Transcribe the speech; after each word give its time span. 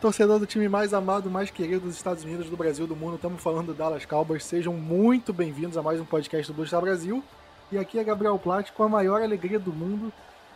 torcedor 0.00 0.38
do 0.38 0.46
time 0.46 0.66
mais 0.66 0.94
amado, 0.94 1.30
mais 1.30 1.50
querido 1.50 1.80
dos 1.80 1.94
Estados 1.94 2.24
Unidos, 2.24 2.48
do 2.48 2.56
Brasil, 2.56 2.86
do 2.86 2.96
mundo. 2.96 3.16
Estamos 3.16 3.42
falando 3.42 3.66
do 3.66 3.74
Dallas 3.74 4.06
Cowboys. 4.06 4.42
Sejam 4.42 4.72
muito 4.72 5.30
bem-vindos 5.30 5.76
a 5.76 5.82
mais 5.82 6.00
um 6.00 6.06
podcast 6.06 6.50
do 6.50 6.56
Blue 6.56 6.80
Brasil. 6.80 7.22
E 7.70 7.76
aqui 7.76 7.98
é 7.98 8.04
Gabriel 8.04 8.38
Platt 8.38 8.72
com 8.72 8.82
a 8.82 8.88
maior 8.88 9.20
alegria 9.20 9.58
do 9.58 9.70
mundo, 9.70 10.10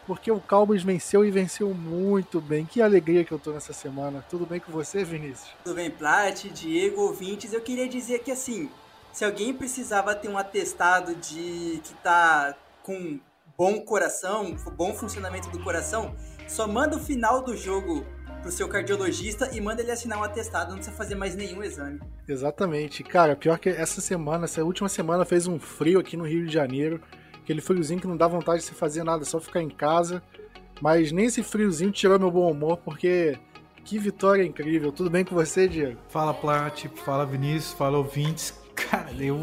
porque 0.06 0.30
o 0.30 0.40
Cowboys 0.40 0.82
venceu 0.82 1.26
e 1.26 1.30
venceu 1.30 1.74
muito 1.74 2.40
bem. 2.40 2.64
Que 2.64 2.80
alegria 2.80 3.22
que 3.22 3.32
eu 3.32 3.38
tô 3.38 3.50
nessa 3.50 3.74
semana. 3.74 4.24
Tudo 4.30 4.46
bem 4.46 4.58
com 4.58 4.72
você, 4.72 5.04
Vinícius? 5.04 5.50
Tudo 5.62 5.76
bem, 5.76 5.90
Plat, 5.90 6.44
Diego, 6.44 7.02
ouvintes. 7.02 7.52
Eu 7.52 7.60
queria 7.60 7.86
dizer 7.86 8.20
que 8.20 8.30
assim, 8.30 8.70
se 9.12 9.26
alguém 9.26 9.52
precisava 9.52 10.14
ter 10.14 10.28
um 10.28 10.38
atestado 10.38 11.14
de 11.16 11.82
que 11.84 11.94
tá 12.02 12.56
com 12.82 13.20
bom 13.58 13.78
coração, 13.82 14.56
bom 14.74 14.94
funcionamento 14.94 15.50
do 15.50 15.62
coração, 15.62 16.16
só 16.48 16.66
manda 16.66 16.96
o 16.96 17.00
final 17.00 17.42
do 17.42 17.54
jogo 17.54 18.06
pro 18.44 18.52
seu 18.52 18.68
cardiologista 18.68 19.48
e 19.54 19.60
manda 19.60 19.80
ele 19.80 19.90
assinar 19.90 20.18
um 20.18 20.22
atestado, 20.22 20.68
não 20.68 20.76
precisa 20.76 20.94
fazer 20.94 21.14
mais 21.14 21.34
nenhum 21.34 21.62
exame. 21.62 21.98
Exatamente. 22.28 23.02
Cara, 23.02 23.34
pior 23.34 23.58
que 23.58 23.70
essa 23.70 24.02
semana, 24.02 24.44
essa 24.44 24.62
última 24.62 24.88
semana 24.88 25.24
fez 25.24 25.46
um 25.46 25.58
frio 25.58 25.98
aqui 25.98 26.14
no 26.14 26.26
Rio 26.26 26.46
de 26.46 26.52
Janeiro, 26.52 27.00
aquele 27.42 27.62
friozinho 27.62 28.00
que 28.00 28.06
não 28.06 28.18
dá 28.18 28.28
vontade 28.28 28.58
de 28.58 28.66
se 28.66 28.74
fazer 28.74 29.02
nada, 29.02 29.24
só 29.24 29.40
ficar 29.40 29.62
em 29.62 29.70
casa. 29.70 30.22
Mas 30.78 31.10
nem 31.10 31.24
esse 31.24 31.42
friozinho 31.42 31.90
tirou 31.90 32.18
meu 32.18 32.30
bom 32.30 32.50
humor, 32.50 32.76
porque 32.84 33.38
que 33.82 33.98
vitória 33.98 34.44
incrível. 34.44 34.92
Tudo 34.92 35.08
bem 35.08 35.24
com 35.24 35.34
você, 35.34 35.66
Diego? 35.66 35.98
Fala, 36.10 36.34
Plat, 36.34 36.84
fala, 37.02 37.24
Vinícius, 37.24 37.72
fala, 37.72 37.96
ouvintes. 37.96 38.52
Cara, 38.90 39.10
eu 39.18 39.38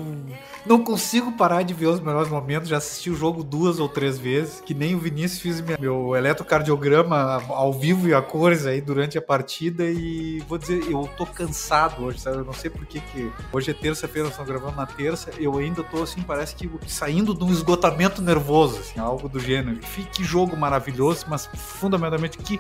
não 0.66 0.84
consigo 0.84 1.31
parar 1.31 1.63
de 1.63 1.73
ver 1.73 1.88
os 1.88 1.99
melhores 1.99 2.30
momentos. 2.30 2.70
Já 2.70 2.77
assisti 2.77 3.10
o 3.10 3.15
jogo 3.15 3.43
duas 3.43 3.79
ou 3.79 3.90
três 3.90 4.18
vezes, 4.18 4.62
que 4.62 4.74
nem 4.74 4.96
o 4.96 4.99
Vinícius 4.99 5.41
fiz 5.41 5.62
meu 5.79 6.15
eletrocardiograma 6.15 7.41
ao 7.49 7.74
vivo 7.74 8.07
e 8.07 8.13
a 8.13 8.21
cores 8.21 8.65
aí 8.65 8.82
durante 8.82 9.18
a 9.18 9.21
partida. 9.21 9.85
E 9.85 10.40
vou 10.48 10.57
dizer, 10.57 10.84
eu 10.90 11.10
tô 11.18 11.26
cansado 11.26 12.04
hoje, 12.04 12.20
sabe? 12.20 12.38
Eu 12.38 12.46
não 12.46 12.54
sei 12.54 12.70
por 12.70 12.85
que, 12.85 12.99
que 12.99 13.32
hoje 13.52 13.71
é 13.71 13.74
terça-feira, 13.74 14.24
nós 14.24 14.34
estamos 14.34 14.49
gravando 14.49 14.77
na 14.77 14.85
terça. 14.85 15.32
Eu 15.40 15.58
ainda 15.58 15.84
tô 15.84 16.04
assim, 16.04 16.21
parece 16.21 16.55
que 16.55 16.70
saindo 16.87 17.34
de 17.34 17.43
um 17.43 17.52
esgotamento 17.52 18.21
nervoso, 18.21 18.80
assim, 18.80 18.99
algo 18.99 19.27
do 19.27 19.40
gênero. 19.40 19.80
Que 20.12 20.24
jogo 20.24 20.55
maravilhoso, 20.55 21.26
mas 21.27 21.48
fundamentalmente 21.55 22.37
que, 22.37 22.60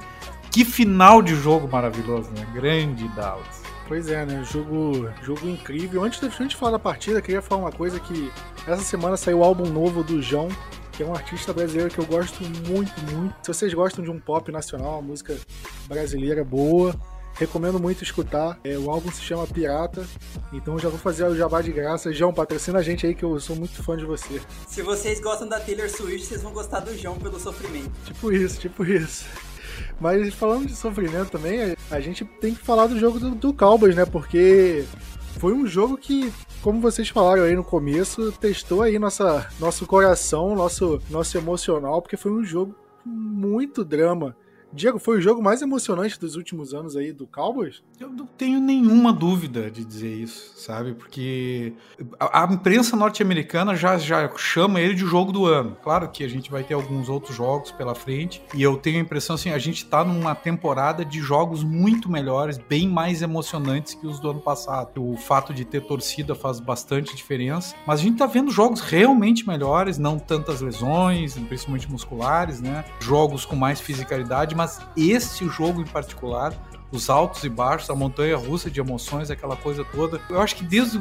que 0.49 0.65
final 0.65 1.21
de 1.21 1.35
jogo 1.35 1.67
maravilhoso, 1.67 2.29
né? 2.31 2.47
Grande 2.53 3.07
Dallas. 3.09 3.60
Pois 3.91 4.07
é, 4.07 4.25
né? 4.25 4.41
Jogo, 4.49 5.11
jogo 5.21 5.49
incrível. 5.49 6.01
Antes 6.01 6.21
de, 6.21 6.29
gente 6.29 6.55
falar 6.55 6.71
da 6.71 6.79
partida, 6.79 7.21
queria 7.21 7.41
falar 7.41 7.63
uma 7.63 7.71
coisa 7.73 7.99
que 7.99 8.31
essa 8.65 8.81
semana 8.81 9.17
saiu 9.17 9.39
o 9.39 9.43
álbum 9.43 9.65
novo 9.65 10.01
do 10.01 10.21
João, 10.21 10.47
que 10.93 11.03
é 11.03 11.05
um 11.05 11.13
artista 11.13 11.51
brasileiro 11.51 11.93
que 11.93 11.99
eu 11.99 12.05
gosto 12.05 12.41
muito, 12.69 12.93
muito. 13.11 13.35
Se 13.41 13.53
vocês 13.53 13.73
gostam 13.73 14.01
de 14.01 14.09
um 14.09 14.17
pop 14.17 14.49
nacional, 14.49 14.93
uma 14.93 15.01
música 15.01 15.37
brasileira 15.89 16.41
boa, 16.41 16.95
recomendo 17.33 17.81
muito 17.81 18.01
escutar. 18.01 18.57
É, 18.63 18.77
o 18.77 18.89
álbum 18.89 19.11
se 19.11 19.21
chama 19.23 19.45
Pirata, 19.45 20.07
então 20.53 20.79
já 20.79 20.87
vou 20.87 20.97
fazer 20.97 21.25
o 21.25 21.35
jabá 21.35 21.61
de 21.61 21.73
graça. 21.73 22.13
João, 22.13 22.33
patrocina 22.33 22.79
a 22.79 22.81
gente 22.81 23.05
aí 23.05 23.13
que 23.13 23.25
eu 23.25 23.37
sou 23.41 23.57
muito 23.57 23.83
fã 23.83 23.97
de 23.97 24.05
você. 24.05 24.41
Se 24.67 24.81
vocês 24.81 25.19
gostam 25.19 25.49
da 25.49 25.59
Taylor 25.59 25.89
Swift, 25.89 26.27
vocês 26.27 26.41
vão 26.41 26.53
gostar 26.53 26.79
do 26.79 26.97
João 26.97 27.17
pelo 27.17 27.37
sofrimento. 27.37 27.91
Tipo 28.05 28.31
isso, 28.31 28.57
tipo 28.57 28.85
isso. 28.85 29.25
Mas 30.01 30.33
falando 30.33 30.65
de 30.65 30.75
sofrimento 30.75 31.29
também, 31.29 31.75
a 31.91 31.99
gente 31.99 32.25
tem 32.25 32.55
que 32.55 32.59
falar 32.59 32.87
do 32.87 32.97
jogo 32.97 33.19
do, 33.19 33.29
do 33.29 33.53
Cowboys, 33.53 33.95
né? 33.95 34.03
Porque 34.03 34.83
foi 35.37 35.53
um 35.53 35.67
jogo 35.67 35.95
que, 35.95 36.33
como 36.63 36.81
vocês 36.81 37.07
falaram 37.07 37.43
aí 37.43 37.55
no 37.55 37.63
começo, 37.63 38.31
testou 38.31 38.81
aí 38.81 38.97
nossa, 38.97 39.47
nosso 39.59 39.85
coração, 39.85 40.55
nosso, 40.55 40.99
nosso 41.07 41.37
emocional, 41.37 42.01
porque 42.01 42.17
foi 42.17 42.31
um 42.31 42.43
jogo 42.43 42.75
com 43.03 43.09
muito 43.11 43.85
drama. 43.85 44.35
Diego, 44.73 44.99
foi 44.99 45.17
o 45.17 45.21
jogo 45.21 45.41
mais 45.41 45.61
emocionante 45.61 46.19
dos 46.19 46.35
últimos 46.35 46.73
anos 46.73 46.95
aí 46.95 47.11
do 47.11 47.27
Cowboys? 47.27 47.83
Eu 47.99 48.09
não 48.09 48.25
tenho 48.25 48.59
nenhuma 48.59 49.11
dúvida 49.11 49.69
de 49.69 49.83
dizer 49.83 50.13
isso, 50.13 50.53
sabe? 50.57 50.93
Porque 50.93 51.73
a, 52.19 52.43
a 52.43 52.53
imprensa 52.53 52.95
norte-americana 52.95 53.75
já, 53.75 53.97
já 53.97 54.31
chama 54.37 54.79
ele 54.79 54.93
de 54.93 55.05
jogo 55.05 55.31
do 55.31 55.45
ano. 55.45 55.75
Claro 55.83 56.09
que 56.09 56.23
a 56.23 56.27
gente 56.27 56.49
vai 56.49 56.63
ter 56.63 56.73
alguns 56.73 57.09
outros 57.09 57.35
jogos 57.35 57.71
pela 57.71 57.93
frente, 57.93 58.41
e 58.53 58.61
eu 58.63 58.77
tenho 58.77 58.97
a 58.97 59.01
impressão 59.01 59.35
assim, 59.35 59.51
a 59.51 59.57
gente 59.57 59.85
tá 59.85 60.03
numa 60.03 60.33
temporada 60.33 61.03
de 61.03 61.19
jogos 61.19 61.63
muito 61.63 62.09
melhores, 62.09 62.57
bem 62.57 62.87
mais 62.87 63.21
emocionantes 63.21 63.93
que 63.93 64.07
os 64.07 64.19
do 64.19 64.31
ano 64.31 64.41
passado. 64.41 65.03
O 65.03 65.17
fato 65.17 65.53
de 65.53 65.65
ter 65.65 65.81
torcida 65.81 66.33
faz 66.33 66.59
bastante 66.59 67.15
diferença, 67.15 67.75
mas 67.85 67.99
a 67.99 68.03
gente 68.03 68.17
tá 68.17 68.25
vendo 68.25 68.51
jogos 68.51 68.79
realmente 68.79 69.47
melhores, 69.47 69.97
não 69.97 70.17
tantas 70.17 70.61
lesões, 70.61 71.35
principalmente 71.35 71.91
musculares, 71.91 72.61
né? 72.61 72.85
Jogos 72.99 73.45
com 73.45 73.55
mais 73.55 73.81
fisicalidade, 73.81 74.55
mas 74.61 74.79
este 74.95 75.49
jogo 75.49 75.81
em 75.81 75.85
particular, 75.85 76.53
os 76.91 77.09
altos 77.09 77.43
e 77.43 77.49
baixos, 77.49 77.89
a 77.89 77.95
montanha 77.95 78.37
russa 78.37 78.69
de 78.69 78.79
emoções, 78.79 79.31
aquela 79.31 79.55
coisa 79.55 79.83
toda. 79.83 80.21
Eu 80.29 80.39
acho 80.39 80.55
que 80.55 80.63
desde 80.63 80.99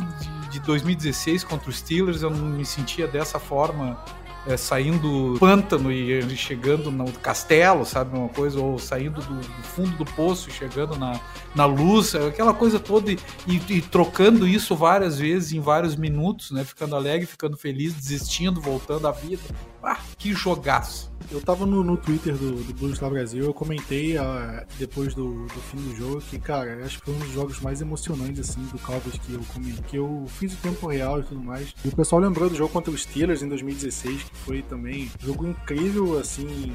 de 0.50 0.60
2016 0.60 1.44
contra 1.44 1.68
os 1.68 1.76
Steelers 1.76 2.22
eu 2.22 2.30
não 2.30 2.38
me 2.38 2.64
sentia 2.64 3.06
dessa 3.06 3.38
forma 3.38 4.02
é, 4.46 4.56
saindo 4.56 5.34
do 5.34 5.38
pântano 5.38 5.92
e 5.92 6.34
chegando 6.38 6.90
no 6.90 7.12
castelo, 7.12 7.84
sabe? 7.84 8.16
Uma 8.16 8.30
coisa, 8.30 8.58
ou 8.58 8.78
saindo 8.78 9.20
do, 9.20 9.34
do 9.34 9.62
fundo 9.62 9.94
do 9.98 10.06
poço 10.06 10.48
e 10.48 10.52
chegando 10.52 10.96
na, 10.96 11.20
na 11.54 11.66
luz, 11.66 12.14
aquela 12.14 12.54
coisa 12.54 12.80
toda, 12.80 13.12
e, 13.12 13.18
e, 13.46 13.60
e, 13.68 13.82
trocando 13.82 14.48
isso 14.48 14.74
várias 14.74 15.18
vezes 15.18 15.52
em 15.52 15.60
vários 15.60 15.96
minutos, 15.96 16.50
né? 16.50 16.64
Ficando 16.64 16.96
alegre, 16.96 17.26
ficando 17.26 17.58
feliz, 17.58 17.92
desistindo, 17.92 18.58
voltando 18.58 19.06
à 19.06 19.12
vida. 19.12 19.42
Ah, 19.82 19.98
que 20.18 20.32
jogaço! 20.32 21.10
Eu 21.30 21.40
tava 21.40 21.64
no, 21.64 21.84
no 21.84 21.96
Twitter 21.96 22.34
do, 22.34 22.56
do 22.64 22.74
Blues 22.74 22.96
Star 22.96 23.08
Brasil, 23.08 23.44
eu 23.44 23.54
comentei 23.54 24.18
uh, 24.18 24.66
depois 24.78 25.14
do, 25.14 25.46
do 25.46 25.60
fim 25.60 25.76
do 25.76 25.94
jogo 25.94 26.20
que, 26.20 26.38
cara, 26.40 26.84
acho 26.84 26.98
que 26.98 27.04
foi 27.04 27.14
um 27.14 27.18
dos 27.18 27.30
jogos 27.30 27.60
mais 27.60 27.80
emocionantes, 27.80 28.50
assim, 28.50 28.60
do 28.66 28.78
Cowboys 28.80 29.16
que 29.18 29.34
eu 29.34 29.40
comentei, 29.54 29.84
que 29.86 29.96
eu 29.96 30.24
fiz 30.26 30.54
o 30.54 30.56
tempo 30.56 30.88
real 30.88 31.20
e 31.20 31.22
tudo 31.22 31.40
mais. 31.40 31.72
E 31.84 31.88
o 31.88 31.94
pessoal 31.94 32.20
lembrou 32.20 32.50
do 32.50 32.56
jogo 32.56 32.72
contra 32.72 32.90
os 32.90 33.02
Steelers 33.02 33.42
em 33.42 33.48
2016, 33.48 34.24
que 34.24 34.36
foi 34.38 34.62
também 34.62 35.08
um 35.22 35.26
jogo 35.26 35.46
incrível, 35.46 36.18
assim, 36.18 36.72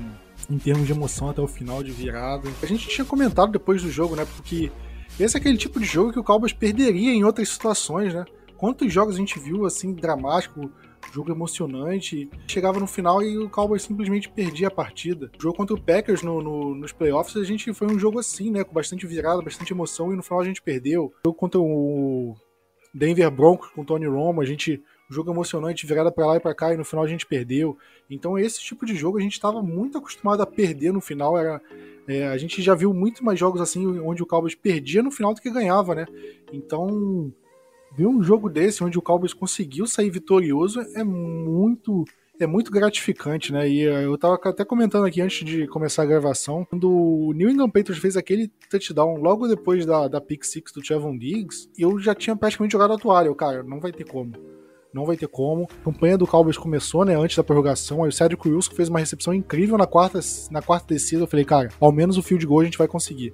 em 0.49 0.57
termos 0.57 0.87
de 0.87 0.93
emoção 0.93 1.29
até 1.29 1.41
o 1.41 1.47
final, 1.47 1.83
de 1.83 1.91
virada. 1.91 2.49
A 2.63 2.65
gente 2.65 2.87
tinha 2.87 3.03
comentado 3.03 3.51
depois 3.51 3.81
do 3.81 3.91
jogo, 3.91 4.15
né, 4.15 4.25
porque 4.37 4.71
esse 5.19 5.35
é 5.35 5.39
aquele 5.39 5.57
tipo 5.57 5.79
de 5.79 5.85
jogo 5.85 6.13
que 6.13 6.19
o 6.19 6.23
Cowboys 6.23 6.53
perderia 6.53 7.13
em 7.13 7.23
outras 7.23 7.49
situações, 7.49 8.13
né? 8.13 8.25
Quantos 8.57 8.91
jogos 8.91 9.15
a 9.15 9.17
gente 9.17 9.37
viu, 9.39 9.65
assim, 9.65 9.93
dramático, 9.93 10.71
jogo 11.13 11.31
emocionante. 11.31 12.29
Chegava 12.47 12.79
no 12.79 12.87
final 12.87 13.21
e 13.21 13.37
o 13.37 13.49
Cowboys 13.49 13.83
simplesmente 13.83 14.29
perdia 14.29 14.67
a 14.67 14.71
partida. 14.71 15.31
O 15.37 15.41
jogo 15.41 15.57
contra 15.57 15.75
o 15.75 15.81
Packers 15.81 16.21
no, 16.21 16.41
no, 16.41 16.75
nos 16.75 16.91
playoffs, 16.91 17.35
a 17.37 17.43
gente 17.43 17.73
foi 17.73 17.87
um 17.87 17.99
jogo 17.99 18.19
assim, 18.19 18.51
né? 18.51 18.63
Com 18.63 18.73
bastante 18.73 19.05
virada, 19.05 19.41
bastante 19.41 19.73
emoção, 19.73 20.11
e 20.11 20.15
no 20.15 20.23
final 20.23 20.39
a 20.39 20.45
gente 20.45 20.61
perdeu. 20.61 21.05
O 21.05 21.27
jogo 21.27 21.37
contra 21.37 21.59
o 21.59 22.35
Denver 22.93 23.29
Broncos 23.29 23.69
com 23.69 23.81
o 23.81 23.85
Tony 23.85 24.07
Romo, 24.07 24.41
a 24.41 24.45
gente. 24.45 24.81
Jogo 25.07 25.29
emocionante, 25.31 25.85
virada 25.85 26.11
para 26.11 26.25
lá 26.25 26.37
e 26.37 26.39
para 26.39 26.55
cá, 26.55 26.73
e 26.73 26.77
no 26.77 26.83
final 26.83 27.05
a 27.05 27.07
gente 27.07 27.27
perdeu. 27.27 27.77
Então, 28.09 28.39
esse 28.39 28.59
tipo 28.59 28.87
de 28.87 28.95
jogo 28.95 29.19
a 29.19 29.21
gente 29.21 29.33
estava 29.33 29.61
muito 29.61 29.99
acostumado 29.99 30.41
a 30.41 30.47
perder 30.47 30.91
no 30.91 30.99
final. 30.99 31.37
Era, 31.37 31.61
é, 32.07 32.25
a 32.25 32.37
gente 32.39 32.59
já 32.59 32.73
viu 32.73 32.91
muito 32.91 33.23
mais 33.23 33.37
jogos 33.37 33.61
assim, 33.61 33.85
onde 33.99 34.23
o 34.23 34.25
Cowboys 34.25 34.55
perdia 34.55 35.03
no 35.03 35.11
final 35.11 35.31
do 35.31 35.41
que 35.41 35.51
ganhava, 35.51 35.93
né? 35.93 36.07
Então, 36.51 37.31
ver 37.95 38.07
um 38.07 38.21
jogo 38.21 38.49
desse 38.49 38.83
onde 38.83 38.97
o 38.97 39.01
Cowboys 39.01 39.33
conseguiu 39.33 39.87
sair 39.87 40.09
vitorioso 40.09 40.81
é 40.95 41.03
muito 41.03 42.03
é 42.37 42.45
muito 42.45 42.69
gratificante, 42.69 43.53
né? 43.53 43.67
E 43.69 43.85
eh, 43.85 44.05
eu 44.05 44.17
tava 44.17 44.37
até 44.43 44.65
comentando 44.65 45.05
aqui 45.05 45.21
antes 45.21 45.45
de 45.45 45.67
começar 45.67 46.03
a 46.03 46.05
gravação, 46.05 46.65
quando 46.65 46.91
o 46.91 47.31
New 47.33 47.49
England 47.49 47.69
Patriots 47.69 48.01
fez 48.01 48.17
aquele 48.17 48.49
touchdown 48.69 49.15
logo 49.15 49.47
depois 49.47 49.85
da, 49.85 50.07
da 50.09 50.19
pick 50.19 50.43
six 50.43 50.71
do 50.73 50.81
Trevon 50.81 51.17
Diggs, 51.17 51.69
eu 51.77 51.97
já 51.97 52.13
tinha 52.13 52.35
praticamente 52.35 52.73
jogado 52.73 52.93
a 52.93 52.97
toalha. 52.97 53.27
Eu, 53.27 53.35
cara, 53.35 53.63
não 53.63 53.79
vai 53.79 53.93
ter 53.93 54.03
como. 54.03 54.33
Não 54.93 55.05
vai 55.05 55.15
ter 55.17 55.27
como. 55.27 55.67
A 55.81 55.85
campanha 55.85 56.17
do 56.17 56.27
Cowboys 56.27 56.57
começou, 56.57 57.05
né, 57.05 57.15
antes 57.15 57.35
da 57.35 57.43
prorrogação. 57.43 58.03
Aí 58.03 58.09
o 58.09 58.13
Cedric 58.13 58.47
Wilson 58.47 58.71
fez 58.71 58.89
uma 58.89 58.99
recepção 58.99 59.33
incrível 59.33 59.77
na 59.77 59.87
quarta, 59.87 60.19
na 60.51 60.61
quarta 60.61 60.93
descida. 60.93 61.23
Eu 61.23 61.27
falei, 61.27 61.45
cara, 61.45 61.69
ao 61.79 61.91
menos 61.91 62.17
o 62.17 62.23
field 62.23 62.45
goal 62.45 62.61
a 62.61 62.65
gente 62.65 62.77
vai 62.77 62.87
conseguir. 62.87 63.31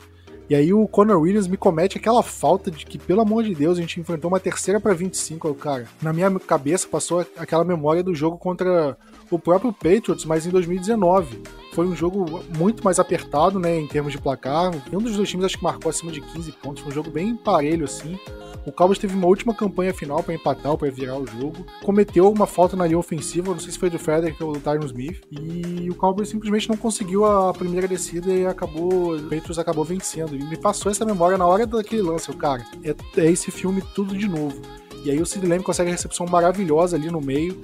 E 0.52 0.56
aí 0.56 0.74
o 0.74 0.86
Conor 0.86 1.18
Williams 1.18 1.48
me 1.48 1.56
comete 1.56 1.98
aquela 1.98 2.22
falta 2.22 2.70
de 2.70 2.86
que, 2.86 3.00
pelo 3.00 3.22
amor 3.22 3.42
de 3.42 3.56
Deus, 3.56 3.78
a 3.78 3.82
gente 3.82 4.02
enfrentou 4.02 4.30
uma 4.30 4.38
terceira 4.38 4.82
para 4.82 4.94
25, 4.94 5.54
cara. 5.54 5.88
Na 6.02 6.12
minha 6.12 6.30
cabeça 6.42 6.86
passou 6.90 7.26
aquela 7.38 7.64
memória 7.64 8.04
do 8.04 8.14
jogo 8.14 8.38
contra 8.38 8.98
o 9.30 9.40
próprio 9.40 9.72
Patriots, 9.72 10.26
mas 10.26 10.46
em 10.46 10.50
2019. 10.50 11.42
Foi 11.72 11.88
um 11.88 11.96
jogo 11.96 12.44
muito 12.58 12.84
mais 12.84 13.00
apertado, 13.00 13.60
né, 13.60 13.80
em 13.80 13.88
termos 13.88 14.12
de 14.12 14.18
placar. 14.18 14.72
Um 14.92 15.00
dos 15.00 15.16
dois 15.16 15.30
times 15.30 15.46
acho 15.46 15.58
que 15.58 15.64
marcou 15.64 15.90
acima 15.90 16.12
de 16.12 16.22
15 16.22 16.52
pontos. 16.54 16.84
Foi 16.84 16.92
um 16.92 16.96
jogo 16.96 17.10
bem 17.10 17.36
parelho, 17.36 17.86
assim. 17.86 18.20
O 18.66 18.72
Cowboys 18.72 19.00
teve 19.00 19.16
uma 19.16 19.26
última 19.26 19.56
campanha 19.56 19.94
final 19.94 20.22
para 20.22 20.36
empatar 20.36 20.78
para 20.78 20.92
virar 20.92 21.18
o 21.18 21.26
jogo. 21.26 21.66
Cometeu 21.84 22.30
uma 22.30 22.46
falta 22.46 22.76
na 22.76 22.86
linha 22.86 23.00
ofensiva, 23.00 23.52
não 23.52 23.60
sei 23.60 23.72
se 23.72 23.80
foi 23.80 23.90
do 23.90 23.98
Frederick 23.98 24.42
ou 24.44 24.54
do 24.54 24.60
Tyron 24.60 24.86
Smith. 24.86 25.22
E 25.32 25.90
o 25.90 25.96
Cowboys 25.96 26.30
simplesmente 26.30 26.70
não 26.70 26.78
conseguiu 26.78 27.26
a 27.26 27.54
primeira 27.54 27.88
descida 27.88 28.32
e 28.32 28.46
acabou. 28.46 29.16
O 29.16 29.24
Patriots 29.24 29.58
acabou 29.58 29.84
vencendo. 29.84 30.36
E 30.36 30.44
me 30.44 30.58
passou 30.58 30.92
essa 30.92 31.06
memória 31.06 31.38
na 31.38 31.48
hora 31.48 31.66
daquele 31.66 32.04
lance. 32.04 32.30
O 32.30 32.36
cara, 32.36 32.64
é, 32.84 32.96
é 33.20 33.32
esse 33.32 33.50
filme 33.50 33.82
tudo 33.96 34.16
de 34.16 34.28
novo. 34.28 34.62
E 35.04 35.10
aí 35.10 35.20
o 35.20 35.26
Sid 35.26 35.48
Lamb 35.48 35.64
consegue 35.64 35.90
a 35.90 35.94
recepção 35.94 36.28
maravilhosa 36.28 36.96
ali 36.96 37.10
no 37.10 37.20
meio 37.20 37.60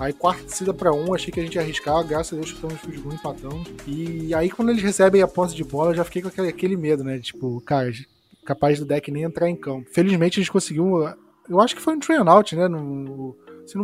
Aí 0.00 0.14
quarta 0.14 0.72
pra 0.72 0.94
um, 0.94 1.14
achei 1.14 1.30
que 1.30 1.38
a 1.38 1.42
gente 1.42 1.56
ia 1.56 1.60
arriscar, 1.60 2.02
graças 2.02 2.32
a 2.32 2.36
Deus 2.36 2.48
chutamos 2.48 2.76
o 2.76 2.78
field 2.78 3.00
goal, 3.00 3.14
empatamos. 3.14 3.68
E 3.86 4.34
aí 4.34 4.48
quando 4.48 4.70
eles 4.70 4.82
recebem 4.82 5.20
a 5.20 5.28
posse 5.28 5.54
de 5.54 5.62
bola, 5.62 5.90
eu 5.90 5.96
já 5.96 6.04
fiquei 6.04 6.22
com 6.22 6.28
aquele, 6.28 6.48
aquele 6.48 6.74
medo, 6.74 7.04
né? 7.04 7.18
Tipo, 7.18 7.60
cara, 7.60 7.92
capaz 8.46 8.78
do 8.78 8.86
deck 8.86 9.10
nem 9.10 9.24
entrar 9.24 9.50
em 9.50 9.54
campo. 9.54 9.90
Felizmente 9.92 10.40
a 10.40 10.42
gente 10.42 10.50
conseguiu, 10.50 11.06
eu 11.46 11.60
acho 11.60 11.76
que 11.76 11.82
foi 11.82 11.94
um 11.94 12.00
train 12.00 12.26
out, 12.26 12.56
né? 12.56 12.66
No, 12.66 13.36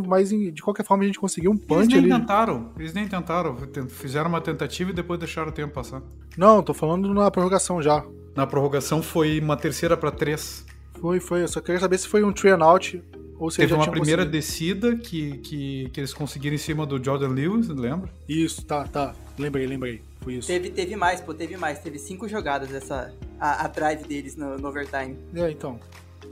mas 0.07 0.31
de 0.31 0.63
qualquer 0.63 0.87
forma 0.87 1.05
a 1.05 1.07
gente 1.07 1.21
conseguiu 1.21 1.51
um 1.51 1.57
punch 1.57 1.83
eles 1.83 2.03
nem 2.03 2.13
ali. 2.13 2.21
tentaram, 2.23 2.73
eles 2.79 2.95
nem 2.95 3.07
tentaram, 3.07 3.55
fizeram 3.91 4.31
uma 4.31 4.41
tentativa 4.41 4.91
e 4.91 4.95
depois 4.95 5.21
deixaram 5.21 5.49
o 5.51 5.53
tempo 5.53 5.75
passar. 5.75 6.03
Não, 6.35 6.63
tô 6.63 6.73
falando 6.73 7.13
na 7.13 7.31
prorrogação 7.31 7.83
já. 7.83 8.03
Na 8.35 8.47
prorrogação 8.47 9.03
foi 9.03 9.39
uma 9.39 9.57
terceira 9.57 9.99
para 9.99 10.11
três. 10.11 10.65
Foi, 10.99 11.21
foi. 11.21 11.43
Eu 11.43 11.49
só 11.49 11.61
queria 11.61 11.79
saber 11.79 11.99
se 11.99 12.09
foi 12.09 12.25
um 12.25 12.33
three 12.33 12.53
and 12.53 12.65
out 12.65 13.03
ou 13.39 13.51
se 13.51 13.59
Teve 13.59 13.75
uma 13.75 13.91
primeira 13.91 14.25
conseguido. 14.25 14.31
descida 14.31 14.97
que, 14.97 15.39
que, 15.39 15.91
que 15.91 16.01
eles 16.01 16.15
conseguiram 16.15 16.55
em 16.55 16.59
cima 16.59 16.87
do 16.87 17.03
Jordan 17.03 17.29
Lewis, 17.29 17.69
lembra? 17.69 18.11
Isso, 18.29 18.65
tá, 18.65 18.85
tá. 18.85 19.15
Lembrei, 19.39 19.67
lembrei. 19.67 20.03
Foi 20.21 20.35
isso. 20.35 20.49
Teve, 20.49 20.71
teve 20.71 20.97
mais, 20.97 21.21
pô, 21.21 21.35
teve 21.35 21.57
mais. 21.57 21.79
Teve 21.79 21.99
cinco 21.99 22.29
jogadas 22.29 22.73
essa, 22.73 23.13
a, 23.39 23.65
a 23.65 23.69
drive 23.69 24.05
deles 24.05 24.37
no, 24.37 24.59
no 24.59 24.69
overtime. 24.69 25.17
É, 25.35 25.51
então. 25.51 25.79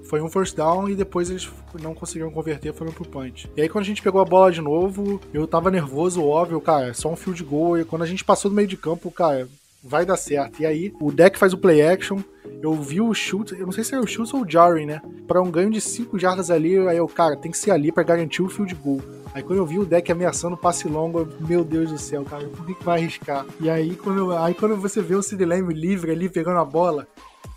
Foi 0.04 0.20
um 0.20 0.28
first 0.28 0.54
down 0.54 0.88
e 0.88 0.94
depois 0.94 1.30
eles 1.30 1.50
não 1.80 1.94
conseguiram 1.94 2.30
converter, 2.30 2.74
foram 2.74 2.92
pro 2.92 3.08
punch. 3.08 3.48
E 3.56 3.62
aí 3.62 3.68
quando 3.68 3.84
a 3.84 3.86
gente 3.86 4.02
pegou 4.02 4.20
a 4.20 4.24
bola 4.24 4.52
de 4.52 4.60
novo, 4.60 5.18
eu 5.32 5.46
tava 5.46 5.70
nervoso, 5.70 6.22
óbvio, 6.22 6.60
cara, 6.60 6.92
só 6.92 7.10
um 7.10 7.16
field 7.16 7.42
goal. 7.42 7.78
E 7.78 7.84
quando 7.84 8.02
a 8.02 8.06
gente 8.06 8.22
passou 8.22 8.50
do 8.50 8.54
meio 8.54 8.68
de 8.68 8.76
campo, 8.76 9.10
cara, 9.10 9.48
vai 9.84 10.06
dar 10.06 10.16
certo. 10.16 10.60
E 10.60 10.66
aí, 10.66 10.92
o 10.98 11.12
deck 11.12 11.38
faz 11.38 11.52
o 11.52 11.58
play 11.58 11.82
action. 11.82 12.18
Eu 12.62 12.72
vi 12.74 13.00
o 13.00 13.12
chute, 13.12 13.54
eu 13.58 13.66
não 13.66 13.72
sei 13.72 13.84
se 13.84 13.94
era 13.94 14.02
o 14.02 14.06
chute 14.06 14.34
ou 14.34 14.42
o 14.42 14.50
jarring, 14.50 14.86
né? 14.86 15.02
Para 15.26 15.42
um 15.42 15.50
ganho 15.50 15.70
de 15.70 15.80
5 15.80 16.18
jardas 16.18 16.50
ali, 16.50 16.78
aí 16.88 16.96
eu, 16.96 17.06
cara, 17.06 17.36
tem 17.36 17.50
que 17.50 17.58
ser 17.58 17.70
ali 17.70 17.92
para 17.92 18.02
garantir 18.02 18.42
o 18.42 18.48
field 18.48 18.74
goal. 18.74 19.02
Aí 19.34 19.42
quando 19.42 19.58
eu 19.58 19.66
vi 19.66 19.78
o 19.78 19.84
deck 19.84 20.10
ameaçando 20.10 20.54
o 20.54 20.58
passe 20.58 20.88
longo, 20.88 21.18
eu, 21.20 21.28
meu 21.46 21.62
Deus 21.62 21.90
do 21.90 21.98
céu, 21.98 22.24
cara, 22.24 22.46
por 22.46 22.64
que, 22.64 22.74
que 22.74 22.84
vai 22.84 23.00
arriscar? 23.00 23.44
E 23.60 23.68
aí 23.68 23.94
quando, 23.96 24.32
aí 24.32 24.54
quando 24.54 24.76
você 24.76 25.02
vê 25.02 25.14
o 25.14 25.22
Sid 25.22 25.44
Lamb 25.44 25.74
livre 25.74 26.12
ali 26.12 26.28
pegando 26.28 26.58
a 26.58 26.64
bola, 26.64 27.06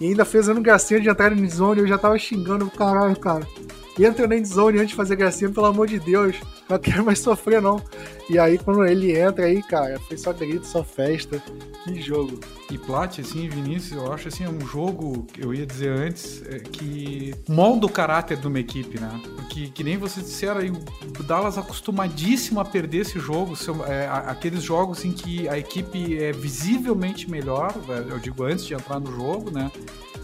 e 0.01 0.07
ainda 0.07 0.25
fazendo 0.25 0.61
gracinha 0.61 0.99
de 0.99 1.09
entrar 1.09 1.31
em 1.31 1.49
zone, 1.49 1.81
eu 1.81 1.87
já 1.87 1.97
tava 1.97 2.17
xingando, 2.17 2.69
caralho, 2.69 3.15
cara. 3.17 3.47
Entra 3.99 4.27
na 4.27 4.35
endzone 4.35 4.77
antes 4.77 4.89
de 4.89 4.95
fazer 4.95 5.15
gracinha, 5.15 5.49
pelo 5.49 5.65
amor 5.65 5.87
de 5.87 5.99
Deus. 5.99 6.35
Não 6.69 6.77
quero 6.77 7.05
mais 7.05 7.19
sofrer, 7.19 7.61
não. 7.61 7.81
E 8.29 8.37
aí, 8.37 8.57
quando 8.57 8.85
ele 8.85 9.17
entra 9.17 9.45
aí, 9.45 9.63
cara, 9.63 9.99
foi 10.01 10.17
só 10.17 10.33
grito, 10.33 10.67
só 10.67 10.83
festa. 10.83 11.41
Que 11.83 12.01
jogo. 12.01 12.39
E 12.69 12.77
Plat, 12.77 13.19
assim, 13.19 13.47
Vinícius, 13.47 13.93
eu 13.93 14.11
acho 14.11 14.27
assim, 14.27 14.43
é 14.43 14.49
um 14.49 14.59
jogo, 14.59 15.25
eu 15.37 15.53
ia 15.53 15.65
dizer 15.65 15.89
antes, 15.89 16.43
é, 16.45 16.59
que 16.59 17.33
molda 17.47 17.85
o 17.85 17.89
caráter 17.89 18.37
de 18.37 18.45
uma 18.45 18.59
equipe, 18.59 18.99
né? 18.99 19.21
Porque, 19.37 19.67
que 19.69 19.83
nem 19.83 19.97
vocês 19.97 20.25
disseram 20.25 20.59
aí, 20.59 20.69
o 20.69 21.23
Dallas 21.23 21.57
acostumadíssimo 21.57 22.59
a 22.59 22.65
perder 22.65 22.99
esse 22.99 23.17
jogo, 23.19 23.53
é, 23.87 24.07
aqueles 24.09 24.61
jogos 24.61 25.05
em 25.05 25.11
que 25.11 25.47
a 25.47 25.57
equipe 25.57 26.17
é 26.17 26.33
visivelmente 26.33 27.31
melhor, 27.31 27.73
eu 28.09 28.19
digo 28.19 28.43
antes 28.43 28.65
de 28.65 28.73
entrar 28.73 28.99
no 28.99 29.15
jogo, 29.15 29.49
né? 29.49 29.71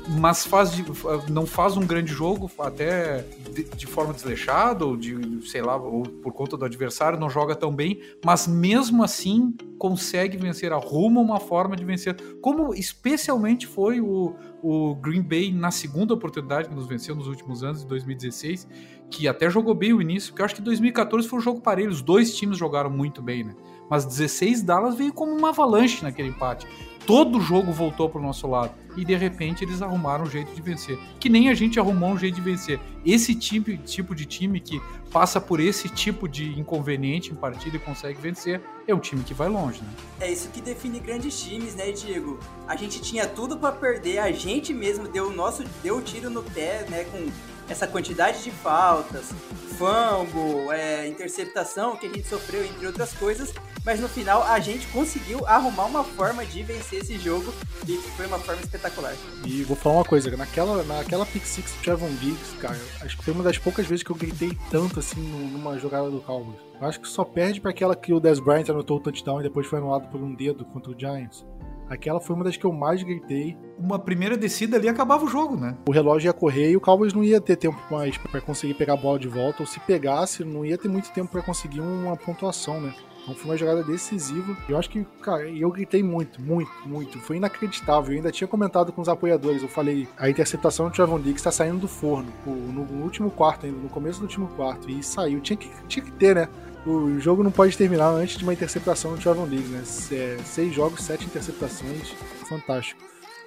Mas 0.08 0.46
faz 0.46 0.72
de, 0.74 0.84
não 1.30 1.46
faz 1.46 1.78
um 1.78 1.86
grande 1.86 2.12
jogo 2.12 2.52
até 2.60 3.26
de, 3.54 3.64
de, 3.64 3.88
forma 3.88 4.14
desleixada 4.14 4.86
ou 4.86 4.98
de 4.98 5.42
sei 5.48 5.62
lá 5.62 5.78
ou 5.78 6.04
por 6.04 6.34
conta 6.34 6.58
do 6.58 6.66
adversário 6.66 7.20
não 7.20 7.30
joga 7.30 7.56
tão 7.56 7.74
bem 7.74 8.02
mas 8.24 8.48
mesmo 8.48 9.04
assim 9.04 9.56
consegue 9.78 10.38
vencer 10.38 10.74
arruma 10.74 11.22
uma 11.22 11.40
forma 11.40 11.76
de 11.76 11.86
vencer 11.86 12.16
como 12.42 12.74
especialmente 12.74 13.66
foi 13.66 14.02
o, 14.02 14.36
o 14.62 14.96
Green 14.96 15.22
Bay 15.22 15.54
na 15.54 15.72
segunda 15.72 16.14
oportunidade 16.14 16.70
que 16.70 16.76
nos 16.76 16.88
venceu 16.88 17.16
nos 17.16 17.28
últimos 17.28 17.64
anos 17.64 17.82
de 17.82 17.88
2016 17.88 18.68
que 19.10 19.28
até 19.28 19.50
jogou 19.50 19.74
bem 19.74 19.94
o 19.94 20.02
início 20.02 20.32
porque 20.32 20.42
eu 20.42 20.46
acho 20.46 20.56
que 20.56 20.62
2014 20.62 21.28
foi 21.28 21.40
um 21.40 21.42
jogo 21.42 21.62
parelho 21.62 21.92
os 21.92 22.02
dois 22.02 22.36
times 22.36 22.58
jogaram 22.58 22.90
muito 22.90 23.22
bem 23.22 23.44
né? 23.44 23.56
Mas 23.90 24.06
16 24.06 24.64
Dallas 24.64 24.96
veio 24.96 25.14
como 25.14 25.32
uma 25.32 25.50
avalanche 25.50 26.04
naquele 26.04 26.30
empate 26.30 26.68
todo 27.06 27.40
jogo 27.40 27.72
voltou 27.72 28.10
pro 28.10 28.22
nosso 28.22 28.48
lado. 28.48 28.72
E 28.96 29.04
de 29.04 29.16
repente 29.16 29.64
eles 29.64 29.82
arrumaram 29.82 30.24
um 30.24 30.30
jeito 30.30 30.54
de 30.54 30.62
vencer. 30.62 30.98
Que 31.20 31.28
nem 31.28 31.50
a 31.50 31.54
gente 31.54 31.80
arrumou 31.80 32.12
um 32.12 32.18
jeito 32.18 32.36
de 32.36 32.42
vencer. 32.42 32.80
Esse 33.06 33.34
tipo, 33.34 33.76
tipo 33.78 34.14
de 34.14 34.26
time 34.26 34.60
que 34.60 34.82
passa 35.12 35.42
por 35.42 35.60
esse 35.60 35.90
tipo 35.90 36.28
de 36.28 36.60
inconveniente 36.60 37.32
em 37.32 37.36
partida 37.36 37.76
e 37.78 37.80
consegue 37.80 38.20
vencer, 38.20 38.62
é 38.88 38.94
um 38.94 39.00
time 39.00 39.24
que 39.24 39.34
vai 39.34 39.48
longe, 39.48 39.82
né? 39.82 39.90
É 40.20 40.32
isso 40.32 40.50
que 40.50 40.62
define 40.62 41.00
grandes 41.00 41.42
times, 41.42 41.76
né, 41.76 41.92
Diego? 41.92 42.40
A 42.68 42.76
gente 42.76 43.02
tinha 43.02 43.28
tudo 43.28 43.58
para 43.58 43.72
perder, 43.72 44.20
a 44.20 44.32
gente 44.32 44.74
mesmo 44.74 45.08
deu 45.08 45.28
o 45.28 45.34
nosso 45.34 45.64
deu 45.84 45.98
o 45.98 46.02
tiro 46.02 46.30
no 46.30 46.42
pé, 46.42 46.86
né, 46.90 47.04
com 47.06 47.30
essa 47.70 47.88
quantidade 47.88 48.44
de 48.44 48.52
faltas, 48.52 49.32
fumble, 49.78 50.70
é, 50.72 51.08
interceptação 51.08 51.96
que 51.96 52.08
a 52.08 52.10
gente 52.10 52.28
sofreu, 52.28 52.64
entre 52.66 52.86
outras 52.86 53.14
coisas, 53.14 53.54
mas 53.86 54.00
no 54.00 54.08
final 54.08 54.44
a 54.44 54.60
gente 54.60 54.88
conseguiu 54.88 55.46
arrumar 55.46 55.86
uma 55.86 56.04
forma 56.04 56.46
de 56.46 56.64
vencer 56.64 57.00
esse 57.00 57.18
jogo 57.18 57.54
e 57.88 57.98
foi 57.98 58.28
uma 58.28 58.40
forma 58.40 58.62
espetacular. 58.62 59.14
E 59.46 59.64
vou 59.64 59.76
falar 59.76 59.96
uma 59.96 60.06
coisa, 60.06 60.36
naquela, 60.36 60.84
naquela 60.84 61.26
pick 61.26 61.46
six 61.46 61.72
do 61.72 61.82
Trevon 61.82 62.14
Diggs, 62.16 62.56
cara, 62.60 62.80
acho 63.02 63.18
que 63.18 63.24
foi 63.24 63.34
uma 63.34 63.44
das 63.44 63.58
poucas 63.58 63.86
vezes 63.86 64.04
que 64.04 64.12
eu 64.12 64.16
gritei 64.16 64.58
tanto 64.70 65.00
assim 65.00 65.22
numa 65.22 65.78
jogada 65.78 66.10
do 66.10 66.22
Cowboys. 66.22 66.60
Eu 66.80 66.88
acho 66.88 67.00
que 67.00 67.08
só 67.08 67.24
perde 67.24 67.62
para 67.62 67.72
aquela 67.72 67.96
que 67.96 68.14
o 68.14 68.20
Des 68.20 68.40
Bryant 68.40 68.70
anotou 68.70 68.98
o 68.98 69.00
touchdown 69.00 69.40
e 69.40 69.44
depois 69.44 69.68
foi 69.68 69.80
anulado 69.80 70.10
por 70.10 70.22
um 70.22 70.34
dedo 70.34 70.66
contra 70.66 70.92
o 70.92 71.00
Giants. 71.00 71.46
Aquela 71.94 72.20
foi 72.20 72.36
uma 72.36 72.44
das 72.44 72.58
que 72.58 72.66
eu 72.66 72.72
mais 72.72 73.04
gritei. 73.04 73.56
Uma 73.78 74.00
primeira 74.00 74.36
descida 74.36 74.78
ali 74.78 74.90
acabava 74.90 75.24
o 75.24 75.28
jogo, 75.28 75.56
né? 75.56 75.78
O 75.88 75.92
relógio 75.92 76.28
ia 76.28 76.34
correr 76.34 76.72
e 76.72 76.78
o 76.78 76.82
Cowboys 76.82 77.14
não 77.14 77.24
ia 77.24 77.40
ter 77.40 77.56
tempo 77.56 77.80
mais 77.92 78.18
para 78.18 78.42
conseguir 78.42 78.74
pegar 78.74 78.94
a 78.94 78.98
bola 78.98 79.20
de 79.20 79.28
volta, 79.28 79.62
ou 79.62 79.68
se 79.68 79.80
pegasse, 79.80 80.44
não 80.44 80.66
ia 80.66 80.78
ter 80.78 80.88
muito 80.88 81.12
tempo 81.12 81.32
para 81.32 81.42
conseguir 81.44 81.82
uma 81.82 82.18
pontuação, 82.18 82.82
né? 82.82 82.94
Então 83.22 83.36
foi 83.36 83.52
uma 83.52 83.58
jogada 83.58 83.84
decisiva. 83.84 84.58
Eu 84.68 84.78
acho 84.78 84.90
que, 84.90 85.06
cara, 85.22 85.48
eu 85.48 85.70
gritei 85.72 86.04
muito, 86.04 86.42
muito, 86.42 86.72
muito. 86.86 87.20
Foi 87.20 87.38
inacreditável. 87.38 88.12
Eu 88.12 88.18
ainda 88.18 88.32
tinha 88.32 88.48
comentado 88.48 88.92
com 88.92 89.02
os 89.02 89.08
apoiadores. 89.08 89.62
Eu 89.62 89.70
falei, 89.70 90.08
a 90.18 90.30
interceptação 90.30 90.88
do 90.90 90.94
Trevon 90.94 91.18
Diggs 91.18 91.40
está 91.40 91.52
saindo 91.52 91.80
do 91.80 91.88
forno. 91.88 92.32
No, 92.46 93.04
último 93.04 93.32
quarto 93.32 93.66
ainda, 93.66 93.78
no 93.78 93.88
começo 93.88 94.20
do 94.20 94.24
último 94.24 94.48
quarto. 94.56 94.90
E 94.90 95.02
saiu. 95.02 95.40
Tinha 95.40 95.56
que, 95.56 95.70
tinha 95.88 96.04
que 96.04 96.12
ter, 96.12 96.36
né? 96.36 96.50
O 96.86 97.20
jogo 97.20 97.44
não 97.44 97.52
pode 97.52 97.78
terminar 97.78 98.10
antes 98.10 98.38
de 98.38 98.44
uma 98.44 98.54
interceptação 98.54 99.16
do 99.16 99.22
Trevon 99.22 99.48
Diggs, 99.48 99.72
né? 99.72 99.84
É, 100.12 100.38
seis 100.44 100.74
jogos, 100.74 101.04
sete 101.04 101.26
interceptações. 101.26 102.10
Fantástico. 102.50 103.02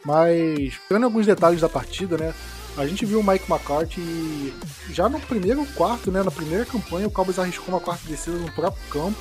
Mas, 0.05 0.75
pegando 0.89 1.05
alguns 1.05 1.27
detalhes 1.27 1.61
da 1.61 1.69
partida, 1.69 2.17
né? 2.17 2.35
A 2.77 2.87
gente 2.87 3.05
viu 3.05 3.21
o 3.21 3.27
Mike 3.27 3.51
McCarthy 3.51 4.55
já 4.91 5.09
no 5.09 5.19
primeiro 5.21 5.65
quarto, 5.75 6.11
né? 6.11 6.23
Na 6.23 6.31
primeira 6.31 6.65
campanha, 6.65 7.07
o 7.07 7.11
Cowboys 7.11 7.39
arriscou 7.39 7.69
uma 7.75 7.81
quarta 7.81 8.07
descida 8.09 8.37
no 8.37 8.51
próprio 8.53 8.83
campo 8.91 9.19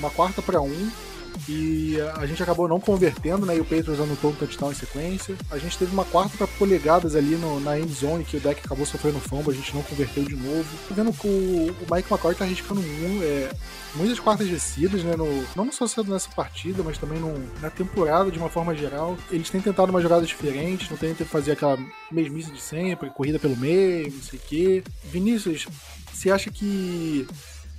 uma 0.00 0.10
quarta 0.10 0.42
para 0.42 0.60
um. 0.60 0.90
E 1.48 1.96
a 2.16 2.26
gente 2.26 2.42
acabou 2.42 2.68
não 2.68 2.80
convertendo, 2.80 3.44
né? 3.44 3.56
E 3.56 3.60
o 3.60 3.64
Patriots 3.64 4.00
anotou 4.00 4.30
um 4.30 4.34
touchdown 4.34 4.72
em 4.72 4.74
sequência. 4.74 5.36
A 5.50 5.58
gente 5.58 5.76
teve 5.78 5.92
uma 5.92 6.04
quarta 6.04 6.36
para 6.36 6.46
polegadas 6.46 7.16
ali 7.16 7.36
no, 7.36 7.60
na 7.60 7.78
end 7.78 7.92
zone, 7.92 8.24
que 8.24 8.36
o 8.36 8.40
deck 8.40 8.60
acabou 8.64 8.86
sofrendo 8.86 9.18
fumble, 9.20 9.52
a 9.52 9.56
gente 9.56 9.74
não 9.74 9.82
converteu 9.82 10.24
de 10.24 10.36
novo. 10.36 10.68
Tô 10.88 10.94
vendo 10.94 11.12
que 11.12 11.26
o, 11.26 11.30
o 11.30 11.94
Mike 11.94 12.12
McCoy 12.12 12.34
tá 12.34 12.44
arriscando 12.44 12.80
muito, 12.80 13.24
é, 13.24 13.50
muitas 13.94 14.20
quartas 14.20 14.48
descidas, 14.48 15.02
né? 15.02 15.16
No, 15.16 15.44
não 15.56 15.70
só 15.72 15.86
sendo 15.86 16.12
nessa 16.12 16.30
partida, 16.30 16.82
mas 16.82 16.98
também 16.98 17.18
no, 17.18 17.34
na 17.60 17.70
temporada 17.70 18.30
de 18.30 18.38
uma 18.38 18.48
forma 18.48 18.74
geral. 18.74 19.16
Eles 19.30 19.50
têm 19.50 19.60
tentado 19.60 19.90
uma 19.90 20.00
jogada 20.00 20.24
diferente, 20.24 20.90
não 20.90 20.96
tem 20.96 21.14
que 21.14 21.24
fazer 21.24 21.52
aquela 21.52 21.78
mesmice 22.10 22.50
de 22.50 22.60
sempre, 22.60 23.10
corrida 23.10 23.38
pelo 23.38 23.56
meio, 23.56 24.12
não 24.12 24.22
sei 24.22 24.38
o 24.38 24.42
quê. 24.42 24.84
Vinícius, 25.04 25.66
você 26.12 26.30
acha 26.30 26.50
que 26.50 27.26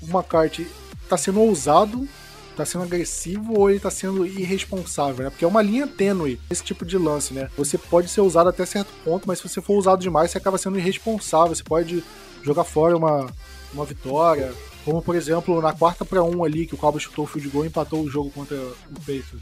o 0.01 0.05
McCarthy 0.05 0.67
tá 1.08 1.17
sendo 1.17 1.41
ousado, 1.41 2.08
tá 2.55 2.65
sendo 2.65 2.84
agressivo 2.84 3.58
ou 3.58 3.70
ele 3.70 3.79
tá 3.79 3.89
sendo 3.89 4.25
irresponsável, 4.25 5.25
né? 5.25 5.29
Porque 5.29 5.46
é 5.46 5.48
uma 5.48 5.62
linha 5.62 5.88
tênue 5.88 6.39
esse 6.50 6.63
tipo 6.63 6.86
de 6.86 6.98
lance, 6.98 7.34
né? 7.34 7.50
Você 7.58 7.77
pode 7.77 8.10
ser 8.10 8.22
usado 8.22 8.50
até 8.50 8.65
certo 8.65 8.91
ponto, 9.03 9.27
mas 9.27 9.39
se 9.39 9.48
você 9.48 9.62
for 9.62 9.77
usado 9.77 10.01
demais, 10.01 10.31
você 10.31 10.38
acaba 10.38 10.58
sendo 10.58 10.77
irresponsável. 10.77 11.55
Você 11.55 11.63
pode 11.63 12.03
jogar 12.43 12.63
fora 12.63 12.96
uma, 12.98 13.27
uma 13.74 13.86
vitória. 13.86 14.53
Como, 14.84 15.01
por 15.01 15.15
exemplo, 15.15 15.62
na 15.62 15.74
quarta 15.74 16.03
para 16.03 16.24
um 16.24 16.43
ali, 16.43 16.65
que 16.65 16.74
o 16.74 16.77
Cowboys 16.77 17.03
chutou 17.03 17.25
o 17.25 17.27
field 17.27 17.50
goal 17.50 17.65
e 17.65 17.67
empatou 17.67 18.01
o 18.01 18.10
jogo 18.10 18.31
contra 18.31 18.55
o 18.55 19.00
Patriots. 19.00 19.41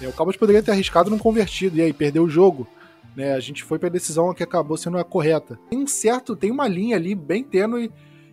É, 0.00 0.08
o 0.08 0.12
Cowboys 0.12 0.36
poderia 0.36 0.62
ter 0.62 0.72
arriscado 0.72 1.10
não 1.10 1.18
convertido, 1.18 1.78
e 1.78 1.82
aí 1.82 1.92
perdeu 1.92 2.24
o 2.24 2.28
jogo. 2.28 2.66
Né? 3.14 3.34
A 3.34 3.40
gente 3.40 3.62
foi 3.62 3.78
para 3.78 3.88
a 3.88 3.92
decisão 3.92 4.34
que 4.34 4.42
acabou 4.42 4.76
sendo 4.76 4.98
a 4.98 5.04
correta. 5.04 5.58
Tem 5.70 5.78
um 5.78 5.86
certo, 5.86 6.34
tem 6.34 6.50
uma 6.50 6.66
linha 6.66 6.96
ali 6.96 7.14
bem 7.14 7.44
tênue 7.44 7.90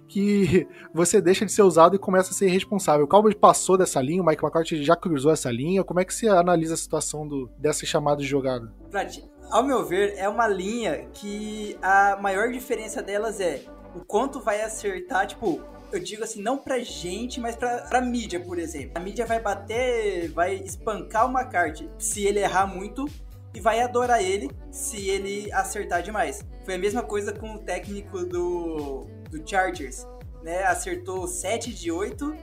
que 0.10 0.68
você 0.94 1.22
deixa 1.22 1.46
de 1.46 1.52
ser 1.52 1.62
usado 1.62 1.96
e 1.96 2.00
começa 2.00 2.32
a 2.32 2.34
ser 2.34 2.48
irresponsável. 2.48 3.06
O 3.06 3.08
Cowboys 3.08 3.36
passou 3.36 3.78
dessa 3.78 4.02
linha, 4.02 4.22
o 4.22 4.26
Mike 4.26 4.44
McCarthy 4.44 4.84
já 4.84 4.96
cruzou 4.96 5.32
essa 5.32 5.52
linha. 5.52 5.84
Como 5.84 6.00
é 6.00 6.06
que 6.06 6.14
você 6.14 6.28
analisa 6.28 6.74
a 6.74 6.78
situação 6.78 7.28
do, 7.28 7.50
dessa 7.58 7.86
chamada 7.86 8.22
de 8.22 8.28
jogada? 8.28 8.74
Prat, 8.90 9.20
ao 9.50 9.64
meu 9.64 9.86
ver, 9.86 10.16
é 10.18 10.28
uma 10.28 10.48
linha 10.48 11.08
que 11.14 11.78
a 11.82 12.18
maior 12.22 12.52
diferença 12.52 13.02
delas 13.02 13.40
é 13.40 13.62
o 13.96 14.02
quanto 14.02 14.40
vai 14.40 14.62
acertar, 14.62 15.26
tipo, 15.26 15.62
eu 15.92 16.00
digo 16.00 16.24
assim, 16.24 16.42
não 16.42 16.58
pra 16.58 16.80
gente, 16.80 17.40
mas 17.40 17.56
pra, 17.56 17.80
pra 17.90 18.02
mídia, 18.02 18.40
por 18.40 18.60
exemplo. 18.60 18.92
A 18.96 19.00
mídia 19.00 19.26
vai 19.26 19.40
bater, 19.40 20.30
vai 20.32 20.56
espancar 20.56 21.26
o 21.28 21.32
McCarthy 21.32 21.90
se 21.98 22.26
ele 22.26 22.40
errar 22.40 22.68
muito 22.68 23.06
e 23.54 23.60
vai 23.60 23.82
adorar 23.82 24.22
ele 24.22 24.50
se 24.72 25.10
ele 25.10 25.52
acertar 25.52 26.04
demais. 26.04 26.42
Foi 26.64 26.76
a 26.76 26.78
mesma 26.78 27.02
coisa 27.02 27.34
com 27.34 27.56
o 27.56 27.60
técnico 27.60 28.24
do 28.24 29.08
do 29.30 29.48
Chargers, 29.48 30.08
né? 30.44 30.64
Acertou 30.64 31.28
7 31.28 31.74
de 31.74 31.92
8 31.92 32.36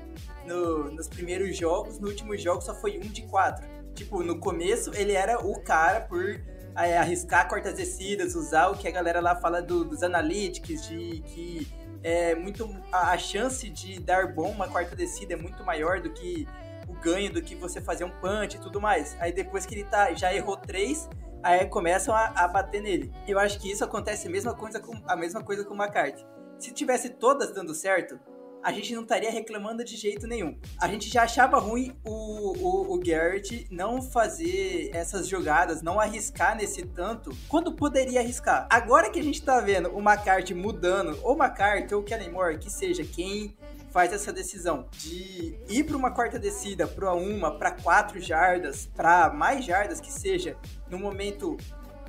no, 0.46 0.90
nos 0.90 1.08
primeiros 1.08 1.56
jogos, 1.56 1.98
no 1.98 2.08
último 2.08 2.36
jogo 2.36 2.60
só 2.60 2.74
foi 2.74 2.98
1 2.98 3.00
de 3.00 3.22
4. 3.22 3.66
Tipo, 3.94 4.22
no 4.22 4.38
começo 4.38 4.92
ele 4.94 5.12
era 5.12 5.44
o 5.44 5.60
cara 5.60 6.02
por 6.02 6.40
é, 6.76 6.98
arriscar 6.98 7.48
quartas 7.48 7.74
descidas, 7.74 8.34
usar 8.34 8.68
o 8.68 8.76
que 8.76 8.86
a 8.86 8.90
galera 8.90 9.20
lá 9.20 9.34
fala 9.34 9.62
do, 9.62 9.84
dos 9.84 10.02
analytics, 10.02 10.86
de 10.86 11.22
que 11.22 11.66
é 12.02 12.34
muito 12.34 12.68
a, 12.92 13.12
a, 13.12 13.18
chance 13.18 13.68
de 13.68 13.98
dar 13.98 14.32
bom 14.32 14.50
uma 14.50 14.68
quarta 14.68 14.94
descida 14.94 15.32
é 15.34 15.36
muito 15.36 15.64
maior 15.64 16.00
do 16.00 16.10
que 16.10 16.46
o 16.86 16.92
ganho 16.92 17.32
do 17.32 17.42
que 17.42 17.54
você 17.56 17.80
fazer 17.80 18.04
um 18.04 18.10
punch 18.20 18.56
e 18.56 18.60
tudo 18.60 18.80
mais. 18.80 19.16
Aí 19.18 19.32
depois 19.32 19.66
que 19.66 19.74
ele 19.74 19.84
tá, 19.84 20.12
já 20.14 20.32
errou 20.32 20.56
três, 20.56 21.08
aí 21.42 21.66
começam 21.66 22.14
a, 22.14 22.26
a 22.26 22.46
bater 22.46 22.80
nele. 22.80 23.12
Eu 23.26 23.38
acho 23.38 23.58
que 23.58 23.70
isso 23.70 23.82
acontece 23.82 24.28
a 24.28 24.30
mesma 24.30 24.54
coisa 24.54 24.78
com 24.78 24.92
a 25.06 25.16
mesma 25.16 25.42
coisa 25.42 25.64
com 25.64 25.74
o 25.74 25.76
McCarthy. 25.76 26.24
Se 26.58 26.72
tivesse 26.72 27.10
todas 27.10 27.52
dando 27.52 27.74
certo, 27.74 28.18
a 28.66 28.72
gente 28.72 28.92
não 28.94 29.02
estaria 29.02 29.30
reclamando 29.30 29.84
de 29.84 29.94
jeito 29.94 30.26
nenhum. 30.26 30.58
A 30.80 30.88
gente 30.88 31.08
já 31.08 31.22
achava 31.22 31.58
ruim 31.58 31.96
o, 32.04 32.10
o, 32.10 32.94
o 32.94 32.98
Garrett 32.98 33.64
não 33.70 34.02
fazer 34.02 34.90
essas 34.92 35.28
jogadas, 35.28 35.82
não 35.82 36.00
arriscar 36.00 36.56
nesse 36.56 36.82
tanto, 36.82 37.30
quando 37.48 37.76
poderia 37.76 38.18
arriscar. 38.18 38.66
Agora 38.68 39.08
que 39.08 39.20
a 39.20 39.22
gente 39.22 39.40
tá 39.40 39.60
vendo 39.60 39.94
o 39.94 40.00
McCarthy 40.00 40.52
mudando, 40.52 41.16
ou 41.22 41.36
McCarthy 41.36 41.94
ou 41.94 42.02
Kenny 42.02 42.28
Moore, 42.28 42.58
que 42.58 42.68
seja 42.68 43.04
quem 43.04 43.56
faz 43.96 44.12
essa 44.12 44.32
decisão 44.32 44.88
de 44.92 45.56
ir 45.70 45.84
para 45.84 45.96
uma 45.96 46.10
quarta 46.10 46.38
descida, 46.38 46.86
para 46.86 47.14
uma, 47.14 47.56
para 47.56 47.70
quatro 47.70 48.20
jardas, 48.20 48.90
para 48.94 49.32
mais 49.32 49.64
jardas 49.64 50.00
que 50.00 50.12
seja, 50.12 50.56
no 50.90 50.98
momento 50.98 51.56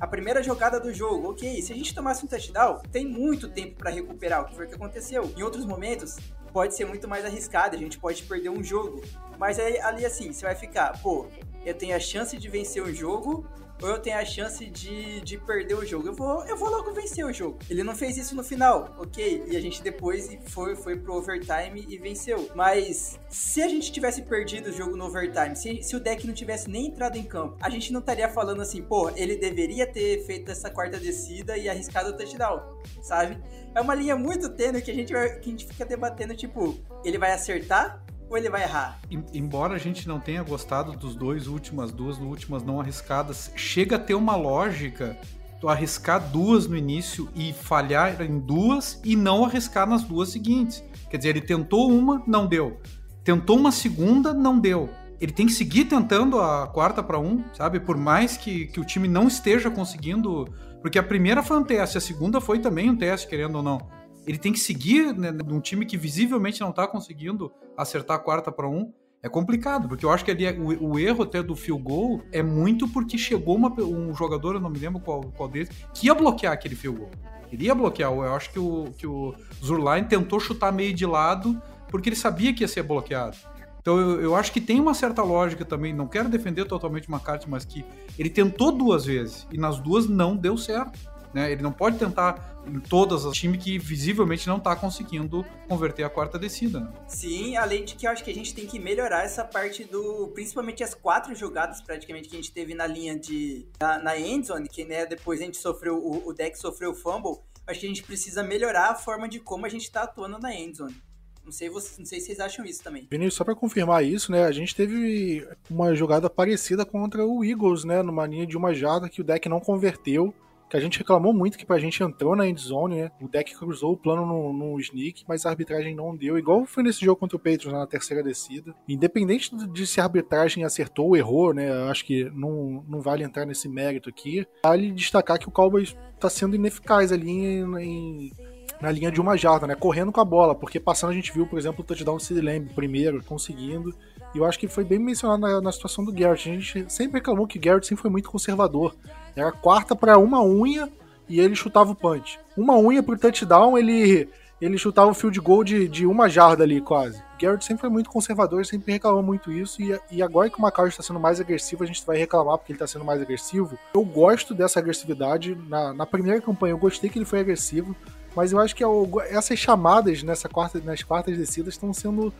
a 0.00 0.06
primeira 0.06 0.42
jogada 0.42 0.78
do 0.78 0.92
jogo, 0.92 1.30
ok, 1.30 1.60
se 1.60 1.72
a 1.72 1.76
gente 1.76 1.94
tomasse 1.94 2.24
um 2.24 2.28
touchdown, 2.28 2.80
tem 2.92 3.06
muito 3.06 3.48
tempo 3.48 3.76
para 3.76 3.90
recuperar, 3.90 4.42
o 4.42 4.46
que 4.46 4.54
foi 4.54 4.66
que 4.66 4.74
aconteceu. 4.74 5.32
Em 5.36 5.42
outros 5.42 5.64
momentos, 5.64 6.16
pode 6.52 6.74
ser 6.76 6.84
muito 6.84 7.08
mais 7.08 7.24
arriscado, 7.24 7.74
a 7.74 7.78
gente 7.78 7.98
pode 7.98 8.22
perder 8.22 8.50
um 8.50 8.62
jogo. 8.62 9.02
Mas 9.38 9.58
aí, 9.58 9.78
ali 9.80 10.04
assim, 10.04 10.32
você 10.32 10.46
vai 10.46 10.54
ficar, 10.54 11.00
pô, 11.02 11.26
eu 11.64 11.74
tenho 11.74 11.96
a 11.96 12.00
chance 12.00 12.36
de 12.36 12.48
vencer 12.48 12.82
o 12.82 12.94
jogo 12.94 13.46
ou 13.82 13.88
eu 13.88 13.98
tenho 13.98 14.18
a 14.18 14.24
chance 14.24 14.64
de, 14.66 15.20
de 15.20 15.38
perder 15.38 15.74
o 15.74 15.86
jogo. 15.86 16.08
Eu 16.08 16.14
vou, 16.14 16.44
eu 16.46 16.56
vou 16.56 16.70
logo 16.70 16.92
vencer 16.92 17.24
o 17.24 17.32
jogo. 17.32 17.58
Ele 17.68 17.82
não 17.82 17.94
fez 17.94 18.16
isso 18.16 18.34
no 18.34 18.42
final, 18.42 18.94
ok? 18.98 19.44
E 19.48 19.56
a 19.56 19.60
gente 19.60 19.82
depois 19.82 20.36
foi, 20.46 20.74
foi 20.74 20.96
pro 20.96 21.14
overtime 21.14 21.86
e 21.88 21.98
venceu. 21.98 22.50
Mas 22.54 23.18
se 23.28 23.62
a 23.62 23.68
gente 23.68 23.92
tivesse 23.92 24.22
perdido 24.22 24.70
o 24.70 24.72
jogo 24.72 24.96
no 24.96 25.06
overtime, 25.06 25.54
se, 25.54 25.82
se 25.82 25.96
o 25.96 26.00
deck 26.00 26.26
não 26.26 26.34
tivesse 26.34 26.68
nem 26.68 26.86
entrado 26.86 27.16
em 27.16 27.24
campo, 27.24 27.56
a 27.60 27.70
gente 27.70 27.92
não 27.92 28.00
estaria 28.00 28.28
falando 28.28 28.62
assim, 28.62 28.82
pô, 28.82 29.10
ele 29.10 29.36
deveria 29.36 29.86
ter 29.86 30.24
feito 30.24 30.50
essa 30.50 30.70
quarta 30.70 30.98
descida 30.98 31.56
e 31.56 31.68
arriscado 31.68 32.10
o 32.10 32.16
touchdown, 32.16 32.60
sabe? 33.02 33.38
É 33.74 33.80
uma 33.80 33.94
linha 33.94 34.16
muito 34.16 34.48
tênue 34.48 34.82
que 34.82 34.90
a 34.90 34.94
gente, 34.94 35.12
vai, 35.12 35.38
que 35.38 35.48
a 35.48 35.50
gente 35.52 35.66
fica 35.66 35.84
debatendo, 35.84 36.34
tipo, 36.34 36.76
ele 37.04 37.18
vai 37.18 37.32
acertar 37.32 38.04
ou 38.28 38.36
ele 38.36 38.50
vai 38.50 38.62
errar? 38.62 39.00
Embora 39.32 39.74
a 39.74 39.78
gente 39.78 40.06
não 40.06 40.20
tenha 40.20 40.42
gostado 40.42 40.92
dos 40.92 41.14
dois 41.14 41.46
últimas, 41.46 41.92
duas 41.92 42.18
últimas 42.18 42.62
não 42.62 42.80
arriscadas, 42.80 43.50
chega 43.56 43.96
a 43.96 43.98
ter 43.98 44.14
uma 44.14 44.36
lógica 44.36 45.16
tu 45.60 45.68
arriscar 45.68 46.20
duas 46.30 46.66
no 46.66 46.76
início 46.76 47.28
e 47.34 47.52
falhar 47.52 48.20
em 48.22 48.38
duas 48.38 49.00
e 49.04 49.16
não 49.16 49.44
arriscar 49.44 49.88
nas 49.88 50.04
duas 50.04 50.30
seguintes. 50.30 50.84
Quer 51.10 51.16
dizer, 51.16 51.30
ele 51.30 51.40
tentou 51.40 51.90
uma, 51.90 52.22
não 52.26 52.46
deu. 52.46 52.80
Tentou 53.24 53.56
uma 53.56 53.72
segunda, 53.72 54.32
não 54.32 54.58
deu. 54.58 54.88
Ele 55.20 55.32
tem 55.32 55.46
que 55.46 55.52
seguir 55.52 55.86
tentando 55.86 56.40
a 56.40 56.68
quarta 56.68 57.02
para 57.02 57.18
um, 57.18 57.42
sabe? 57.52 57.80
Por 57.80 57.96
mais 57.96 58.36
que, 58.36 58.66
que 58.66 58.78
o 58.78 58.84
time 58.84 59.08
não 59.08 59.26
esteja 59.26 59.68
conseguindo. 59.70 60.46
Porque 60.80 60.98
a 60.98 61.02
primeira 61.02 61.42
foi 61.42 61.58
um 61.58 61.64
teste, 61.64 61.98
a 61.98 62.00
segunda 62.00 62.40
foi 62.40 62.60
também 62.60 62.88
um 62.88 62.96
teste, 62.96 63.26
querendo 63.26 63.56
ou 63.56 63.62
não 63.62 63.97
ele 64.28 64.36
tem 64.38 64.52
que 64.52 64.60
seguir 64.60 65.14
né, 65.14 65.32
num 65.32 65.58
time 65.58 65.86
que 65.86 65.96
visivelmente 65.96 66.60
não 66.60 66.68
está 66.68 66.86
conseguindo 66.86 67.50
acertar 67.74 68.18
a 68.18 68.20
quarta 68.20 68.52
para 68.52 68.68
um. 68.68 68.92
É 69.22 69.28
complicado, 69.28 69.88
porque 69.88 70.04
eu 70.04 70.10
acho 70.10 70.24
que 70.24 70.30
ali 70.30 70.44
é, 70.44 70.52
o, 70.52 70.90
o, 70.90 70.98
erro 70.98 71.24
até 71.24 71.42
do 71.42 71.56
field 71.56 71.82
goal 71.82 72.20
é 72.30 72.40
muito 72.40 72.86
porque 72.86 73.18
chegou 73.18 73.56
uma, 73.56 73.72
um 73.80 74.14
jogador, 74.14 74.54
eu 74.54 74.60
não 74.60 74.70
me 74.70 74.78
lembro 74.78 75.00
qual, 75.00 75.22
qual 75.36 75.48
deles, 75.48 75.70
que 75.92 76.06
ia 76.06 76.14
bloquear 76.14 76.52
aquele 76.52 76.76
field 76.76 77.00
goal. 77.00 77.10
Ele 77.50 77.64
ia 77.64 77.74
bloquear. 77.74 78.12
Eu 78.12 78.34
acho 78.34 78.52
que 78.52 78.58
o, 78.58 78.92
que 78.96 79.06
o 79.06 79.34
Zurline 79.64 80.06
tentou 80.06 80.38
chutar 80.38 80.70
meio 80.70 80.92
de 80.92 81.06
lado 81.06 81.60
porque 81.88 82.10
ele 82.10 82.16
sabia 82.16 82.54
que 82.54 82.62
ia 82.62 82.68
ser 82.68 82.82
bloqueado. 82.82 83.36
Então 83.80 83.98
eu, 83.98 84.20
eu, 84.20 84.36
acho 84.36 84.52
que 84.52 84.60
tem 84.60 84.78
uma 84.78 84.92
certa 84.92 85.22
lógica 85.22 85.64
também. 85.64 85.94
Não 85.94 86.06
quero 86.06 86.28
defender 86.28 86.66
totalmente 86.66 87.08
uma 87.08 87.18
carta, 87.18 87.46
mas 87.48 87.64
que 87.64 87.84
ele 88.18 88.28
tentou 88.28 88.70
duas 88.70 89.06
vezes 89.06 89.48
e 89.50 89.56
nas 89.56 89.80
duas 89.80 90.06
não 90.06 90.36
deu 90.36 90.58
certo. 90.58 90.98
Né? 91.32 91.50
Ele 91.52 91.62
não 91.62 91.72
pode 91.72 91.98
tentar 91.98 92.62
em 92.66 92.80
todas 92.80 93.24
as 93.24 93.34
times 93.34 93.62
que 93.62 93.78
visivelmente 93.78 94.46
não 94.46 94.58
está 94.58 94.74
conseguindo 94.76 95.44
converter 95.68 96.04
a 96.04 96.10
quarta 96.10 96.38
descida. 96.38 96.80
Né? 96.80 96.92
Sim, 97.06 97.56
além 97.56 97.84
de 97.84 97.94
que 97.94 98.06
eu 98.06 98.10
acho 98.10 98.24
que 98.24 98.30
a 98.30 98.34
gente 98.34 98.54
tem 98.54 98.66
que 98.66 98.78
melhorar 98.78 99.24
essa 99.24 99.44
parte 99.44 99.84
do. 99.84 100.28
Principalmente 100.34 100.82
as 100.82 100.94
quatro 100.94 101.34
jogadas 101.34 101.80
praticamente 101.80 102.28
que 102.28 102.36
a 102.36 102.38
gente 102.38 102.52
teve 102.52 102.74
na 102.74 102.86
linha 102.86 103.18
de. 103.18 103.66
na, 103.80 103.98
na 103.98 104.18
endzone, 104.18 104.68
que 104.68 104.84
né, 104.84 105.06
depois 105.06 105.40
a 105.40 105.44
gente 105.44 105.56
sofreu. 105.56 105.96
O, 105.96 106.28
o 106.28 106.32
deck 106.32 106.58
sofreu 106.58 106.94
fumble. 106.94 107.38
Acho 107.66 107.80
que 107.80 107.86
a 107.86 107.88
gente 107.88 108.02
precisa 108.02 108.42
melhorar 108.42 108.90
a 108.90 108.94
forma 108.94 109.28
de 109.28 109.38
como 109.40 109.66
a 109.66 109.68
gente 109.68 109.82
está 109.82 110.02
atuando 110.02 110.38
na 110.38 110.54
endzone. 110.54 110.96
Não 111.44 111.52
sei, 111.52 111.70
vocês, 111.70 111.98
não 111.98 112.04
sei 112.04 112.20
se 112.20 112.26
vocês 112.26 112.40
acham 112.40 112.62
isso 112.62 112.82
também. 112.82 113.08
Vinícius, 113.10 113.34
só 113.36 113.44
para 113.44 113.54
confirmar 113.54 114.04
isso, 114.04 114.30
né? 114.30 114.44
A 114.44 114.52
gente 114.52 114.76
teve 114.76 115.48
uma 115.70 115.94
jogada 115.94 116.28
parecida 116.28 116.84
contra 116.84 117.24
o 117.24 117.42
Eagles, 117.42 117.84
né? 117.84 118.02
Numa 118.02 118.26
linha 118.26 118.46
de 118.46 118.54
uma 118.54 118.74
jarda 118.74 119.08
que 119.08 119.22
o 119.22 119.24
deck 119.24 119.48
não 119.48 119.58
converteu 119.58 120.34
que 120.68 120.76
a 120.76 120.80
gente 120.80 120.98
reclamou 120.98 121.32
muito 121.32 121.56
que 121.56 121.66
pra 121.66 121.78
gente 121.78 122.02
entrou 122.02 122.36
na 122.36 122.46
endzone, 122.46 123.02
né? 123.02 123.10
O 123.20 123.28
deck 123.28 123.56
cruzou 123.56 123.92
o 123.92 123.96
plano 123.96 124.26
no, 124.26 124.52
no 124.52 124.80
sneak, 124.80 125.24
mas 125.26 125.46
a 125.46 125.50
arbitragem 125.50 125.94
não 125.94 126.14
deu, 126.14 126.38
igual 126.38 126.66
foi 126.66 126.82
nesse 126.82 127.04
jogo 127.04 127.18
contra 127.18 127.36
o 127.36 127.40
Patriots 127.40 127.72
na 127.72 127.86
terceira 127.86 128.22
descida. 128.22 128.74
Independente 128.88 129.54
de 129.54 129.86
se 129.86 130.00
a 130.00 130.04
arbitragem 130.04 130.64
acertou 130.64 131.08
ou 131.08 131.16
errou, 131.16 131.54
né? 131.54 131.70
Acho 131.90 132.04
que 132.04 132.24
não, 132.30 132.84
não 132.88 133.00
vale 133.00 133.24
entrar 133.24 133.46
nesse 133.46 133.68
mérito 133.68 134.08
aqui. 134.08 134.46
Vale 134.62 134.92
destacar 134.92 135.38
que 135.38 135.48
o 135.48 135.52
Cowboys 135.52 135.96
tá 136.20 136.28
sendo 136.28 136.56
ineficaz 136.56 137.12
ali 137.12 137.30
em, 137.30 137.78
em 137.78 138.32
na 138.80 138.90
linha 138.90 139.10
de 139.10 139.20
uma 139.20 139.36
jarda, 139.36 139.66
né? 139.66 139.74
Correndo 139.74 140.12
com 140.12 140.20
a 140.20 140.24
bola, 140.24 140.54
porque 140.54 140.78
passando 140.78 141.10
a 141.10 141.14
gente 141.14 141.32
viu, 141.32 141.46
por 141.46 141.58
exemplo, 141.58 141.82
o 141.82 141.84
touchdown 141.84 142.16
do 142.16 142.42
Lamb 142.42 142.70
primeiro, 142.74 143.22
conseguindo. 143.24 143.94
E 144.34 144.38
eu 144.38 144.44
acho 144.44 144.58
que 144.58 144.68
foi 144.68 144.84
bem 144.84 144.98
mencionado 144.98 145.40
na, 145.40 145.60
na, 145.60 145.72
situação 145.72 146.04
do 146.04 146.12
Garrett. 146.12 146.50
A 146.50 146.52
gente 146.54 146.92
sempre 146.92 147.18
reclamou 147.18 147.46
que 147.46 147.58
Garrett 147.58 147.86
sempre 147.86 148.02
foi 148.02 148.10
muito 148.10 148.30
conservador. 148.30 148.94
Era 149.34 149.52
quarta 149.52 149.96
para 149.96 150.18
uma 150.18 150.42
unha 150.42 150.90
e 151.28 151.40
ele 151.40 151.54
chutava 151.54 151.92
o 151.92 151.94
punch. 151.94 152.38
Uma 152.56 152.78
unha 152.78 153.02
pro 153.02 153.18
touchdown, 153.18 153.78
ele, 153.78 154.28
ele 154.60 154.76
chutava 154.76 155.10
o 155.10 155.14
field 155.14 155.38
goal 155.40 155.64
de, 155.64 155.88
de 155.88 156.06
uma 156.06 156.28
jarda 156.28 156.64
ali, 156.64 156.80
quase. 156.80 157.22
Garrett 157.40 157.64
sempre 157.64 157.82
foi 157.82 157.90
muito 157.90 158.10
conservador, 158.10 158.66
sempre 158.66 158.92
reclamou 158.92 159.22
muito 159.22 159.52
isso. 159.52 159.80
E, 159.80 159.98
e 160.10 160.22
agora 160.22 160.50
que 160.50 160.60
o 160.60 160.62
McCarthy 160.62 160.90
está 160.90 161.02
sendo 161.02 161.20
mais 161.20 161.40
agressivo, 161.40 161.84
a 161.84 161.86
gente 161.86 162.04
vai 162.04 162.18
reclamar 162.18 162.58
porque 162.58 162.72
ele 162.72 162.76
está 162.76 162.86
sendo 162.86 163.04
mais 163.04 163.22
agressivo. 163.22 163.78
Eu 163.94 164.04
gosto 164.04 164.54
dessa 164.54 164.78
agressividade. 164.78 165.56
Na, 165.68 165.94
na 165.94 166.06
primeira 166.06 166.40
campanha, 166.40 166.72
eu 166.72 166.78
gostei 166.78 167.08
que 167.08 167.18
ele 167.18 167.24
foi 167.24 167.40
agressivo. 167.40 167.94
Mas 168.36 168.52
eu 168.52 168.58
acho 168.58 168.74
que 168.74 168.84
essas 169.30 169.58
chamadas 169.58 170.22
nessa 170.22 170.48
quarta, 170.48 170.80
nas 170.80 171.02
quartas 171.02 171.36
descidas 171.36 171.74
estão 171.74 171.92
sendo 171.92 172.32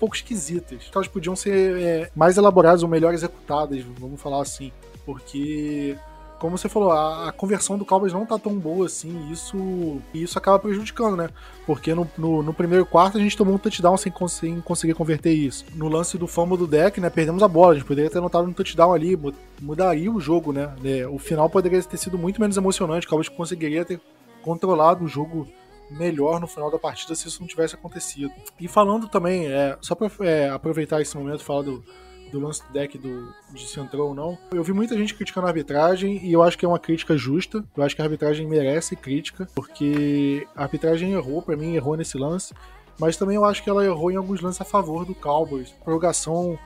pouco 0.00 0.16
esquisitas. 0.16 0.90
Elas 0.92 1.06
podiam 1.06 1.36
ser 1.36 1.76
é, 1.78 2.10
mais 2.16 2.38
elaboradas 2.38 2.82
ou 2.82 2.88
melhor 2.88 3.12
executadas, 3.12 3.84
vamos 3.98 4.20
falar 4.20 4.40
assim. 4.40 4.72
Porque, 5.04 5.96
como 6.38 6.56
você 6.56 6.68
falou, 6.68 6.90
a, 6.90 7.28
a 7.28 7.32
conversão 7.32 7.76
do 7.76 7.84
Cowboys 7.84 8.12
não 8.12 8.24
tá 8.24 8.38
tão 8.38 8.58
boa 8.58 8.86
assim, 8.86 9.28
e 9.28 9.32
isso, 9.32 10.00
isso 10.14 10.38
acaba 10.38 10.58
prejudicando, 10.58 11.16
né? 11.16 11.28
Porque 11.66 11.94
no, 11.94 12.08
no, 12.16 12.42
no, 12.42 12.54
primeiro 12.54 12.86
quarto 12.86 13.18
a 13.18 13.20
gente 13.20 13.36
tomou 13.36 13.54
um 13.54 13.58
touchdown 13.58 13.96
sem, 13.96 14.12
sem 14.28 14.60
conseguir 14.60 14.94
converter 14.94 15.32
isso. 15.32 15.66
No 15.74 15.88
lance 15.88 16.16
do 16.16 16.26
fumble 16.26 16.56
do 16.56 16.66
deck, 16.66 17.00
né, 17.00 17.10
perdemos 17.10 17.42
a 17.42 17.48
bola. 17.48 17.72
A 17.72 17.74
gente 17.74 17.86
poderia 17.86 18.10
ter 18.10 18.18
anotado 18.18 18.48
um 18.48 18.52
touchdown 18.52 18.92
ali, 18.92 19.18
mudaria 19.60 20.10
o 20.10 20.20
jogo, 20.20 20.52
né? 20.52 20.74
É, 20.82 21.06
o 21.06 21.18
final 21.18 21.50
poderia 21.50 21.82
ter 21.82 21.98
sido 21.98 22.16
muito 22.16 22.40
menos 22.40 22.56
emocionante. 22.56 23.06
O 23.06 23.10
Cowboys 23.10 23.28
conseguiria 23.28 23.84
ter 23.84 24.00
controlado 24.42 25.04
o 25.04 25.08
jogo 25.08 25.46
melhor 25.90 26.40
no 26.40 26.46
final 26.46 26.70
da 26.70 26.78
partida 26.78 27.14
se 27.14 27.28
isso 27.28 27.40
não 27.40 27.48
tivesse 27.48 27.74
acontecido. 27.74 28.32
E 28.58 28.68
falando 28.68 29.08
também, 29.08 29.46
é, 29.46 29.76
só 29.80 29.94
para 29.94 30.10
é, 30.20 30.48
aproveitar 30.48 31.00
esse 31.00 31.16
momento 31.16 31.40
e 31.40 31.44
falar 31.44 31.62
do, 31.62 31.84
do 32.30 32.38
lance 32.38 32.62
do 32.66 32.72
deck 32.72 32.96
do, 32.96 33.32
de 33.52 33.66
se 33.66 33.78
entrou 33.80 34.08
ou 34.08 34.14
não, 34.14 34.38
eu 34.52 34.62
vi 34.62 34.72
muita 34.72 34.96
gente 34.96 35.14
criticando 35.14 35.46
a 35.46 35.50
arbitragem 35.50 36.24
e 36.24 36.32
eu 36.32 36.42
acho 36.42 36.56
que 36.56 36.64
é 36.64 36.68
uma 36.68 36.78
crítica 36.78 37.16
justa. 37.16 37.64
Eu 37.76 37.82
acho 37.82 37.94
que 37.94 38.02
a 38.02 38.04
arbitragem 38.04 38.46
merece 38.46 38.96
crítica, 38.96 39.48
porque 39.54 40.46
a 40.54 40.62
arbitragem 40.62 41.12
errou, 41.12 41.42
para 41.42 41.56
mim, 41.56 41.74
errou 41.74 41.96
nesse 41.96 42.16
lance. 42.16 42.54
Mas 42.98 43.16
também 43.16 43.36
eu 43.36 43.44
acho 43.44 43.62
que 43.62 43.70
ela 43.70 43.84
errou 43.84 44.10
em 44.10 44.16
alguns 44.16 44.40
lances 44.40 44.60
a 44.60 44.64
favor 44.64 45.06
do 45.06 45.14
Cowboys. 45.14 45.70
Prorrogação 45.82 46.58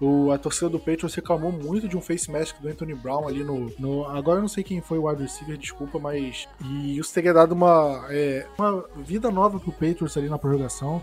o, 0.00 0.30
a 0.30 0.38
torcida 0.38 0.68
do 0.68 0.78
Patriots 0.78 1.14
reclamou 1.14 1.50
muito 1.50 1.88
de 1.88 1.96
um 1.96 2.00
face 2.00 2.30
mask 2.30 2.56
do 2.60 2.68
Anthony 2.68 2.94
Brown 2.94 3.26
ali 3.26 3.42
no. 3.42 3.72
no 3.78 4.04
agora 4.04 4.38
eu 4.38 4.42
não 4.42 4.48
sei 4.48 4.62
quem 4.62 4.80
foi 4.80 4.98
o 4.98 5.08
wide 5.08 5.22
receiver, 5.22 5.56
desculpa, 5.56 5.98
mas. 5.98 6.48
E 6.64 6.98
isso 6.98 7.12
teria 7.12 7.32
dado 7.32 7.52
uma, 7.52 8.06
é, 8.10 8.46
uma 8.58 8.84
vida 8.96 9.30
nova 9.30 9.58
pro 9.58 9.72
Patriots 9.72 10.16
ali 10.16 10.28
na 10.28 10.38
prorrogação. 10.38 11.02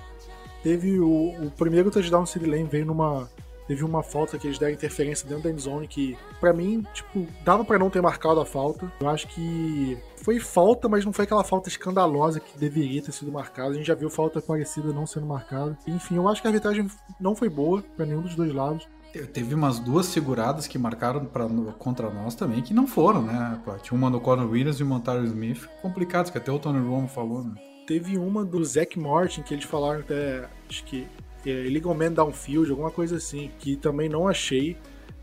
Teve 0.64 1.00
o, 1.00 1.36
o 1.46 1.52
primeiro 1.52 1.92
touchdown 1.92 2.24
do 2.24 2.30
Sid 2.30 2.46
Lane 2.46 2.64
veio 2.64 2.86
numa, 2.86 3.30
Teve 3.68 3.84
uma 3.84 4.04
falta 4.04 4.38
que 4.38 4.46
eles 4.46 4.60
deram 4.60 4.74
interferência 4.74 5.28
dentro 5.28 5.44
da 5.44 5.50
endzone 5.50 5.88
que, 5.88 6.16
para 6.40 6.54
mim, 6.54 6.86
tipo, 6.94 7.28
dava 7.44 7.66
para 7.66 7.80
não 7.80 7.90
ter 7.90 8.02
marcado 8.02 8.40
a 8.40 8.46
falta. 8.46 8.92
Eu 9.00 9.10
acho 9.10 9.28
que 9.28 9.98
foi 10.26 10.40
falta, 10.40 10.90
mas 10.90 11.06
não 11.06 11.14
foi 11.14 11.24
aquela 11.24 11.44
falta 11.44 11.70
escandalosa 11.70 12.40
que 12.40 12.58
deveria 12.58 13.00
ter 13.00 13.12
sido 13.12 13.32
marcada. 13.32 13.70
A 13.70 13.74
gente 13.76 13.86
já 13.86 13.94
viu 13.94 14.10
falta 14.10 14.42
parecida 14.42 14.92
não 14.92 15.06
sendo 15.06 15.28
marcada. 15.28 15.78
Enfim, 15.86 16.16
eu 16.16 16.28
acho 16.28 16.42
que 16.42 16.48
a 16.48 16.50
arbitragem 16.50 16.90
não 17.20 17.36
foi 17.36 17.48
boa 17.48 17.84
para 17.96 18.08
nenhum 18.08 18.24
dos 18.24 18.34
dois 18.34 18.52
lados. 18.52 18.88
Teve 19.32 19.54
umas 19.54 19.78
duas 19.78 20.08
seguradas 20.08 20.66
que 20.66 20.80
marcaram 20.80 21.26
pra, 21.26 21.48
contra 21.78 22.10
nós 22.10 22.34
também, 22.34 22.64
que 22.64 22.74
não 22.74 22.88
foram, 22.88 23.22
né? 23.22 23.62
Tinha 23.84 23.96
uma 23.96 24.10
no 24.10 24.20
Conor 24.20 24.50
Williams 24.50 24.80
e 24.80 24.84
o 24.84 24.86
Montario 24.88 25.24
Smith, 25.26 25.70
complicados, 25.80 26.32
que 26.32 26.40
até 26.40 26.52
o 26.52 26.58
Tony 26.58 26.80
Romo 26.86 27.08
falou, 27.08 27.44
né? 27.44 27.54
Teve 27.86 28.18
uma 28.18 28.44
do 28.44 28.66
Zack 28.66 29.00
Martin, 29.00 29.44
que 29.44 29.54
eles 29.54 29.66
falaram 29.66 30.00
até, 30.00 30.50
acho 30.68 30.84
que 30.86 31.08
é, 31.46 31.68
Illegal 31.68 31.94
Man 31.94 32.12
Downfield, 32.12 32.72
alguma 32.72 32.90
coisa 32.90 33.18
assim, 33.18 33.52
que 33.60 33.76
também 33.76 34.10
não 34.10 34.28
achei. 34.28 34.76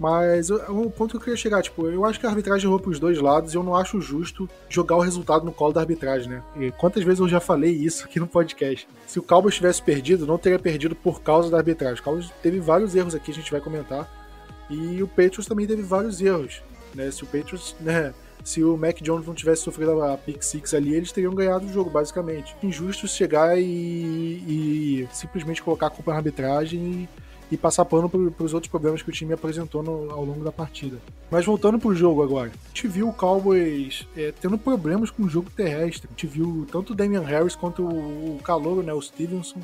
Mas 0.02 0.50
o 0.50 0.90
ponto 0.90 1.12
que 1.12 1.16
eu 1.16 1.20
queria 1.20 1.36
chegar, 1.36 1.62
tipo, 1.62 1.86
eu 1.86 2.04
acho 2.04 2.18
que 2.18 2.26
a 2.26 2.28
arbitragem 2.28 2.66
errou 2.66 2.80
pros 2.80 2.98
dois 2.98 3.20
lados 3.20 3.54
e 3.54 3.56
eu 3.56 3.62
não 3.62 3.76
acho 3.76 4.00
justo 4.00 4.50
jogar 4.68 4.96
o 4.96 5.00
resultado 5.00 5.44
no 5.44 5.52
colo 5.52 5.72
da 5.72 5.80
arbitragem, 5.80 6.28
né? 6.28 6.42
E 6.56 6.72
quantas 6.72 7.04
vezes 7.04 7.20
eu 7.20 7.28
já 7.28 7.38
falei 7.38 7.70
isso 7.70 8.04
aqui 8.04 8.18
no 8.18 8.26
podcast? 8.26 8.88
Se 9.06 9.20
o 9.20 9.22
Cowboys 9.22 9.54
tivesse 9.54 9.80
perdido, 9.80 10.26
não 10.26 10.38
teria 10.38 10.58
perdido 10.58 10.96
por 10.96 11.22
causa 11.22 11.48
da 11.48 11.58
arbitragem. 11.58 12.00
O 12.00 12.02
Cowboys 12.02 12.32
teve 12.42 12.58
vários 12.58 12.96
erros 12.96 13.14
aqui, 13.14 13.30
a 13.30 13.34
gente 13.34 13.52
vai 13.52 13.60
comentar. 13.60 14.10
E 14.68 15.00
o 15.00 15.06
Patriots 15.06 15.46
também 15.46 15.68
teve 15.68 15.82
vários 15.82 16.20
erros, 16.20 16.62
né? 16.96 17.08
Se 17.12 17.22
o 17.22 17.26
Patriots, 17.26 17.76
né, 17.78 18.12
se 18.42 18.64
o 18.64 18.76
Mac 18.76 19.00
Jones 19.02 19.24
não 19.24 19.34
tivesse 19.34 19.62
sofrido 19.62 20.02
a 20.02 20.16
pick 20.16 20.42
six 20.42 20.74
ali, 20.74 20.94
eles 20.94 21.12
teriam 21.12 21.32
ganhado 21.32 21.64
o 21.64 21.72
jogo, 21.72 21.90
basicamente. 21.90 22.56
Injusto 22.60 23.06
chegar 23.06 23.56
e, 23.56 23.62
e 23.64 25.08
simplesmente 25.12 25.62
colocar 25.62 25.86
a 25.86 25.90
culpa 25.90 26.10
na 26.10 26.16
arbitragem 26.16 26.80
e, 26.80 27.08
e 27.52 27.56
passar 27.58 27.84
pano 27.84 28.08
para 28.08 28.44
os 28.44 28.54
outros 28.54 28.70
problemas 28.70 29.02
que 29.02 29.10
o 29.10 29.12
time 29.12 29.34
apresentou 29.34 29.82
no, 29.82 30.10
ao 30.10 30.24
longo 30.24 30.42
da 30.42 30.50
partida. 30.50 30.96
Mas 31.30 31.44
voltando 31.44 31.78
para 31.78 31.90
o 31.90 31.94
jogo 31.94 32.22
agora, 32.22 32.50
a 32.50 32.68
gente 32.68 32.88
viu 32.88 33.10
o 33.10 33.12
Cowboys 33.12 34.08
é, 34.16 34.32
tendo 34.40 34.56
problemas 34.56 35.10
com 35.10 35.24
o 35.24 35.28
jogo 35.28 35.50
terrestre. 35.50 36.08
A 36.08 36.12
gente 36.12 36.26
viu 36.26 36.66
tanto 36.72 36.94
o 36.94 36.96
Damian 36.96 37.20
Harris 37.20 37.54
quanto 37.54 37.82
o, 37.82 38.36
o 38.36 38.38
Calouro, 38.42 38.82
né, 38.82 38.94
o 38.94 39.02
Stevenson, 39.02 39.60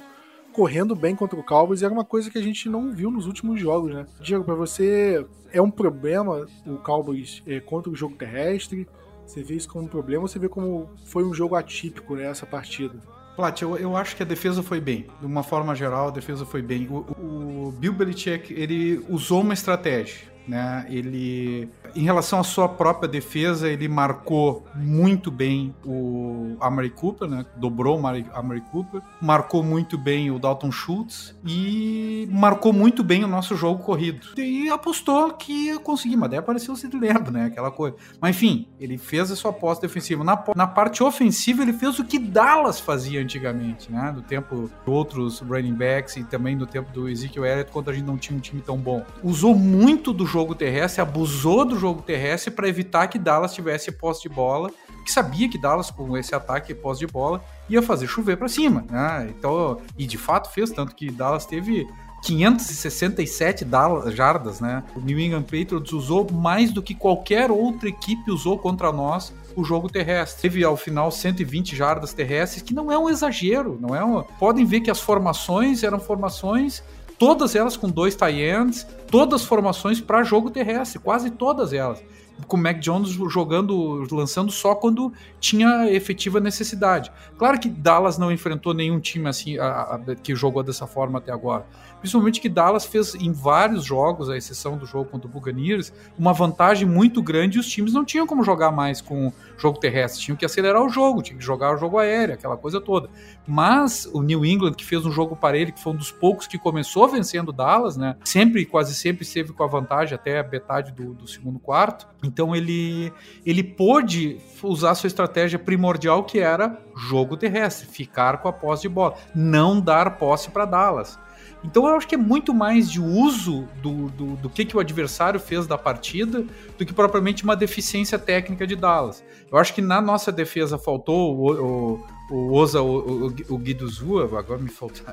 correndo 0.52 0.94
bem 0.94 1.16
contra 1.16 1.40
o 1.40 1.42
Cowboys 1.42 1.80
e 1.80 1.84
era 1.86 1.94
uma 1.94 2.04
coisa 2.04 2.30
que 2.30 2.36
a 2.36 2.42
gente 2.42 2.68
não 2.68 2.92
viu 2.92 3.10
nos 3.10 3.26
últimos 3.26 3.58
jogos, 3.58 3.94
né? 3.94 4.06
Diego, 4.20 4.44
para 4.44 4.54
você 4.54 5.24
é 5.50 5.62
um 5.62 5.70
problema 5.70 6.46
o 6.66 6.76
Cowboys 6.76 7.42
é, 7.46 7.58
contra 7.58 7.90
o 7.90 7.96
jogo 7.96 8.16
terrestre? 8.16 8.86
Você 9.26 9.42
vê 9.42 9.54
isso 9.54 9.68
como 9.68 9.84
um 9.84 9.88
problema 9.88 10.22
ou 10.22 10.28
você 10.28 10.38
vê 10.38 10.48
como 10.48 10.90
foi 11.06 11.24
um 11.24 11.32
jogo 11.32 11.54
atípico 11.54 12.16
né, 12.16 12.30
partida? 12.50 12.98
Plat, 13.38 13.62
eu, 13.62 13.76
eu 13.76 13.96
acho 13.96 14.16
que 14.16 14.22
a 14.24 14.26
defesa 14.26 14.64
foi 14.64 14.80
bem. 14.80 15.06
De 15.20 15.24
uma 15.26 15.44
forma 15.44 15.72
geral, 15.72 16.08
a 16.08 16.10
defesa 16.10 16.44
foi 16.44 16.60
bem. 16.60 16.88
O, 16.88 17.68
o 17.68 17.72
Bill 17.78 17.92
Belichick, 17.92 18.52
ele 18.52 19.00
usou 19.08 19.42
uma 19.42 19.54
estratégia. 19.54 20.26
Né? 20.48 20.86
Ele, 20.88 21.68
em 21.94 22.02
relação 22.02 22.40
à 22.40 22.42
sua 22.42 22.66
própria 22.68 23.06
defesa, 23.06 23.68
ele 23.68 23.86
marcou 23.86 24.66
muito 24.74 25.30
bem 25.30 25.74
o 25.84 26.56
Amari 26.58 26.88
Cooper, 26.88 27.28
né? 27.28 27.44
dobrou 27.56 28.00
o 28.00 28.06
Amari 28.06 28.60
Cooper, 28.72 29.02
marcou 29.20 29.62
muito 29.62 29.98
bem 29.98 30.30
o 30.30 30.38
Dalton 30.38 30.72
Schultz 30.72 31.36
e 31.46 32.26
marcou 32.32 32.72
muito 32.72 33.04
bem 33.04 33.24
o 33.24 33.28
nosso 33.28 33.54
jogo 33.54 33.82
corrido. 33.82 34.28
E 34.38 34.70
apostou 34.70 35.34
que 35.34 35.66
ia 35.66 35.78
conseguir, 35.78 36.16
mas 36.16 36.30
daí 36.30 36.38
apareceu 36.38 36.72
o 36.72 36.76
Sid 36.76 36.96
Lamb, 36.96 37.30
né? 37.30 37.44
Aquela 37.46 37.70
coisa. 37.70 37.96
Mas 38.18 38.34
enfim, 38.34 38.68
ele 38.80 38.96
fez 38.96 39.30
a 39.30 39.36
sua 39.36 39.50
aposta 39.50 39.86
defensiva. 39.86 40.24
Na, 40.24 40.42
na 40.56 40.66
parte 40.66 41.02
ofensiva, 41.02 41.62
ele 41.62 41.74
fez 41.74 41.98
o 41.98 42.04
que 42.04 42.18
Dallas 42.18 42.80
fazia 42.80 43.20
antigamente, 43.20 43.92
né? 43.92 44.12
No 44.14 44.22
tempo 44.22 44.70
de 44.84 44.90
outros 44.90 45.40
running 45.40 45.74
backs 45.74 46.16
e 46.16 46.24
também 46.24 46.56
no 46.56 46.66
tempo 46.66 46.90
do 46.92 47.08
Ezekiel 47.08 47.44
Elliott, 47.44 47.70
quando 47.70 47.90
a 47.90 47.92
gente 47.92 48.06
não 48.06 48.16
tinha 48.16 48.36
um 48.36 48.40
time 48.40 48.62
tão 48.62 48.78
bom. 48.78 49.04
Usou 49.22 49.54
muito 49.54 50.12
do 50.12 50.24
jogo 50.24 50.37
jogo 50.38 50.54
terrestre, 50.54 51.00
abusou 51.00 51.64
do 51.64 51.76
jogo 51.76 52.00
terrestre 52.00 52.52
para 52.52 52.68
evitar 52.68 53.08
que 53.08 53.18
Dallas 53.18 53.52
tivesse 53.52 53.90
posse 53.90 54.22
de 54.22 54.28
bola, 54.28 54.70
que 55.04 55.10
sabia 55.10 55.48
que 55.48 55.58
Dallas, 55.58 55.90
com 55.90 56.16
esse 56.16 56.32
ataque 56.32 56.72
posse 56.72 57.00
de 57.00 57.08
bola, 57.08 57.42
ia 57.68 57.82
fazer 57.82 58.06
chover 58.06 58.36
para 58.36 58.46
cima. 58.46 58.84
Né? 58.88 59.32
Então, 59.36 59.80
e 59.98 60.06
de 60.06 60.16
fato 60.16 60.52
fez, 60.52 60.70
tanto 60.70 60.94
que 60.94 61.10
Dallas 61.10 61.44
teve 61.44 61.84
567 62.22 63.66
jardas, 64.14 64.60
né? 64.60 64.84
O 64.94 65.00
New 65.00 65.18
England 65.18 65.42
Patriots 65.42 65.92
usou 65.92 66.30
mais 66.32 66.72
do 66.72 66.82
que 66.82 66.94
qualquer 66.94 67.50
outra 67.50 67.88
equipe 67.88 68.30
usou 68.30 68.58
contra 68.58 68.92
nós 68.92 69.32
o 69.56 69.64
jogo 69.64 69.88
terrestre. 69.88 70.42
Teve 70.42 70.62
ao 70.62 70.76
final 70.76 71.10
120 71.10 71.74
jardas 71.74 72.12
terrestres, 72.12 72.62
que 72.62 72.74
não 72.74 72.92
é 72.92 72.98
um 72.98 73.08
exagero, 73.08 73.76
não 73.80 73.94
é 73.94 74.04
um... 74.04 74.22
Podem 74.38 74.64
ver 74.64 74.80
que 74.80 74.90
as 74.90 75.00
formações 75.00 75.82
eram 75.82 75.98
formações 75.98 76.82
todas 77.18 77.54
elas 77.54 77.76
com 77.76 77.88
dois 77.88 78.14
tie-ends, 78.14 78.86
todas 79.10 79.44
formações 79.44 80.00
para 80.00 80.22
jogo 80.22 80.50
terrestre, 80.50 80.98
quase 80.98 81.30
todas 81.30 81.72
elas. 81.72 82.02
Com 82.46 82.56
o 82.56 82.60
Mac 82.60 82.78
Jones 82.78 83.10
jogando, 83.10 84.06
lançando 84.12 84.52
só 84.52 84.72
quando 84.72 85.12
tinha 85.40 85.90
efetiva 85.90 86.38
necessidade. 86.38 87.10
Claro 87.36 87.58
que 87.58 87.68
Dallas 87.68 88.16
não 88.16 88.30
enfrentou 88.30 88.72
nenhum 88.72 89.00
time 89.00 89.28
assim 89.28 89.58
a, 89.58 89.66
a, 89.66 90.14
que 90.14 90.36
jogou 90.36 90.62
dessa 90.62 90.86
forma 90.86 91.18
até 91.18 91.32
agora. 91.32 91.66
Principalmente 92.00 92.40
que 92.40 92.48
Dallas 92.48 92.86
fez 92.86 93.14
em 93.14 93.32
vários 93.32 93.84
jogos, 93.84 94.30
à 94.30 94.36
exceção 94.36 94.76
do 94.76 94.86
jogo 94.86 95.10
contra 95.10 95.28
o 95.28 95.30
Buccaneers, 95.30 95.92
uma 96.18 96.32
vantagem 96.32 96.86
muito 96.86 97.22
grande 97.22 97.58
e 97.58 97.60
os 97.60 97.68
times 97.68 97.92
não 97.92 98.04
tinham 98.04 98.26
como 98.26 98.44
jogar 98.44 98.70
mais 98.70 99.00
com 99.00 99.32
jogo 99.56 99.78
terrestre, 99.78 100.22
tinham 100.22 100.36
que 100.36 100.44
acelerar 100.44 100.82
o 100.82 100.88
jogo, 100.88 101.22
tinham 101.22 101.38
que 101.38 101.44
jogar 101.44 101.74
o 101.74 101.78
jogo 101.78 101.98
aéreo, 101.98 102.34
aquela 102.34 102.56
coisa 102.56 102.80
toda. 102.80 103.08
Mas 103.46 104.08
o 104.12 104.22
New 104.22 104.44
England, 104.44 104.74
que 104.74 104.84
fez 104.84 105.04
um 105.04 105.10
jogo 105.10 105.34
parelho, 105.34 105.72
que 105.72 105.82
foi 105.82 105.92
um 105.92 105.96
dos 105.96 106.12
poucos 106.12 106.46
que 106.46 106.58
começou 106.58 107.08
vencendo 107.08 107.52
Dallas, 107.52 107.96
né? 107.96 108.16
Sempre, 108.24 108.64
quase 108.64 108.94
sempre 108.94 109.24
esteve 109.24 109.52
com 109.52 109.64
a 109.64 109.66
vantagem 109.66 110.14
até 110.14 110.38
a 110.38 110.42
metade 110.42 110.92
do, 110.92 111.14
do 111.14 111.26
segundo 111.26 111.58
quarto. 111.58 112.06
Então 112.22 112.54
ele, 112.54 113.12
ele 113.44 113.62
pôde 113.62 114.38
usar 114.62 114.94
sua 114.94 115.06
estratégia 115.06 115.58
primordial, 115.58 116.24
que 116.24 116.38
era 116.38 116.78
jogo 116.96 117.36
terrestre, 117.36 117.86
ficar 117.86 118.38
com 118.38 118.48
a 118.48 118.52
posse 118.52 118.82
de 118.82 118.88
bola, 118.88 119.16
não 119.34 119.80
dar 119.80 120.18
posse 120.18 120.50
para 120.50 120.64
Dallas. 120.64 121.18
Então 121.64 121.86
eu 121.88 121.96
acho 121.96 122.06
que 122.06 122.14
é 122.14 122.18
muito 122.18 122.54
mais 122.54 122.90
de 122.90 123.00
uso 123.00 123.68
do, 123.82 124.08
do, 124.10 124.36
do, 124.36 124.50
que, 124.50 124.64
que 124.64 124.76
o 124.76 124.80
adversário 124.80 125.40
fez 125.40 125.66
da 125.66 125.76
partida 125.76 126.44
do 126.76 126.86
que 126.86 126.92
propriamente 126.92 127.42
uma 127.44 127.56
deficiência 127.56 128.18
técnica 128.18 128.66
de 128.66 128.76
Dallas. 128.76 129.24
Eu 129.50 129.58
acho 129.58 129.74
que 129.74 129.82
na 129.82 130.00
nossa 130.00 130.30
defesa 130.30 130.78
faltou 130.78 131.36
o, 131.36 131.52
o, 131.52 132.06
o 132.30 132.52
Oza, 132.52 132.82
o, 132.82 133.26
o, 133.26 133.34
o 133.48 133.58
Guido 133.58 133.88
Zua, 133.88 134.24
agora 134.24 134.60
me 134.60 134.68
faltou, 134.68 135.04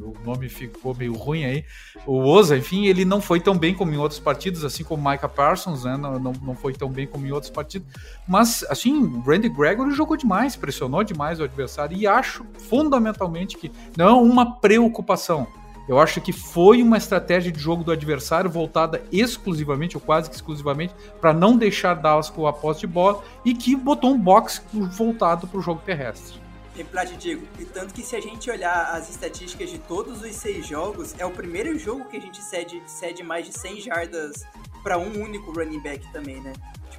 o 0.00 0.14
nome 0.24 0.48
ficou 0.48 0.94
meio 0.94 1.14
ruim 1.14 1.44
aí. 1.44 1.64
O 2.04 2.18
Oza, 2.24 2.56
enfim, 2.56 2.86
ele 2.86 3.04
não 3.04 3.20
foi 3.20 3.40
tão 3.40 3.56
bem 3.56 3.72
como 3.72 3.94
em 3.94 3.96
outros 3.96 4.20
partidos, 4.20 4.64
assim 4.64 4.82
como 4.84 5.06
o 5.06 5.10
Micah 5.10 5.28
Parsons, 5.28 5.84
né? 5.84 5.96
Não, 5.96 6.18
não, 6.18 6.32
não 6.32 6.54
foi 6.56 6.72
tão 6.74 6.90
bem 6.90 7.06
como 7.06 7.26
em 7.26 7.30
outros 7.30 7.50
partidos. 7.50 7.88
Mas, 8.26 8.64
assim, 8.68 8.94
o 8.94 9.20
Randy 9.20 9.48
Gregory 9.48 9.92
jogou 9.92 10.16
demais, 10.16 10.56
pressionou 10.56 11.04
demais 11.04 11.38
o 11.40 11.44
adversário 11.44 11.96
e 11.96 12.06
acho 12.06 12.44
fundamentalmente 12.58 13.56
que 13.56 13.70
não 13.96 14.08
é 14.08 14.12
uma 14.12 14.56
preocupação 14.60 15.46
eu 15.88 15.98
acho 15.98 16.20
que 16.20 16.32
foi 16.32 16.82
uma 16.82 16.96
estratégia 16.96 17.52
de 17.52 17.58
jogo 17.58 17.84
do 17.84 17.92
adversário 17.92 18.50
voltada 18.50 19.02
exclusivamente, 19.12 19.96
ou 19.96 20.00
quase 20.00 20.30
que 20.30 20.36
exclusivamente, 20.36 20.94
para 21.20 21.32
não 21.32 21.56
deixar 21.56 21.94
Dallas 21.94 22.30
com 22.30 22.46
a 22.46 22.52
posse 22.52 22.80
de 22.80 22.86
bola 22.86 23.22
e 23.44 23.54
que 23.54 23.76
botou 23.76 24.10
um 24.10 24.18
box 24.18 24.62
voltado 24.72 25.46
para 25.46 25.58
o 25.58 25.62
jogo 25.62 25.82
terrestre. 25.84 26.42
E 26.76 26.82
Plat, 26.82 27.08
digo, 27.16 27.46
e 27.58 27.64
tanto 27.64 27.94
que 27.94 28.02
se 28.02 28.16
a 28.16 28.20
gente 28.20 28.50
olhar 28.50 28.90
as 28.94 29.08
estatísticas 29.08 29.70
de 29.70 29.78
todos 29.78 30.22
os 30.22 30.34
seis 30.34 30.66
jogos, 30.66 31.14
é 31.18 31.24
o 31.24 31.30
primeiro 31.30 31.78
jogo 31.78 32.04
que 32.06 32.16
a 32.16 32.20
gente 32.20 32.42
cede, 32.42 32.82
cede 32.86 33.22
mais 33.22 33.46
de 33.46 33.56
100 33.56 33.80
jardas 33.82 34.44
para 34.82 34.98
um 34.98 35.22
único 35.22 35.52
running 35.52 35.80
back 35.80 36.04
também, 36.12 36.40
né? 36.40 36.52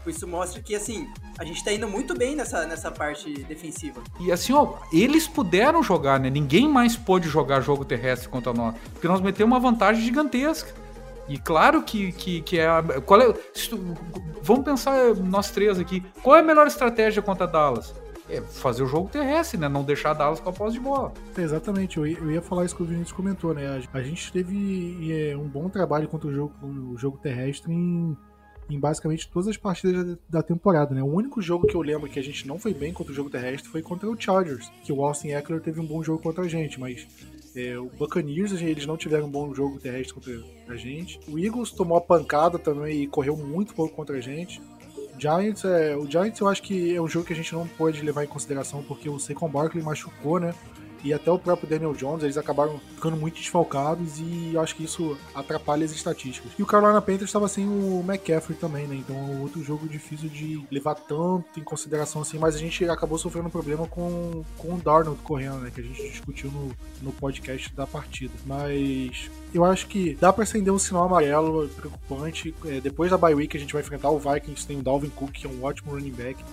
Tipo, 0.06 0.10
isso 0.12 0.28
mostra 0.28 0.62
que, 0.62 0.76
assim, 0.76 1.10
a 1.38 1.44
gente 1.44 1.64
tá 1.64 1.74
indo 1.74 1.88
muito 1.88 2.16
bem 2.16 2.36
nessa, 2.36 2.68
nessa 2.68 2.92
parte 2.92 3.44
defensiva. 3.46 4.04
E 4.20 4.32
assim, 4.32 4.54
ó, 4.54 4.76
eles 4.94 5.28
puderam 5.28 5.82
jogar, 5.82 6.20
né? 6.20 6.30
Ninguém 6.30 6.70
mais 6.70 6.96
pôde 6.96 7.28
jogar 7.28 7.62
jogo 7.62 7.84
terrestre 7.84 8.30
contra 8.30 8.54
nós. 8.54 8.76
Porque 8.94 9.08
nós 9.08 9.20
metemos 9.20 9.54
uma 9.54 9.60
vantagem 9.60 10.04
gigantesca. 10.04 10.72
E 11.28 11.40
claro 11.40 11.82
que, 11.82 12.12
que, 12.12 12.42
que 12.42 12.60
é. 12.60 12.68
A, 12.68 12.84
qual 13.04 13.20
é 13.20 13.34
vamos 14.44 14.64
pensar 14.64 15.16
nós 15.16 15.50
três 15.50 15.80
aqui. 15.80 16.04
Qual 16.22 16.36
é 16.36 16.42
a 16.42 16.44
melhor 16.44 16.68
estratégia 16.68 17.24
contra 17.24 17.48
Dallas? 17.48 17.92
É 18.30 18.42
fazer 18.42 18.84
o 18.84 18.88
jogo 18.88 19.10
terrestre, 19.10 19.60
né? 19.60 19.68
Não 19.68 19.84
deixar 19.84 20.14
Dallas 20.14 20.40
com 20.40 20.50
a 20.50 20.54
posse 20.54 20.74
de 20.74 20.82
bola. 20.82 21.14
exatamente, 21.36 21.98
eu 21.98 22.06
ia, 22.06 22.18
eu 22.20 22.30
ia, 22.30 22.42
falar 22.44 22.66
isso 22.66 22.76
que 22.76 22.84
o 22.84 22.86
Vinícius 22.86 23.12
comentou, 23.12 23.56
né? 23.56 23.82
A, 23.94 23.98
a 23.98 24.04
gente 24.04 24.32
teve 24.32 25.12
é, 25.12 25.36
um 25.36 25.48
bom 25.48 25.68
trabalho 25.68 26.08
contra 26.08 26.30
o 26.30 26.32
jogo, 26.32 26.54
o 26.64 26.96
jogo 26.96 27.18
terrestre 27.18 27.74
em 27.74 28.16
em 28.70 28.80
basicamente 28.80 29.30
todas 29.30 29.48
as 29.48 29.58
partidas 29.58 30.18
da 30.30 30.42
temporada, 30.42 30.94
né? 30.94 31.02
O 31.02 31.14
único 31.14 31.42
jogo 31.42 31.68
que 31.68 31.76
eu 31.76 31.82
lembro 31.82 32.10
que 32.10 32.20
a 32.20 32.24
gente 32.24 32.48
não 32.48 32.58
foi 32.58 32.74
bem 32.74 32.94
contra 32.94 33.12
o 33.12 33.16
jogo 33.16 33.30
terrestre 33.30 33.70
foi 33.70 33.82
contra 33.82 34.10
o 34.10 34.20
Chargers, 34.20 34.72
que 34.84 34.92
o 34.92 35.04
Austin 35.04 35.30
Eckler 35.30 35.62
teve 35.62 35.80
um 35.80 35.86
bom 35.86 36.04
jogo 36.04 36.22
contra 36.22 36.44
a 36.44 36.48
gente, 36.48 36.80
mas 36.80 37.08
é, 37.56 37.78
o 37.78 37.86
Buccaneers, 37.86 38.52
eles 38.62 38.86
não 38.86 38.98
tiveram 38.98 39.28
um 39.28 39.32
bom 39.32 39.54
jogo 39.54 39.80
terrestre 39.80 40.14
contra 40.14 40.34
a 40.68 40.76
gente. 40.76 41.20
O 41.28 41.40
Eagles 41.40 41.72
tomou 41.72 41.98
a 41.98 42.02
pancada 42.02 42.60
também 42.60 43.04
e 43.04 43.08
correu 43.08 43.38
muito 43.38 43.74
pouco 43.74 43.96
contra 43.96 44.18
a 44.18 44.22
gente. 44.22 44.62
Giants, 45.18 45.64
é, 45.64 45.96
o 45.96 46.06
Giants 46.10 46.40
eu 46.40 46.48
acho 46.50 46.62
que 46.62 46.94
é 46.94 47.02
um 47.02 47.08
jogo 47.08 47.26
que 47.26 47.34
a 47.34 47.36
gente 47.36 47.54
não 47.54 47.66
pode 47.66 48.02
levar 48.02 48.26
em 48.26 48.28
consideração 48.28 48.84
porque 48.84 49.10
o 49.10 49.18
Saquon 49.18 49.48
Barkley 49.48 49.82
machucou, 49.82 50.40
né? 50.40 50.54
E 51.06 51.14
até 51.14 51.30
o 51.30 51.38
próprio 51.38 51.70
Daniel 51.70 51.94
Jones, 51.94 52.24
eles 52.24 52.36
acabaram 52.36 52.80
ficando 52.96 53.16
muito 53.16 53.36
desfalcados 53.36 54.20
e 54.20 54.58
acho 54.58 54.76
que 54.76 54.84
isso 54.84 55.16
atrapalha 55.36 55.86
as 55.86 55.92
estatísticas. 55.92 56.52
E 56.58 56.64
o 56.64 56.66
Carolina 56.66 57.00
Panthers 57.00 57.30
estava 57.30 57.48
sem 57.48 57.68
o 57.68 58.04
McCaffrey 58.04 58.58
também, 58.58 58.88
né? 58.88 58.96
Então 58.96 59.16
é 59.16 59.40
outro 59.40 59.64
jogo 59.64 59.88
difícil 59.88 60.28
de 60.28 60.66
levar 60.72 60.96
tanto 60.96 61.60
em 61.60 61.64
consideração 61.64 62.24
assim, 62.24 62.40
mas 62.40 62.56
a 62.56 62.58
gente 62.58 62.84
acabou 62.90 63.20
sofrendo 63.20 63.52
problema 63.52 63.88
com, 63.88 64.44
com 64.58 64.74
o 64.74 64.78
Darnold 64.80 65.22
correndo, 65.22 65.60
né? 65.60 65.72
Que 65.74 65.82
a 65.82 65.84
gente 65.84 66.02
discutiu 66.10 66.50
no, 66.50 66.72
no 67.04 67.12
podcast 67.12 67.72
da 67.76 67.86
partida. 67.86 68.34
Mas 68.44 69.30
eu 69.54 69.64
acho 69.64 69.86
que 69.86 70.16
dá 70.16 70.34
para 70.34 70.44
acender 70.44 70.74
um 70.74 70.80
sinal 70.80 71.04
amarelo 71.04 71.70
preocupante. 71.70 72.56
É, 72.66 72.82
depois 72.82 73.12
da 73.12 73.18
bye 73.18 73.36
week 73.36 73.56
a 73.56 73.60
gente 73.60 73.74
vai 73.74 73.84
enfrentar 73.84 74.10
o 74.10 74.18
Vikings, 74.18 74.66
tem 74.66 74.80
o 74.80 74.82
Dalvin 74.82 75.10
Cook, 75.10 75.34
que 75.34 75.46
é 75.46 75.50
um 75.50 75.64
ótimo 75.64 75.94
running 75.94 76.12
back. 76.12 76.44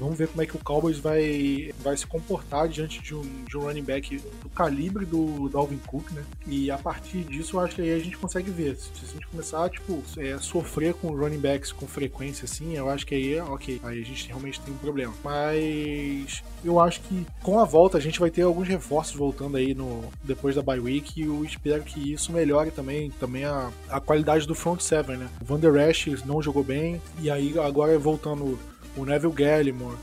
Vamos 0.00 0.16
ver 0.16 0.28
como 0.28 0.40
é 0.40 0.46
que 0.46 0.56
o 0.56 0.58
Cowboys 0.58 0.98
vai, 0.98 1.72
vai 1.80 1.94
se 1.94 2.06
comportar 2.06 2.66
diante 2.68 3.02
de 3.02 3.14
um, 3.14 3.44
de 3.44 3.58
um 3.58 3.60
running 3.60 3.82
back 3.82 4.16
do 4.42 4.48
calibre 4.48 5.04
do 5.04 5.50
Dalvin 5.50 5.78
Cook, 5.86 6.10
né? 6.12 6.24
E 6.46 6.70
a 6.70 6.78
partir 6.78 7.22
disso, 7.24 7.56
eu 7.56 7.60
acho 7.60 7.74
que 7.74 7.82
aí 7.82 7.92
a 7.92 7.98
gente 7.98 8.16
consegue 8.16 8.50
ver. 8.50 8.76
Se 8.76 8.90
a 9.04 9.12
gente 9.12 9.26
começar, 9.26 9.68
tipo, 9.68 10.02
é, 10.16 10.38
sofrer 10.38 10.94
com 10.94 11.14
running 11.14 11.38
backs 11.38 11.70
com 11.70 11.86
frequência, 11.86 12.46
assim, 12.46 12.76
eu 12.76 12.88
acho 12.88 13.06
que 13.06 13.14
aí, 13.14 13.38
ok, 13.38 13.78
aí 13.82 14.00
a 14.00 14.04
gente 14.04 14.26
realmente 14.26 14.58
tem 14.60 14.72
um 14.72 14.78
problema. 14.78 15.12
Mas 15.22 16.42
eu 16.64 16.80
acho 16.80 17.02
que 17.02 17.26
com 17.42 17.60
a 17.60 17.64
volta 17.64 17.98
a 17.98 18.00
gente 18.00 18.18
vai 18.18 18.30
ter 18.30 18.42
alguns 18.42 18.68
reforços 18.68 19.14
voltando 19.14 19.58
aí 19.58 19.74
no 19.74 20.04
depois 20.24 20.54
da 20.54 20.62
bye 20.62 20.80
week 20.80 21.20
e 21.20 21.24
eu 21.24 21.44
espero 21.44 21.82
que 21.82 22.12
isso 22.12 22.32
melhore 22.32 22.70
também, 22.70 23.10
também 23.10 23.44
a, 23.44 23.70
a 23.90 24.00
qualidade 24.00 24.46
do 24.46 24.54
front 24.54 24.80
seven, 24.80 25.18
né? 25.18 25.28
O 25.42 25.44
Van 25.44 25.58
Der 25.58 25.90
Esch 25.90 26.06
não 26.24 26.40
jogou 26.40 26.64
bem 26.64 27.00
e 27.20 27.30
aí 27.30 27.58
agora 27.58 27.98
voltando 27.98 28.58
o 28.96 29.04
Neville 29.04 29.32
Gallimore, 29.32 29.96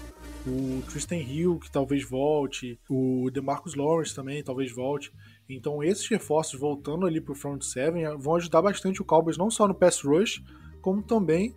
o 0.46 0.82
Tristan 0.90 1.18
Hill, 1.18 1.60
que 1.60 1.70
talvez 1.70 2.04
volte, 2.04 2.80
o 2.90 3.30
DeMarcus 3.32 3.76
Lawrence 3.76 4.16
também 4.16 4.44
talvez 4.44 4.72
volte. 4.72 5.12
Então 5.50 5.84
esses 5.84 6.08
reforços 6.08 6.60
voltando 6.60 7.06
ali 7.06 7.20
para 7.20 7.34
o 7.34 7.36
front 7.36 7.62
seven 7.62 8.18
vão 8.18 8.36
ajudar 8.36 8.62
bastante 8.62 9.02
o 9.02 9.06
Cowboys 9.06 9.38
não 9.38 9.52
só 9.52 9.68
no 9.68 9.76
pass 9.76 10.02
rush, 10.02 10.42
como 10.82 11.04
também 11.04 11.54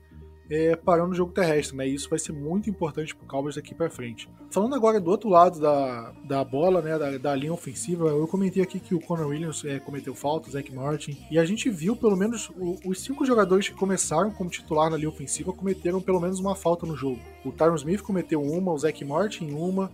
é, 0.50 0.74
parando 0.74 1.12
o 1.12 1.14
jogo 1.14 1.32
terrestre, 1.32 1.76
né? 1.76 1.86
isso 1.86 2.10
vai 2.10 2.18
ser 2.18 2.32
muito 2.32 2.68
importante 2.68 3.14
para 3.14 3.24
o 3.24 3.28
Cowboys 3.28 3.54
daqui 3.54 3.74
para 3.74 3.88
frente. 3.88 4.28
Falando 4.50 4.74
agora 4.74 5.00
do 5.00 5.10
outro 5.10 5.28
lado 5.28 5.60
da, 5.60 6.12
da 6.24 6.44
bola, 6.44 6.82
né, 6.82 6.98
da, 6.98 7.16
da 7.16 7.34
linha 7.36 7.52
ofensiva, 7.52 8.08
eu 8.08 8.26
comentei 8.26 8.62
aqui 8.62 8.80
que 8.80 8.94
o 8.94 9.00
Conor 9.00 9.28
Williams 9.28 9.64
é, 9.64 9.78
cometeu 9.78 10.14
falta, 10.14 10.48
o 10.48 10.52
Zach 10.52 10.74
Martin, 10.74 11.16
e 11.30 11.38
a 11.38 11.44
gente 11.44 11.70
viu 11.70 11.94
pelo 11.94 12.16
menos 12.16 12.50
o, 12.50 12.76
os 12.84 13.00
cinco 13.00 13.24
jogadores 13.24 13.68
que 13.68 13.74
começaram 13.74 14.32
como 14.32 14.50
titular 14.50 14.90
na 14.90 14.96
linha 14.96 15.08
ofensiva 15.08 15.52
cometeram 15.52 16.00
pelo 16.00 16.20
menos 16.20 16.40
uma 16.40 16.56
falta 16.56 16.84
no 16.84 16.96
jogo. 16.96 17.20
O 17.44 17.52
Tyron 17.52 17.76
Smith 17.76 18.02
cometeu 18.02 18.42
uma, 18.42 18.72
o 18.72 18.78
Zach 18.78 19.04
Martin 19.04 19.52
uma, 19.52 19.90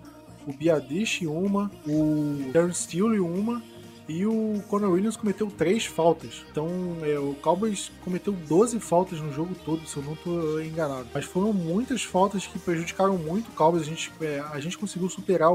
o 0.47 0.53
Biadish 0.53 1.23
uma, 1.23 1.71
o 1.87 2.51
Darren 2.53 2.73
Steele 2.73 3.19
uma, 3.19 3.62
e 4.09 4.25
o 4.25 4.62
Conor 4.69 4.92
Williams 4.92 5.16
cometeu 5.16 5.49
três 5.49 5.85
faltas. 5.85 6.45
Então, 6.51 6.69
é, 7.03 7.19
o 7.19 7.35
Cowboys 7.35 7.90
cometeu 8.05 8.33
12 8.33 8.79
faltas 8.81 9.21
no 9.21 9.33
jogo 9.33 9.55
todo, 9.64 9.87
se 9.87 9.97
eu 9.97 10.03
não 10.03 10.12
estou 10.12 10.62
enganado. 10.62 11.09
Mas 11.12 11.25
foram 11.25 11.53
muitas 11.53 12.05
faltas 12.05 12.47
que 12.47 12.59
prejudicaram 12.59 13.19
muito 13.19 13.49
o 13.49 13.53
Cowboys. 13.53 13.83
A 13.83 13.87
gente, 13.87 14.12
é, 14.21 14.40
a 14.53 14.61
gente 14.61 14.79
conseguiu 14.79 15.09
superar 15.09 15.51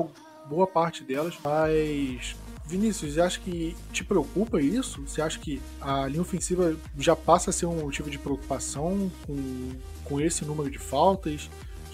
boa 0.49 0.67
parte 0.67 1.03
delas, 1.03 1.35
mas 1.43 2.35
Vinícius, 2.65 3.13
você 3.13 3.21
acha 3.21 3.39
que 3.39 3.75
te 3.91 4.03
preocupa 4.03 4.61
isso? 4.61 5.01
Você 5.01 5.21
acha 5.21 5.39
que 5.39 5.61
a 5.79 6.07
linha 6.07 6.21
ofensiva 6.21 6.75
já 6.97 7.15
passa 7.15 7.49
a 7.49 7.53
ser 7.53 7.65
um 7.65 7.81
motivo 7.81 8.09
de 8.09 8.17
preocupação 8.17 9.11
com, 9.25 9.69
com 10.03 10.19
esse 10.19 10.45
número 10.45 10.69
de 10.69 10.79
faltas? 10.79 11.49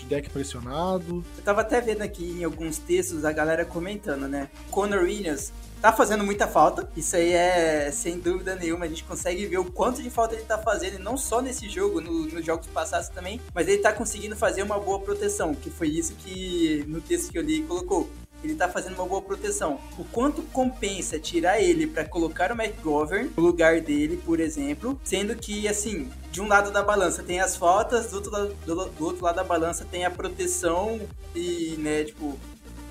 De 0.08 0.16
deck 0.16 0.30
pressionado? 0.30 1.24
Eu 1.38 1.44
tava 1.44 1.62
até 1.62 1.82
vendo 1.82 2.02
aqui 2.02 2.38
em 2.40 2.44
alguns 2.46 2.78
textos 2.78 3.26
a 3.26 3.32
galera 3.34 3.66
comentando, 3.66 4.28
né? 4.28 4.50
Conor 4.72 5.04
Williams 5.04 5.52
tá 5.82 5.92
fazendo 5.92 6.24
muita 6.24 6.48
falta. 6.48 6.90
Isso 6.96 7.16
aí 7.18 7.34
é 7.34 7.92
sem 7.92 8.18
dúvida 8.18 8.56
nenhuma. 8.56 8.86
A 8.86 8.88
gente 8.88 9.04
consegue 9.04 9.46
ver 9.46 9.58
o 9.58 9.66
quanto 9.66 10.02
de 10.02 10.10
falta 10.10 10.34
ele 10.34 10.44
tá 10.44 10.58
fazendo, 10.58 10.96
e 10.96 11.04
não 11.04 11.18
só 11.18 11.42
nesse 11.42 11.68
jogo, 11.70 12.00
no, 12.00 12.26
nos 12.26 12.46
jogos 12.46 12.68
passados 12.68 13.10
também, 13.10 13.42
mas 13.54 13.68
ele 13.68 13.80
tá 13.80 13.92
conseguindo 13.92 14.36
fazer 14.36 14.64
uma 14.64 14.80
boa 14.80 15.00
proteção, 15.00 15.54
que 15.54 15.70
foi 15.70 15.90
isso 15.90 16.16
que 16.16 16.86
no 16.88 17.02
texto 17.02 17.32
que 17.32 17.38
eu 17.38 17.44
li 17.44 17.64
colocou. 17.64 18.10
Ele 18.44 18.56
tá 18.56 18.70
fazendo 18.70 18.96
uma 18.96 19.06
boa 19.06 19.22
proteção. 19.22 19.80
O 19.98 20.04
quanto 20.04 20.42
compensa 20.44 21.20
tirar 21.20 21.60
ele 21.60 21.88
para 21.88 22.06
colocar 22.06 22.52
o 22.52 22.62
McGovern 22.62 23.32
no 23.36 23.44
lugar 23.44 23.82
dele, 23.82 24.22
por 24.24 24.40
exemplo, 24.40 25.00
sendo 25.04 25.36
que, 25.36 25.68
assim, 25.68 26.10
de 26.32 26.40
um 26.40 26.48
lado 26.48 26.72
da 26.72 26.84
balança 26.84 27.24
tem 27.24 27.40
as 27.40 27.56
faltas, 27.56 28.12
do 28.12 28.18
outro 28.18 28.32
lado, 28.32 28.54
do, 28.66 28.86
do 28.86 29.06
outro 29.06 29.24
lado 29.24 29.36
da 29.36 29.44
balança 29.44 29.86
tem 29.90 30.06
a 30.06 30.12
proteção 30.12 31.00
e, 31.36 31.76
né, 31.80 32.04
tipo, 32.04 32.38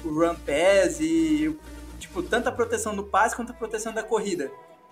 o 0.05 0.09
run 0.09 0.35
pass 0.35 1.01
e 1.01 1.57
tipo, 1.99 2.23
tanto 2.23 2.49
a 2.49 2.53
proteção 2.53 2.95
do 2.95 3.05
passe 3.05 3.35
quanto 3.35 3.51
a 3.51 3.55
proteção 3.55 3.93
da 3.93 4.03
corrida. 4.03 4.51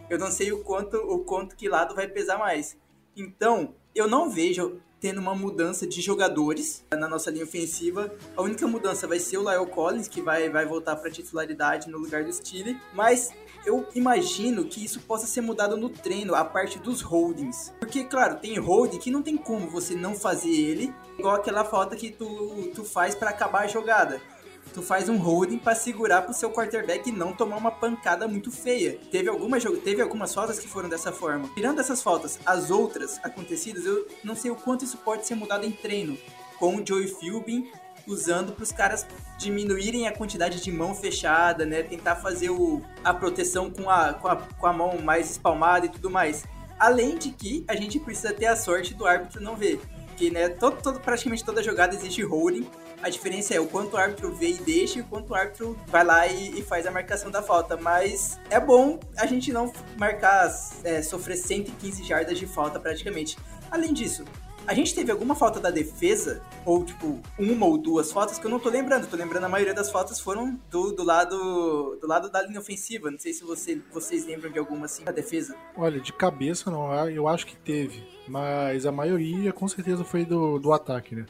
Eu 0.08 0.18
não 0.18 0.30
sei 0.30 0.52
o 0.52 0.62
quanto, 0.62 0.96
o 0.96 1.20
quanto 1.20 1.56
que 1.56 1.68
lado 1.68 1.94
vai 1.94 2.06
pesar 2.06 2.38
mais. 2.38 2.76
Então, 3.16 3.74
eu 3.94 4.08
não 4.08 4.28
vejo 4.28 4.80
tendo 5.04 5.20
uma 5.20 5.34
mudança 5.34 5.86
de 5.86 6.00
jogadores 6.00 6.82
na 6.90 7.06
nossa 7.06 7.30
linha 7.30 7.44
ofensiva. 7.44 8.10
A 8.34 8.40
única 8.40 8.66
mudança 8.66 9.06
vai 9.06 9.18
ser 9.18 9.36
o 9.36 9.42
Lyle 9.42 9.70
Collins, 9.70 10.08
que 10.08 10.22
vai, 10.22 10.48
vai 10.48 10.64
voltar 10.64 10.96
para 10.96 11.10
titularidade 11.10 11.90
no 11.90 11.98
lugar 11.98 12.24
do 12.24 12.32
Steele. 12.32 12.80
Mas 12.94 13.30
eu 13.66 13.86
imagino 13.94 14.64
que 14.64 14.82
isso 14.82 15.00
possa 15.00 15.26
ser 15.26 15.42
mudado 15.42 15.76
no 15.76 15.90
treino, 15.90 16.34
a 16.34 16.42
parte 16.42 16.78
dos 16.78 17.02
holdings. 17.02 17.70
Porque, 17.78 18.04
claro, 18.04 18.36
tem 18.36 18.58
holding 18.58 18.98
que 18.98 19.10
não 19.10 19.20
tem 19.20 19.36
como 19.36 19.68
você 19.68 19.94
não 19.94 20.14
fazer 20.14 20.48
ele, 20.48 20.90
igual 21.18 21.34
aquela 21.34 21.66
falta 21.66 21.94
que 21.96 22.10
tu, 22.10 22.70
tu 22.74 22.82
faz 22.82 23.14
para 23.14 23.28
acabar 23.28 23.64
a 23.64 23.66
jogada 23.66 24.22
tu 24.72 24.83
faz 24.83 25.09
um 25.09 25.16
holding 25.16 25.59
para 25.59 25.74
segurar 25.74 26.22
pro 26.22 26.35
seu 26.35 26.50
quarterback 26.50 27.11
não 27.12 27.33
tomar 27.33 27.57
uma 27.57 27.70
pancada 27.70 28.27
muito 28.27 28.50
feia. 28.50 28.98
Teve, 29.11 29.29
alguma, 29.29 29.59
teve 29.61 30.03
algumas 30.03 30.35
faltas 30.35 30.59
que 30.59 30.68
foram 30.68 30.88
dessa 30.88 31.12
forma. 31.12 31.48
Tirando 31.55 31.81
essas 31.81 32.03
faltas, 32.03 32.38
as 32.44 32.70
outras 32.70 33.20
acontecidas, 33.22 33.85
eu 33.85 34.07
não 34.22 34.35
sei 34.35 34.50
o 34.50 34.57
quanto 34.57 34.85
isso 34.85 34.98
pode 34.98 35.27
ser 35.27 35.35
mudado 35.35 35.64
em 35.64 35.72
treino. 35.72 36.16
Com 36.59 36.77
o 36.77 36.87
Joey 36.87 37.09
Philbin 37.09 37.68
usando 38.07 38.53
para 38.53 38.62
os 38.62 38.72
caras 38.72 39.07
diminuírem 39.38 40.07
a 40.07 40.12
quantidade 40.12 40.62
de 40.62 40.70
mão 40.70 40.94
fechada, 40.94 41.64
né? 41.64 41.83
Tentar 41.83 42.16
fazer 42.16 42.50
o, 42.50 42.83
a 43.03 43.14
proteção 43.14 43.70
com 43.70 43.88
a, 43.88 44.12
com, 44.14 44.29
a, 44.29 44.37
com 44.37 44.66
a 44.66 44.72
mão 44.72 44.98
mais 44.98 45.31
espalmada 45.31 45.87
e 45.87 45.88
tudo 45.88 46.11
mais. 46.11 46.44
Além 46.79 47.16
de 47.16 47.31
que 47.31 47.64
a 47.68 47.74
gente 47.74 47.98
precisa 47.98 48.33
ter 48.33 48.46
a 48.46 48.57
sorte 48.57 48.94
do 48.94 49.07
árbitro 49.07 49.40
não 49.40 49.57
ver. 49.57 49.81
Porque, 50.09 50.31
né, 50.31 50.48
todo, 50.48 50.81
todo, 50.81 51.00
praticamente 51.00 51.44
toda 51.44 51.62
jogada 51.62 51.94
existe 51.94 52.22
holding 52.22 52.68
a 53.04 53.10
diferença 53.10 53.52
é 53.52 53.60
o 53.60 53.66
quanto 53.66 53.92
o 53.92 53.96
árbitro 53.98 54.32
vê 54.32 54.52
e 54.52 54.54
deixa 54.54 54.98
e 54.98 55.02
o 55.02 55.04
quanto 55.04 55.32
o 55.32 55.34
árbitro 55.34 55.78
vai 55.88 56.02
lá 56.02 56.26
e, 56.26 56.58
e 56.58 56.62
faz 56.62 56.86
a 56.86 56.90
marcação 56.90 57.30
da 57.30 57.42
falta. 57.42 57.76
Mas 57.76 58.40
é 58.48 58.58
bom 58.58 58.98
a 59.18 59.26
gente 59.26 59.52
não 59.52 59.70
marcar, 59.98 60.50
é, 60.82 61.02
sofrer 61.02 61.36
115 61.36 62.02
jardas 62.02 62.38
de 62.38 62.46
falta 62.46 62.80
praticamente. 62.80 63.36
Além 63.70 63.92
disso, 63.92 64.24
a 64.66 64.72
gente 64.72 64.94
teve 64.94 65.12
alguma 65.12 65.34
falta 65.34 65.60
da 65.60 65.70
defesa, 65.70 66.40
ou 66.64 66.82
tipo, 66.82 67.20
uma 67.38 67.66
ou 67.66 67.76
duas 67.76 68.10
faltas 68.10 68.38
que 68.38 68.46
eu 68.46 68.50
não 68.50 68.58
tô 68.58 68.70
lembrando. 68.70 69.06
Tô 69.06 69.16
lembrando 69.16 69.44
a 69.44 69.48
maioria 69.50 69.74
das 69.74 69.90
faltas 69.90 70.18
foram 70.18 70.58
do, 70.70 70.92
do 70.92 71.04
lado 71.04 71.98
do 72.00 72.06
lado 72.06 72.30
da 72.30 72.40
linha 72.40 72.58
ofensiva. 72.58 73.10
Não 73.10 73.18
sei 73.18 73.34
se 73.34 73.44
você, 73.44 73.82
vocês 73.92 74.24
lembram 74.24 74.50
de 74.50 74.58
alguma 74.58 74.86
assim 74.86 75.04
da 75.04 75.12
defesa. 75.12 75.54
Olha, 75.76 76.00
de 76.00 76.10
cabeça 76.10 76.70
não, 76.70 76.90
eu 77.10 77.28
acho 77.28 77.46
que 77.46 77.56
teve. 77.56 78.02
Mas 78.26 78.86
a 78.86 78.92
maioria 78.92 79.52
com 79.52 79.68
certeza 79.68 80.02
foi 80.02 80.24
do, 80.24 80.58
do 80.58 80.72
ataque, 80.72 81.14
né? 81.14 81.26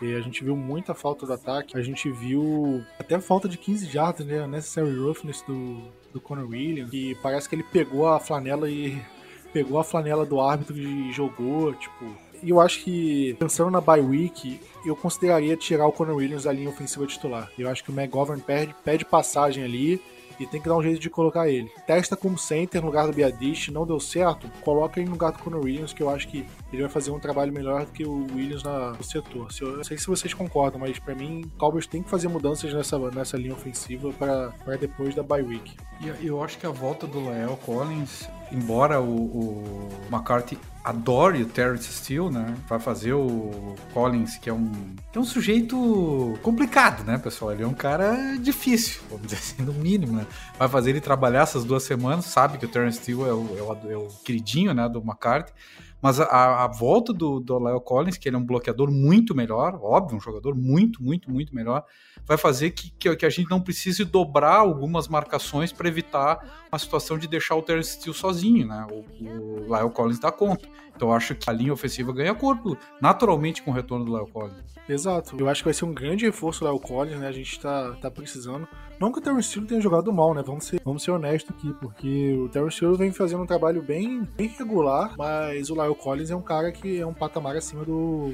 E 0.00 0.14
a 0.14 0.20
gente 0.20 0.44
viu 0.44 0.54
muita 0.54 0.94
falta 0.94 1.26
do 1.26 1.32
ataque. 1.32 1.76
A 1.76 1.82
gente 1.82 2.10
viu 2.10 2.84
até 2.98 3.18
falta 3.18 3.48
de 3.48 3.56
15 3.56 3.86
jardas, 3.86 4.26
né? 4.26 4.46
Necessary 4.46 4.94
roughness 4.96 5.42
do, 5.42 5.82
do 6.12 6.20
Conor 6.20 6.48
Williams. 6.48 6.92
E 6.92 7.14
parece 7.22 7.48
que 7.48 7.54
ele 7.54 7.62
pegou 7.62 8.06
a 8.06 8.20
flanela 8.20 8.68
e 8.70 9.00
pegou 9.52 9.78
a 9.78 9.84
flanela 9.84 10.26
do 10.26 10.40
árbitro 10.40 10.76
e 10.76 11.12
jogou, 11.12 11.72
tipo. 11.74 12.26
E 12.42 12.50
eu 12.50 12.60
acho 12.60 12.84
que, 12.84 13.34
pensando 13.38 13.70
na 13.70 13.80
bye 13.80 14.00
week, 14.00 14.60
eu 14.84 14.94
consideraria 14.94 15.56
tirar 15.56 15.86
o 15.86 15.92
Conor 15.92 16.16
Williams 16.16 16.44
da 16.44 16.52
linha 16.52 16.68
ofensiva 16.68 17.06
titular. 17.06 17.50
Eu 17.58 17.68
acho 17.68 17.82
que 17.82 17.90
o 17.90 17.98
McGovern 17.98 18.42
perde, 18.42 18.74
pede 18.84 19.04
passagem 19.06 19.64
ali 19.64 20.00
e 20.38 20.46
tem 20.46 20.60
que 20.60 20.68
dar 20.68 20.76
um 20.76 20.82
jeito 20.82 21.00
de 21.00 21.10
colocar 21.10 21.48
ele. 21.48 21.70
Testa 21.86 22.16
como 22.16 22.38
center 22.38 22.80
no 22.80 22.88
lugar 22.88 23.06
do 23.06 23.12
Biadish, 23.12 23.68
não 23.68 23.86
deu 23.86 24.00
certo, 24.00 24.50
coloca 24.62 25.00
ele 25.00 25.08
no 25.08 25.12
lugar 25.12 25.32
do 25.32 25.38
Conor 25.38 25.64
Williams, 25.64 25.92
que 25.92 26.02
eu 26.02 26.10
acho 26.10 26.28
que 26.28 26.46
ele 26.72 26.82
vai 26.82 26.90
fazer 26.90 27.10
um 27.10 27.18
trabalho 27.18 27.52
melhor 27.52 27.84
do 27.84 27.92
que 27.92 28.04
o 28.04 28.26
Williams 28.34 28.62
na, 28.62 28.92
no 28.92 29.04
setor. 29.04 29.48
Eu 29.60 29.76
não 29.78 29.84
sei 29.84 29.98
se 29.98 30.06
vocês 30.06 30.34
concordam, 30.34 30.80
mas 30.80 30.98
para 30.98 31.14
mim, 31.14 31.42
o 31.42 31.58
Cowboys 31.58 31.86
tem 31.86 32.02
que 32.02 32.10
fazer 32.10 32.28
mudanças 32.28 32.72
nessa, 32.72 32.98
nessa 33.10 33.36
linha 33.36 33.54
ofensiva 33.54 34.12
para 34.12 34.76
depois 34.76 35.14
da 35.14 35.22
bye 35.22 35.42
week. 35.42 35.76
E 36.00 36.26
eu 36.26 36.42
acho 36.42 36.58
que 36.58 36.66
a 36.66 36.70
volta 36.70 37.06
do 37.06 37.24
Lael 37.24 37.58
Collins, 37.64 38.28
embora 38.52 39.00
o, 39.00 39.06
o 39.06 39.88
McCarthy 40.10 40.58
adore 40.86 41.42
o 41.42 41.46
Terrence 41.46 41.92
Steele, 41.92 42.30
né? 42.30 42.54
Vai 42.68 42.78
fazer 42.78 43.12
o 43.12 43.74
Collins, 43.92 44.36
que 44.38 44.48
é 44.48 44.52
um, 44.52 44.70
que 45.10 45.18
é 45.18 45.20
um 45.20 45.24
sujeito 45.24 46.38
complicado, 46.42 47.04
né, 47.04 47.18
pessoal? 47.18 47.50
Ele 47.50 47.64
é 47.64 47.66
um 47.66 47.74
cara 47.74 48.36
difícil, 48.36 49.02
vamos 49.10 49.26
dizer 49.26 49.38
assim, 49.38 49.62
no 49.64 49.72
mínimo, 49.72 50.12
né? 50.12 50.24
Vai 50.56 50.68
fazer 50.68 50.90
ele 50.90 51.00
trabalhar 51.00 51.42
essas 51.42 51.64
duas 51.64 51.82
semanas, 51.82 52.26
sabe 52.26 52.56
que 52.56 52.66
o 52.66 52.68
Terrence 52.68 52.98
Steele 52.98 53.22
é 53.22 53.32
o, 53.32 53.58
é 53.58 53.62
o, 53.62 53.90
é 53.90 53.96
o 53.96 54.06
queridinho, 54.24 54.72
né, 54.72 54.88
do 54.88 55.00
McCarthy, 55.00 55.52
Mas 56.00 56.20
a, 56.20 56.64
a 56.64 56.68
volta 56.68 57.12
do, 57.12 57.40
do 57.40 57.58
Lyle 57.58 57.80
Collins, 57.80 58.16
que 58.16 58.28
ele 58.28 58.36
é 58.36 58.38
um 58.38 58.46
bloqueador 58.46 58.88
muito 58.88 59.34
melhor, 59.34 59.80
óbvio, 59.82 60.16
um 60.16 60.20
jogador 60.20 60.54
muito, 60.54 61.02
muito, 61.02 61.28
muito 61.28 61.52
melhor, 61.52 61.84
vai 62.26 62.36
fazer 62.36 62.70
que, 62.70 62.90
que, 62.90 63.14
que 63.16 63.24
a 63.24 63.30
gente 63.30 63.48
não 63.48 63.60
precise 63.60 64.04
dobrar 64.04 64.56
algumas 64.56 65.08
marcações 65.08 65.72
para 65.72 65.88
evitar 65.88 66.66
uma 66.70 66.78
situação 66.78 67.16
de 67.16 67.28
deixar 67.28 67.54
o 67.54 67.62
Terence 67.62 67.92
Steele 67.92 68.16
sozinho, 68.16 68.66
né? 68.66 68.86
O, 68.90 69.04
o 69.24 69.76
Lyle 69.76 69.90
Collins 69.90 70.18
dá 70.18 70.32
conta. 70.32 70.68
Então 70.94 71.08
eu 71.08 71.14
acho 71.14 71.34
que 71.34 71.48
a 71.48 71.52
linha 71.52 71.72
ofensiva 71.72 72.12
ganha 72.12 72.34
corpo 72.34 72.76
naturalmente 73.00 73.62
com 73.62 73.70
o 73.70 73.74
retorno 73.74 74.04
do 74.04 74.16
Lyle 74.16 74.30
Collins. 74.30 74.76
Exato. 74.88 75.36
Eu 75.38 75.48
acho 75.48 75.62
que 75.62 75.66
vai 75.66 75.74
ser 75.74 75.84
um 75.84 75.92
grande 75.92 76.24
reforço 76.24 76.64
o 76.64 76.68
Lyle 76.68 76.80
Collins, 76.80 77.18
né? 77.18 77.28
A 77.28 77.32
gente 77.32 77.60
tá, 77.60 77.92
tá 78.00 78.10
precisando. 78.10 78.66
Não 78.98 79.12
que 79.12 79.18
o 79.18 79.22
Terence 79.22 79.50
Steele 79.50 79.66
tenha 79.66 79.80
jogado 79.80 80.12
mal, 80.12 80.32
né? 80.32 80.42
Vamos 80.44 80.64
ser, 80.64 80.80
vamos 80.84 81.02
ser 81.02 81.10
honestos 81.10 81.54
aqui, 81.54 81.72
porque 81.80 82.34
o 82.34 82.48
Terence 82.48 82.76
Steele 82.76 82.96
vem 82.96 83.12
fazendo 83.12 83.42
um 83.42 83.46
trabalho 83.46 83.82
bem, 83.82 84.22
bem 84.36 84.48
regular, 84.48 85.14
mas 85.18 85.70
o 85.70 85.74
Lyle 85.74 85.94
Collins 85.94 86.30
é 86.30 86.36
um 86.36 86.42
cara 86.42 86.72
que 86.72 86.98
é 86.98 87.06
um 87.06 87.12
patamar 87.12 87.56
acima 87.56 87.84
do, 87.84 88.32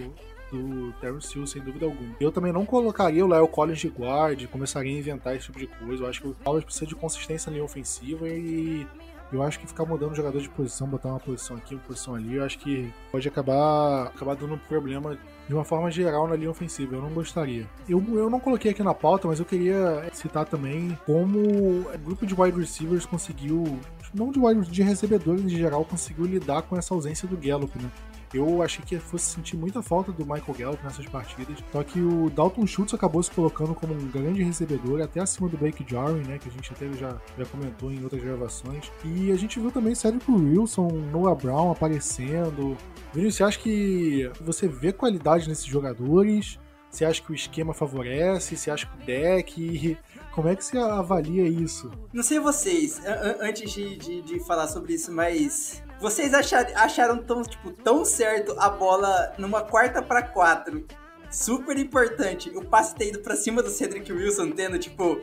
do 0.52 0.92
Terence 1.00 1.28
Steele, 1.28 1.46
sem 1.46 1.62
dúvida 1.62 1.86
alguma. 1.86 2.14
Eu 2.20 2.30
também 2.30 2.52
não 2.52 2.66
colocaria 2.66 3.24
o 3.24 3.28
Lyle 3.28 3.48
Collins 3.48 3.78
de 3.78 3.88
guard, 3.88 4.46
começaria 4.48 4.94
a 4.94 4.98
inventar 4.98 5.34
esse 5.34 5.46
tipo 5.46 5.58
de 5.58 5.66
coisa. 5.66 6.04
Eu 6.04 6.08
acho 6.08 6.20
que 6.20 6.28
o 6.28 6.34
Collins 6.44 6.64
precisa 6.64 6.86
de 6.86 6.94
consistência 6.94 7.50
na 7.50 7.54
linha 7.54 7.64
ofensiva 7.64 8.28
e 8.28 8.86
eu 9.32 9.42
acho 9.42 9.58
que 9.58 9.66
ficar 9.66 9.86
mudando 9.86 10.14
jogador 10.14 10.40
de 10.40 10.48
posição, 10.48 10.86
botar 10.86 11.08
uma 11.08 11.18
posição 11.18 11.56
aqui, 11.56 11.74
uma 11.74 11.82
posição 11.82 12.14
ali, 12.14 12.34
eu 12.34 12.44
acho 12.44 12.58
que 12.58 12.92
pode 13.10 13.26
acabar, 13.26 14.08
acabar 14.08 14.36
dando 14.36 14.58
problema 14.68 15.16
de 15.48 15.54
uma 15.54 15.64
forma 15.64 15.90
geral 15.90 16.28
na 16.28 16.36
linha 16.36 16.50
ofensiva. 16.50 16.96
Eu 16.96 17.02
não 17.02 17.10
gostaria. 17.10 17.66
Eu, 17.88 18.04
eu 18.14 18.28
não 18.28 18.38
coloquei 18.38 18.70
aqui 18.70 18.82
na 18.82 18.94
pauta, 18.94 19.26
mas 19.26 19.38
eu 19.38 19.46
queria 19.46 20.08
citar 20.12 20.44
também 20.44 20.96
como 21.06 21.38
o 21.38 21.98
grupo 22.04 22.26
de 22.26 22.34
wide 22.38 22.58
receivers 22.58 23.06
conseguiu, 23.06 23.78
não 24.12 24.30
de 24.30 24.38
wide 24.38 24.70
de 24.70 24.82
recebedores 24.82 25.44
em 25.44 25.48
geral, 25.48 25.84
conseguiu 25.84 26.26
lidar 26.26 26.62
com 26.62 26.76
essa 26.76 26.92
ausência 26.92 27.26
do 27.26 27.36
Gallup, 27.36 27.76
né? 27.78 27.90
Eu 28.34 28.62
achei 28.62 28.84
que 28.84 28.98
fosse 28.98 29.26
sentir 29.26 29.56
muita 29.56 29.82
falta 29.82 30.10
do 30.10 30.24
Michael 30.24 30.54
Gallup 30.58 30.84
nessas 30.84 31.06
partidas. 31.06 31.58
Só 31.70 31.82
que 31.82 32.00
o 32.00 32.30
Dalton 32.30 32.66
Schultz 32.66 32.94
acabou 32.94 33.22
se 33.22 33.30
colocando 33.30 33.74
como 33.74 33.92
um 33.92 34.08
grande 34.08 34.42
recebedor, 34.42 35.02
até 35.02 35.20
acima 35.20 35.48
do 35.48 35.56
Blake 35.56 35.84
Jarwin, 35.86 36.22
né? 36.26 36.38
Que 36.38 36.48
a 36.48 36.52
gente 36.52 36.72
até 36.72 36.90
já, 36.94 37.20
já 37.36 37.44
comentou 37.46 37.92
em 37.92 38.02
outras 38.02 38.22
gravações. 38.22 38.90
E 39.04 39.30
a 39.30 39.36
gente 39.36 39.60
viu 39.60 39.70
também 39.70 39.94
Cedric 39.94 40.30
Wilson, 40.30 40.88
Noah 41.10 41.34
Brown 41.34 41.70
aparecendo. 41.70 42.76
Vinícius, 43.12 43.36
você 43.36 43.44
acha 43.44 43.58
que 43.58 44.30
você 44.40 44.66
vê 44.66 44.92
qualidade 44.92 45.48
nesses 45.48 45.66
jogadores? 45.66 46.58
Você 46.92 47.06
acha 47.06 47.22
que 47.22 47.32
o 47.32 47.34
esquema 47.34 47.72
favorece? 47.72 48.54
Você 48.54 48.70
acha 48.70 48.86
que 48.86 49.02
o 49.02 49.06
deck? 49.06 49.98
Como 50.32 50.48
é 50.48 50.56
que 50.56 50.64
você 50.64 50.76
avalia 50.78 51.48
isso? 51.48 51.90
Não 52.12 52.22
sei 52.22 52.38
vocês, 52.38 53.00
antes 53.40 53.72
de, 53.72 53.96
de, 53.96 54.22
de 54.22 54.40
falar 54.40 54.68
sobre 54.68 54.94
isso, 54.94 55.10
mas 55.10 55.82
vocês 56.02 56.34
acharam, 56.34 57.18
tão, 57.22 57.42
tipo, 57.42 57.70
tão 57.70 58.04
certo 58.04 58.54
a 58.58 58.68
bola 58.68 59.32
numa 59.38 59.62
quarta 59.62 60.02
para 60.02 60.20
quatro? 60.20 60.84
Super 61.30 61.78
importante. 61.78 62.50
O 62.50 62.64
passe 62.64 62.94
ter 62.96 63.08
ido 63.08 63.20
pra 63.20 63.36
cima 63.36 63.62
do 63.62 63.70
Cedric 63.70 64.12
Wilson, 64.12 64.50
tendo, 64.50 64.78
tipo, 64.80 65.20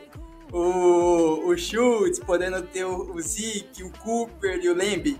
o, 0.54 1.52
o 1.52 2.26
podendo 2.26 2.62
ter 2.63 2.86
o, 2.86 3.13
o 3.13 3.22
Zeke, 3.22 3.84
o 3.84 3.92
Cooper 3.92 4.60
e 4.63 4.70
o 4.70 4.74
Lemby. 4.74 5.20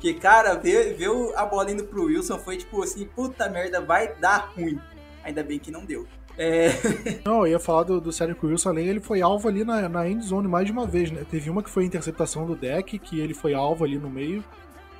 Que, 0.00 0.14
cara, 0.14 0.54
ver, 0.54 0.94
ver 0.94 1.10
a 1.36 1.44
bola 1.44 1.70
indo 1.70 1.84
pro 1.84 2.04
Wilson 2.04 2.38
foi 2.38 2.56
tipo 2.56 2.82
assim, 2.82 3.06
puta 3.06 3.48
merda, 3.48 3.80
vai 3.80 4.14
dar 4.16 4.52
ruim. 4.56 4.80
Ainda 5.22 5.42
bem 5.42 5.58
que 5.58 5.70
não 5.70 5.84
deu. 5.84 6.06
É... 6.36 6.70
Não, 7.24 7.46
eu 7.46 7.52
ia 7.52 7.58
falar 7.60 7.84
do, 7.84 8.00
do 8.00 8.12
Cedric 8.12 8.44
Wilson, 8.44 8.70
além 8.70 8.88
ele 8.88 9.00
foi 9.00 9.22
alvo 9.22 9.48
ali 9.48 9.64
na, 9.64 9.88
na 9.88 10.08
end 10.08 10.24
zone 10.24 10.48
mais 10.48 10.66
de 10.66 10.72
uma 10.72 10.86
vez, 10.86 11.10
né? 11.10 11.24
Teve 11.30 11.48
uma 11.48 11.62
que 11.62 11.70
foi 11.70 11.84
a 11.84 11.86
interceptação 11.86 12.44
do 12.44 12.56
deck, 12.56 12.98
que 12.98 13.20
ele 13.20 13.32
foi 13.32 13.54
alvo 13.54 13.84
ali 13.84 13.96
no 13.98 14.10
meio. 14.10 14.42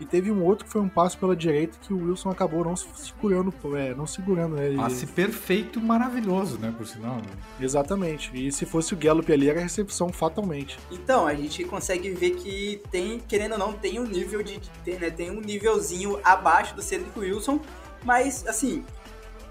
E 0.00 0.04
teve 0.04 0.30
um 0.30 0.42
outro 0.42 0.64
que 0.64 0.72
foi 0.72 0.80
um 0.80 0.88
passo 0.88 1.16
pela 1.18 1.36
direita 1.36 1.78
que 1.80 1.92
o 1.92 2.08
Wilson 2.08 2.30
acabou 2.30 2.64
não 2.64 2.74
segurando, 2.74 3.54
é, 3.76 3.94
não 3.94 4.06
segurando, 4.06 4.56
né? 4.56 4.74
Passe 4.76 5.06
perfeito, 5.06 5.80
maravilhoso, 5.80 6.58
né, 6.58 6.74
por 6.76 6.86
sinal. 6.86 7.16
Né? 7.16 7.22
Exatamente. 7.60 8.30
E 8.34 8.50
se 8.50 8.66
fosse 8.66 8.92
o 8.92 8.96
Gallup 8.96 9.32
ali, 9.32 9.48
era 9.48 9.60
recepção 9.60 10.12
fatalmente. 10.12 10.78
Então, 10.90 11.26
a 11.26 11.34
gente 11.34 11.64
consegue 11.64 12.10
ver 12.10 12.30
que 12.30 12.82
tem, 12.90 13.20
querendo 13.20 13.52
ou 13.52 13.58
não, 13.58 13.72
tem 13.72 14.00
um 14.00 14.04
nível 14.04 14.42
de. 14.42 14.60
Tem, 14.84 14.98
né, 14.98 15.10
tem 15.10 15.30
um 15.30 15.40
nívelzinho 15.40 16.18
abaixo 16.24 16.74
do 16.74 16.82
Cedric 16.82 17.16
Wilson, 17.18 17.60
mas 18.04 18.46
assim. 18.46 18.84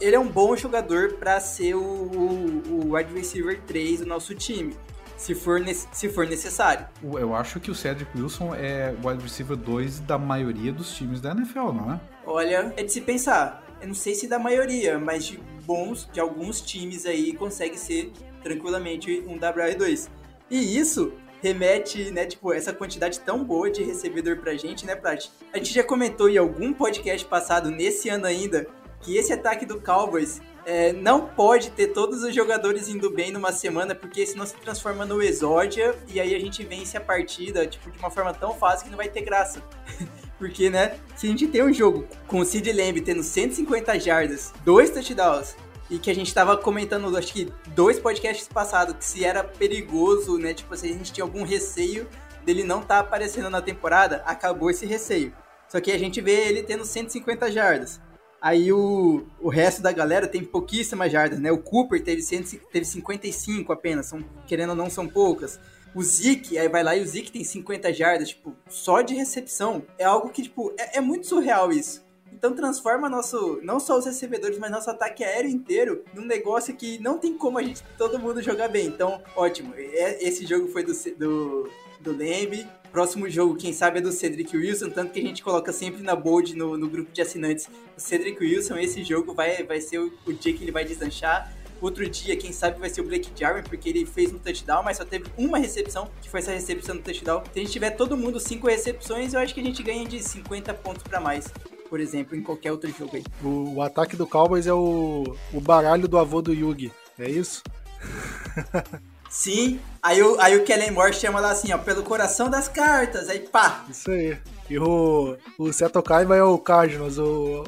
Ele 0.01 0.17
é 0.17 0.19
um 0.19 0.27
bom 0.27 0.53
jogador 0.57 1.13
para 1.13 1.39
ser 1.39 1.75
o, 1.75 1.79
o, 1.79 2.63
o 2.67 2.95
wide 2.95 3.13
receiver 3.13 3.61
3 3.61 4.01
do 4.01 4.05
nosso 4.05 4.35
time 4.35 4.75
se 5.17 5.35
for, 5.35 5.61
se 5.91 6.09
for 6.09 6.27
necessário. 6.27 6.85
Eu 7.03 7.35
acho 7.35 7.59
que 7.59 7.71
o 7.71 7.75
Cedric 7.75 8.09
Wilson 8.17 8.53
é 8.55 8.95
o 9.01 9.07
wide 9.07 9.23
receiver 9.23 9.57
2 9.57 10.01
da 10.01 10.17
maioria 10.17 10.71
dos 10.71 10.93
times 10.93 11.21
da 11.21 11.31
NFL, 11.31 11.71
não 11.71 11.93
é? 11.93 12.01
Olha, 12.25 12.73
é 12.77 12.83
de 12.83 12.91
se 12.91 13.01
pensar. 13.01 13.63
Eu 13.81 13.87
não 13.87 13.95
sei 13.95 14.15
se 14.15 14.27
da 14.27 14.39
maioria, 14.39 14.97
mas 14.97 15.25
de 15.25 15.37
bons, 15.65 16.09
de 16.11 16.19
alguns 16.19 16.61
times 16.61 17.05
aí 17.05 17.33
consegue 17.33 17.77
ser 17.77 18.11
tranquilamente 18.41 19.23
um 19.27 19.37
WR2. 19.37 20.09
E 20.49 20.77
isso 20.77 21.13
remete, 21.41 22.09
né, 22.09 22.25
tipo, 22.25 22.53
essa 22.53 22.71
quantidade 22.71 23.19
tão 23.19 23.43
boa 23.43 23.69
de 23.69 23.83
recebedor 23.83 24.37
pra 24.37 24.55
gente, 24.55 24.85
né, 24.85 24.95
Prat? 24.95 25.27
A 25.51 25.57
gente 25.57 25.73
já 25.73 25.83
comentou 25.83 26.29
em 26.29 26.37
algum 26.37 26.71
podcast 26.71 27.27
passado, 27.27 27.69
nesse 27.69 28.07
ano 28.07 28.25
ainda, 28.25 28.65
que 29.01 29.17
esse 29.17 29.33
ataque 29.33 29.65
do 29.65 29.81
Cowboys 29.81 30.41
é, 30.65 30.93
não 30.93 31.27
pode 31.27 31.71
ter 31.71 31.87
todos 31.87 32.23
os 32.23 32.33
jogadores 32.33 32.87
indo 32.87 33.09
bem 33.09 33.31
numa 33.31 33.51
semana, 33.51 33.93
porque 33.93 34.25
senão 34.25 34.45
se 34.45 34.55
transforma 34.55 35.05
no 35.05 35.21
exódia 35.21 35.95
e 36.07 36.19
aí 36.19 36.33
a 36.33 36.39
gente 36.39 36.63
vence 36.63 36.95
a 36.95 37.01
partida 37.01 37.67
tipo, 37.67 37.91
de 37.91 37.99
uma 37.99 38.09
forma 38.09 38.33
tão 38.33 38.53
fácil 38.53 38.85
que 38.85 38.91
não 38.91 38.97
vai 38.97 39.09
ter 39.09 39.21
graça. 39.21 39.61
porque, 40.37 40.69
né, 40.69 40.97
se 41.15 41.27
a 41.27 41.29
gente 41.29 41.47
tem 41.47 41.63
um 41.63 41.73
jogo 41.73 42.07
com 42.27 42.39
o 42.39 42.45
Sid 42.45 42.71
Lamb 42.71 43.01
tendo 43.01 43.23
150 43.23 43.99
jardas, 43.99 44.53
dois 44.63 44.89
touchdowns, 44.89 45.55
e 45.89 45.99
que 45.99 46.09
a 46.09 46.15
gente 46.15 46.33
tava 46.33 46.57
comentando, 46.57 47.15
acho 47.15 47.33
que 47.33 47.51
dois 47.67 47.99
podcasts 47.99 48.47
passados, 48.47 48.95
que 48.95 49.05
se 49.05 49.23
era 49.23 49.43
perigoso, 49.43 50.37
né, 50.37 50.53
tipo, 50.53 50.75
se 50.75 50.85
a 50.85 50.89
gente 50.89 51.11
tinha 51.11 51.23
algum 51.23 51.43
receio 51.43 52.07
dele 52.45 52.63
não 52.63 52.81
tá 52.81 52.99
aparecendo 52.99 53.49
na 53.49 53.61
temporada, 53.61 54.23
acabou 54.25 54.69
esse 54.69 54.85
receio. 54.85 55.33
Só 55.67 55.79
que 55.79 55.91
a 55.91 55.97
gente 55.97 56.21
vê 56.21 56.47
ele 56.47 56.61
tendo 56.61 56.85
150 56.85 57.51
jardas. 57.51 58.01
Aí 58.43 58.73
o, 58.73 59.23
o 59.39 59.47
resto 59.47 59.81
da 59.81 59.93
galera 59.93 60.27
tem 60.27 60.43
pouquíssimas 60.43 61.09
jardas, 61.09 61.39
né? 61.39 61.49
O 61.49 61.57
Cooper 61.57 62.03
teve, 62.03 62.21
100, 62.21 62.59
teve 62.73 62.83
55 62.83 63.71
apenas, 63.71 64.07
são, 64.07 64.21
querendo 64.45 64.71
ou 64.71 64.75
não, 64.75 64.89
são 64.89 65.07
poucas. 65.07 65.57
O 65.95 66.03
Zeke, 66.03 66.57
aí 66.57 66.67
vai 66.67 66.83
lá 66.83 66.93
e 66.93 67.01
o 67.01 67.07
Zeke 67.07 67.31
tem 67.31 67.41
50 67.41 67.93
jardas, 67.93 68.27
tipo, 68.27 68.53
só 68.67 69.01
de 69.01 69.13
recepção. 69.15 69.81
É 69.97 70.03
algo 70.03 70.27
que, 70.27 70.41
tipo, 70.41 70.73
é, 70.77 70.97
é 70.97 71.01
muito 71.01 71.25
surreal 71.25 71.71
isso. 71.71 72.03
Então 72.33 72.53
transforma 72.53 73.07
nosso, 73.07 73.61
não 73.63 73.79
só 73.79 73.97
os 73.97 74.05
recebedores, 74.05 74.59
mas 74.59 74.69
nosso 74.69 74.89
ataque 74.89 75.23
aéreo 75.23 75.49
inteiro 75.49 76.03
num 76.13 76.25
negócio 76.25 76.75
que 76.75 76.99
não 76.99 77.17
tem 77.17 77.37
como 77.37 77.57
a 77.57 77.63
gente, 77.63 77.81
todo 77.97 78.19
mundo 78.19 78.41
jogar 78.41 78.67
bem. 78.67 78.87
Então, 78.87 79.21
ótimo. 79.37 79.73
É, 79.77 80.21
esse 80.21 80.45
jogo 80.45 80.67
foi 80.67 80.83
do, 80.83 80.91
do, 81.17 81.69
do 82.01 82.11
Lembe, 82.11 82.67
Próximo 82.93 83.27
jogo, 83.27 83.55
quem 83.55 83.73
sabe, 83.73 83.97
é 83.97 84.01
do 84.01 84.11
Cedric 84.11 84.55
Wilson, 84.55 84.91
tanto 84.91 85.11
que 85.13 85.19
a 85.19 85.23
gente 85.23 85.41
coloca 85.41 85.73
sempre 85.73 86.03
na 86.03 86.15
bold 86.15 86.55
no, 86.55 86.77
no 86.77 86.87
grupo 86.87 87.11
de 87.11 87.23
assinantes. 87.23 87.67
O 87.97 87.99
Cedric 87.99 88.39
Wilson, 88.39 88.77
esse 88.77 89.03
jogo 89.03 89.33
vai, 89.33 89.63
vai 89.63 89.81
ser 89.81 89.97
o, 89.97 90.13
o 90.27 90.31
dia 90.31 90.53
que 90.53 90.63
ele 90.63 90.71
vai 90.71 90.85
deslanchar. 90.85 91.51
Outro 91.81 92.07
dia, 92.07 92.37
quem 92.37 92.53
sabe, 92.53 92.79
vai 92.79 92.91
ser 92.91 93.01
o 93.01 93.03
Blake 93.03 93.31
Jarwin, 93.35 93.63
porque 93.63 93.89
ele 93.89 94.05
fez 94.05 94.31
um 94.31 94.37
touchdown, 94.37 94.83
mas 94.83 94.97
só 94.97 95.05
teve 95.05 95.25
uma 95.35 95.57
recepção, 95.57 96.07
que 96.21 96.29
foi 96.29 96.39
essa 96.39 96.51
recepção 96.51 96.95
do 96.95 97.01
touchdown. 97.01 97.41
Se 97.51 97.59
a 97.59 97.63
gente 97.63 97.71
tiver 97.71 97.89
todo 97.89 98.15
mundo 98.15 98.39
cinco 98.39 98.67
recepções, 98.67 99.33
eu 99.33 99.39
acho 99.39 99.55
que 99.55 99.59
a 99.59 99.63
gente 99.63 99.81
ganha 99.81 100.07
de 100.07 100.21
50 100.21 100.71
pontos 100.75 101.01
para 101.01 101.19
mais, 101.19 101.51
por 101.89 101.99
exemplo, 101.99 102.37
em 102.37 102.43
qualquer 102.43 102.71
outro 102.71 102.91
jogo 102.91 103.15
aí. 103.15 103.23
O, 103.43 103.77
o 103.77 103.81
ataque 103.81 104.15
do 104.15 104.27
Cowboys 104.27 104.67
é 104.67 104.73
o, 104.73 105.35
o 105.51 105.59
baralho 105.59 106.07
do 106.07 106.19
avô 106.19 106.43
do 106.43 106.53
Yugi, 106.53 106.91
é 107.17 107.27
isso? 107.27 107.63
Sim. 109.33 109.79
Aí 110.03 110.21
o, 110.21 110.39
aí 110.39 110.55
o 110.55 110.63
Kellen 110.63 110.91
Moore 110.91 111.11
chama 111.11 111.39
lá 111.39 111.49
assim, 111.49 111.73
ó, 111.73 111.77
pelo 111.79 112.03
coração 112.03 112.51
das 112.51 112.67
cartas. 112.67 113.29
Aí 113.29 113.39
pá. 113.39 113.83
Isso 113.89 114.11
aí. 114.11 114.37
E 114.69 114.77
o, 114.77 115.35
o 115.57 115.73
Seto 115.73 116.03
Kaiba 116.03 116.35
é 116.35 116.43
o 116.43 116.59
Cardinals, 116.59 117.17
o 117.17 117.63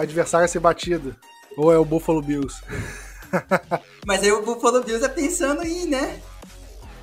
adversário 0.00 0.46
a 0.46 0.48
ser 0.48 0.58
batido. 0.58 1.14
Ou 1.56 1.72
é 1.72 1.78
o 1.78 1.84
Buffalo 1.84 2.20
Bills? 2.20 2.60
Mas 4.04 4.24
aí 4.24 4.32
o 4.32 4.42
Buffalo 4.42 4.82
Bills 4.82 5.04
é 5.04 5.08
pensando 5.08 5.62
em, 5.62 5.86
né? 5.86 6.18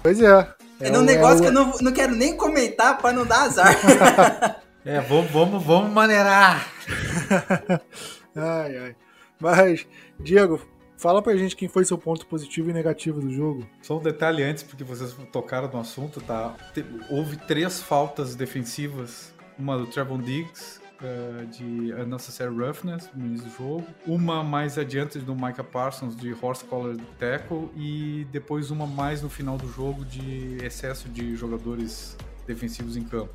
Pois 0.04 0.22
é. 0.22 0.48
É, 0.82 0.90
é 0.90 0.98
um 0.98 1.02
negócio 1.02 1.38
é 1.38 1.42
que 1.44 1.48
eu 1.48 1.54
não, 1.54 1.72
não 1.80 1.94
quero 1.94 2.14
nem 2.14 2.36
comentar 2.36 2.98
pra 2.98 3.14
não 3.14 3.26
dar 3.26 3.44
azar. 3.44 3.74
é, 4.84 5.00
vamos, 5.00 5.32
vamos, 5.32 5.64
vamos 5.64 5.92
maneirar. 5.94 6.68
ai, 8.36 8.78
ai. 8.78 8.96
Mas, 9.40 9.88
Diego, 10.20 10.62
Fala 10.98 11.22
pra 11.22 11.36
gente 11.38 11.56
quem 11.56 11.68
foi 11.68 11.86
seu 11.86 11.98
ponto 11.98 12.26
positivo 12.26 12.72
e 12.72 12.74
negativo 12.74 13.22
do 13.22 13.32
jogo. 13.32 13.68
Só 13.84 14.00
um 14.00 14.02
detalhe 14.02 14.42
antes, 14.44 14.64
porque 14.64 14.84
vocês 14.84 15.16
tocaram 15.32 15.72
no 15.72 15.80
assunto, 15.80 16.20
tá? 16.20 16.56
Houve 17.10 17.38
três 17.38 17.80
faltas 17.80 18.36
defensivas. 18.36 19.32
Uma 19.60 19.78
do 19.78 19.88
Trevon 19.88 20.20
Diggs, 20.20 20.80
uh, 21.02 21.46
de 21.48 21.94
unnecessary 21.94 22.56
roughness 22.56 23.10
no 23.16 23.26
início 23.26 23.48
do 23.48 23.56
jogo. 23.56 23.88
Uma 24.06 24.44
mais 24.44 24.78
adiante 24.78 25.20
do 25.20 25.36
Micah 25.36 25.64
Parsons, 25.64 26.16
de 26.16 26.36
horse 26.42 26.66
collar 26.66 26.96
tackle. 27.20 27.70
E 27.76 28.28
depois 28.32 28.72
uma 28.72 28.88
mais 28.88 29.22
no 29.22 29.30
final 29.30 29.58
do 29.58 29.72
jogo, 29.72 30.04
de 30.04 30.58
excesso 30.64 31.10
de 31.10 31.36
jogadores 31.36 32.18
defensivos 32.48 32.98
em 32.98 33.04
campo. 33.04 33.34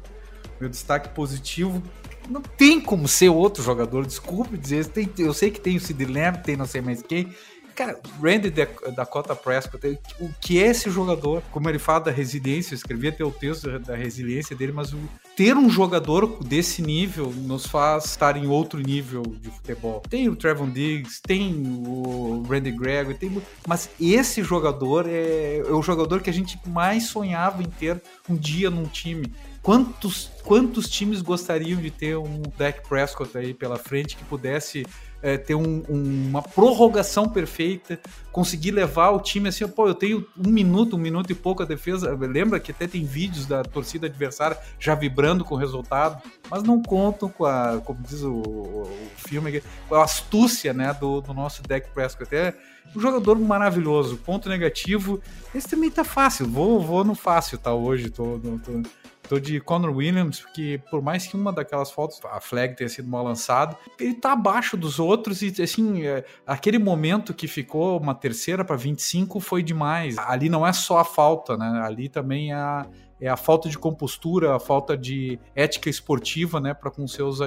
Meu 0.62 0.68
destaque 0.68 1.08
positivo 1.08 1.82
não 2.30 2.40
tem 2.40 2.80
como 2.80 3.08
ser 3.08 3.28
outro 3.28 3.62
jogador, 3.62 4.06
desculpe 4.06 4.56
dizer, 4.56 4.86
tem, 4.86 5.10
eu 5.18 5.34
sei 5.34 5.50
que 5.50 5.60
tem 5.60 5.76
o 5.76 5.80
Sid 5.80 6.04
Lamb, 6.04 6.38
tem 6.44 6.56
não 6.56 6.66
sei 6.66 6.80
mais 6.80 7.02
quem, 7.02 7.34
Cara, 7.74 7.98
Randy 8.22 8.50
Dakota 8.94 9.34
Prescott, 9.34 9.98
o 10.20 10.28
que 10.40 10.62
é 10.62 10.66
esse 10.66 10.90
jogador? 10.90 11.42
Como 11.50 11.68
ele 11.68 11.78
fala 11.78 12.00
da 12.00 12.10
resiliência, 12.10 12.74
eu 12.74 12.76
escrevi 12.76 13.08
até 13.08 13.24
o 13.24 13.30
texto 13.30 13.78
da 13.78 13.96
resiliência 13.96 14.54
dele, 14.54 14.72
mas 14.72 14.94
ter 15.34 15.56
um 15.56 15.70
jogador 15.70 16.38
desse 16.44 16.82
nível 16.82 17.32
nos 17.34 17.66
faz 17.66 18.04
estar 18.04 18.36
em 18.36 18.46
outro 18.46 18.78
nível 18.78 19.22
de 19.22 19.50
futebol. 19.50 20.02
Tem 20.08 20.28
o 20.28 20.36
Trevon 20.36 20.68
Diggs, 20.68 21.20
tem 21.22 21.62
o 21.86 22.42
Randy 22.48 22.72
Gregory, 22.72 23.16
tem, 23.16 23.42
mas 23.66 23.88
esse 23.98 24.42
jogador 24.42 25.06
é, 25.08 25.58
é 25.58 25.72
o 25.72 25.82
jogador 25.82 26.20
que 26.20 26.28
a 26.28 26.34
gente 26.34 26.58
mais 26.66 27.04
sonhava 27.04 27.62
em 27.62 27.70
ter 27.70 28.02
um 28.28 28.36
dia 28.36 28.68
num 28.68 28.84
time. 28.84 29.32
Quantos, 29.62 30.28
quantos 30.42 30.88
times 30.88 31.22
gostariam 31.22 31.80
de 31.80 31.90
ter 31.90 32.16
um 32.16 32.42
Dak 32.58 32.86
Prescott 32.88 33.38
aí 33.38 33.54
pela 33.54 33.76
frente 33.76 34.16
que 34.16 34.24
pudesse 34.24 34.84
é, 35.22 35.38
ter 35.38 35.54
um, 35.54 35.84
um, 35.88 36.28
uma 36.28 36.42
prorrogação 36.42 37.28
perfeita, 37.28 38.00
conseguir 38.32 38.72
levar 38.72 39.10
o 39.10 39.20
time 39.20 39.48
assim, 39.48 39.66
pô, 39.68 39.86
eu 39.86 39.94
tenho 39.94 40.26
um 40.36 40.50
minuto, 40.50 40.96
um 40.96 40.98
minuto 40.98 41.30
e 41.30 41.34
pouco 41.34 41.62
a 41.62 41.66
defesa. 41.66 42.12
Lembra 42.20 42.58
que 42.58 42.72
até 42.72 42.88
tem 42.88 43.04
vídeos 43.04 43.46
da 43.46 43.62
torcida 43.62 44.08
adversária 44.08 44.58
já 44.80 44.96
vibrando 44.96 45.44
com 45.44 45.54
o 45.54 45.58
resultado, 45.58 46.20
mas 46.50 46.64
não 46.64 46.82
contam 46.82 47.28
com 47.28 47.44
a, 47.44 47.80
como 47.84 48.00
diz 48.02 48.22
o, 48.22 48.32
o 48.32 48.90
filme, 49.16 49.62
com 49.88 49.94
a 49.94 50.02
astúcia 50.02 50.72
né, 50.72 50.92
do, 50.92 51.20
do 51.20 51.32
nosso 51.32 51.62
deck 51.62 51.88
Prescott. 51.90 52.24
Até 52.24 52.56
um 52.96 53.00
jogador 53.00 53.38
maravilhoso. 53.38 54.16
Ponto 54.16 54.48
negativo, 54.48 55.20
esse 55.54 55.68
também 55.68 55.88
tá 55.88 56.02
fácil. 56.02 56.48
Vou, 56.48 56.80
vou 56.80 57.04
no 57.04 57.14
fácil, 57.14 57.58
tá? 57.58 57.72
Hoje, 57.72 58.10
tô, 58.10 58.40
tô, 58.40 58.58
tô 58.58 58.82
Tô 59.28 59.38
de 59.38 59.60
Conor 59.60 59.94
Williams, 59.94 60.40
porque 60.40 60.80
por 60.90 61.00
mais 61.00 61.26
que 61.26 61.36
uma 61.36 61.52
daquelas 61.52 61.90
fotos, 61.90 62.20
a 62.24 62.40
flag 62.40 62.76
tenha 62.76 62.88
sido 62.88 63.08
mal 63.08 63.24
lançada, 63.24 63.76
ele 63.98 64.14
tá 64.14 64.32
abaixo 64.32 64.76
dos 64.76 64.98
outros 64.98 65.42
e, 65.42 65.62
assim, 65.62 66.04
é, 66.04 66.24
aquele 66.46 66.78
momento 66.78 67.32
que 67.32 67.46
ficou 67.46 67.98
uma 67.98 68.14
terceira 68.14 68.64
para 68.64 68.76
25 68.76 69.40
foi 69.40 69.62
demais. 69.62 70.18
Ali 70.18 70.48
não 70.48 70.66
é 70.66 70.72
só 70.72 70.98
a 70.98 71.04
falta, 71.04 71.56
né? 71.56 71.82
Ali 71.84 72.08
também 72.08 72.50
é 72.50 72.56
a, 72.56 72.86
é 73.22 73.28
a 73.28 73.36
falta 73.36 73.68
de 73.68 73.78
compostura, 73.78 74.56
a 74.56 74.58
falta 74.58 74.96
de 74.96 75.38
ética 75.54 75.88
esportiva, 75.88 76.60
né, 76.60 76.74
para 76.74 76.90
com 76.90 77.06
seus 77.06 77.38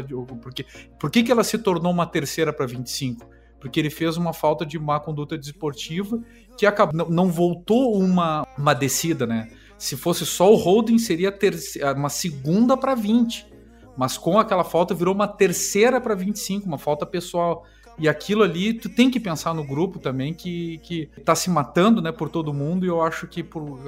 porque 0.42 0.66
por 0.98 1.12
que, 1.12 1.22
que 1.22 1.32
ela 1.32 1.44
se 1.44 1.58
tornou 1.58 1.92
uma 1.92 2.06
terceira 2.06 2.54
para 2.54 2.66
25? 2.66 3.30
Porque 3.60 3.80
ele 3.80 3.90
fez 3.90 4.16
uma 4.16 4.32
falta 4.32 4.66
de 4.66 4.80
má 4.80 5.00
conduta 5.02 5.38
desportiva 5.38 6.22
que 6.58 6.66
acabou, 6.66 7.10
não 7.10 7.30
voltou 7.30 8.00
uma, 8.00 8.48
uma 8.58 8.74
descida, 8.74 9.28
né? 9.28 9.50
Se 9.78 9.98
fosse 9.98 10.26
só 10.26 10.52
o 10.52 10.56
holding, 10.56 10.98
seria 10.98 11.34
uma 11.96 12.10
segunda 12.10 12.78
para 12.78 12.96
20. 12.96 13.54
Mas 13.98 14.18
com 14.18 14.38
aquela 14.38 14.64
falta 14.64 14.94
virou 14.94 15.14
uma 15.14 15.28
terceira 15.28 16.02
para 16.02 16.16
25, 16.16 16.66
uma 16.66 16.78
falta 16.78 17.06
pessoal. 17.06 17.66
E 17.98 18.10
aquilo 18.10 18.44
ali, 18.44 18.74
tu 18.74 18.90
tem 18.90 19.10
que 19.10 19.20
pensar 19.20 19.54
no 19.54 19.64
grupo 19.64 20.00
também 20.00 20.34
que, 20.34 20.80
que 20.80 21.10
tá 21.24 21.34
se 21.36 21.50
matando, 21.50 22.02
né, 22.02 22.12
por 22.12 22.30
todo 22.30 22.54
mundo. 22.54 22.86
E 22.86 22.90
eu 22.90 23.02
acho 23.02 23.28
que 23.28 23.42
por, 23.42 23.80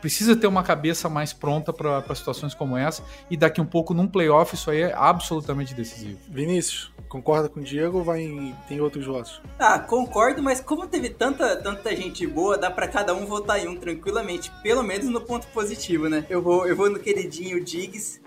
precisa 0.00 0.36
ter 0.36 0.46
uma 0.46 0.62
cabeça 0.62 1.08
mais 1.08 1.32
pronta 1.32 1.72
para 1.72 2.14
situações 2.14 2.54
como 2.54 2.76
essa. 2.76 3.02
E 3.30 3.36
daqui 3.36 3.60
um 3.60 3.66
pouco, 3.66 3.92
num 3.92 4.06
playoff, 4.06 4.54
isso 4.54 4.70
aí 4.70 4.82
é 4.82 4.94
absolutamente 4.94 5.74
decisivo. 5.74 6.18
Vinícius, 6.28 6.92
concorda 7.08 7.48
com 7.48 7.60
o 7.60 7.62
Diego 7.62 7.98
ou 7.98 8.04
vai 8.04 8.22
em, 8.22 8.54
tem 8.68 8.80
outros 8.80 9.06
votos? 9.06 9.40
Ah, 9.58 9.78
concordo, 9.78 10.42
mas 10.42 10.60
como 10.60 10.86
teve 10.86 11.10
tanta, 11.10 11.56
tanta 11.56 11.94
gente 11.96 12.26
boa, 12.26 12.56
dá 12.56 12.70
para 12.70 12.86
cada 12.86 13.14
um 13.14 13.26
votar 13.26 13.58
em 13.58 13.68
um 13.68 13.76
tranquilamente. 13.76 14.52
Pelo 14.62 14.82
menos 14.82 15.06
no 15.06 15.20
ponto 15.20 15.46
positivo, 15.48 16.08
né? 16.08 16.24
Eu 16.30 16.40
vou, 16.40 16.66
eu 16.66 16.76
vou 16.76 16.88
no 16.88 16.98
queridinho 16.98 17.62
Diggs. 17.64 18.20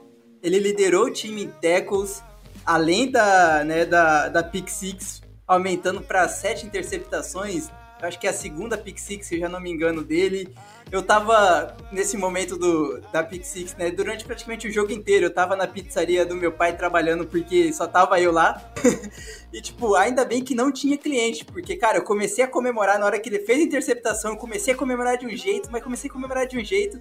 Ele 0.43 0.59
liderou 0.59 1.05
o 1.05 1.11
time 1.11 1.43
em 1.43 1.47
tackles 1.47 2.21
além 2.65 3.09
da, 3.09 3.63
né, 3.63 3.85
da, 3.85 4.29
da 4.29 4.43
pick 4.43 4.69
six, 4.69 5.20
aumentando 5.47 6.01
para 6.01 6.27
sete 6.27 6.65
interceptações, 6.65 7.69
acho 8.01 8.19
que 8.19 8.27
é 8.27 8.29
a 8.29 8.33
segunda 8.33 8.77
pick 8.77 8.97
six, 8.97 9.27
se 9.27 9.35
eu 9.35 9.39
já 9.39 9.49
não 9.49 9.59
me 9.59 9.69
engano, 9.69 10.03
dele. 10.03 10.53
Eu 10.91 11.01
tava 11.03 11.75
nesse 11.91 12.17
momento 12.17 12.57
do, 12.57 12.99
da 13.11 13.23
pick 13.23 13.43
six, 13.43 13.75
né, 13.75 13.91
durante 13.91 14.25
praticamente 14.25 14.67
o 14.67 14.71
jogo 14.71 14.91
inteiro, 14.91 15.25
eu 15.25 15.33
tava 15.33 15.55
na 15.55 15.67
pizzaria 15.67 16.25
do 16.25 16.35
meu 16.35 16.51
pai 16.51 16.75
trabalhando 16.75 17.25
porque 17.25 17.71
só 17.71 17.87
tava 17.87 18.19
eu 18.19 18.31
lá. 18.31 18.61
e, 19.53 19.61
tipo, 19.61 19.95
ainda 19.95 20.25
bem 20.25 20.43
que 20.43 20.55
não 20.55 20.71
tinha 20.71 20.97
cliente, 20.97 21.45
porque, 21.45 21.75
cara, 21.75 21.99
eu 21.99 22.03
comecei 22.03 22.43
a 22.43 22.47
comemorar 22.47 22.99
na 22.99 23.05
hora 23.05 23.19
que 23.19 23.29
ele 23.29 23.39
fez 23.39 23.59
a 23.59 23.63
interceptação, 23.63 24.31
eu 24.31 24.37
comecei 24.37 24.73
a 24.73 24.77
comemorar 24.77 25.17
de 25.17 25.25
um 25.25 25.35
jeito, 25.35 25.69
mas 25.71 25.83
comecei 25.83 26.09
a 26.09 26.13
comemorar 26.13 26.47
de 26.47 26.57
um 26.57 26.63
jeito. 26.63 26.99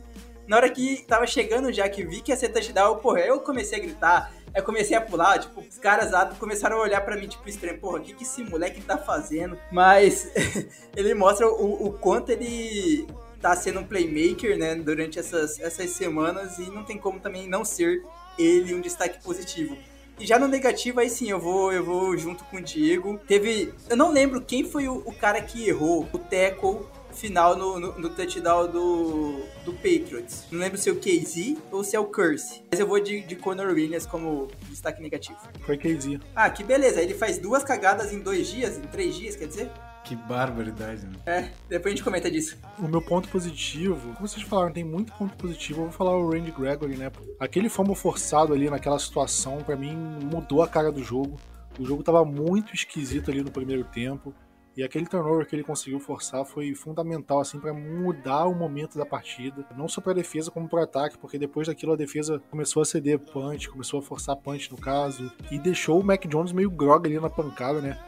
Na 0.51 0.57
hora 0.57 0.69
que 0.69 1.05
tava 1.07 1.29
chegando 1.29 1.73
já, 1.73 1.89
que 1.89 2.03
vi 2.03 2.21
que 2.21 2.33
ia 2.33 2.37
ser 2.37 2.49
touchdown, 2.49 2.97
porra, 2.97 3.21
eu 3.21 3.39
comecei 3.39 3.79
a 3.79 3.83
gritar, 3.83 4.35
Aí 4.53 4.61
comecei 4.61 4.97
a 4.97 5.01
pular, 5.01 5.39
tipo, 5.39 5.61
os 5.61 5.79
caras 5.79 6.11
lá 6.11 6.27
começaram 6.27 6.77
a 6.79 6.81
olhar 6.81 7.01
para 7.03 7.17
mim, 7.17 7.29
tipo, 7.29 7.49
estranho, 7.49 7.79
porra, 7.79 7.99
o 7.99 8.03
que, 8.03 8.13
que 8.13 8.25
esse 8.25 8.43
moleque 8.43 8.81
tá 8.81 8.99
fazendo? 8.99 9.57
Mas 9.71 10.29
ele 10.97 11.15
mostra 11.15 11.47
o, 11.47 11.87
o 11.87 11.93
quanto 11.93 12.31
ele 12.31 13.07
tá 13.41 13.55
sendo 13.55 13.79
um 13.79 13.85
playmaker, 13.85 14.59
né, 14.59 14.75
durante 14.75 15.21
essas, 15.21 15.61
essas 15.61 15.91
semanas 15.91 16.59
e 16.59 16.69
não 16.69 16.83
tem 16.83 16.99
como 16.99 17.21
também 17.21 17.47
não 17.47 17.65
ser 17.65 18.03
ele 18.37 18.75
um 18.75 18.81
destaque 18.81 19.23
positivo. 19.23 19.79
E 20.19 20.27
já 20.27 20.37
no 20.37 20.49
negativo, 20.49 20.99
aí 20.99 21.09
sim, 21.09 21.31
eu 21.31 21.39
vou, 21.39 21.73
eu 21.73 21.85
vou 21.85 22.19
junto 22.19 22.43
com 22.47 22.57
o 22.57 22.61
Diego. 22.61 23.21
Teve. 23.29 23.73
Eu 23.89 23.97
não 23.97 24.11
lembro 24.11 24.41
quem 24.41 24.65
foi 24.65 24.89
o, 24.89 24.97
o 25.07 25.15
cara 25.15 25.41
que 25.41 25.69
errou 25.69 26.09
o 26.13 26.19
tackle 26.19 26.81
final 27.21 27.57
no, 27.57 27.79
no, 27.79 27.99
no, 27.99 28.11
touchdown 28.11 28.67
do, 28.69 29.43
do 29.65 29.73
Patriots. 29.75 30.47
Não 30.51 30.59
lembro 30.59 30.79
se 30.79 30.89
é 30.89 30.93
o 30.93 30.97
KZ 30.97 31.59
ou 31.71 31.85
se 31.85 31.95
é 31.95 32.01
o 32.01 32.07
Curse. 32.07 32.63
Mas 32.71 32.81
eu 32.81 32.87
vou 32.87 32.99
de, 32.99 33.21
de 33.21 33.37
Conor 33.37 33.69
Williams 33.69 34.07
como 34.07 34.49
destaque 34.69 35.03
negativo. 35.03 35.39
Foi 35.61 35.77
KZ. 35.77 36.19
Ah, 36.35 36.49
que 36.49 36.65
beleza. 36.65 37.01
Ele 37.03 37.15
faz 37.15 37.39
duas 37.39 37.63
cagadas 37.63 38.13
em 38.13 38.21
dois 38.21 38.49
dias, 38.49 38.79
em 38.79 38.83
três 38.83 39.15
dias, 39.15 39.37
quer 39.37 39.47
dizer? 39.47 39.71
Que 40.03 40.17
barbaridade, 40.17 41.07
né? 41.07 41.13
É, 41.27 41.51
depois 41.69 41.93
a 41.93 41.97
gente 41.97 42.03
comenta 42.03 42.31
disso. 42.31 42.57
O 42.79 42.89
meu 42.89 43.03
ponto 43.03 43.29
positivo, 43.29 44.15
como 44.15 44.27
vocês 44.27 44.43
falaram, 44.43 44.73
tem 44.73 44.83
muito 44.83 45.13
ponto 45.13 45.37
positivo. 45.37 45.81
Eu 45.81 45.85
vou 45.85 45.93
falar 45.93 46.17
o 46.17 46.31
Randy 46.31 46.51
Gregory, 46.51 46.97
né? 46.97 47.13
Aquele 47.39 47.69
fombo 47.69 47.95
forçado 47.95 48.55
ali 48.55 48.71
naquela 48.71 48.99
situação, 48.99 49.59
para 49.59 49.77
mim, 49.77 49.95
mudou 49.95 50.63
a 50.63 50.69
cara 50.69 50.91
do 50.91 51.03
jogo. 51.03 51.39
O 51.79 51.85
jogo 51.85 52.03
tava 52.03 52.25
muito 52.25 52.75
esquisito 52.75 53.31
ali 53.31 53.43
no 53.43 53.51
primeiro 53.51 53.85
tempo. 53.85 54.35
E 54.77 54.85
aquele 54.85 55.07
turnover 55.07 55.47
que 55.47 55.57
ele 55.57 55.65
conseguiu 55.65 55.99
forçar 55.99 56.45
foi 56.45 56.75
fundamental 56.75 57.41
assim 57.41 57.59
para 57.59 57.75
mudar 57.75 58.47
o 58.47 58.55
momento 58.55 58.97
da 58.97 59.05
partida, 59.05 59.67
não 59.77 59.89
só 59.89 60.01
para 60.01 60.13
defesa 60.13 60.51
como 60.51 60.69
para 60.69 60.85
ataque, 60.85 61.19
porque 61.19 61.39
depois 61.39 61.67
daquilo 61.67 61.93
a 61.93 61.97
defesa 61.97 62.41
começou 62.51 62.83
a 62.83 62.85
ceder 62.85 63.19
punch, 63.19 63.69
começou 63.69 63.99
a 63.99 64.03
forçar 64.03 64.37
punch 64.37 64.71
no 64.71 64.79
caso 64.79 65.31
e 65.51 65.59
deixou 65.59 66.01
o 66.01 66.05
Mac 66.05 66.25
Jones 66.27 66.53
meio 66.53 66.71
grog 66.71 67.07
ali 67.07 67.19
na 67.19 67.29
pancada, 67.29 67.81
né? 67.81 67.99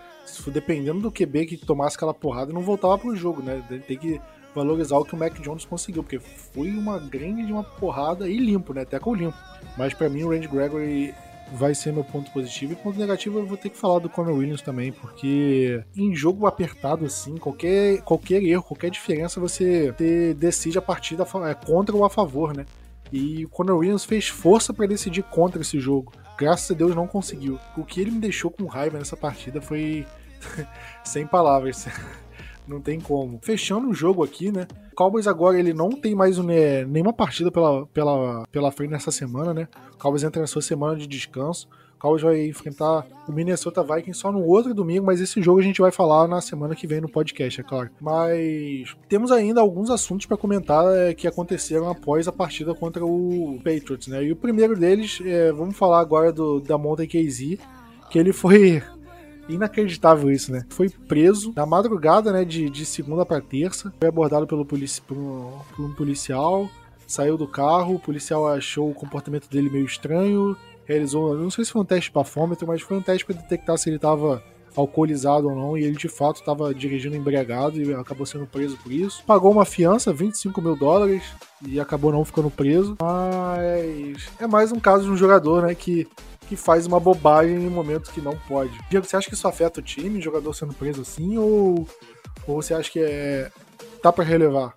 Dependendo 0.46 1.00
do 1.00 1.10
QB 1.10 1.46
que 1.46 1.56
tomasse 1.56 1.96
aquela 1.96 2.14
porrada, 2.14 2.52
não 2.52 2.62
voltava 2.62 2.96
pro 2.96 3.16
jogo, 3.16 3.42
né? 3.42 3.62
Tem 3.86 3.98
que 3.98 4.20
valorizar 4.54 4.96
o 4.98 5.04
que 5.04 5.14
o 5.14 5.18
Mac 5.18 5.34
Jones 5.40 5.64
conseguiu, 5.64 6.04
porque 6.04 6.20
foi 6.20 6.70
uma 6.70 6.98
grande 6.98 7.44
de 7.44 7.52
uma 7.52 7.64
porrada 7.64 8.28
e 8.28 8.36
limpo, 8.36 8.72
né? 8.72 8.82
Até 8.82 9.00
com 9.00 9.14
limpo. 9.14 9.36
Mas 9.76 9.94
para 9.94 10.08
mim 10.08 10.22
o 10.22 10.30
Randy 10.30 10.46
Gregory 10.46 11.12
vai 11.52 11.74
ser 11.74 11.92
meu 11.92 12.04
ponto 12.04 12.30
positivo. 12.30 12.72
E 12.72 12.76
ponto 12.76 12.98
negativo 12.98 13.38
eu 13.38 13.46
vou 13.46 13.56
ter 13.56 13.70
que 13.70 13.76
falar 13.76 13.98
do 13.98 14.08
Conor 14.08 14.34
Williams 14.34 14.62
também, 14.62 14.92
porque 14.92 15.82
em 15.96 16.14
jogo 16.14 16.46
apertado 16.46 17.04
assim, 17.04 17.36
qualquer, 17.36 18.02
qualquer 18.02 18.42
erro, 18.42 18.62
qualquer 18.62 18.90
diferença, 18.90 19.40
você, 19.40 19.92
você 19.92 20.34
decide 20.34 20.78
a 20.78 20.82
partida 20.82 21.26
é, 21.48 21.54
contra 21.54 21.94
ou 21.94 22.04
a 22.04 22.10
favor, 22.10 22.56
né? 22.56 22.66
E 23.12 23.44
o 23.44 23.48
Conor 23.48 23.78
Williams 23.78 24.04
fez 24.04 24.28
força 24.28 24.72
para 24.72 24.86
decidir 24.86 25.22
contra 25.24 25.60
esse 25.60 25.78
jogo. 25.78 26.12
Graças 26.38 26.70
a 26.70 26.74
Deus 26.74 26.94
não 26.94 27.06
conseguiu. 27.06 27.58
O 27.76 27.84
que 27.84 28.00
ele 28.00 28.10
me 28.10 28.18
deixou 28.18 28.50
com 28.50 28.64
raiva 28.64 28.98
nessa 28.98 29.16
partida 29.16 29.60
foi 29.60 30.06
sem 31.04 31.26
palavras. 31.26 31.86
Não 32.72 32.80
tem 32.80 33.00
como. 33.00 33.38
Fechando 33.42 33.88
o 33.88 33.94
jogo 33.94 34.24
aqui, 34.24 34.50
né? 34.50 34.66
O 34.92 34.94
Cowboys 34.94 35.26
agora 35.26 35.58
ele 35.58 35.72
não 35.72 35.90
tem 35.90 36.14
mais 36.14 36.38
né, 36.38 36.84
nenhuma 36.84 37.12
partida 37.12 37.50
pela, 37.50 37.86
pela, 37.86 38.44
pela 38.50 38.72
frente 38.72 38.90
nessa 38.90 39.10
semana, 39.10 39.54
né? 39.54 39.68
O 39.94 39.98
Cowboys 39.98 40.22
entra 40.22 40.40
na 40.40 40.46
sua 40.46 40.62
semana 40.62 40.96
de 40.96 41.06
descanso. 41.06 41.68
O 41.96 41.98
Cowboys 42.02 42.22
vai 42.22 42.46
enfrentar 42.46 43.06
o 43.28 43.32
Minnesota 43.32 43.82
Vikings 43.82 44.18
só 44.18 44.32
no 44.32 44.44
outro 44.44 44.74
domingo, 44.74 45.06
mas 45.06 45.20
esse 45.20 45.40
jogo 45.40 45.60
a 45.60 45.62
gente 45.62 45.80
vai 45.80 45.92
falar 45.92 46.26
na 46.26 46.40
semana 46.40 46.74
que 46.74 46.86
vem 46.86 47.00
no 47.00 47.08
podcast, 47.08 47.60
é 47.60 47.64
claro. 47.64 47.90
Mas 48.00 48.96
temos 49.08 49.30
ainda 49.30 49.60
alguns 49.60 49.88
assuntos 49.88 50.26
para 50.26 50.36
comentar 50.36 50.84
é, 50.96 51.14
que 51.14 51.28
aconteceram 51.28 51.88
após 51.88 52.26
a 52.26 52.32
partida 52.32 52.74
contra 52.74 53.04
o 53.04 53.60
Patriots, 53.62 54.08
né? 54.08 54.24
E 54.24 54.32
o 54.32 54.36
primeiro 54.36 54.76
deles, 54.76 55.20
é, 55.24 55.52
vamos 55.52 55.76
falar 55.76 56.00
agora 56.00 56.32
do 56.32 56.60
da 56.60 56.76
Monte 56.76 57.06
KZ, 57.06 57.58
que 58.10 58.18
ele 58.18 58.32
foi 58.32 58.82
Inacreditável 59.48 60.30
isso, 60.30 60.52
né? 60.52 60.64
Foi 60.70 60.88
preso 60.88 61.52
na 61.54 61.66
madrugada, 61.66 62.32
né, 62.32 62.44
de, 62.44 62.70
de 62.70 62.86
segunda 62.86 63.26
para 63.26 63.40
terça. 63.40 63.92
Foi 63.98 64.08
abordado 64.08 64.46
pelo 64.46 64.64
polici 64.64 65.00
por, 65.02 65.16
um, 65.16 65.50
por 65.74 65.84
um 65.84 65.94
policial, 65.94 66.68
saiu 67.06 67.36
do 67.36 67.46
carro, 67.46 67.96
o 67.96 68.00
policial 68.00 68.48
achou 68.48 68.90
o 68.90 68.94
comportamento 68.94 69.48
dele 69.48 69.68
meio 69.68 69.84
estranho, 69.84 70.56
realizou, 70.84 71.36
não 71.36 71.50
sei 71.50 71.64
se 71.64 71.72
foi 71.72 71.82
um 71.82 71.84
teste 71.84 72.10
bafômetro, 72.12 72.66
mas 72.66 72.80
foi 72.80 72.96
um 72.96 73.02
teste 73.02 73.24
para 73.24 73.36
detectar 73.36 73.76
se 73.76 73.88
ele 73.88 73.96
estava 73.96 74.42
alcoolizado 74.74 75.48
ou 75.48 75.54
não, 75.54 75.76
e 75.76 75.84
ele 75.84 75.96
de 75.96 76.08
fato 76.08 76.36
estava 76.36 76.74
dirigindo 76.74 77.16
embriagado 77.16 77.80
e 77.80 77.92
acabou 77.94 78.24
sendo 78.24 78.46
preso 78.46 78.78
por 78.78 78.90
isso. 78.90 79.22
Pagou 79.26 79.52
uma 79.52 79.64
fiança, 79.64 80.12
25 80.12 80.60
mil 80.62 80.76
dólares, 80.76 81.22
e 81.66 81.78
acabou 81.78 82.10
não 82.10 82.24
ficando 82.24 82.50
preso. 82.50 82.96
Mas 83.00 84.28
é 84.40 84.46
mais 84.46 84.72
um 84.72 84.80
caso 84.80 85.04
de 85.04 85.10
um 85.10 85.16
jogador, 85.16 85.66
né, 85.66 85.74
que, 85.74 86.08
que 86.48 86.56
faz 86.56 86.86
uma 86.86 87.00
bobagem 87.00 87.56
em 87.56 87.70
momentos 87.70 88.10
que 88.10 88.20
não 88.20 88.36
pode. 88.48 88.78
Diego, 88.90 89.06
você 89.06 89.16
acha 89.16 89.28
que 89.28 89.34
isso 89.34 89.48
afeta 89.48 89.80
o 89.80 89.82
time, 89.82 90.18
o 90.18 90.22
jogador 90.22 90.52
sendo 90.54 90.74
preso 90.74 91.02
assim, 91.02 91.36
ou, 91.38 91.86
ou 92.46 92.62
você 92.62 92.74
acha 92.74 92.90
que 92.90 93.00
é 93.00 93.50
tá 94.02 94.12
para 94.12 94.24
relevar? 94.24 94.74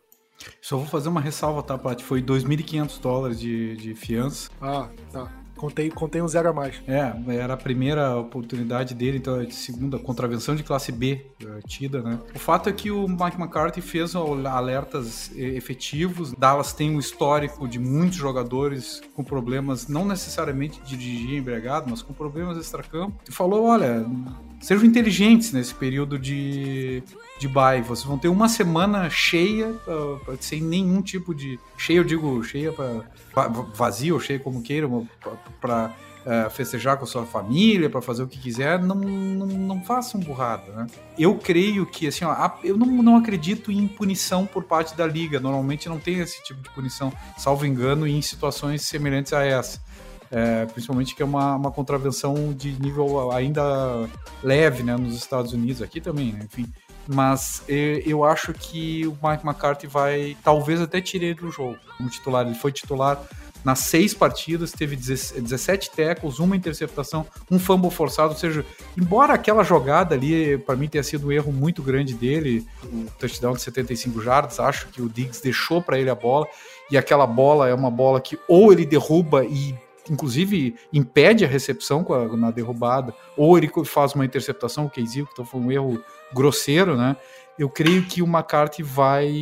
Só 0.62 0.78
vou 0.78 0.86
fazer 0.86 1.10
uma 1.10 1.22
ressalva, 1.22 1.64
tá, 1.64 1.78
Paty? 1.78 2.04
Foi 2.04 2.22
2.500 2.22 3.00
dólares 3.02 3.40
de, 3.40 3.76
de 3.78 3.96
fiança. 3.96 4.50
Ah, 4.62 4.90
tá. 5.12 5.32
Contei, 5.56 5.90
contei 5.90 6.22
um 6.22 6.28
zero 6.28 6.50
a 6.50 6.54
mais. 6.54 6.82
É, 6.88 7.14
era 7.36 7.54
a 7.54 7.58
primeira 7.58 8.18
oportunidade 8.18 8.94
dele, 8.94 9.18
então 9.18 9.44
de 9.44 9.54
segunda 9.54 9.98
contravenção 9.98 10.56
de 10.56 10.64
classe 10.64 10.92
B 10.92 11.26
é, 11.42 11.62
tida, 11.68 12.02
né? 12.02 12.20
O 12.34 12.40
fato 12.40 12.70
é 12.70 12.74
que 12.74 12.92
o 12.92 13.08
Mike 13.08 13.40
McCarthy 13.40 13.82
fez 13.82 14.16
alertas 14.16 15.32
efetivos. 15.36 16.34
Dallas 16.34 16.74
tem 16.74 16.96
um 16.96 17.00
histórico 17.00 17.68
de 17.68 17.80
muitos 17.80 18.18
jogadores 18.18 19.02
com 19.14 19.24
problemas, 19.24 19.88
não 19.88 20.06
necessariamente 20.06 20.82
de 20.82 20.98
dirigir 20.98 21.38
embriagado, 21.38 21.88
mas 21.90 22.02
com 22.02 22.14
problemas 22.14 22.58
extracampo. 22.58 23.20
E 23.28 23.32
falou: 23.32 23.66
olha, 23.66 24.06
sejam 24.62 24.86
inteligentes 24.86 25.52
nesse 25.52 25.74
período 25.74 26.18
de, 26.18 27.04
de 27.40 27.48
bye. 27.48 27.82
Vocês 27.82 28.06
vão 28.06 28.18
ter 28.18 28.28
uma 28.28 28.50
semana 28.50 29.10
cheia, 29.10 29.70
uh, 29.88 30.38
sem 30.40 30.62
nenhum 30.62 31.02
tipo 31.02 31.34
de. 31.34 31.60
Cheia, 31.78 31.98
eu 31.98 32.04
digo 32.04 32.44
cheia 32.44 32.72
para 32.72 33.48
vazio 33.74 34.16
ou 34.16 34.20
cheia 34.20 34.40
como 34.40 34.62
queiram, 34.62 35.08
para 35.62 35.94
uh, 36.26 36.50
festejar 36.50 36.98
com 36.98 37.04
a 37.04 37.08
sua 37.08 37.26
família, 37.26 37.90
para 37.90 38.02
fazer 38.02 38.24
o 38.24 38.28
que 38.28 38.40
quiser. 38.40 38.82
Não, 38.82 38.96
não, 38.96 39.46
não 39.46 39.84
façam 39.84 40.20
burrada, 40.20 40.72
né? 40.72 40.88
Eu 41.18 41.36
creio 41.36 41.86
que, 41.86 42.08
assim, 42.08 42.26
ó, 42.26 42.52
eu 42.64 42.78
não, 42.78 42.88
não 42.88 43.16
acredito 43.18 43.72
em 43.72 43.88
punição 43.88 44.46
por 44.46 44.64
parte 44.64 44.96
da 44.96 45.06
liga. 45.06 45.40
Normalmente 45.40 45.88
não 45.88 46.00
tem 46.00 46.20
esse 46.20 46.44
tipo 46.44 46.62
de 46.62 46.70
punição, 46.72 47.14
salvo 47.38 47.66
engano, 47.66 48.08
em 48.08 48.22
situações 48.22 48.82
semelhantes 48.82 49.34
a 49.34 49.44
essa. 49.44 49.80
É, 50.32 50.66
principalmente 50.66 51.16
que 51.16 51.22
é 51.22 51.26
uma, 51.26 51.56
uma 51.56 51.72
contravenção 51.72 52.54
de 52.54 52.72
nível 52.82 53.32
ainda 53.32 54.10
leve 54.44 54.84
né, 54.84 54.98
nos 54.98 55.16
Estados 55.16 55.54
Unidos, 55.54 55.82
aqui 55.82 56.02
também, 56.02 56.34
né, 56.34 56.40
enfim. 56.44 56.66
Mas 57.08 57.64
eu 57.68 58.24
acho 58.24 58.52
que 58.52 59.06
o 59.06 59.12
Mike 59.12 59.46
McCarthy 59.46 59.86
vai, 59.86 60.36
talvez 60.44 60.82
até 60.82 61.00
tire 61.00 61.28
ele 61.28 61.36
do 61.36 61.52
jogo 61.52 61.78
como 61.98 62.10
titular. 62.10 62.46
Ele 62.46 62.56
foi 62.56 62.72
titular 62.72 63.22
nas 63.66 63.80
seis 63.80 64.14
partidas, 64.14 64.72
teve 64.72 64.96
17 64.96 65.90
tackles, 65.90 66.38
uma 66.38 66.56
interceptação, 66.56 67.26
um 67.50 67.58
fumble 67.58 67.90
forçado, 67.90 68.30
ou 68.30 68.38
seja, 68.38 68.64
embora 68.96 69.34
aquela 69.34 69.64
jogada 69.64 70.14
ali, 70.14 70.56
para 70.60 70.76
mim, 70.76 70.88
tenha 70.88 71.04
sido 71.04 71.28
um 71.28 71.32
erro 71.32 71.52
muito 71.52 71.82
grande 71.82 72.14
dele, 72.14 72.64
o 72.84 73.06
touchdown 73.18 73.54
de 73.54 73.64
75 73.64 74.22
jardas, 74.22 74.60
acho 74.60 74.88
que 74.90 75.02
o 75.02 75.10
Diggs 75.10 75.42
deixou 75.42 75.82
para 75.82 75.98
ele 75.98 76.12
a 76.12 76.16
bola, 76.16 76.48
e 76.92 76.98
aquela 76.98 77.26
bola 77.26 77.68
é 77.68 77.74
uma 77.74 77.90
bola 77.90 78.22
que 78.22 78.38
ou 78.48 78.72
ele 78.72 78.86
derruba 78.86 79.44
e 79.44 79.74
inclusive 80.10 80.76
impede 80.92 81.46
a 81.46 81.48
recepção 81.48 82.06
a, 82.10 82.36
na 82.38 82.52
derrubada, 82.52 83.14
ou 83.36 83.58
ele 83.58 83.70
faz 83.86 84.14
uma 84.14 84.26
interceptação, 84.26 84.86
o 84.86 84.90
Casey, 84.90 85.24
que 85.24 85.30
então 85.32 85.46
foi 85.46 85.60
um 85.60 85.72
erro 85.72 86.04
grosseiro, 86.34 86.96
né? 86.96 87.16
Eu 87.58 87.70
creio 87.70 88.04
que 88.04 88.22
o 88.22 88.26
McCarthy 88.26 88.84
vai, 88.84 89.34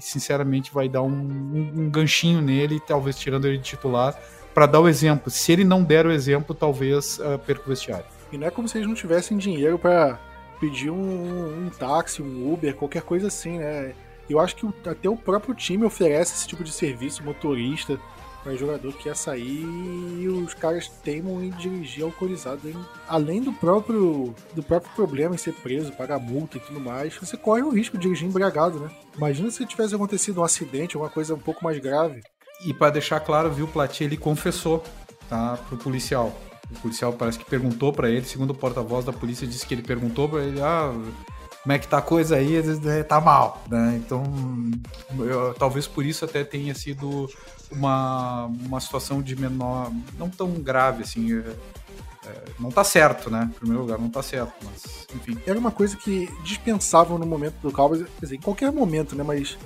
sinceramente, 0.00 0.72
vai 0.72 0.88
dar 0.88 1.02
um, 1.02 1.10
um, 1.10 1.72
um 1.76 1.90
ganchinho 1.90 2.40
nele, 2.40 2.78
talvez 2.78 3.18
tirando 3.18 3.46
ele 3.46 3.58
de 3.58 3.64
titular, 3.64 4.16
para 4.54 4.66
dar 4.66 4.80
o 4.80 4.88
exemplo. 4.88 5.30
Se 5.30 5.52
ele 5.52 5.64
não 5.64 5.82
der 5.82 6.06
o 6.06 6.12
exemplo, 6.12 6.54
talvez 6.54 7.18
uh, 7.18 7.38
perca 7.44 7.64
o 7.66 7.68
vestiário. 7.68 8.06
E 8.30 8.38
não 8.38 8.46
é 8.46 8.50
como 8.50 8.68
se 8.68 8.78
eles 8.78 8.86
não 8.86 8.94
tivessem 8.94 9.36
dinheiro 9.36 9.78
para 9.78 10.18
pedir 10.60 10.90
um, 10.90 11.66
um, 11.66 11.70
táxi, 11.70 12.22
um 12.22 12.52
Uber, 12.52 12.74
qualquer 12.74 13.02
coisa 13.02 13.26
assim, 13.26 13.58
né? 13.58 13.94
Eu 14.28 14.40
acho 14.40 14.56
que 14.56 14.66
até 14.88 15.08
o 15.08 15.16
próprio 15.16 15.54
time 15.54 15.84
oferece 15.84 16.34
esse 16.34 16.48
tipo 16.48 16.64
de 16.64 16.72
serviço, 16.72 17.22
motorista, 17.22 17.98
para 18.46 18.54
jogador 18.54 18.92
que 18.92 19.02
quer 19.02 19.16
sair 19.16 19.64
e 20.20 20.28
os 20.28 20.54
caras 20.54 20.86
teimam 20.86 21.42
em 21.42 21.50
dirigir 21.50 22.04
alcoolizado. 22.04 22.68
Hein? 22.68 22.76
Além 23.08 23.42
do 23.42 23.52
próprio, 23.52 24.32
do 24.54 24.62
próprio 24.62 24.94
problema 24.94 25.34
em 25.34 25.38
ser 25.38 25.52
preso, 25.52 25.90
pagar 25.92 26.20
multa 26.20 26.56
e 26.56 26.60
tudo 26.60 26.78
mais, 26.78 27.16
você 27.16 27.36
corre 27.36 27.62
o 27.62 27.70
risco 27.70 27.98
de 27.98 28.04
dirigir 28.04 28.28
embriagado, 28.28 28.78
né? 28.78 28.88
Imagina 29.16 29.50
se 29.50 29.66
tivesse 29.66 29.96
acontecido 29.96 30.40
um 30.40 30.44
acidente, 30.44 30.94
alguma 30.94 31.12
coisa 31.12 31.34
um 31.34 31.40
pouco 31.40 31.64
mais 31.64 31.76
grave. 31.80 32.22
E 32.64 32.72
para 32.72 32.90
deixar 32.90 33.18
claro, 33.18 33.50
viu, 33.50 33.66
Plati, 33.66 34.04
ele 34.04 34.16
confessou, 34.16 34.84
tá, 35.28 35.58
pro 35.68 35.76
policial. 35.76 36.32
O 36.70 36.80
policial 36.80 37.12
parece 37.12 37.40
que 37.40 37.44
perguntou 37.44 37.92
para 37.92 38.08
ele, 38.08 38.24
segundo 38.24 38.50
o 38.50 38.54
porta-voz 38.54 39.04
da 39.04 39.12
polícia, 39.12 39.46
disse 39.46 39.66
que 39.66 39.74
ele 39.74 39.82
perguntou 39.82 40.28
para 40.28 40.44
ele, 40.44 40.60
ah, 40.60 40.92
como 41.66 41.72
é 41.72 41.80
que 41.80 41.88
tá 41.88 41.98
a 41.98 42.02
coisa 42.02 42.36
aí, 42.36 42.54
é, 42.56 43.02
tá 43.02 43.20
mal, 43.20 43.64
né? 43.68 43.96
Então, 43.96 44.22
eu, 45.18 45.52
talvez 45.54 45.88
por 45.88 46.06
isso 46.06 46.24
até 46.24 46.44
tenha 46.44 46.72
sido 46.76 47.28
uma, 47.70 48.46
uma 48.46 48.80
situação 48.80 49.22
de 49.22 49.36
menor, 49.36 49.90
não 50.18 50.28
tão 50.28 50.52
grave 50.54 51.02
assim. 51.02 51.38
É, 51.38 51.54
é, 52.28 52.44
não 52.58 52.70
tá 52.70 52.82
certo, 52.82 53.30
né? 53.30 53.48
Em 53.50 53.58
primeiro 53.58 53.82
lugar, 53.82 53.98
não 53.98 54.10
tá 54.10 54.22
certo, 54.22 54.52
mas 54.64 55.06
enfim. 55.14 55.38
Era 55.46 55.58
uma 55.58 55.70
coisa 55.70 55.96
que 55.96 56.28
dispensavam 56.42 57.18
no 57.18 57.26
momento 57.26 57.54
do 57.62 57.70
Cowboys, 57.70 58.02
quer 58.02 58.26
dizer, 58.26 58.36
em 58.36 58.40
qualquer 58.40 58.72
momento, 58.72 59.14
né? 59.14 59.22
Mas 59.22 59.56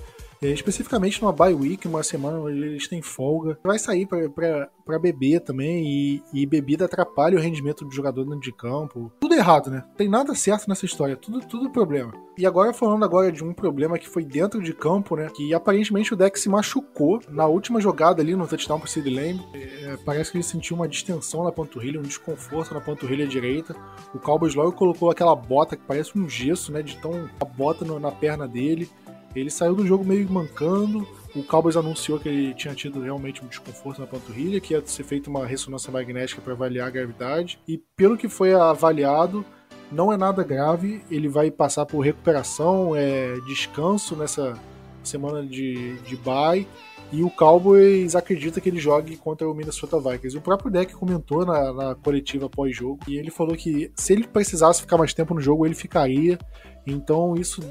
especificamente 0.48 1.20
numa 1.20 1.32
bye 1.32 1.52
week, 1.52 1.86
uma 1.86 2.02
semana 2.02 2.40
onde 2.40 2.58
eles 2.58 2.88
têm 2.88 3.02
folga. 3.02 3.58
Vai 3.62 3.78
sair 3.78 4.06
para 4.06 4.98
beber 4.98 5.40
também 5.40 5.84
e, 5.84 6.22
e, 6.32 6.46
bebida 6.46 6.84
atrapalha 6.84 7.36
o 7.36 7.40
rendimento 7.40 7.84
do 7.84 7.94
jogador 7.94 8.24
dentro 8.24 8.40
de 8.40 8.52
campo. 8.52 9.12
Tudo 9.20 9.34
errado, 9.34 9.70
né? 9.70 9.84
Tem 9.96 10.08
nada 10.08 10.34
certo 10.34 10.68
nessa 10.68 10.86
história, 10.86 11.16
tudo, 11.16 11.40
tudo 11.40 11.70
problema. 11.70 12.12
E 12.38 12.46
agora 12.46 12.72
falando 12.72 13.04
agora 13.04 13.30
de 13.30 13.44
um 13.44 13.52
problema 13.52 13.98
que 13.98 14.08
foi 14.08 14.24
dentro 14.24 14.62
de 14.62 14.72
campo, 14.72 15.14
né? 15.14 15.28
Que 15.34 15.52
aparentemente 15.52 16.14
o 16.14 16.16
deck 16.16 16.40
se 16.40 16.48
machucou 16.48 17.20
na 17.28 17.46
última 17.46 17.80
jogada 17.80 18.22
ali 18.22 18.34
no 18.34 18.46
touchdown 18.46 18.80
pro 18.80 18.88
Sid 18.88 19.10
Lamb. 19.10 19.40
É, 19.52 19.98
parece 20.04 20.32
que 20.32 20.38
ele 20.38 20.44
sentiu 20.44 20.74
uma 20.74 20.88
distensão 20.88 21.44
na 21.44 21.52
panturrilha, 21.52 22.00
um 22.00 22.04
desconforto 22.04 22.72
na 22.72 22.80
panturrilha 22.80 23.26
direita. 23.26 23.76
O 24.14 24.18
Cowboys 24.18 24.54
logo 24.54 24.72
colocou 24.72 25.10
aquela 25.10 25.36
bota 25.36 25.76
que 25.76 25.82
parece 25.86 26.18
um 26.18 26.28
gesso, 26.28 26.72
né? 26.72 26.82
De 26.82 26.96
tão 26.96 27.28
a 27.38 27.44
bota 27.44 27.84
no, 27.84 28.00
na 28.00 28.10
perna 28.10 28.48
dele. 28.48 28.88
Ele 29.34 29.50
saiu 29.50 29.74
do 29.74 29.86
jogo 29.86 30.04
meio 30.04 30.30
mancando. 30.30 31.06
O 31.34 31.42
Cowboys 31.44 31.76
anunciou 31.76 32.18
que 32.18 32.28
ele 32.28 32.54
tinha 32.54 32.74
tido 32.74 33.00
realmente 33.00 33.44
um 33.44 33.48
desconforto 33.48 34.00
na 34.00 34.06
panturrilha, 34.06 34.60
que 34.60 34.74
ia 34.74 34.84
ser 34.84 35.04
feita 35.04 35.30
uma 35.30 35.46
ressonância 35.46 35.92
magnética 35.92 36.40
para 36.40 36.52
avaliar 36.52 36.88
a 36.88 36.90
gravidade. 36.90 37.58
E 37.68 37.78
pelo 37.96 38.16
que 38.16 38.28
foi 38.28 38.52
avaliado, 38.52 39.44
não 39.92 40.12
é 40.12 40.16
nada 40.16 40.42
grave. 40.42 41.02
Ele 41.10 41.28
vai 41.28 41.50
passar 41.50 41.86
por 41.86 42.00
recuperação, 42.00 42.96
é, 42.96 43.34
descanso 43.46 44.16
nessa 44.16 44.58
semana 45.02 45.46
de, 45.46 45.94
de 46.00 46.16
bye. 46.16 46.66
E 47.12 47.24
o 47.24 47.30
Cowboys 47.30 48.14
acredita 48.14 48.60
que 48.60 48.68
ele 48.68 48.78
jogue 48.78 49.16
contra 49.16 49.48
o 49.48 49.54
Minnesota 49.54 49.98
Vikings. 49.98 50.36
O 50.36 50.40
próprio 50.40 50.70
Deck 50.70 50.94
comentou 50.94 51.44
na, 51.44 51.72
na 51.72 51.94
coletiva 51.96 52.48
pós-jogo 52.48 53.00
e 53.08 53.16
ele 53.16 53.32
falou 53.32 53.56
que 53.56 53.90
se 53.96 54.12
ele 54.12 54.28
precisasse 54.28 54.80
ficar 54.80 54.96
mais 54.96 55.12
tempo 55.12 55.34
no 55.34 55.40
jogo, 55.40 55.66
ele 55.66 55.74
ficaria. 55.74 56.38
Então 56.86 57.34
isso 57.34 57.62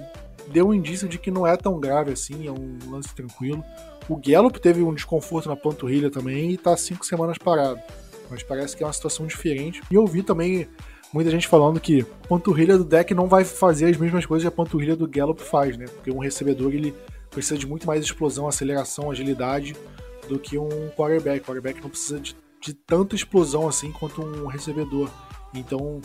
deu 0.47 0.67
um 0.67 0.73
indício 0.73 1.07
de 1.07 1.17
que 1.17 1.29
não 1.29 1.45
é 1.45 1.55
tão 1.55 1.79
grave 1.79 2.11
assim, 2.11 2.47
é 2.47 2.51
um 2.51 2.77
lance 2.89 3.13
tranquilo. 3.13 3.63
O 4.07 4.15
Gallup 4.15 4.59
teve 4.59 4.81
um 4.81 4.93
desconforto 4.93 5.49
na 5.49 5.55
panturrilha 5.55 6.09
também 6.09 6.51
e 6.51 6.57
tá 6.57 6.75
cinco 6.75 7.05
semanas 7.05 7.37
parado. 7.37 7.79
Mas 8.29 8.41
parece 8.43 8.75
que 8.75 8.83
é 8.83 8.85
uma 8.85 8.93
situação 8.93 9.25
diferente. 9.27 9.81
E 9.89 9.95
eu 9.95 10.05
vi 10.05 10.23
também 10.23 10.67
muita 11.13 11.29
gente 11.29 11.47
falando 11.47 11.79
que 11.79 12.01
a 12.01 12.27
panturrilha 12.27 12.77
do 12.77 12.83
deck 12.83 13.13
não 13.13 13.27
vai 13.27 13.43
fazer 13.43 13.85
as 13.85 13.97
mesmas 13.97 14.25
coisas 14.25 14.43
que 14.43 14.47
a 14.47 14.55
panturrilha 14.55 14.95
do 14.95 15.07
Gallup 15.07 15.41
faz, 15.41 15.77
né? 15.77 15.85
Porque 15.85 16.11
um 16.11 16.19
recebedor 16.19 16.73
ele 16.73 16.93
precisa 17.29 17.57
de 17.57 17.67
muito 17.67 17.85
mais 17.85 18.03
explosão, 18.03 18.47
aceleração, 18.47 19.11
agilidade 19.11 19.75
do 20.27 20.39
que 20.39 20.57
um 20.57 20.89
quarterback. 20.95 21.41
O 21.41 21.45
quarterback 21.45 21.81
não 21.81 21.89
precisa 21.89 22.19
de, 22.19 22.35
de 22.61 22.73
tanta 22.73 23.15
explosão 23.15 23.67
assim 23.67 23.91
quanto 23.91 24.21
um 24.21 24.47
recebedor. 24.47 25.09
Então, 25.53 26.01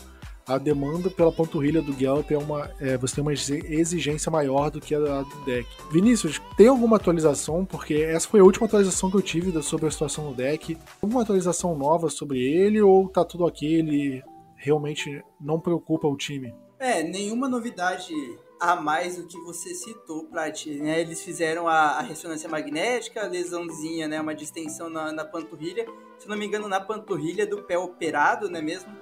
a 0.46 0.58
demanda 0.58 1.08
pela 1.10 1.32
panturrilha 1.32 1.80
do 1.80 1.94
Gallup 1.94 2.32
é 2.32 2.38
uma. 2.38 2.70
É, 2.80 2.96
você 2.96 3.16
tem 3.16 3.22
uma 3.22 3.32
exigência 3.32 4.30
maior 4.30 4.70
do 4.70 4.80
que 4.80 4.94
a, 4.94 4.98
do 4.98 5.44
deck. 5.44 5.68
Vinícius, 5.90 6.40
tem 6.56 6.68
alguma 6.68 6.96
atualização? 6.96 7.64
Porque 7.64 7.94
essa 7.94 8.28
foi 8.28 8.40
a 8.40 8.44
última 8.44 8.66
atualização 8.66 9.10
que 9.10 9.16
eu 9.16 9.22
tive 9.22 9.62
sobre 9.62 9.86
a 9.86 9.90
situação 9.90 10.30
do 10.30 10.34
deck. 10.34 10.76
Alguma 11.02 11.22
atualização 11.22 11.76
nova 11.76 12.10
sobre 12.10 12.40
ele 12.40 12.80
ou 12.80 13.08
tá 13.08 13.24
tudo 13.24 13.44
ok? 13.44 13.66
Ele 13.66 14.22
realmente 14.56 15.22
não 15.40 15.60
preocupa 15.60 16.06
o 16.06 16.16
time? 16.16 16.54
É, 16.78 17.02
nenhuma 17.02 17.48
novidade 17.48 18.12
a 18.60 18.76
mais 18.76 19.16
do 19.16 19.26
que 19.26 19.38
você 19.40 19.74
citou, 19.74 20.24
Plat. 20.24 20.66
Né? 20.66 21.00
Eles 21.00 21.22
fizeram 21.22 21.68
a, 21.68 21.98
a, 21.98 22.02
ressonância 22.02 22.48
magnética, 22.48 23.22
a 23.22 23.28
lesãozinha, 23.28 24.08
né? 24.08 24.20
uma 24.20 24.34
distensão 24.34 24.88
na, 24.88 25.12
na 25.12 25.24
panturrilha. 25.24 25.86
Se 26.18 26.28
não 26.28 26.36
me 26.36 26.46
engano, 26.46 26.68
na 26.68 26.80
panturrilha 26.80 27.46
do 27.46 27.62
pé 27.62 27.78
operado, 27.78 28.48
não 28.48 28.58
é 28.58 28.62
mesmo? 28.62 28.92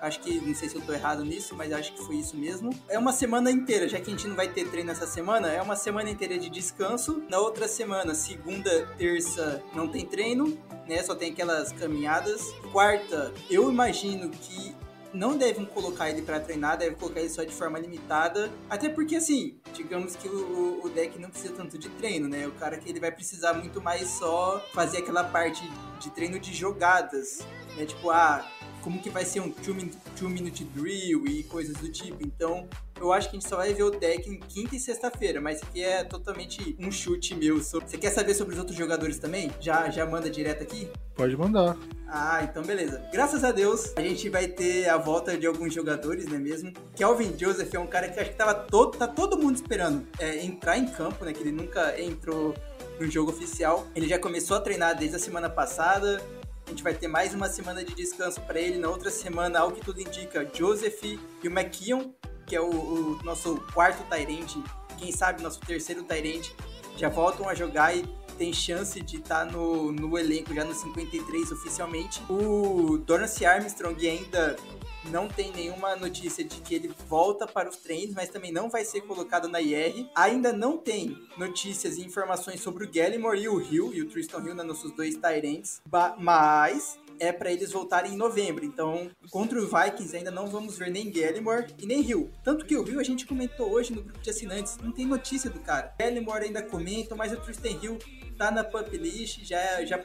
Acho 0.00 0.20
que, 0.20 0.40
não 0.40 0.54
sei 0.54 0.68
se 0.68 0.76
eu 0.76 0.80
tô 0.80 0.92
errado 0.92 1.24
nisso, 1.24 1.54
mas 1.54 1.72
acho 1.72 1.92
que 1.92 2.02
foi 2.02 2.16
isso 2.16 2.36
mesmo. 2.36 2.70
É 2.88 2.98
uma 2.98 3.12
semana 3.12 3.50
inteira, 3.50 3.88
já 3.88 4.00
que 4.00 4.08
a 4.08 4.10
gente 4.10 4.26
não 4.26 4.34
vai 4.34 4.48
ter 4.48 4.68
treino 4.68 4.90
essa 4.90 5.06
semana, 5.06 5.48
é 5.48 5.60
uma 5.60 5.76
semana 5.76 6.10
inteira 6.10 6.38
de 6.38 6.48
descanso. 6.48 7.22
Na 7.28 7.38
outra 7.38 7.68
semana, 7.68 8.14
segunda, 8.14 8.86
terça, 8.96 9.62
não 9.74 9.88
tem 9.88 10.06
treino, 10.06 10.58
né? 10.88 11.02
Só 11.02 11.14
tem 11.14 11.32
aquelas 11.32 11.72
caminhadas. 11.72 12.50
Quarta, 12.72 13.32
eu 13.50 13.70
imagino 13.70 14.30
que 14.30 14.74
não 15.12 15.36
devem 15.36 15.64
colocar 15.64 16.08
ele 16.08 16.22
para 16.22 16.40
treinar, 16.40 16.78
devem 16.78 16.96
colocar 16.96 17.20
ele 17.20 17.28
só 17.28 17.42
de 17.42 17.52
forma 17.52 17.78
limitada. 17.78 18.50
Até 18.68 18.88
porque, 18.88 19.16
assim, 19.16 19.58
digamos 19.74 20.16
que 20.16 20.28
o, 20.28 20.80
o 20.82 20.88
deck 20.88 21.18
não 21.18 21.30
precisa 21.30 21.52
tanto 21.54 21.76
de 21.78 21.88
treino, 21.90 22.28
né? 22.28 22.46
O 22.46 22.52
cara 22.52 22.78
que 22.78 22.88
ele 22.88 23.00
vai 23.00 23.10
precisar 23.10 23.54
muito 23.54 23.80
mais 23.80 24.08
só 24.08 24.64
fazer 24.72 24.98
aquela 24.98 25.24
parte 25.24 25.62
de 25.98 26.10
treino 26.10 26.38
de 26.38 26.54
jogadas. 26.54 27.40
Né? 27.76 27.86
Tipo, 27.86 28.10
ah, 28.10 28.44
como 28.82 29.00
que 29.00 29.10
vai 29.10 29.24
ser 29.24 29.40
um 29.40 29.52
2-minute 29.52 30.64
drill 30.64 31.26
e 31.26 31.42
coisas 31.44 31.76
do 31.76 31.90
tipo. 31.90 32.18
Então, 32.22 32.68
eu 33.00 33.12
acho 33.12 33.30
que 33.30 33.36
a 33.36 33.40
gente 33.40 33.48
só 33.48 33.56
vai 33.56 33.72
ver 33.72 33.82
o 33.82 33.90
deck 33.90 34.28
em 34.28 34.38
quinta 34.38 34.76
e 34.76 34.80
sexta-feira, 34.80 35.40
mas 35.40 35.62
aqui 35.62 35.82
é 35.82 36.04
totalmente 36.04 36.76
um 36.78 36.90
chute 36.90 37.34
meu. 37.34 37.58
Você 37.58 37.96
quer 37.98 38.10
saber 38.10 38.34
sobre 38.34 38.54
os 38.54 38.58
outros 38.58 38.76
jogadores 38.76 39.18
também? 39.18 39.50
Já, 39.60 39.88
já 39.90 40.04
manda 40.04 40.28
direto 40.28 40.62
aqui? 40.62 40.88
Pode 41.14 41.36
mandar. 41.36 41.76
Ah, 42.06 42.40
então 42.42 42.62
beleza. 42.62 43.02
Graças 43.12 43.44
a 43.44 43.52
Deus, 43.52 43.92
a 43.96 44.00
gente 44.00 44.28
vai 44.28 44.48
ter 44.48 44.88
a 44.88 44.96
volta 44.96 45.36
de 45.36 45.46
alguns 45.46 45.72
jogadores, 45.72 46.26
não 46.26 46.36
é 46.36 46.38
mesmo? 46.38 46.72
Kelvin 46.96 47.38
Joseph 47.38 47.72
é 47.72 47.78
um 47.78 47.86
cara 47.86 48.08
que 48.08 48.18
acho 48.18 48.30
que 48.30 48.36
tava 48.36 48.54
todo, 48.54 48.98
tá 48.98 49.06
todo 49.06 49.38
mundo 49.38 49.54
esperando 49.54 50.06
é, 50.18 50.44
entrar 50.44 50.76
em 50.76 50.86
campo, 50.86 51.24
né? 51.24 51.32
Que 51.32 51.40
ele 51.40 51.52
nunca 51.52 52.00
entrou 52.00 52.54
no 52.98 53.10
jogo 53.10 53.30
oficial. 53.30 53.86
Ele 53.94 54.08
já 54.08 54.18
começou 54.18 54.56
a 54.56 54.60
treinar 54.60 54.96
desde 54.96 55.16
a 55.16 55.18
semana 55.18 55.48
passada. 55.48 56.22
A 56.70 56.72
gente 56.72 56.84
vai 56.84 56.94
ter 56.94 57.08
mais 57.08 57.34
uma 57.34 57.48
semana 57.48 57.84
de 57.84 57.92
descanso 57.94 58.40
para 58.42 58.60
ele. 58.60 58.78
Na 58.78 58.88
outra 58.88 59.10
semana, 59.10 59.58
ao 59.58 59.72
que 59.72 59.80
tudo 59.80 60.00
indica, 60.00 60.48
Joseph 60.54 61.02
e 61.02 61.18
o 61.42 61.50
McKeon 61.50 62.12
que 62.50 62.56
é 62.56 62.60
o, 62.60 62.68
o 62.68 63.22
nosso 63.22 63.56
quarto 63.72 64.02
Tyrande, 64.08 64.60
quem 64.98 65.12
sabe 65.12 65.40
nosso 65.40 65.60
terceiro 65.60 66.02
Tyrande, 66.02 66.52
já 66.96 67.08
voltam 67.08 67.48
a 67.48 67.54
jogar 67.54 67.96
e 67.96 68.04
tem 68.36 68.52
chance 68.52 69.00
de 69.00 69.18
estar 69.18 69.46
tá 69.46 69.52
no, 69.52 69.92
no 69.92 70.18
elenco 70.18 70.52
já 70.52 70.64
no 70.64 70.74
53 70.74 71.52
oficialmente. 71.52 72.20
O 72.28 72.98
Dorance 72.98 73.46
Armstrong 73.46 74.08
ainda 74.08 74.56
não 75.04 75.28
tem 75.28 75.52
nenhuma 75.52 75.96
notícia 75.96 76.44
de 76.44 76.60
que 76.60 76.74
ele 76.74 76.94
volta 77.08 77.46
para 77.46 77.68
os 77.68 77.76
treinos, 77.76 78.14
mas 78.14 78.28
também 78.28 78.52
não 78.52 78.68
vai 78.68 78.84
ser 78.84 79.02
colocado 79.02 79.48
na 79.48 79.60
IR. 79.60 80.08
Ainda 80.14 80.52
não 80.52 80.76
tem 80.76 81.16
notícias 81.38 81.96
e 81.96 82.04
informações 82.04 82.60
sobre 82.60 82.84
o 82.84 82.90
Gallimore 82.90 83.40
e 83.40 83.48
o 83.48 83.60
Hill, 83.60 83.94
e 83.94 84.02
o 84.02 84.08
Tristan 84.08 84.44
Hill, 84.44 84.54
né, 84.54 84.62
nossos 84.62 84.92
dois 84.92 85.16
Tyrants, 85.16 85.80
mas 86.18 86.98
é 87.18 87.32
para 87.32 87.52
eles 87.52 87.70
voltarem 87.70 88.14
em 88.14 88.16
novembro. 88.16 88.64
Então, 88.64 89.10
contra 89.30 89.60
o 89.60 89.66
Vikings 89.66 90.16
ainda 90.16 90.30
não 90.30 90.46
vamos 90.46 90.78
ver 90.78 90.90
nem 90.90 91.10
Gallimore 91.10 91.66
e 91.78 91.86
nem 91.86 92.00
Hill. 92.00 92.30
Tanto 92.42 92.64
que 92.64 92.76
o 92.76 92.86
Hill 92.86 93.00
a 93.00 93.04
gente 93.04 93.26
comentou 93.26 93.70
hoje 93.70 93.92
no 93.92 94.02
grupo 94.02 94.20
de 94.20 94.30
assinantes, 94.30 94.78
não 94.78 94.92
tem 94.92 95.06
notícia 95.06 95.50
do 95.50 95.60
cara. 95.60 95.94
Gallimore 95.98 96.44
ainda 96.44 96.62
comenta, 96.62 97.14
mas 97.14 97.32
o 97.32 97.36
Tristan 97.36 97.78
Hill 97.82 97.98
tá 98.36 98.50
na 98.50 98.64
pup 98.64 98.96
list, 98.96 99.44
já, 99.44 99.84
já 99.84 100.02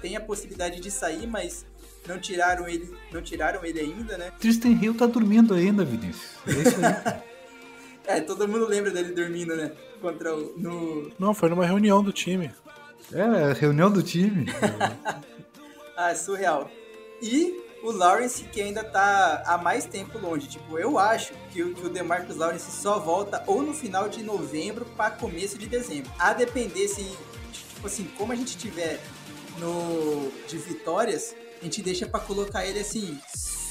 tem 0.00 0.16
a 0.16 0.20
possibilidade 0.20 0.80
de 0.80 0.90
sair, 0.90 1.26
mas 1.26 1.66
não 2.06 2.18
tiraram 2.18 2.68
ele, 2.68 2.94
não 3.12 3.22
tiraram 3.22 3.64
ele 3.64 3.80
ainda, 3.80 4.18
né? 4.18 4.32
Tristan 4.38 4.70
Hill 4.70 4.94
tá 4.94 5.06
dormindo 5.06 5.54
ainda, 5.54 5.84
Vinícius. 5.84 6.32
É 6.46 6.50
isso 6.50 6.76
aí. 6.84 7.20
é, 8.18 8.20
todo 8.20 8.48
mundo 8.48 8.66
lembra 8.66 8.90
dele 8.90 9.12
dormindo, 9.12 9.54
né? 9.56 9.72
Contra 10.00 10.34
o, 10.34 10.54
no... 10.56 11.12
Não, 11.18 11.34
foi 11.34 11.48
numa 11.50 11.66
reunião 11.66 12.02
do 12.02 12.12
time. 12.12 12.50
É, 13.12 13.52
reunião 13.52 13.90
do 13.90 14.02
time. 14.02 14.46
Ah, 16.02 16.12
é 16.12 16.14
surreal. 16.14 16.70
E 17.20 17.60
o 17.82 17.90
Lawrence 17.90 18.44
que 18.44 18.60
ainda 18.62 18.82
tá 18.82 19.42
há 19.46 19.58
mais 19.58 19.84
tempo 19.84 20.18
longe. 20.18 20.48
Tipo, 20.48 20.78
eu 20.78 20.98
acho 20.98 21.34
que 21.52 21.62
o, 21.62 21.74
que 21.74 21.86
o 21.86 21.90
DeMarcus 21.90 22.36
Lawrence 22.36 22.70
só 22.70 22.98
volta 22.98 23.42
ou 23.46 23.62
no 23.62 23.74
final 23.74 24.08
de 24.08 24.22
novembro 24.22 24.86
para 24.96 25.10
começo 25.10 25.58
de 25.58 25.66
dezembro. 25.66 26.10
A 26.18 26.32
depender 26.32 26.88
se, 26.88 27.04
tipo 27.52 27.86
assim, 27.86 28.04
como 28.16 28.32
a 28.32 28.34
gente 28.34 28.56
tiver 28.56 28.98
no 29.58 30.32
de 30.48 30.56
vitórias, 30.56 31.34
a 31.60 31.64
gente 31.64 31.82
deixa 31.82 32.06
para 32.06 32.20
colocar 32.20 32.64
ele 32.64 32.80
assim 32.80 33.18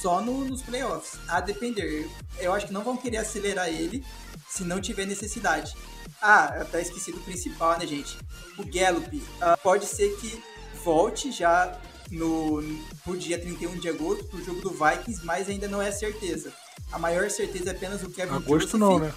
só 0.01 0.21
no, 0.21 0.45
nos 0.45 0.61
playoffs. 0.61 1.19
A 1.27 1.41
depender. 1.41 2.09
Eu 2.37 2.53
acho 2.53 2.67
que 2.67 2.73
não 2.73 2.83
vão 2.83 2.95
querer 2.95 3.17
acelerar 3.17 3.67
ele 3.67 4.03
se 4.47 4.63
não 4.63 4.79
tiver 4.79 5.05
necessidade. 5.05 5.75
Ah, 6.21 6.45
até 6.61 6.81
esqueci 6.81 7.11
do 7.11 7.19
principal, 7.21 7.77
né, 7.77 7.87
gente? 7.87 8.17
O 8.57 8.63
Gallup. 8.63 9.15
Uh, 9.17 9.57
pode 9.63 9.85
ser 9.85 10.15
que 10.17 10.41
volte 10.83 11.31
já 11.31 11.79
no, 12.11 12.61
pro 13.03 13.17
dia 13.17 13.39
31 13.39 13.77
de 13.77 13.89
agosto 13.89 14.25
pro 14.25 14.43
jogo 14.43 14.61
do 14.61 14.69
Vikings, 14.71 15.25
mas 15.25 15.49
ainda 15.49 15.67
não 15.67 15.81
é 15.81 15.91
certeza. 15.91 16.51
A 16.91 16.99
maior 16.99 17.29
certeza 17.29 17.71
é 17.71 17.75
apenas 17.75 18.03
o 18.03 18.09
Kevin 18.09 18.35
Agosto 18.35 18.77
Joseph. 18.77 18.79
não, 18.79 18.99
né? 18.99 19.13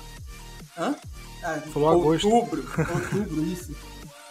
Hã? 0.77 0.95
Ah, 1.43 1.61
Falou 1.73 2.05
outubro, 2.05 2.63
agosto. 2.79 3.17
Outubro, 3.17 3.45
isso. 3.45 3.75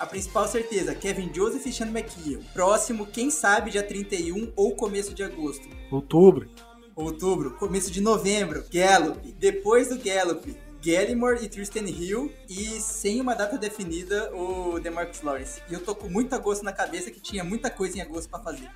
A 0.01 0.05
principal 0.07 0.47
certeza, 0.47 0.95
Kevin 0.95 1.31
Joseph 1.31 1.63
e 1.67 1.71
Sean 1.71 1.89
McKeon. 1.89 2.41
Próximo, 2.55 3.05
quem 3.05 3.29
sabe, 3.29 3.69
dia 3.69 3.83
31 3.83 4.51
ou 4.55 4.75
começo 4.75 5.13
de 5.13 5.21
agosto. 5.21 5.69
Outubro. 5.91 6.49
Outubro, 6.95 7.51
começo 7.51 7.91
de 7.91 8.01
novembro, 8.01 8.65
Gallup. 8.73 9.31
Depois 9.33 9.89
do 9.89 10.03
Gallup, 10.03 10.57
Gallimore 10.83 11.45
e 11.45 11.47
Tristan 11.47 11.81
Hill 11.81 12.33
e 12.49 12.81
sem 12.81 13.21
uma 13.21 13.35
data 13.35 13.59
definida 13.59 14.35
o 14.35 14.79
DeMarcus 14.79 15.21
Lawrence. 15.21 15.61
E 15.69 15.73
eu 15.75 15.79
tô 15.79 15.93
com 15.93 16.09
muita 16.09 16.39
gosto 16.39 16.65
na 16.65 16.73
cabeça 16.73 17.11
que 17.11 17.19
tinha 17.19 17.43
muita 17.43 17.69
coisa 17.69 17.99
em 17.99 18.01
agosto 18.01 18.27
para 18.27 18.41
fazer. 18.41 18.71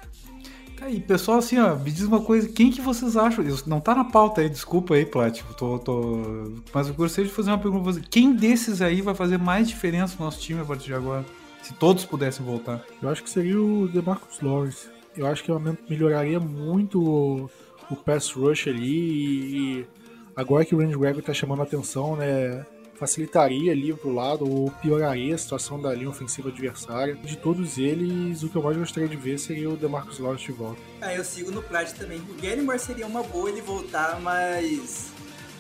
Aí, 0.82 1.00
pessoal, 1.00 1.40
assim, 1.40 1.58
ó, 1.58 1.76
me 1.76 1.90
diz 1.90 2.04
uma 2.04 2.22
coisa, 2.22 2.48
quem 2.50 2.70
que 2.70 2.82
vocês 2.82 3.16
acham? 3.18 3.46
Isso 3.46 3.70
não 3.70 3.80
tá 3.80 3.96
na 3.96 4.04
pauta 4.04 4.42
aí, 4.42 4.50
desculpa 4.50 4.94
aí, 4.94 5.06
Plat, 5.06 5.42
tô, 5.58 5.80
tô... 5.80 6.52
mas 6.74 6.88
eu 6.88 6.94
gostaria 6.94 7.30
de 7.30 7.36
fazer 7.36 7.52
uma 7.52 7.58
pergunta 7.58 7.84
pra 7.84 7.94
você. 7.94 8.02
Quem 8.02 8.36
desses 8.36 8.82
aí 8.82 9.02
vai 9.02 9.16
fazer 9.16 9.40
mais 9.40 9.68
diferença 9.68 10.16
no 10.20 10.26
nosso 10.26 10.40
time 10.40 10.62
a 10.62 10.66
partir 10.66 10.86
de 10.86 10.94
agora? 10.94 11.26
Se 11.64 11.74
todos 11.74 12.06
pudessem 12.06 12.46
voltar. 12.46 12.84
Eu 13.02 13.10
acho 13.10 13.24
que 13.24 13.30
seria 13.30 13.60
o 13.60 13.88
DeMarcus 13.88 14.40
Lawrence. 14.42 14.90
Eu 15.18 15.26
acho 15.26 15.44
que 15.44 15.52
melhoraria 15.90 16.40
muito 16.40 17.02
o, 17.02 17.50
o 17.90 17.96
pass 17.96 18.32
rush 18.32 18.68
ali 18.68 19.80
e 19.80 19.88
Agora 20.36 20.66
que 20.66 20.76
o 20.76 20.80
Randy 20.80 20.98
Gregory 20.98 21.22
tá 21.22 21.34
chamando 21.34 21.62
a 21.62 21.64
atenção, 21.64 22.18
né? 22.18 22.66
Facilitaria 22.96 23.72
ali 23.72 23.94
pro 23.94 24.14
lado 24.14 24.50
ou 24.50 24.72
pioraria 24.82 25.36
a 25.36 25.38
situação 25.38 25.80
da 25.82 25.94
linha 25.94 26.10
ofensiva 26.10 26.50
adversária. 26.50 27.16
De 27.16 27.38
todos 27.38 27.78
eles, 27.78 28.44
o 28.44 28.50
que 28.50 28.56
eu 28.56 28.64
mais 28.64 28.78
gostaria 28.78 29.10
de 29.10 29.18
ver 29.18 29.38
seria 29.38 29.70
o 29.70 29.78
DeMarcus 29.78 30.20
Lawrence 30.20 30.46
de 30.46 30.52
volta. 30.52 30.82
Ah, 31.02 31.14
eu 31.14 31.24
sigo 31.24 31.52
no 31.52 31.62
Plat 31.62 31.92
também. 31.94 32.20
O 32.20 32.42
Gallimore 32.42 32.80
seria 32.80 33.06
uma 33.06 33.24
boa 33.24 33.50
ele 33.50 33.62
voltar, 33.62 34.20
mas 34.22 35.12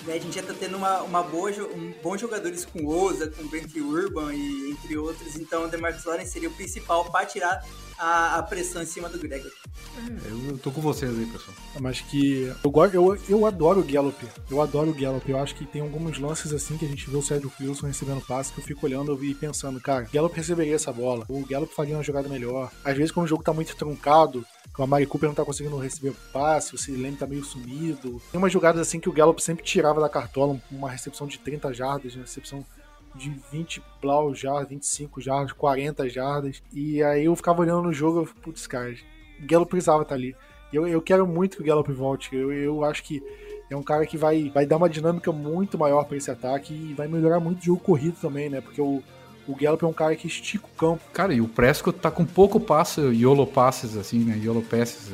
né, 0.05 0.13
a 0.13 0.19
gente 0.19 0.35
já 0.35 0.43
tá 0.43 0.53
tendo 0.57 0.77
uma, 0.77 1.01
uma 1.01 1.23
boa, 1.23 1.51
um, 1.51 1.93
bons 2.01 2.21
jogadores 2.21 2.63
com 2.63 2.85
Oza, 2.85 3.29
com 3.29 3.47
Brent 3.47 3.75
Urban 3.75 4.33
e 4.33 4.71
entre 4.71 4.97
outros, 4.97 5.35
então 5.35 5.65
o 5.65 5.67
DeMarcus 5.67 6.05
Lawrence 6.05 6.31
seria 6.31 6.47
o 6.49 6.53
principal 6.53 7.11
para 7.11 7.25
tirar 7.25 7.65
a, 7.97 8.37
a 8.37 8.43
pressão 8.43 8.81
em 8.81 8.85
cima 8.85 9.09
do 9.09 9.17
Gregory. 9.17 9.53
É, 9.97 10.51
eu 10.51 10.57
tô 10.57 10.71
com 10.71 10.81
vocês 10.81 11.11
aí, 11.17 11.25
pessoal. 11.25 11.55
Mas 11.79 12.01
que 12.01 12.51
eu, 12.63 12.85
eu, 12.93 13.17
eu 13.29 13.45
adoro 13.45 13.79
o 13.79 13.83
Gallup. 13.83 14.25
Eu 14.49 14.61
adoro 14.61 14.89
o 14.89 14.93
Gallup. 14.93 15.29
Eu 15.29 15.39
acho 15.39 15.55
que 15.55 15.65
tem 15.65 15.81
alguns 15.81 16.17
lances 16.19 16.53
assim 16.53 16.77
que 16.77 16.85
a 16.85 16.87
gente 16.87 17.09
vê 17.09 17.17
o 17.17 17.21
Sérgio 17.21 17.51
Wilson 17.59 17.87
recebendo 17.87 18.21
passe 18.21 18.51
que 18.51 18.59
eu 18.59 18.63
fico 18.63 18.85
olhando 18.85 19.23
e 19.23 19.33
pensando, 19.33 19.79
cara, 19.79 20.07
Gallup 20.11 20.35
receberia 20.35 20.75
essa 20.75 20.91
bola. 20.91 21.25
O 21.29 21.45
Gallup 21.45 21.73
faria 21.73 21.95
uma 21.95 22.03
jogada 22.03 22.27
melhor. 22.27 22.71
Às 22.83 22.95
vezes, 22.95 23.11
quando 23.11 23.25
o 23.25 23.29
jogo 23.29 23.43
tá 23.43 23.53
muito 23.53 23.75
truncado, 23.75 24.45
que 24.73 24.81
o 24.81 24.83
Amari 24.83 25.05
Cooper 25.05 25.29
não 25.29 25.35
tá 25.35 25.45
conseguindo 25.45 25.77
receber 25.77 26.09
o 26.09 26.17
passe, 26.33 26.75
o 26.75 26.77
Silene 26.77 27.15
tá 27.15 27.25
meio 27.25 27.43
sumido. 27.43 28.21
Tem 28.31 28.37
umas 28.37 28.51
jogadas 28.51 28.81
assim 28.81 28.99
que 28.99 29.09
o 29.09 29.13
Gallup 29.13 29.41
sempre 29.41 29.63
tirava 29.63 30.01
da 30.01 30.09
cartola, 30.09 30.59
uma 30.69 30.89
recepção 30.89 31.27
de 31.27 31.39
30 31.39 31.73
jardas, 31.73 32.13
uma 32.15 32.23
recepção 32.23 32.65
de 33.15 33.29
20 33.51 33.81
blau 34.01 34.33
jardas, 34.33 34.69
25 34.69 35.21
jardas, 35.21 35.51
40 35.53 36.09
jardas. 36.09 36.61
E 36.73 37.01
aí 37.01 37.25
eu 37.25 37.35
ficava 37.35 37.61
olhando 37.61 37.83
no 37.83 37.93
jogo 37.93 38.23
e 38.23 38.41
putz, 38.41 38.67
cara, 38.67 38.93
Gallup 39.41 39.69
precisava 39.69 40.03
estar 40.03 40.09
tá 40.09 40.15
ali. 40.15 40.35
Eu, 40.71 40.87
eu 40.87 41.01
quero 41.01 41.25
muito 41.25 41.57
que 41.57 41.63
o 41.63 41.65
Gallup 41.65 41.91
volte. 41.91 42.35
Eu, 42.35 42.51
eu 42.51 42.83
acho 42.83 43.03
que 43.03 43.23
é 43.69 43.75
um 43.75 43.83
cara 43.83 44.05
que 44.05 44.17
vai, 44.17 44.49
vai 44.49 44.65
dar 44.65 44.77
uma 44.77 44.89
dinâmica 44.89 45.31
muito 45.31 45.77
maior 45.77 46.03
para 46.05 46.17
esse 46.17 46.29
ataque 46.29 46.73
e 46.73 46.93
vai 46.93 47.07
melhorar 47.07 47.39
muito 47.39 47.61
o 47.61 47.65
jogo 47.65 47.81
corrido 47.81 48.17
também, 48.19 48.49
né? 48.49 48.61
Porque 48.61 48.81
o, 48.81 49.01
o 49.47 49.55
Gallup 49.55 49.83
é 49.83 49.87
um 49.87 49.93
cara 49.93 50.15
que 50.15 50.27
estica 50.27 50.65
o 50.65 50.77
campo. 50.77 51.03
Cara, 51.13 51.33
e 51.33 51.41
o 51.41 51.47
Prescott 51.47 51.99
tá 51.99 52.11
com 52.11 52.25
pouco 52.25 52.59
passe, 52.59 53.01
YOLO 53.01 53.45
passes, 53.45 53.95
assim, 53.97 54.19
né? 54.19 54.37
YOLO 54.37 54.61
passes. 54.61 55.11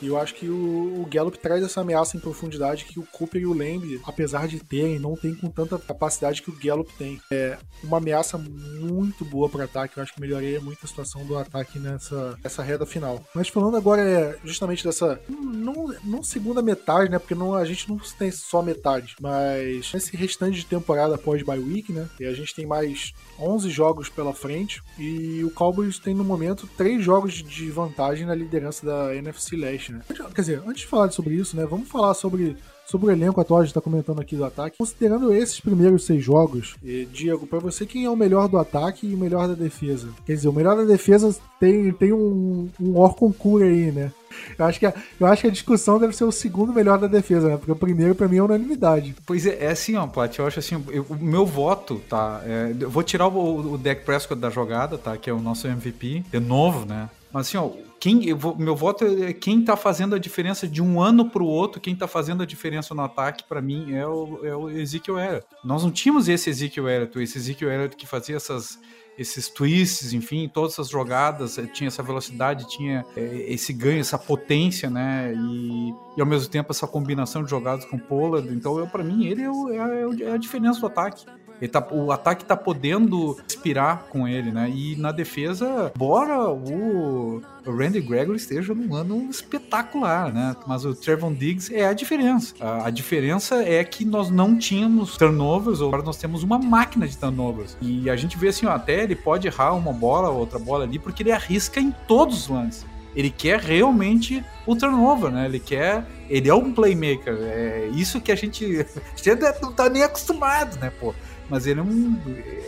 E 0.00 0.06
eu 0.06 0.18
acho 0.18 0.34
que 0.34 0.48
o, 0.48 1.00
o 1.00 1.08
Gallup 1.10 1.38
traz 1.38 1.62
essa 1.62 1.80
ameaça 1.80 2.16
em 2.16 2.20
profundidade 2.20 2.84
que 2.84 2.98
o 2.98 3.06
Cooper 3.06 3.40
e 3.40 3.46
o 3.46 3.54
Lamb, 3.54 4.00
apesar 4.04 4.46
de 4.46 4.60
terem, 4.60 4.98
não 4.98 5.16
tem 5.16 5.34
com 5.34 5.48
tanta 5.48 5.78
capacidade 5.78 6.42
que 6.42 6.50
o 6.50 6.56
Gallup 6.62 6.92
tem. 6.98 7.20
É 7.32 7.56
uma 7.82 7.98
ameaça 7.98 8.36
muito 8.36 9.24
boa 9.24 9.48
para 9.48 9.64
ataque. 9.64 9.96
Eu 9.96 10.02
acho 10.02 10.12
que 10.12 10.20
melhoraria 10.20 10.60
muito 10.60 10.84
a 10.84 10.86
situação 10.86 11.24
do 11.24 11.38
ataque 11.38 11.78
nessa, 11.78 12.38
nessa 12.42 12.62
reta 12.62 12.84
final. 12.84 13.22
Mas 13.34 13.48
falando 13.48 13.76
agora 13.76 14.02
é 14.02 14.38
justamente 14.44 14.84
dessa. 14.84 15.20
Não, 15.28 15.94
não 16.04 16.22
segunda 16.22 16.60
metade, 16.60 17.10
né? 17.10 17.18
Porque 17.18 17.34
não, 17.34 17.54
a 17.54 17.64
gente 17.64 17.88
não 17.88 17.98
tem 18.18 18.30
só 18.30 18.62
metade. 18.62 19.16
Mas 19.20 19.90
esse 19.94 20.16
restante 20.16 20.58
de 20.58 20.66
temporada 20.66 21.14
após 21.14 21.42
bye 21.42 21.58
week, 21.58 21.92
né? 21.92 22.08
E 22.20 22.26
a 22.26 22.34
gente 22.34 22.54
tem 22.54 22.66
mais 22.66 23.12
11 23.38 23.70
jogos 23.74 24.08
pela 24.08 24.32
frente. 24.32 24.82
E 24.98 25.42
o 25.44 25.50
Cowboys 25.50 25.98
tem 25.98 26.14
no 26.14 26.24
momento 26.24 26.68
três 26.76 27.04
jogos 27.04 27.34
de 27.34 27.70
vantagem 27.70 28.26
na 28.26 28.34
liderança 28.34 28.86
da 28.86 29.14
NFC 29.14 29.56
Leste. 29.56 29.92
Né? 29.92 30.00
Quer 30.34 30.40
dizer, 30.40 30.62
antes 30.66 30.82
de 30.82 30.86
falar 30.86 31.10
sobre 31.10 31.34
isso, 31.34 31.56
né, 31.56 31.66
vamos 31.66 31.88
falar 31.88 32.14
sobre, 32.14 32.56
sobre 32.86 33.08
o 33.08 33.10
elenco 33.10 33.40
atual, 33.40 33.60
a 33.60 33.64
gente 33.64 33.74
tá 33.74 33.80
comentando 33.80 34.20
aqui 34.20 34.36
do 34.36 34.44
ataque. 34.44 34.78
Considerando 34.78 35.32
esses 35.32 35.60
primeiros 35.60 36.04
seis 36.04 36.22
jogos, 36.22 36.76
Diego, 37.12 37.46
para 37.46 37.58
você, 37.58 37.86
quem 37.86 38.04
é 38.04 38.10
o 38.10 38.16
melhor 38.16 38.48
do 38.48 38.58
ataque 38.58 39.06
e 39.06 39.14
o 39.14 39.18
melhor 39.18 39.48
da 39.48 39.54
defesa? 39.54 40.08
Quer 40.26 40.34
dizer, 40.34 40.48
o 40.48 40.52
melhor 40.52 40.76
da 40.76 40.84
defesa 40.84 41.34
tem, 41.58 41.92
tem 41.92 42.12
um, 42.12 42.68
um 42.80 42.98
Orconcura 42.98 43.66
aí, 43.66 43.90
né? 43.90 44.12
Eu 44.58 44.64
acho, 44.64 44.78
que 44.78 44.86
a, 44.86 44.94
eu 45.18 45.26
acho 45.26 45.42
que 45.42 45.48
a 45.48 45.52
discussão 45.52 45.98
deve 45.98 46.14
ser 46.14 46.24
o 46.24 46.32
segundo 46.32 46.72
melhor 46.72 46.98
da 46.98 47.06
defesa, 47.06 47.48
né? 47.48 47.56
Porque 47.56 47.72
o 47.72 47.76
primeiro, 47.76 48.14
pra 48.14 48.28
mim, 48.28 48.38
é 48.38 48.42
unanimidade. 48.42 49.14
Pois 49.26 49.46
é, 49.46 49.64
é 49.64 49.70
assim, 49.70 49.96
ó, 49.96 50.06
Plat, 50.06 50.36
eu 50.38 50.46
acho 50.46 50.58
assim, 50.58 50.82
eu, 50.90 51.06
o 51.08 51.16
meu 51.16 51.46
voto, 51.46 52.00
tá? 52.08 52.42
É, 52.44 52.74
eu 52.78 52.90
vou 52.90 53.02
tirar 53.02 53.28
o, 53.28 53.74
o 53.74 53.78
Dak 53.78 54.04
Prescott 54.04 54.40
da 54.40 54.50
jogada, 54.50 54.98
tá? 54.98 55.16
Que 55.16 55.30
é 55.30 55.32
o 55.32 55.40
nosso 55.40 55.66
MVP, 55.66 56.24
de 56.30 56.40
novo, 56.40 56.84
né? 56.84 57.08
Mas 57.32 57.48
assim, 57.48 57.56
ó, 57.56 57.70
quem, 58.04 58.34
vou, 58.34 58.54
meu 58.54 58.76
voto 58.76 59.02
é 59.02 59.32
quem 59.32 59.64
tá 59.64 59.78
fazendo 59.78 60.14
a 60.14 60.18
diferença 60.18 60.68
de 60.68 60.82
um 60.82 61.00
ano 61.00 61.30
pro 61.30 61.46
outro, 61.46 61.80
quem 61.80 61.96
tá 61.96 62.06
fazendo 62.06 62.42
a 62.42 62.46
diferença 62.46 62.94
no 62.94 63.00
ataque, 63.00 63.44
para 63.48 63.62
mim, 63.62 63.94
é 63.94 64.06
o, 64.06 64.44
é 64.44 64.54
o 64.54 64.68
Ezekiel 64.68 65.18
Elliott. 65.18 65.46
Nós 65.64 65.82
não 65.82 65.90
tínhamos 65.90 66.28
esse 66.28 66.50
Ezekiel 66.50 66.86
Elliott, 66.86 67.18
esse 67.18 67.38
Ezekiel 67.38 67.72
Elliott 67.72 67.96
que 67.96 68.06
fazia 68.06 68.36
essas 68.36 68.78
esses 69.16 69.48
twists, 69.48 70.12
enfim, 70.12 70.50
todas 70.52 70.72
essas 70.72 70.88
jogadas, 70.88 71.56
eh, 71.56 71.66
tinha 71.66 71.86
essa 71.86 72.02
velocidade, 72.02 72.68
tinha 72.68 73.06
é, 73.16 73.52
esse 73.52 73.72
ganho, 73.72 74.00
essa 74.00 74.18
potência, 74.18 74.90
né? 74.90 75.32
E, 75.32 75.94
e 76.16 76.20
ao 76.20 76.26
mesmo 76.26 76.50
tempo 76.50 76.72
essa 76.72 76.86
combinação 76.86 77.44
de 77.44 77.48
jogadas 77.48 77.84
com 77.84 77.96
Pollard. 77.96 78.52
Então, 78.52 78.84
para 78.88 79.04
mim, 79.04 79.24
ele 79.24 79.42
é, 79.42 79.48
o, 79.50 79.70
é, 79.70 80.24
é, 80.24 80.32
a 80.32 80.36
diferença 80.36 80.80
do 80.80 80.86
ataque. 80.88 81.24
Tá, 81.70 81.86
o 81.90 82.12
ataque 82.12 82.44
tá 82.44 82.56
podendo 82.56 83.38
inspirar 83.46 84.06
com 84.10 84.28
ele, 84.28 84.52
né? 84.52 84.70
E 84.70 84.96
na 84.96 85.10
defesa, 85.12 85.90
bora 85.96 86.48
o, 86.50 87.40
o 87.64 87.76
Randy 87.76 88.00
Gregory 88.00 88.36
esteja 88.36 88.74
num 88.74 88.94
ano 88.94 89.28
espetacular, 89.30 90.32
né? 90.32 90.54
Mas 90.66 90.84
o 90.84 90.94
Trevon 90.94 91.32
Diggs 91.32 91.74
é 91.74 91.86
a 91.86 91.94
diferença. 91.94 92.54
A, 92.60 92.88
a, 92.88 92.90
diferença 92.90 93.62
é 93.62 93.82
que 93.82 94.04
nós 94.04 94.30
não 94.30 94.58
tínhamos 94.58 95.16
turnovers, 95.16 95.80
agora 95.80 96.02
nós 96.02 96.18
temos 96.18 96.42
uma 96.42 96.58
máquina 96.58 97.08
de 97.08 97.16
turnovers. 97.16 97.78
E 97.80 98.10
a 98.10 98.16
gente 98.16 98.36
vê 98.36 98.48
assim, 98.48 98.66
ó, 98.66 98.72
até 98.72 99.02
ele 99.02 99.16
pode 99.16 99.46
errar 99.46 99.72
uma 99.72 99.92
bola, 99.92 100.28
outra 100.28 100.58
bola 100.58 100.84
ali, 100.84 100.98
porque 100.98 101.22
ele 101.22 101.32
arrisca 101.32 101.80
em 101.80 101.90
todos 102.06 102.42
os 102.42 102.48
lances 102.48 102.94
ele 103.14 103.30
quer 103.30 103.60
realmente 103.60 104.44
o 104.66 104.74
turnover, 104.74 105.30
né? 105.30 105.46
Ele 105.46 105.60
quer. 105.60 106.04
Ele 106.28 106.48
é 106.48 106.54
um 106.54 106.72
playmaker. 106.72 107.36
É 107.40 107.88
isso 107.92 108.20
que 108.20 108.32
a 108.32 108.34
gente, 108.34 108.80
a 108.90 109.16
gente 109.16 109.62
não 109.62 109.72
tá 109.72 109.88
nem 109.88 110.02
acostumado, 110.02 110.78
né, 110.80 110.90
pô? 110.90 111.14
Mas 111.48 111.66
ele 111.66 111.80
é 111.80 111.82
um. 111.82 112.18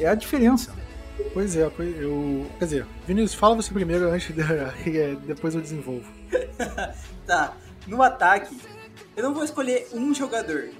É 0.00 0.06
a 0.06 0.14
diferença. 0.14 0.74
Pois 1.32 1.56
é, 1.56 1.64
eu. 1.64 2.46
Quer 2.58 2.64
dizer, 2.64 2.86
Vinícius, 3.06 3.34
fala 3.34 3.56
você 3.56 3.72
primeiro 3.72 4.10
antes 4.10 4.34
de, 4.34 4.42
depois 5.26 5.54
eu 5.54 5.60
desenvolvo. 5.60 6.06
tá. 7.26 7.56
No 7.86 8.02
ataque, 8.02 8.56
eu 9.16 9.22
não 9.22 9.32
vou 9.32 9.44
escolher 9.44 9.88
um 9.92 10.12
jogador. 10.12 10.70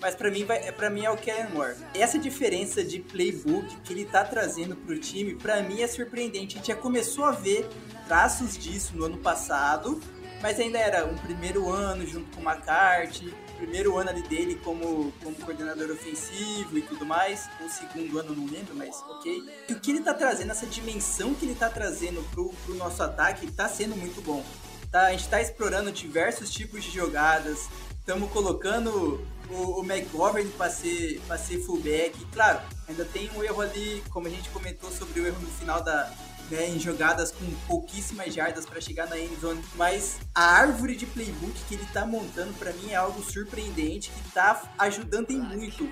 Mas 0.00 0.14
para 0.14 0.30
mim, 0.30 0.44
vai, 0.44 0.72
pra 0.72 0.88
mim 0.88 1.04
é 1.04 1.10
o 1.10 1.16
Kellen 1.16 1.50
Moore. 1.52 1.76
Essa 1.94 2.18
diferença 2.18 2.82
de 2.82 3.00
playbook 3.00 3.66
que 3.84 3.92
ele 3.92 4.06
tá 4.06 4.24
trazendo 4.24 4.74
pro 4.74 4.98
time, 4.98 5.34
para 5.34 5.62
mim 5.62 5.82
é 5.82 5.86
surpreendente. 5.86 6.56
A 6.56 6.58
gente 6.58 6.68
já 6.68 6.76
começou 6.76 7.24
a 7.24 7.32
ver 7.32 7.68
traços 8.06 8.56
disso 8.56 8.96
no 8.96 9.04
ano 9.04 9.18
passado, 9.18 10.00
mas 10.40 10.58
ainda 10.58 10.78
era 10.78 11.04
um 11.04 11.16
primeiro 11.16 11.70
ano 11.70 12.06
junto 12.06 12.34
com 12.34 12.42
o 12.42 12.50
McCarthy, 12.50 13.34
primeiro 13.60 13.98
ano 13.98 14.08
ali 14.08 14.22
dele 14.22 14.58
como, 14.64 15.12
como 15.22 15.36
coordenador 15.36 15.90
ofensivo 15.90 16.78
e 16.78 16.82
tudo 16.82 17.04
mais. 17.04 17.48
O 17.60 17.68
segundo 17.68 18.18
ano 18.18 18.34
não 18.34 18.46
lembro, 18.46 18.74
mas 18.74 18.96
ok. 19.08 19.44
E 19.68 19.72
o 19.74 19.80
que 19.80 19.90
ele 19.90 20.00
tá 20.00 20.14
trazendo, 20.14 20.50
essa 20.50 20.66
dimensão 20.66 21.34
que 21.34 21.44
ele 21.44 21.54
tá 21.54 21.68
trazendo 21.68 22.22
pro, 22.30 22.48
pro 22.64 22.74
nosso 22.74 23.02
ataque, 23.02 23.50
tá 23.52 23.68
sendo 23.68 23.94
muito 23.96 24.22
bom. 24.22 24.44
Tá, 24.90 25.06
a 25.06 25.10
gente 25.12 25.28
tá 25.28 25.40
explorando 25.40 25.92
diversos 25.92 26.50
tipos 26.50 26.82
de 26.82 26.90
jogadas. 26.90 27.68
Estamos 27.98 28.30
colocando 28.32 29.24
o, 29.50 29.80
o 29.80 29.84
McGovern 29.84 30.48
para 30.52 30.70
ser, 30.70 31.20
pra 31.26 31.36
ser 31.36 31.60
fullback. 31.60 32.18
Claro, 32.32 32.60
ainda 32.88 33.04
tem 33.04 33.30
um 33.36 33.44
erro 33.44 33.60
ali, 33.60 34.02
como 34.10 34.26
a 34.26 34.30
gente 34.30 34.48
comentou 34.48 34.90
sobre 34.90 35.20
o 35.20 35.26
erro 35.26 35.38
no 35.40 35.48
final 35.48 35.82
da, 35.84 36.12
né, 36.50 36.68
em 36.68 36.78
jogadas 36.78 37.30
com 37.30 37.44
pouquíssimas 37.66 38.34
jardas 38.34 38.66
para 38.66 38.80
chegar 38.80 39.08
na 39.08 39.18
end 39.18 39.34
zone, 39.40 39.62
mas 39.76 40.18
a 40.34 40.42
árvore 40.42 40.96
de 40.96 41.06
playbook 41.06 41.54
que 41.68 41.74
ele 41.74 41.86
tá 41.92 42.04
montando 42.04 42.52
para 42.54 42.72
mim 42.72 42.90
é 42.90 42.96
algo 42.96 43.22
surpreendente 43.22 44.10
que 44.10 44.30
tá 44.32 44.62
ajudando 44.78 45.30
em 45.30 45.38
muito. 45.38 45.88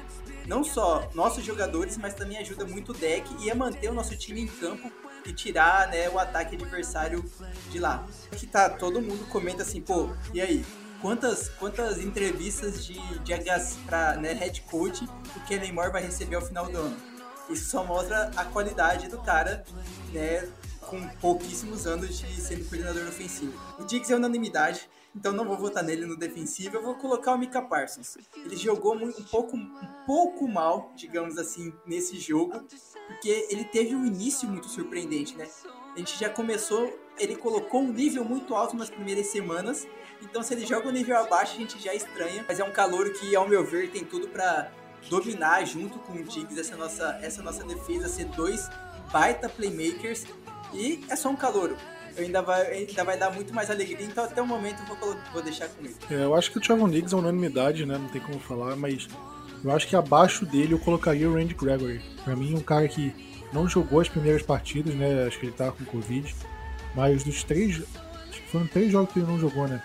Não 0.46 0.64
só 0.64 1.09
nossos 1.14 1.44
jogadores, 1.44 1.98
mas 1.98 2.14
também 2.14 2.38
ajuda 2.38 2.64
muito 2.64 2.92
o 2.92 2.94
deck 2.94 3.30
e 3.40 3.50
a 3.50 3.54
manter 3.54 3.90
o 3.90 3.94
nosso 3.94 4.16
time 4.16 4.40
em 4.40 4.46
campo 4.46 4.90
e 5.26 5.32
tirar 5.32 5.88
né, 5.88 6.09
o 6.09 6.18
ataque 6.18 6.56
adversário 6.56 7.22
de 7.70 7.78
lá. 7.78 8.06
Que 8.32 8.46
tá, 8.46 8.68
todo 8.70 9.00
mundo 9.00 9.28
comenta 9.28 9.62
assim, 9.62 9.80
pô, 9.80 10.11
e 10.32 10.40
aí? 10.40 10.64
Quantas, 11.00 11.48
quantas 11.50 11.98
entrevistas 11.98 12.84
de, 12.84 12.98
de 13.20 13.32
para 13.86 14.16
né, 14.16 14.32
head 14.32 14.62
coach 14.62 15.04
o 15.36 15.40
Kellen 15.46 15.72
Moore 15.72 15.92
vai 15.92 16.02
receber 16.02 16.34
ao 16.34 16.42
final 16.42 16.66
do 16.66 16.76
ano? 16.76 16.96
Isso 17.49 17.70
só 17.70 17.84
mostra 17.84 18.30
a 18.36 18.44
qualidade 18.44 19.09
do 19.09 19.18
cara, 19.18 19.64
né? 20.12 20.49
Com 20.82 21.07
pouquíssimos 21.20 21.86
anos 21.86 22.18
de 22.18 22.40
sendo 22.40 22.68
coordenador 22.68 23.07
ofensivo. 23.09 23.59
O 23.78 23.84
Diggs 23.84 24.12
é 24.12 24.16
unanimidade, 24.16 24.88
então 25.14 25.32
não 25.32 25.44
vou 25.44 25.57
votar 25.57 25.82
nele 25.82 26.07
no 26.07 26.16
defensivo, 26.16 26.76
eu 26.76 26.82
vou 26.82 26.94
colocar 26.94 27.34
o 27.34 27.38
Mika 27.38 27.61
Parsons. 27.61 28.16
Ele 28.36 28.57
jogou 28.57 28.94
um 28.94 29.12
pouco, 29.12 29.57
um 29.57 29.70
pouco 30.07 30.46
mal, 30.46 30.92
digamos 30.94 31.36
assim, 31.38 31.72
nesse 31.86 32.18
jogo, 32.18 32.64
porque 33.07 33.46
ele 33.51 33.64
teve 33.64 33.94
um 33.94 34.07
início 34.07 34.49
muito 34.49 34.68
surpreendente, 34.68 35.36
né? 35.36 35.46
A 35.94 35.99
gente 35.99 36.18
já 36.18 36.30
começou, 36.30 36.96
ele 37.18 37.34
colocou 37.34 37.80
um 37.80 37.92
nível 37.92 38.24
muito 38.24 38.55
alto 38.55 38.76
nas 38.76 38.88
primeiras 38.88 39.26
semanas, 39.26 39.86
então 40.22 40.42
se 40.42 40.55
ele 40.55 40.64
joga 40.64 40.88
um 40.88 40.92
nível 40.92 41.16
abaixo 41.16 41.55
a 41.55 41.59
gente 41.59 41.82
já 41.82 41.94
estranha, 41.94 42.44
mas 42.46 42.61
é 42.61 42.64
um 42.64 42.72
calor 42.72 43.11
que, 43.12 43.34
ao 43.34 43.49
meu 43.49 43.64
ver, 43.64 43.90
tem 43.90 44.05
tudo 44.05 44.28
para 44.28 44.70
dominar 45.09 45.64
junto 45.64 45.98
com 45.98 46.12
o 46.12 46.24
Diggs 46.24 46.59
essa 46.59 46.76
nossa, 46.76 47.18
essa 47.22 47.42
nossa 47.42 47.64
defesa, 47.64 48.09
ser 48.09 48.26
dois 48.26 48.68
baita 49.12 49.48
playmakers 49.48 50.26
e 50.72 51.04
é 51.09 51.16
só 51.16 51.30
um 51.30 51.36
calouro. 51.36 51.76
Eu 52.16 52.24
ainda 52.24 52.42
vai, 52.42 52.66
ainda 52.66 53.04
vai 53.04 53.16
dar 53.16 53.32
muito 53.32 53.54
mais 53.54 53.70
alegria, 53.70 54.04
então 54.04 54.24
até 54.24 54.42
o 54.42 54.46
momento 54.46 54.82
eu 54.88 54.96
vou, 54.96 55.16
vou 55.32 55.42
deixar 55.42 55.68
com 55.68 55.84
ele. 55.84 55.94
É, 56.11 56.24
eu 56.24 56.34
acho 56.34 56.50
que 56.50 56.59
o 56.59 56.61
Trevon 56.61 56.88
Diggs 56.88 57.14
é 57.14 57.18
unanimidade, 57.18 57.86
né? 57.86 57.96
Não 57.96 58.09
tem 58.09 58.20
como 58.20 58.40
falar, 58.40 58.74
mas 58.74 59.09
eu 59.64 59.70
acho 59.70 59.86
que 59.86 59.94
abaixo 59.94 60.44
dele 60.44 60.74
eu 60.74 60.78
colocaria 60.78 61.28
o 61.28 61.34
Randy 61.34 61.54
Gregory. 61.54 62.00
Pra 62.24 62.34
mim, 62.34 62.54
um 62.54 62.61
cara 62.61 62.88
que 62.88 63.14
não 63.52 63.68
jogou 63.68 64.00
as 64.00 64.09
primeiras 64.09 64.42
partidas, 64.42 64.94
né? 64.94 65.26
Acho 65.26 65.38
que 65.38 65.46
ele 65.46 65.52
tá 65.52 65.70
com 65.70 65.84
Covid. 65.84 66.34
Mas 66.94 67.22
dos 67.22 67.44
três. 67.44 67.82
Acho 68.28 68.42
que 68.42 68.50
foram 68.50 68.66
três 68.66 68.90
jogos 68.90 69.12
que 69.12 69.20
ele 69.20 69.26
não 69.26 69.38
jogou, 69.38 69.68
né? 69.68 69.82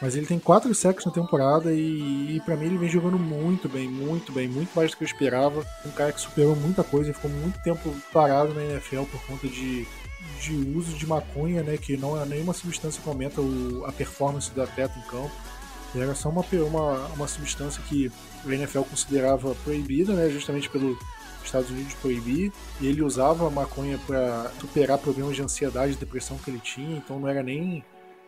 Mas 0.00 0.14
ele 0.14 0.26
tem 0.26 0.38
quatro 0.38 0.72
sacks 0.74 1.04
na 1.04 1.10
temporada 1.10 1.72
e, 1.72 2.36
e 2.36 2.40
para 2.40 2.56
mim 2.56 2.66
ele 2.66 2.78
vem 2.78 2.88
jogando 2.88 3.18
muito 3.18 3.68
bem, 3.68 3.88
muito 3.88 4.30
bem, 4.30 4.48
muito 4.48 4.70
mais 4.74 4.92
do 4.92 4.96
que 4.96 5.02
eu 5.02 5.06
esperava. 5.06 5.66
Um 5.84 5.90
cara 5.90 6.12
que 6.12 6.20
superou 6.20 6.54
muita 6.54 6.84
coisa 6.84 7.10
e 7.10 7.14
ficou 7.14 7.30
muito 7.30 7.58
tempo 7.62 7.92
parado 8.12 8.54
na 8.54 8.62
NFL 8.62 9.02
por 9.10 9.20
conta 9.26 9.48
de, 9.48 9.86
de 10.40 10.54
uso 10.76 10.96
de 10.96 11.04
maconha, 11.04 11.64
né? 11.64 11.76
Que 11.76 11.96
não 11.96 12.20
é 12.20 12.24
nenhuma 12.24 12.52
substância 12.52 13.02
que 13.02 13.08
aumenta 13.08 13.40
o, 13.40 13.84
a 13.86 13.92
performance 13.92 14.52
do 14.52 14.62
atleta 14.62 14.96
em 14.96 15.10
campo. 15.10 15.32
Era 15.96 16.14
só 16.14 16.28
uma, 16.28 16.44
uma, 16.52 17.06
uma 17.08 17.26
substância 17.26 17.82
que 17.88 18.12
o 18.44 18.52
NFL 18.52 18.82
considerava 18.82 19.52
proibida, 19.64 20.12
né? 20.12 20.30
Justamente 20.30 20.70
pelo 20.70 20.96
Estados 21.44 21.70
Unidos 21.70 21.94
proibir. 21.94 22.52
E 22.80 22.86
ele 22.86 23.02
usava 23.02 23.48
a 23.48 23.50
maconha 23.50 23.98
para 24.06 24.52
superar 24.60 24.98
problemas 24.98 25.34
de 25.34 25.42
ansiedade 25.42 25.94
e 25.94 25.96
depressão 25.96 26.38
que 26.38 26.50
ele 26.50 26.60
tinha. 26.60 26.98
Então 26.98 27.18
não 27.18 27.26
era 27.26 27.42
nem 27.42 27.84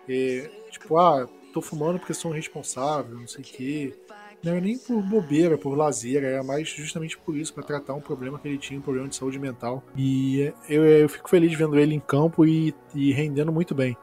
é, 0.08 0.50
tipo, 0.70 0.98
ah, 0.98 1.28
tô 1.52 1.60
fumando 1.60 1.98
porque 1.98 2.14
sou 2.14 2.30
um 2.30 2.34
responsável, 2.34 3.18
não 3.18 3.26
sei 3.26 3.40
o 3.40 3.44
quê. 3.44 3.94
Não 4.42 4.52
era 4.52 4.60
nem 4.60 4.78
por 4.78 5.02
bobeira, 5.02 5.58
por 5.58 5.76
lazer, 5.76 6.24
era 6.24 6.42
mais 6.42 6.68
justamente 6.68 7.18
por 7.18 7.36
isso, 7.36 7.52
para 7.52 7.62
tratar 7.62 7.92
um 7.94 8.00
problema 8.00 8.38
que 8.38 8.48
ele 8.48 8.56
tinha, 8.56 8.78
um 8.78 8.82
problema 8.82 9.06
de 9.06 9.14
saúde 9.14 9.38
mental. 9.38 9.84
E 9.94 10.52
eu, 10.68 10.84
eu 10.84 11.08
fico 11.08 11.28
feliz 11.28 11.52
vendo 11.52 11.78
ele 11.78 11.94
em 11.94 12.00
campo 12.00 12.46
e, 12.46 12.74
e 12.94 13.12
rendendo 13.12 13.52
muito 13.52 13.74
bem. 13.74 13.96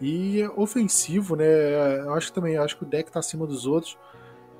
E 0.00 0.44
ofensivo, 0.56 1.34
né? 1.34 2.00
Eu 2.00 2.14
acho 2.14 2.28
que 2.28 2.34
também, 2.34 2.56
acho 2.56 2.76
que 2.76 2.84
o 2.84 2.86
deck 2.86 3.10
tá 3.10 3.18
acima 3.18 3.46
dos 3.46 3.66
outros. 3.66 3.98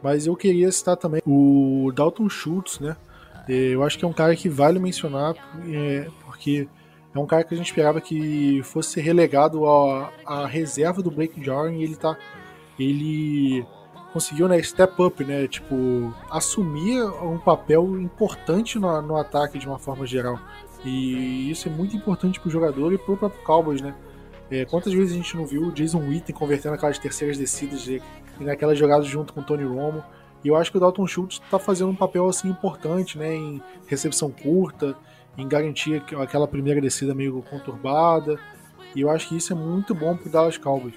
Mas 0.02 0.26
eu 0.26 0.34
queria 0.36 0.70
citar 0.72 0.96
também 0.96 1.22
o 1.24 1.92
Dalton 1.94 2.28
Schultz, 2.28 2.80
né? 2.80 2.96
Eu 3.48 3.84
acho 3.84 3.98
que 3.98 4.04
é 4.04 4.08
um 4.08 4.12
cara 4.12 4.34
que 4.34 4.48
vale 4.48 4.78
mencionar, 4.78 5.34
é, 5.68 6.08
porque 6.24 6.68
é 7.20 7.22
um 7.22 7.26
cara 7.26 7.44
que 7.44 7.54
a 7.54 7.56
gente 7.56 7.66
esperava 7.66 8.00
que 8.00 8.60
fosse 8.62 9.00
relegado 9.00 9.66
à, 9.66 10.46
reserva 10.46 11.02
do 11.02 11.10
Blake 11.10 11.42
Jarwin 11.42 11.78
e 11.78 11.84
ele 11.84 11.96
tá. 11.96 12.16
Ele 12.78 13.66
conseguiu, 14.12 14.48
né, 14.48 14.62
step 14.62 15.00
up, 15.02 15.24
né? 15.24 15.46
Tipo, 15.46 16.14
assumir 16.30 17.02
um 17.02 17.38
papel 17.38 18.00
importante 18.00 18.78
no, 18.78 19.02
no 19.02 19.16
ataque 19.16 19.58
de 19.58 19.66
uma 19.66 19.78
forma 19.78 20.06
geral. 20.06 20.38
E 20.84 21.50
isso 21.50 21.68
é 21.68 21.70
muito 21.70 21.96
importante 21.96 22.38
pro 22.38 22.50
jogador 22.50 22.92
e 22.92 22.98
pro 22.98 23.16
próprio 23.16 23.42
Cowboys, 23.42 23.80
né? 23.80 23.94
É, 24.50 24.64
quantas 24.64 24.92
vezes 24.92 25.12
a 25.12 25.16
gente 25.16 25.36
não 25.36 25.44
viu 25.44 25.62
o 25.62 25.72
Jason 25.72 25.98
Witten 25.98 26.34
convertendo 26.34 26.74
aquelas 26.74 26.98
terceiras 26.98 27.36
descidas 27.36 27.82
de, 27.82 28.00
naquelas 28.38 28.78
jogadas 28.78 29.06
junto 29.06 29.32
com 29.32 29.40
o 29.40 29.42
Tony 29.42 29.64
Romo? 29.64 30.04
E 30.44 30.48
eu 30.48 30.54
acho 30.54 30.70
que 30.70 30.76
o 30.76 30.80
Dalton 30.80 31.06
Schultz 31.06 31.40
está 31.42 31.58
fazendo 31.58 31.90
um 31.90 31.96
papel 31.96 32.28
assim 32.28 32.48
importante, 32.48 33.18
né, 33.18 33.34
em 33.34 33.60
recepção 33.86 34.30
curta, 34.30 34.96
em 35.36 35.46
garantir 35.46 36.02
aquela 36.20 36.48
primeira 36.48 36.80
descida 36.80 37.14
meio 37.14 37.42
conturbada. 37.42 38.38
E 38.94 39.00
eu 39.00 39.10
acho 39.10 39.28
que 39.28 39.36
isso 39.36 39.52
é 39.52 39.56
muito 39.56 39.94
bom 39.94 40.16
para 40.16 40.28
o 40.28 40.30
Dallas 40.30 40.56
Cowboys. 40.56 40.94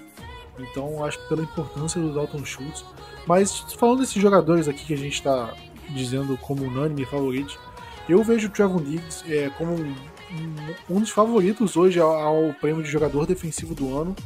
Então, 0.58 1.04
acho 1.04 1.18
que 1.18 1.28
pela 1.28 1.42
importância 1.42 2.00
do 2.00 2.12
Dalton 2.12 2.44
Schultz. 2.44 2.84
Mas 3.26 3.60
falando 3.78 4.00
desses 4.00 4.20
jogadores 4.20 4.68
aqui 4.68 4.84
que 4.84 4.94
a 4.94 4.98
gente 4.98 5.14
está 5.14 5.52
dizendo 5.90 6.36
como 6.38 6.64
unânime 6.64 7.04
favoritos, 7.04 7.58
eu 8.08 8.22
vejo 8.22 8.48
o 8.48 8.50
Trevor 8.50 8.82
Diggs 8.82 9.24
é, 9.32 9.50
como 9.50 9.72
um, 9.74 9.94
um, 10.88 11.00
dos 11.00 11.10
favoritos 11.10 11.76
hoje 11.76 12.00
ao, 12.00 12.54
prêmio 12.60 12.82
de 12.82 12.90
jogador 12.90 13.26
defensivo 13.26 13.74
do 13.74 13.96
ano. 13.96 14.16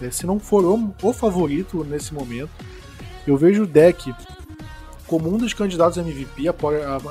é, 0.00 0.10
se 0.10 0.26
não 0.26 0.38
for 0.38 0.64
o, 0.64 0.94
o, 1.02 1.12
favorito 1.12 1.84
nesse 1.84 2.12
momento. 2.12 2.50
Eu 3.26 3.36
vejo 3.36 3.62
o 3.62 3.66
deck 3.66 4.12
como 5.06 5.32
um 5.32 5.36
dos 5.36 5.54
candidatos 5.54 5.96
MVP, 5.96 6.44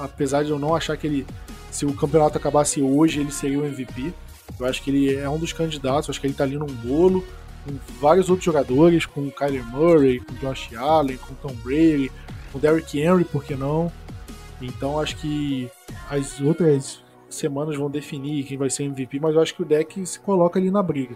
apesar 0.04 0.43
de 0.43 0.49
eu 0.49 0.60
não 0.60 0.76
achar 0.76 0.97
que 0.97 1.08
ele, 1.08 1.28
se 1.72 1.86
o 1.86 1.93
campeonato 1.93 2.38
acabasse 2.38 2.82
hoje, 2.82 3.22
ele 3.22 3.32
seria 3.32 3.59
o 3.59 3.65
MVP. 3.65 4.13
Eu 4.59 4.65
acho 4.65 4.84
que 4.84 4.91
ele 4.91 5.15
é 5.15 5.28
um 5.30 5.39
dos 5.39 5.53
candidatos, 5.53 6.09
acho 6.09 6.22
que 6.22 6.28
ele 6.28 6.34
tá 6.34 6.43
ali 6.43 6.57
num 6.57 6.67
bolo 6.67 7.24
com 7.65 7.78
vários 7.99 8.30
outros 8.30 8.45
jogadores, 8.45 9.05
com 9.05 9.22
o 9.22 9.32
Kyler 9.32 9.65
Murray, 9.65 10.19
com 10.19 10.34
o 10.34 10.38
Josh 10.38 10.74
Allen, 10.76 11.17
com 11.17 11.34
o 11.34 11.38
Tom 11.38 11.55
Brady, 11.63 12.11
com 12.51 12.57
o 12.57 12.61
Derrick 12.61 12.99
Henry, 12.99 13.24
por 13.24 13.43
que 13.43 13.55
não? 13.55 13.91
Então 14.61 14.99
acho 14.99 15.17
que 15.17 15.69
as 16.09 16.39
outras 16.41 17.01
semanas 17.30 17.76
vão 17.78 17.89
definir 17.89 18.43
quem 18.43 18.57
vai 18.57 18.69
ser 18.69 18.84
MVP, 18.84 19.19
mas 19.19 19.36
eu 19.36 19.41
acho 19.41 19.55
que 19.55 19.61
o 19.61 19.65
deck 19.65 20.05
se 20.05 20.19
coloca 20.19 20.59
ali 20.59 20.69
na 20.69 20.84
briga. 20.84 21.15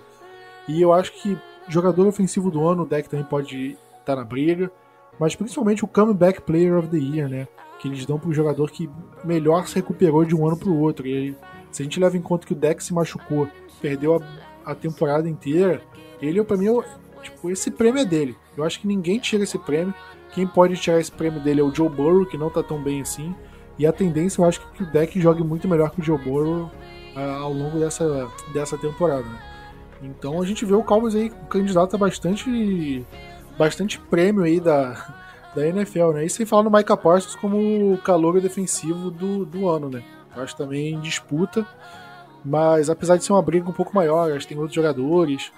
E 0.67 0.81
eu 0.81 0.93
acho 0.93 1.11
que 1.13 1.37
jogador 1.67 2.07
ofensivo 2.07 2.49
do 2.49 2.65
ano, 2.67 2.83
o 2.83 2.85
deck 2.85 3.09
também 3.09 3.25
pode 3.25 3.71
estar 3.71 4.03
tá 4.05 4.15
na 4.15 4.23
briga, 4.23 4.71
mas 5.19 5.35
principalmente 5.35 5.83
o 5.83 5.87
Comeback 5.87 6.41
Player 6.41 6.77
of 6.77 6.87
the 6.87 6.97
Year, 6.97 7.29
né? 7.29 7.47
Que 7.85 7.89
eles 7.91 8.05
dão 8.05 8.17
para 8.17 8.29
o 8.29 8.33
jogador 8.33 8.71
que 8.71 8.89
melhor 9.23 9.67
se 9.67 9.75
recuperou 9.75 10.25
de 10.25 10.35
um 10.35 10.47
ano 10.47 10.57
para 10.57 10.69
o 10.69 10.79
outro. 10.79 11.05
E 11.05 11.35
se 11.71 11.83
a 11.83 11.85
gente 11.85 11.99
leva 11.99 12.17
em 12.17 12.21
conta 12.21 12.47
que 12.47 12.53
o 12.53 12.55
deck 12.55 12.83
se 12.83 12.91
machucou, 12.91 13.47
perdeu 13.79 14.15
a, 14.15 14.71
a 14.71 14.73
temporada 14.73 15.29
inteira, 15.29 15.83
ele, 16.19 16.43
para 16.43 16.57
mim, 16.57 16.65
tipo, 17.21 17.51
esse 17.51 17.69
prêmio 17.69 18.01
é 18.01 18.05
dele. 18.05 18.35
Eu 18.57 18.63
acho 18.63 18.79
que 18.79 18.87
ninguém 18.87 19.19
tira 19.19 19.43
esse 19.43 19.59
prêmio. 19.59 19.93
Quem 20.33 20.47
pode 20.47 20.75
tirar 20.77 20.99
esse 20.99 21.11
prêmio 21.11 21.39
dele 21.43 21.61
é 21.61 21.63
o 21.63 21.73
Joe 21.73 21.87
Burrow, 21.87 22.25
que 22.25 22.39
não 22.39 22.49
tá 22.49 22.63
tão 22.63 22.81
bem 22.81 23.01
assim. 23.01 23.35
E 23.77 23.85
a 23.85 23.93
tendência, 23.93 24.41
eu 24.41 24.45
acho 24.45 24.61
que 24.71 24.81
o 24.81 24.85
deck 24.87 25.21
jogue 25.21 25.43
muito 25.43 25.67
melhor 25.67 25.91
que 25.91 26.01
o 26.01 26.03
Joe 26.03 26.17
Burrow 26.17 26.71
uh, 27.15 27.19
ao 27.19 27.53
longo 27.53 27.77
dessa, 27.77 28.27
dessa 28.51 28.77
temporada. 28.79 29.23
Né? 29.23 29.39
Então 30.01 30.41
a 30.41 30.45
gente 30.45 30.65
vê 30.65 30.73
o 30.73 30.83
Cowboys 30.83 31.13
aí 31.13 31.31
candidato 31.49 31.95
a 31.95 31.99
bastante, 31.99 33.05
bastante 33.59 33.99
prêmio 33.99 34.43
aí 34.43 34.59
da, 34.59 35.24
da 35.55 35.65
NFL, 35.65 36.11
né? 36.11 36.25
E 36.25 36.29
sem 36.29 36.45
falar 36.45 36.63
no 36.63 36.69
Micah 36.69 36.97
Parsons 36.97 37.35
como 37.35 37.93
o 37.93 37.97
calor 37.97 38.39
defensivo 38.41 39.09
do, 39.09 39.45
do 39.45 39.69
ano, 39.69 39.89
né? 39.89 40.03
Eu 40.35 40.43
acho 40.43 40.55
também 40.55 40.93
em 40.93 40.99
disputa, 40.99 41.65
mas 42.43 42.89
apesar 42.89 43.17
de 43.17 43.23
ser 43.23 43.31
uma 43.31 43.41
briga 43.41 43.69
um 43.69 43.73
pouco 43.73 43.95
maior, 43.95 44.31
acho 44.31 44.41
que 44.41 44.53
tem 44.53 44.57
outros 44.57 44.75
jogadores, 44.75 45.51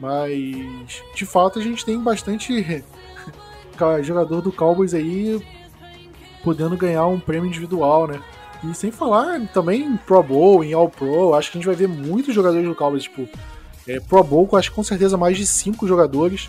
mas 0.00 1.02
de 1.14 1.26
fato 1.26 1.58
a 1.58 1.62
gente 1.62 1.84
tem 1.84 2.00
bastante 2.00 2.82
jogador 4.02 4.40
do 4.40 4.50
Cowboys 4.50 4.94
aí 4.94 5.40
podendo 6.42 6.76
ganhar 6.76 7.06
um 7.06 7.20
prêmio 7.20 7.48
individual, 7.48 8.06
né? 8.06 8.22
E 8.64 8.74
sem 8.74 8.90
falar 8.90 9.46
também 9.48 9.82
em 9.82 9.96
Pro 9.96 10.22
Bowl, 10.22 10.64
em 10.64 10.72
All 10.72 10.88
Pro, 10.88 11.34
acho 11.34 11.52
que 11.52 11.58
a 11.58 11.60
gente 11.60 11.66
vai 11.66 11.76
ver 11.76 11.88
muitos 11.88 12.34
jogadores 12.34 12.66
do 12.66 12.74
Cowboys, 12.74 13.02
tipo, 13.02 13.28
é, 13.86 14.00
Pro 14.00 14.24
Bowl, 14.24 14.48
acho 14.52 14.70
que 14.70 14.76
com 14.76 14.82
certeza 14.82 15.16
mais 15.16 15.36
de 15.36 15.46
cinco 15.46 15.86
jogadores. 15.86 16.48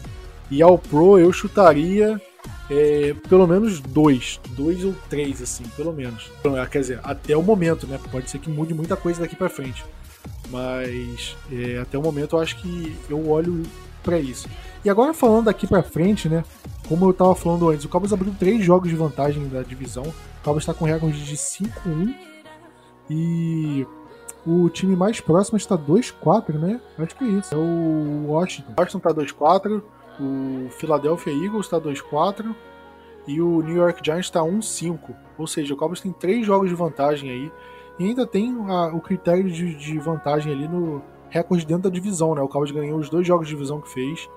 E 0.50 0.62
All 0.62 0.78
Pro 0.78 1.20
eu 1.20 1.34
chutaria 1.34 2.22
é, 2.70 3.16
pelo 3.30 3.48
menos 3.48 3.80
dois, 3.80 4.40
dois 4.50 4.84
ou 4.84 4.94
três, 5.10 5.42
assim, 5.42 5.64
pelo 5.76 5.94
menos. 5.94 6.30
Quer 6.72 6.80
dizer, 6.80 7.00
até 7.04 7.36
o 7.36 7.42
momento, 7.42 7.88
né? 7.88 8.00
Pode 8.12 8.30
ser 8.30 8.40
que 8.40 8.50
mude 8.50 8.74
muita 8.74 8.96
coisa 8.96 9.22
daqui 9.22 9.36
para 9.36 9.50
frente. 9.50 9.86
Mas 10.50 11.36
é, 11.52 11.80
até 11.80 11.98
o 11.98 12.02
momento 12.02 12.36
eu 12.36 12.42
acho 12.42 12.58
que 12.58 12.96
eu 13.10 13.30
olho 13.30 13.64
para 14.04 14.20
isso. 14.20 14.48
E 14.84 14.90
agora 14.90 15.14
falando 15.14 15.46
daqui 15.46 15.68
para 15.68 15.84
frente, 15.84 16.30
né? 16.30 16.44
Como 16.88 17.06
eu 17.06 17.14
tava 17.14 17.36
falando 17.36 17.70
antes, 17.70 17.86
o 17.86 17.90
Cowboys 17.90 18.14
abriu 18.14 18.34
três 18.38 18.64
jogos 18.64 18.90
de 18.90 18.96
vantagem 18.96 19.48
da 19.50 19.62
divisão. 19.62 20.04
O 20.04 20.44
Cowboys 20.44 20.64
está 20.64 20.74
com 20.74 20.86
recorde 20.86 21.24
de 21.24 21.36
5-1 21.36 22.16
e 23.10 23.86
o 24.46 24.70
time 24.70 24.96
mais 24.96 25.20
próximo 25.20 25.58
está 25.58 25.78
2-4, 25.78 26.54
né? 26.54 26.80
Acho 26.98 27.16
que 27.16 27.24
é 27.26 27.28
isso. 27.28 27.54
É 27.54 27.58
o 27.58 28.28
Washington. 28.28 28.74
Washington 28.78 29.00
tá 29.00 29.14
2-4, 29.14 29.82
o 30.20 30.70
Philadelphia 30.72 31.32
Eagles 31.32 31.66
está 31.66 31.80
2-4 31.80 32.56
e 33.28 33.42
o 33.42 33.62
New 33.62 33.76
York 33.76 34.02
Giants 34.04 34.28
está 34.28 34.42
1-5. 34.42 35.16
Ou 35.38 35.46
seja, 35.46 35.74
o 35.74 35.78
Cowboys 35.78 36.02
tem 36.02 36.12
três 36.12 36.46
jogos 36.46 36.70
de 36.70 36.76
vantagem 36.76 37.30
aí. 37.30 37.52
E 38.00 38.06
ainda 38.06 38.26
tem 38.26 38.56
a, 38.70 38.88
o 38.88 39.02
critério 39.02 39.50
de, 39.50 39.76
de, 39.76 40.00
vantagem 40.00 40.54
ali 40.54 40.68
no 40.68 41.02
recorde 41.30 41.66
dentro 41.66 41.84
da 41.84 41.90
divisão, 41.90 42.34
né? 42.34 42.42
O 42.42 42.48
Cowboys 42.48 42.72
ganhou 42.72 42.98
os 43.00 43.10
dois 43.10 43.28
jogos 43.28 43.48
de 43.48 43.54
divisão 43.54 43.82
que 43.82 43.90
fez, 43.90 44.30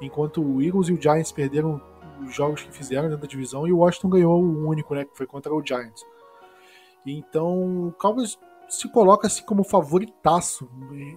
enquanto 0.00 0.42
o 0.42 0.60
Eagles 0.60 0.88
e 0.88 0.92
o 0.92 1.00
Giants 1.00 1.32
perderam 1.32 1.80
os 2.22 2.34
jogos 2.34 2.62
que 2.62 2.72
fizeram 2.72 3.04
dentro 3.04 3.22
da 3.22 3.26
divisão 3.26 3.66
e 3.66 3.72
o 3.72 3.78
Washington 3.78 4.08
ganhou 4.08 4.42
o 4.42 4.68
único, 4.68 4.94
né? 4.94 5.04
Que 5.04 5.16
foi 5.16 5.26
contra 5.26 5.54
o 5.54 5.64
Giants. 5.64 6.04
Então, 7.06 7.88
o 7.88 7.92
Cowboys 7.92 8.38
se 8.68 8.88
coloca 8.88 9.26
assim 9.26 9.44
como 9.44 9.62
favoritaço, 9.64 10.68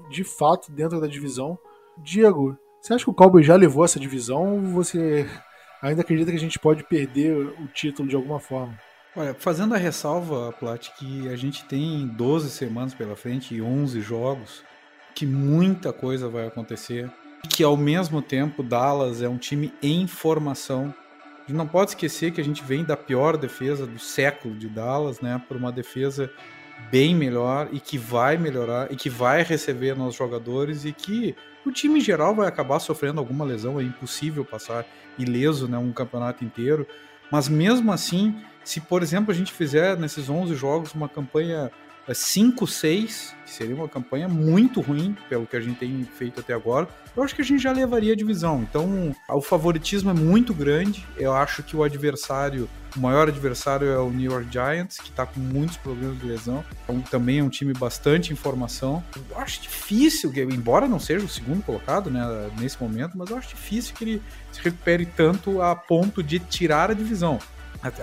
de 0.10 0.24
fato, 0.24 0.72
dentro 0.72 1.00
da 1.02 1.08
divisão. 1.08 1.58
Diego, 1.98 2.58
você 2.88 2.94
acha 2.94 3.04
que 3.04 3.12
o 3.12 3.14
Cowboys 3.14 3.46
já 3.46 3.56
levou 3.56 3.84
essa 3.84 4.00
divisão 4.00 4.56
ou 4.56 4.62
você 4.62 5.28
ainda 5.82 6.02
acredita 6.02 6.32
que 6.32 6.38
a 6.38 6.40
gente 6.40 6.58
pode 6.58 6.86
perder 6.86 7.36
o 7.36 7.68
título 7.68 8.08
de 8.08 8.16
alguma 8.16 8.40
forma? 8.40 8.80
Olha, 9.14 9.34
fazendo 9.34 9.76
a 9.76 9.78
ressalva, 9.78 10.54
Plat, 10.54 10.90
que 10.98 11.28
a 11.28 11.36
gente 11.36 11.66
tem 11.66 12.08
12 12.08 12.50
semanas 12.50 12.94
pela 12.94 13.16
frente 13.16 13.54
e 13.54 13.62
11 13.62 14.00
jogos, 14.00 14.64
que 15.14 15.26
muita 15.26 15.92
coisa 15.92 16.30
vai 16.30 16.48
acontecer, 16.48 17.12
que 17.50 17.62
ao 17.62 17.76
mesmo 17.76 18.22
tempo 18.22 18.64
Dallas 18.64 19.22
é 19.22 19.28
um 19.28 19.38
time 19.38 19.74
em 19.82 20.08
formação. 20.08 20.94
A 21.40 21.42
gente 21.42 21.58
não 21.58 21.68
pode 21.68 21.92
esquecer 21.92 22.32
que 22.32 22.40
a 22.40 22.44
gente 22.44 22.64
vem 22.64 22.86
da 22.86 22.96
pior 22.96 23.36
defesa 23.36 23.86
do 23.86 24.00
século 24.00 24.56
de 24.56 24.70
Dallas, 24.70 25.20
né, 25.20 25.42
por 25.46 25.58
uma 25.58 25.74
defesa 25.74 26.32
bem 26.92 27.16
melhor 27.16 27.70
e 27.72 27.80
que 27.80 27.98
vai 27.98 28.38
melhorar 28.38 28.92
e 28.92 28.96
que 28.96 29.10
vai 29.10 29.44
receber 29.44 29.96
nossos 29.96 30.16
jogadores 30.16 30.86
e 30.86 30.94
que 30.94 31.36
o 31.66 31.72
time 31.72 32.00
em 32.00 32.02
geral 32.02 32.34
vai 32.34 32.48
acabar 32.48 32.80
sofrendo 32.80 33.20
alguma 33.20 33.44
lesão, 33.44 33.80
é 33.80 33.84
impossível 33.84 34.46
passar 34.46 34.86
ileso, 35.18 35.68
né, 35.68 35.78
um 35.78 35.92
campeonato 35.92 36.46
inteiro. 36.46 36.88
Mas 37.32 37.50
mesmo 37.50 37.92
assim, 37.92 38.36
se 38.64 38.80
por 38.80 39.04
exemplo 39.04 39.32
a 39.32 39.36
gente 39.36 39.52
fizer 39.52 39.98
nesses 39.98 40.30
11 40.30 40.56
jogos 40.56 40.94
uma 40.94 41.10
campanha 41.10 41.70
5-6, 42.14 43.34
que 43.44 43.52
seria 43.52 43.76
uma 43.76 43.90
campanha 43.90 44.28
muito 44.28 44.80
ruim, 44.80 45.16
pelo 45.28 45.46
que 45.46 45.58
a 45.58 45.60
gente 45.60 45.78
tem 45.78 46.04
feito 46.04 46.40
até 46.40 46.54
agora, 46.54 46.88
eu 47.16 47.24
acho 47.24 47.36
que 47.36 47.42
a 47.42 47.46
gente 47.46 47.62
já 47.62 47.72
levaria 47.72 48.14
a 48.14 48.16
divisão. 48.16 48.62
Então, 48.62 49.14
o 49.30 49.42
favoritismo 49.42 50.10
é 50.10 50.14
muito 50.14 50.54
grande. 50.54 51.06
Eu 51.18 51.34
acho 51.34 51.64
que 51.64 51.76
o 51.76 51.84
adversário, 51.84 52.70
o 52.98 53.00
maior 53.00 53.28
adversário 53.28 53.88
é 53.88 54.00
o 54.00 54.10
New 54.10 54.32
York 54.32 54.52
Giants, 54.52 54.98
que 54.98 55.10
está 55.10 55.26
com 55.26 55.40
muitos 55.40 55.78
problemas 55.78 56.20
de 56.20 56.26
lesão. 56.26 56.66
Então, 56.84 57.00
também 57.02 57.40
é 57.40 57.44
um 57.44 57.50
time 57.50 57.72
bastante 57.74 58.34
em 58.34 58.36
formação. 58.36 59.04
Eu 59.30 59.38
acho 59.38 59.62
difícil, 59.62 60.34
embora 60.52 60.88
não 60.88 61.00
seja 61.00 61.24
o 61.24 61.30
segundo 61.30 61.64
colocado 61.64 62.10
né, 62.10 62.50
nesse 62.60 62.82
momento, 62.82 63.18
mas 63.18 63.30
eu 63.30 63.38
acho 63.38 63.50
difícil 63.50 63.96
que 63.96 64.04
ele 64.04 64.24
se 64.52 64.62
recupere 64.62 65.06
tanto 65.06 65.62
a 65.62 65.76
ponto 65.76 66.24
de 66.24 66.40
tirar 66.40 66.90
a 66.90 66.94
divisão. 66.94 67.40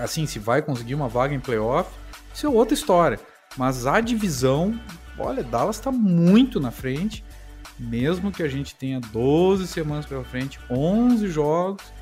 Assim, 0.01 0.25
se 0.27 0.39
vai 0.39 0.63
conseguir 0.63 0.95
uma 0.95 1.09
vaga 1.09 1.35
em 1.35 1.41
playoff, 1.41 1.91
isso 2.33 2.47
é 2.47 2.49
outra 2.49 2.75
história. 2.75 3.19
Mas 3.57 3.87
a 3.87 4.01
divisão, 4.01 4.79
olha, 5.19 5.43
Dallas 5.43 5.77
está 5.77 5.91
muito 5.91 6.61
na 6.61 6.71
frente, 6.71 7.25
mesmo 7.77 8.31
que 8.31 8.43
a 8.43 8.49
gente 8.49 8.77
tenha 8.77 9.01
12 9.01 9.67
semanas 9.67 10.07
pela 10.07 10.23
frente, 10.23 10.61
11 10.71 11.29
jogos 11.29 11.94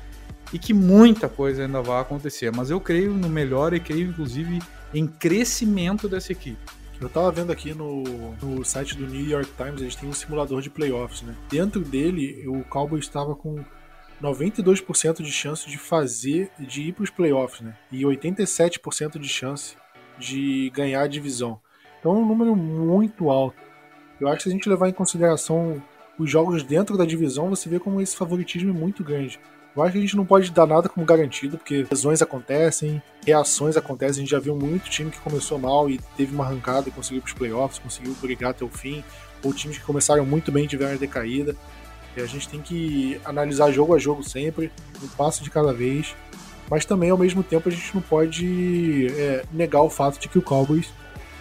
e 0.53 0.59
que 0.59 0.73
muita 0.73 1.27
coisa 1.27 1.63
ainda 1.63 1.81
vai 1.81 1.99
acontecer. 1.99 2.51
Mas 2.55 2.69
eu 2.69 2.79
creio 2.79 3.11
no 3.11 3.27
melhor 3.27 3.73
e 3.73 3.79
creio 3.79 4.09
inclusive 4.09 4.59
em 4.93 5.07
crescimento 5.07 6.07
dessa 6.07 6.31
equipe. 6.31 6.59
Eu 7.01 7.09
tava 7.09 7.31
vendo 7.31 7.51
aqui 7.51 7.73
no, 7.73 8.03
no 8.41 8.63
site 8.63 8.95
do 8.95 9.05
New 9.05 9.27
York 9.27 9.49
Times, 9.57 9.81
eles 9.81 9.95
têm 9.95 10.07
um 10.07 10.13
simulador 10.13 10.61
de 10.61 10.69
playoffs, 10.69 11.21
né? 11.23 11.35
Dentro 11.49 11.81
dele, 11.81 12.47
o 12.47 12.63
Cowboys 12.63 13.03
estava 13.03 13.35
com 13.35 13.59
92% 14.21 15.21
de 15.21 15.31
chance 15.31 15.69
de 15.69 15.77
fazer, 15.77 16.49
de 16.59 16.83
ir 16.83 16.93
para 16.93 17.03
os 17.03 17.09
playoffs, 17.09 17.61
né? 17.61 17.75
E 17.91 18.03
87% 18.03 19.19
de 19.19 19.27
chance 19.27 19.75
de 20.17 20.71
ganhar 20.73 21.01
a 21.01 21.07
divisão. 21.07 21.59
Então 21.99 22.15
é 22.15 22.19
um 22.19 22.25
número 22.25 22.55
muito 22.55 23.29
alto. 23.29 23.57
Eu 24.21 24.27
acho 24.27 24.37
que 24.37 24.43
se 24.43 24.49
a 24.49 24.51
gente 24.53 24.69
levar 24.69 24.87
em 24.87 24.93
consideração 24.93 25.81
os 26.17 26.29
jogos 26.29 26.63
dentro 26.63 26.97
da 26.97 27.05
divisão, 27.05 27.49
você 27.49 27.67
vê 27.67 27.79
como 27.79 27.99
esse 27.99 28.15
favoritismo 28.15 28.69
é 28.69 28.73
muito 28.73 29.03
grande. 29.03 29.39
Eu 29.75 29.81
acho 29.81 29.93
que 29.93 29.97
a 29.97 30.01
gente 30.01 30.15
não 30.15 30.25
pode 30.25 30.51
dar 30.51 30.67
nada 30.67 30.87
como 30.87 31.05
garantido, 31.05 31.57
porque 31.57 31.87
lesões 31.89 32.21
acontecem, 32.21 33.01
reações 33.25 33.75
acontecem. 33.75 34.21
A 34.21 34.23
gente 34.23 34.31
já 34.31 34.39
viu 34.39 34.55
muito 34.55 34.89
time 34.89 35.09
que 35.09 35.19
começou 35.19 35.57
mal 35.57 35.89
e 35.89 35.99
teve 36.15 36.33
uma 36.33 36.45
arrancada 36.45 36.89
e 36.89 36.91
conseguiu 36.91 37.21
para 37.21 37.29
os 37.29 37.33
playoffs, 37.33 37.79
conseguiu 37.79 38.15
brigar 38.21 38.51
até 38.51 38.63
o 38.63 38.69
fim, 38.69 39.03
ou 39.43 39.51
times 39.53 39.77
que 39.77 39.83
começaram 39.83 40.25
muito 40.25 40.51
bem 40.51 40.65
e 40.65 40.67
tiveram 40.67 40.93
a 40.93 40.97
decaída. 40.97 41.55
E 42.15 42.21
a 42.21 42.25
gente 42.27 42.47
tem 42.47 42.61
que 42.61 43.19
analisar 43.25 43.71
jogo 43.71 43.95
a 43.95 43.99
jogo 43.99 44.23
sempre, 44.23 44.71
um 45.01 45.07
passo 45.07 45.43
de 45.43 45.49
cada 45.49 45.73
vez 45.73 46.15
mas 46.69 46.85
também 46.85 47.09
ao 47.09 47.17
mesmo 47.17 47.43
tempo 47.43 47.69
a 47.69 47.71
gente 47.71 47.93
não 47.93 48.01
pode 48.01 49.07
é, 49.17 49.43
negar 49.51 49.81
o 49.81 49.89
fato 49.89 50.19
de 50.19 50.27
que 50.27 50.37
o 50.37 50.41
Cowboys 50.41 50.91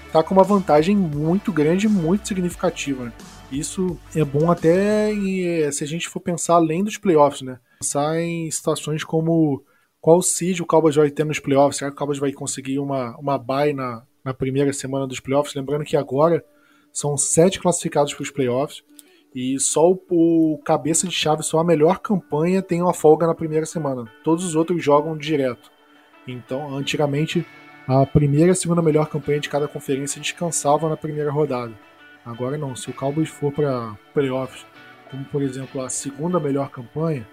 está 0.07 0.23
com 0.23 0.35
uma 0.35 0.45
vantagem 0.45 0.97
muito 0.97 1.51
grande, 1.51 1.89
muito 1.89 2.29
significativa. 2.29 3.13
Isso 3.51 3.99
é 4.15 4.25
bom 4.25 4.51
até 4.51 5.11
é, 5.11 5.71
se 5.71 5.85
a 5.85 5.87
gente 5.87 6.09
for 6.09 6.21
pensar 6.21 6.55
além 6.55 6.85
dos 6.85 6.99
playoffs, 6.99 7.43
né? 7.43 7.59
Pensar 7.83 8.21
em 8.21 8.49
situações 8.49 9.03
como 9.03 9.61
qual 10.01 10.23
seed 10.23 10.61
o 10.61 10.67
Cowboys 10.67 10.95
vai 10.95 11.11
ter 11.11 11.25
nos 11.25 11.41
playoffs. 11.41 11.79
Será 11.79 11.91
que 11.91 11.97
o 11.97 11.99
Cowboys 11.99 12.21
vai 12.21 12.33
conseguir 12.33 12.79
uma, 12.79 13.19
uma 13.19 13.37
bye 13.37 13.73
na, 13.73 14.05
na 14.25 14.33
primeira 14.33 14.73
semana 14.73 15.05
dos 15.05 15.19
playoffs? 15.19 15.53
Lembrando 15.53 15.85
que 15.85 15.97
agora 15.97 16.45
são 16.93 17.17
sete 17.17 17.59
classificados 17.59 18.15
para 18.15 18.23
os 18.23 18.31
playoffs 18.31 18.85
E 19.35 19.59
só 19.59 19.91
o, 19.91 20.01
o, 20.11 20.59
cabeça 20.65 21.09
de 21.09 21.13
chave, 21.13 21.43
só 21.43 21.59
a 21.59 21.65
melhor 21.65 21.99
campanha 21.99 22.63
tem 22.63 22.81
uma 22.81 22.95
folga 22.95 23.27
na 23.27 23.35
primeira 23.35 23.67
semana. 23.67 24.09
Todos 24.23 24.45
os 24.45 24.55
outros 24.55 24.81
jogam 24.81 25.19
direto. 25.19 25.69
Então, 26.25 26.77
antigamente, 26.77 27.45
a 27.89 28.07
primeira 28.07 28.47
e 28.47 28.51
a 28.53 28.55
segunda 28.55 28.81
melhor 28.81 29.09
campanha 29.09 29.41
de 29.41 29.49
cada 29.49 29.67
conferência 29.67 30.21
descansava 30.21 30.89
na 30.89 30.97
primeira 30.97 31.33
rodada. 31.33 31.77
Agora 32.25 32.57
não, 32.57 32.77
se 32.77 32.91
o 32.91 32.95
Cowboys 32.95 33.29
for 33.29 33.53
para 33.53 33.99
playoffs, 34.15 34.65
como 35.11 35.25
por 35.25 35.43
exemplo 35.43 35.81
a 35.81 35.89
segunda 35.89 36.39
melhor 36.39 36.71
campanha, 36.71 37.27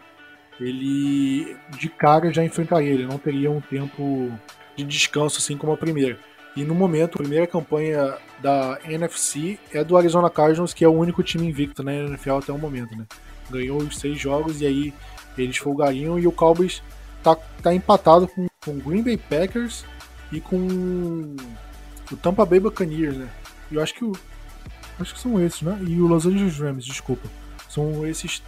ele 0.59 1.55
de 1.77 1.89
cara 1.89 2.31
já 2.33 2.43
enfrentaria, 2.43 2.91
ele 2.91 3.05
não 3.05 3.17
teria 3.17 3.49
um 3.49 3.61
tempo 3.61 4.31
de 4.75 4.83
descanso 4.83 5.39
assim 5.39 5.57
como 5.57 5.73
a 5.73 5.77
primeira. 5.77 6.17
E 6.55 6.63
no 6.63 6.75
momento, 6.75 7.15
a 7.15 7.19
primeira 7.19 7.47
campanha 7.47 8.17
da 8.41 8.79
NFC 8.83 9.59
é 9.71 9.83
do 9.83 9.95
Arizona 9.95 10.29
Cardinals, 10.29 10.73
que 10.73 10.83
é 10.83 10.87
o 10.87 10.93
único 10.93 11.23
time 11.23 11.47
invicto 11.47 11.83
na 11.83 11.93
NFL 11.93 12.37
até 12.37 12.51
o 12.51 12.57
momento, 12.57 12.97
né? 12.97 13.05
Ganhou 13.49 13.77
os 13.77 13.97
seis 13.97 14.19
jogos 14.19 14.61
e 14.61 14.65
aí 14.65 14.93
eles 15.37 15.57
folgariam 15.57 16.19
e 16.19 16.27
o 16.27 16.31
Cowboys 16.31 16.83
tá, 17.23 17.35
tá 17.35 17.73
empatado 17.73 18.27
com 18.27 18.71
o 18.71 18.73
Green 18.73 19.03
Bay 19.03 19.17
Packers 19.17 19.85
e 20.31 20.41
com 20.41 21.35
o 22.11 22.17
Tampa 22.17 22.45
Bay 22.45 22.59
Buccaneers, 22.59 23.17
né? 23.17 23.29
Eu 23.71 23.81
acho 23.81 23.93
que 23.93 24.03
o, 24.03 24.11
acho 24.99 25.13
que 25.13 25.19
são 25.19 25.39
esses, 25.43 25.61
né? 25.61 25.79
E 25.87 26.01
o 26.01 26.07
Los 26.07 26.25
Angeles 26.25 26.57
Rams, 26.57 26.85
desculpa. 26.85 27.27
São 27.69 28.05
esses 28.05 28.43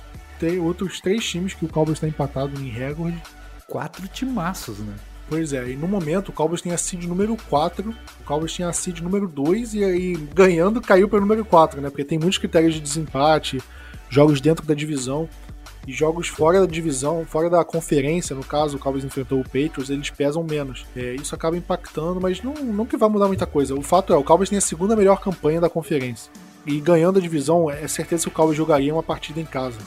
outros 0.60 1.00
três 1.00 1.26
times 1.26 1.54
que 1.54 1.66
o 1.66 1.68
Cowboys 1.68 1.98
está 1.98 2.08
empatado 2.08 2.60
em 2.62 2.70
recorde. 2.70 3.22
Quatro 3.68 4.08
timaços, 4.08 4.80
né? 4.80 4.94
Pois 5.32 5.54
é, 5.54 5.70
e 5.70 5.78
no 5.78 5.88
momento 5.88 6.30
o 6.30 6.34
Cowboys 6.34 6.62
tem 6.62 6.74
a 6.74 6.78
seed 6.78 7.06
número 7.06 7.38
4, 7.50 7.90
o 7.90 8.24
Cowboys 8.26 8.52
tinha 8.52 8.68
a 8.68 8.74
seed 8.74 9.00
número 9.00 9.30
2 9.30 9.76
e 9.76 9.84
aí 9.84 10.16
ganhando 10.34 10.82
caiu 10.82 11.08
para 11.08 11.20
o 11.20 11.22
número 11.22 11.46
4, 11.46 11.80
né? 11.80 11.90
Porque 11.90 12.04
tem 12.04 12.20
muitos 12.20 12.38
critérios 12.38 12.74
de 12.74 12.82
desempate, 12.82 13.62
jogos 14.10 14.42
dentro 14.42 14.66
da 14.66 14.74
divisão 14.74 15.30
e 15.88 15.94
jogos 15.94 16.28
fora 16.28 16.60
da 16.60 16.66
divisão, 16.66 17.26
fora 17.26 17.50
da 17.50 17.64
conferência, 17.64 18.36
no 18.36 18.44
caso 18.44 18.76
o 18.76 18.80
Cowboys 18.80 19.06
enfrentou 19.06 19.40
o 19.40 19.44
Patriots, 19.44 19.90
eles 19.90 20.10
pesam 20.10 20.44
menos. 20.44 20.86
É, 20.96 21.16
isso 21.16 21.34
acaba 21.34 21.56
impactando, 21.56 22.20
mas 22.20 22.44
não, 22.44 22.54
não 22.54 22.86
que 22.86 22.98
vai 22.98 23.08
mudar 23.08 23.28
muita 23.28 23.46
coisa. 23.46 23.74
O 23.74 23.82
fato 23.82 24.12
é, 24.12 24.18
o 24.18 24.24
Cowboys 24.26 24.50
tem 24.50 24.58
a 24.58 24.62
segunda 24.62 24.98
melhor 24.98 25.22
campanha 25.22 25.62
da 25.62 25.70
conferência. 25.70 26.30
E 26.66 26.80
ganhando 26.80 27.18
a 27.18 27.22
divisão, 27.22 27.72
é 27.72 27.88
certeza 27.88 28.24
que 28.24 28.30
o 28.30 28.32
Cowboys 28.32 28.58
jogaria 28.58 28.94
uma 28.94 29.02
partida 29.02 29.40
em 29.40 29.46
casa. 29.46 29.80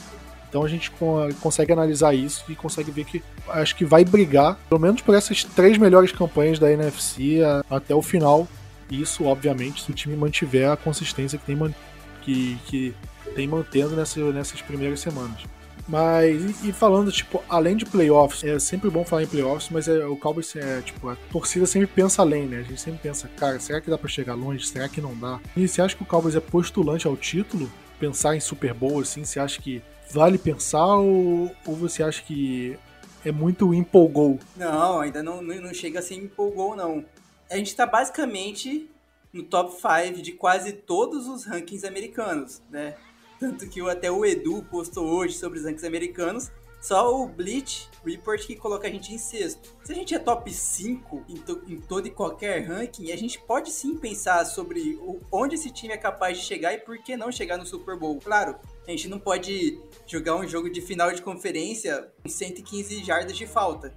Então 0.55 0.63
a 0.63 0.69
gente 0.69 0.93
consegue 1.41 1.73
analisar 1.73 2.15
isso 2.15 2.45
e 2.49 2.55
consegue 2.55 2.93
ver 2.93 3.05
que 3.05 3.21
acho 3.49 3.75
que 3.75 3.85
vai 3.85 4.05
brigar, 4.05 4.57
pelo 4.69 4.81
menos 4.81 5.03
por 5.03 5.13
essas 5.13 5.43
três 5.43 5.77
melhores 5.77 6.13
campanhas 6.13 6.61
da 6.61 6.71
NFC 6.71 7.41
até 7.69 7.93
o 7.93 8.01
final. 8.01 8.47
Isso, 8.89 9.25
obviamente, 9.25 9.83
se 9.83 9.91
o 9.91 9.95
time 9.95 10.15
mantiver 10.15 10.71
a 10.71 10.77
consistência 10.77 11.41
que 11.41 11.45
tem, 11.45 11.75
que, 12.23 12.57
que 12.67 12.95
tem 13.35 13.49
mantendo 13.49 13.97
nessa, 13.97 14.21
nessas 14.31 14.63
primeiras 14.63 15.01
semanas. 15.01 15.41
Mas, 15.89 16.65
e, 16.65 16.73
falando, 16.73 17.11
tipo, 17.11 17.43
além 17.49 17.77
de 17.77 17.85
playoffs, 17.85 18.45
é 18.45 18.57
sempre 18.61 18.89
bom 18.89 19.05
falar 19.05 19.25
em 19.25 19.27
playoffs, 19.27 19.71
mas 19.73 19.89
é, 19.89 20.07
o 20.07 20.17
Cowboys, 20.17 20.55
é, 20.55 20.81
tipo, 20.83 21.09
a 21.09 21.17
torcida 21.33 21.67
sempre 21.67 21.89
pensa 21.89 22.23
além, 22.23 22.47
né? 22.47 22.59
A 22.59 22.63
gente 22.63 22.81
sempre 22.81 23.01
pensa, 23.03 23.29
cara, 23.37 23.59
será 23.59 23.81
que 23.81 23.91
dá 23.91 23.99
para 23.99 24.09
chegar 24.09 24.35
longe? 24.35 24.65
Será 24.65 24.89
que 24.89 25.01
não 25.01 25.17
dá? 25.17 25.41
E 25.57 25.67
você 25.67 25.83
acha 25.83 25.97
que 25.97 26.05
o 26.05 26.07
Cowboys 26.07 26.37
é 26.37 26.41
postulante 26.41 27.09
ao 27.09 27.17
título? 27.17 27.69
Pensar 27.99 28.37
em 28.37 28.41
Super 28.41 28.73
Bowl, 28.73 29.01
assim, 29.01 29.25
você 29.25 29.41
acha 29.41 29.61
que 29.61 29.83
vale 30.11 30.39
pensar 30.39 30.97
ou, 30.97 31.51
ou 31.67 31.75
você 31.75 32.03
acha 32.03 32.23
que 32.23 32.79
é 33.25 33.33
muito 33.33 33.73
empolgou? 33.73 34.39
Não, 34.57 35.01
ainda 35.01 35.23
não, 35.23 35.41
não 35.43 35.75
chega 35.75 35.99
a 35.99 36.03
ser 36.03 36.15
empolgou, 36.15 36.77
não. 36.77 37.05
A 37.51 37.57
gente 37.57 37.75
tá 37.75 37.87
basicamente 37.87 38.89
no 39.33 39.43
top 39.43 39.73
5 39.73 40.23
de 40.23 40.33
quase 40.33 40.73
todos 40.73 41.27
os 41.27 41.45
rankings 41.45 41.87
americanos, 41.87 42.63
né? 42.71 42.95
Tanto 43.41 43.69
que 43.69 43.81
até 43.89 44.11
o 44.11 44.25
Edu 44.25 44.63
postou 44.71 45.07
hoje 45.07 45.35
sobre 45.35 45.59
os 45.59 45.65
rankings 45.65 45.87
americanos. 45.87 46.51
Só 46.81 47.19
o 47.19 47.27
Bleach 47.27 47.89
Report 48.05 48.47
que 48.47 48.55
coloca 48.57 48.87
a 48.87 48.91
gente 48.91 49.15
em 49.15 49.17
sexto. 49.17 49.75
Se 49.83 49.93
a 49.93 49.95
gente 49.95 50.15
é 50.15 50.19
top 50.19 50.53
5 50.53 51.25
em, 51.31 51.37
to 51.37 51.63
em 51.67 51.81
todo 51.81 52.07
e 52.07 52.11
qualquer 52.11 52.63
ranking, 52.67 53.11
a 53.11 53.17
gente 53.17 53.41
pode 53.41 53.71
sim 53.71 53.97
pensar 53.97 54.45
sobre 54.45 54.99
onde 55.33 55.55
esse 55.55 55.71
time 55.71 55.95
é 55.95 55.97
capaz 55.97 56.39
de 56.39 56.45
chegar 56.45 56.75
e 56.75 56.79
por 56.79 56.99
que 56.99 57.17
não 57.17 57.33
chegar 57.33 57.57
no 57.57 57.65
Super 57.65 57.99
Bowl. 57.99 58.21
Claro, 58.21 58.57
a 58.87 58.91
gente 58.91 59.09
não 59.09 59.18
pode 59.18 59.80
jogar 60.07 60.37
um 60.37 60.47
jogo 60.47 60.70
de 60.70 60.80
final 60.80 61.12
de 61.12 61.22
conferência 61.22 62.12
com 62.22 62.28
115 62.28 63.03
jardas 63.03 63.37
de 63.37 63.47
falta, 63.47 63.95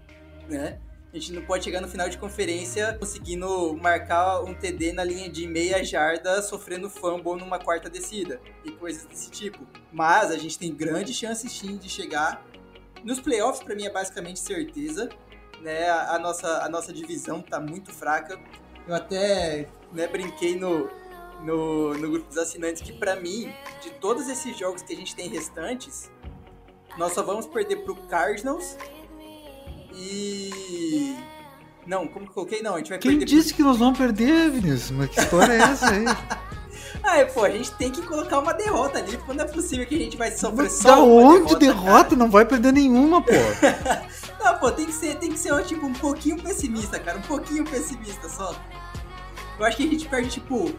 né? 0.50 0.80
A 1.14 1.18
gente 1.18 1.34
não 1.34 1.42
pode 1.42 1.64
chegar 1.64 1.82
no 1.82 1.88
final 1.88 2.10
de 2.10 2.18
conferência 2.18 2.94
conseguindo 3.00 3.76
marcar 3.78 4.42
um 4.44 4.54
TD 4.54 4.92
na 4.92 5.04
linha 5.04 5.30
de 5.30 5.48
meia 5.48 5.84
jarda, 5.84 6.42
sofrendo 6.42 6.90
fumble 6.90 7.38
numa 7.38 7.58
quarta 7.58 7.90
descida 7.90 8.42
e 8.64 8.72
coisas 8.72 9.06
desse 9.06 9.32
tipo. 9.32 9.66
Mas 9.92 10.32
a 10.32 10.38
gente 10.38 10.60
tem 10.60 10.74
grande 10.74 11.14
chance 11.14 11.48
sim 11.50 11.78
de 11.78 11.90
chegar 11.90 12.46
nos 13.04 13.20
playoffs. 13.20 13.64
Para 13.64 13.74
mim 13.74 13.86
é 13.86 13.90
basicamente 13.90 14.40
certeza, 14.40 15.10
né? 15.62 15.90
A, 15.90 16.16
a, 16.16 16.20
nossa 16.20 16.64
a 16.64 16.70
nossa 16.70 16.92
divisão 16.92 17.42
tá 17.42 17.60
muito 17.60 17.92
fraca. 17.92 18.38
Eu 18.86 18.94
até 18.94 19.70
né, 19.94 20.08
brinquei 20.08 20.56
no 20.56 20.90
no, 21.44 21.94
no 21.94 22.12
grupo 22.12 22.28
dos 22.28 22.38
assinantes 22.38 22.82
que, 22.82 22.94
para 22.94 23.16
mim, 23.16 23.52
de 23.82 23.92
todos 23.92 24.28
esses 24.30 24.58
jogos 24.58 24.82
que 24.82 24.94
a 24.94 24.96
gente 24.96 25.16
tem 25.16 25.30
restantes, 25.30 26.12
nós 26.98 27.14
só 27.14 27.24
vamos 27.24 27.46
perder 27.46 27.78
pro 27.78 27.96
Cardinals 27.96 28.78
e. 29.94 31.16
Não, 31.86 32.08
como 32.08 32.28
que 32.28 32.34
coloquei? 32.34 32.62
Não, 32.62 32.76
a 32.76 32.78
gente 32.80 32.90
vai 32.90 33.00
Quem 33.00 33.12
perder. 33.12 33.26
Quem 33.26 33.38
disse 33.38 33.50
pro... 33.50 33.58
que 33.58 33.64
nós 33.64 33.78
vamos 33.78 33.98
perder, 33.98 34.52
Vinícius? 34.52 34.92
Mas 34.92 35.10
que 35.10 35.20
história 35.20 35.54
é 35.54 35.58
essa 35.58 35.90
aí? 35.90 36.06
Ah, 37.04 37.26
pô, 37.34 37.46
a 37.46 37.50
gente 37.50 37.72
tem 37.74 37.90
que 37.90 38.02
colocar 38.02 38.40
uma 38.40 38.54
derrota 38.54 38.98
ali, 39.00 39.16
porque 39.16 39.34
não 39.34 39.46
é 39.46 39.48
possível 39.48 39.86
que 39.86 39.96
a 39.96 40.00
gente 40.00 40.18
vai 40.18 40.32
sofrer 40.32 40.64
Mas 40.64 40.74
só 40.74 40.96
da 40.96 41.02
onde 41.02 41.56
derrota? 41.56 41.60
derrota 41.60 42.16
não 42.16 42.30
vai 42.30 42.44
perder 42.44 42.74
nenhuma, 42.74 43.22
pô. 43.22 43.32
não, 44.44 44.58
pô, 44.58 44.72
tem 44.72 44.86
que 44.86 44.92
ser, 44.92 45.16
tem 45.16 45.32
que 45.32 45.40
ser 45.40 45.54
tipo, 45.64 45.86
um 45.86 45.94
pouquinho 45.94 46.42
pessimista, 46.42 47.00
cara, 47.00 47.18
um 47.18 47.22
pouquinho 47.22 47.64
pessimista 47.64 48.28
só. 48.28 48.54
Eu 49.58 49.66
acho 49.66 49.78
que 49.78 49.84
a 49.84 49.88
gente 49.88 50.08
perde, 50.08 50.30
tipo, 50.30 50.74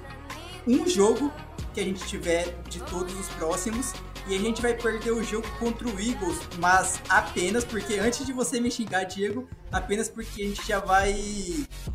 um 0.69 0.87
jogo 0.87 1.33
que 1.73 1.81
a 1.81 1.85
gente 1.85 2.07
tiver 2.07 2.55
de 2.69 2.79
todos 2.81 3.19
os 3.19 3.29
próximos 3.31 3.95
e 4.29 4.35
a 4.35 4.39
gente 4.39 4.61
vai 4.61 4.75
perder 4.75 5.13
o 5.13 5.25
jogo 5.25 5.49
contra 5.59 5.89
o 5.89 5.99
Eagles, 5.99 6.39
mas 6.59 7.01
apenas 7.09 7.65
porque, 7.65 7.95
antes 7.95 8.27
de 8.27 8.33
você 8.33 8.61
me 8.61 8.71
xingar, 8.71 9.05
Diego, 9.05 9.49
apenas 9.73 10.11
porque 10.11 10.43
a 10.43 10.45
gente 10.45 10.67
já 10.67 10.79
vai 10.81 11.17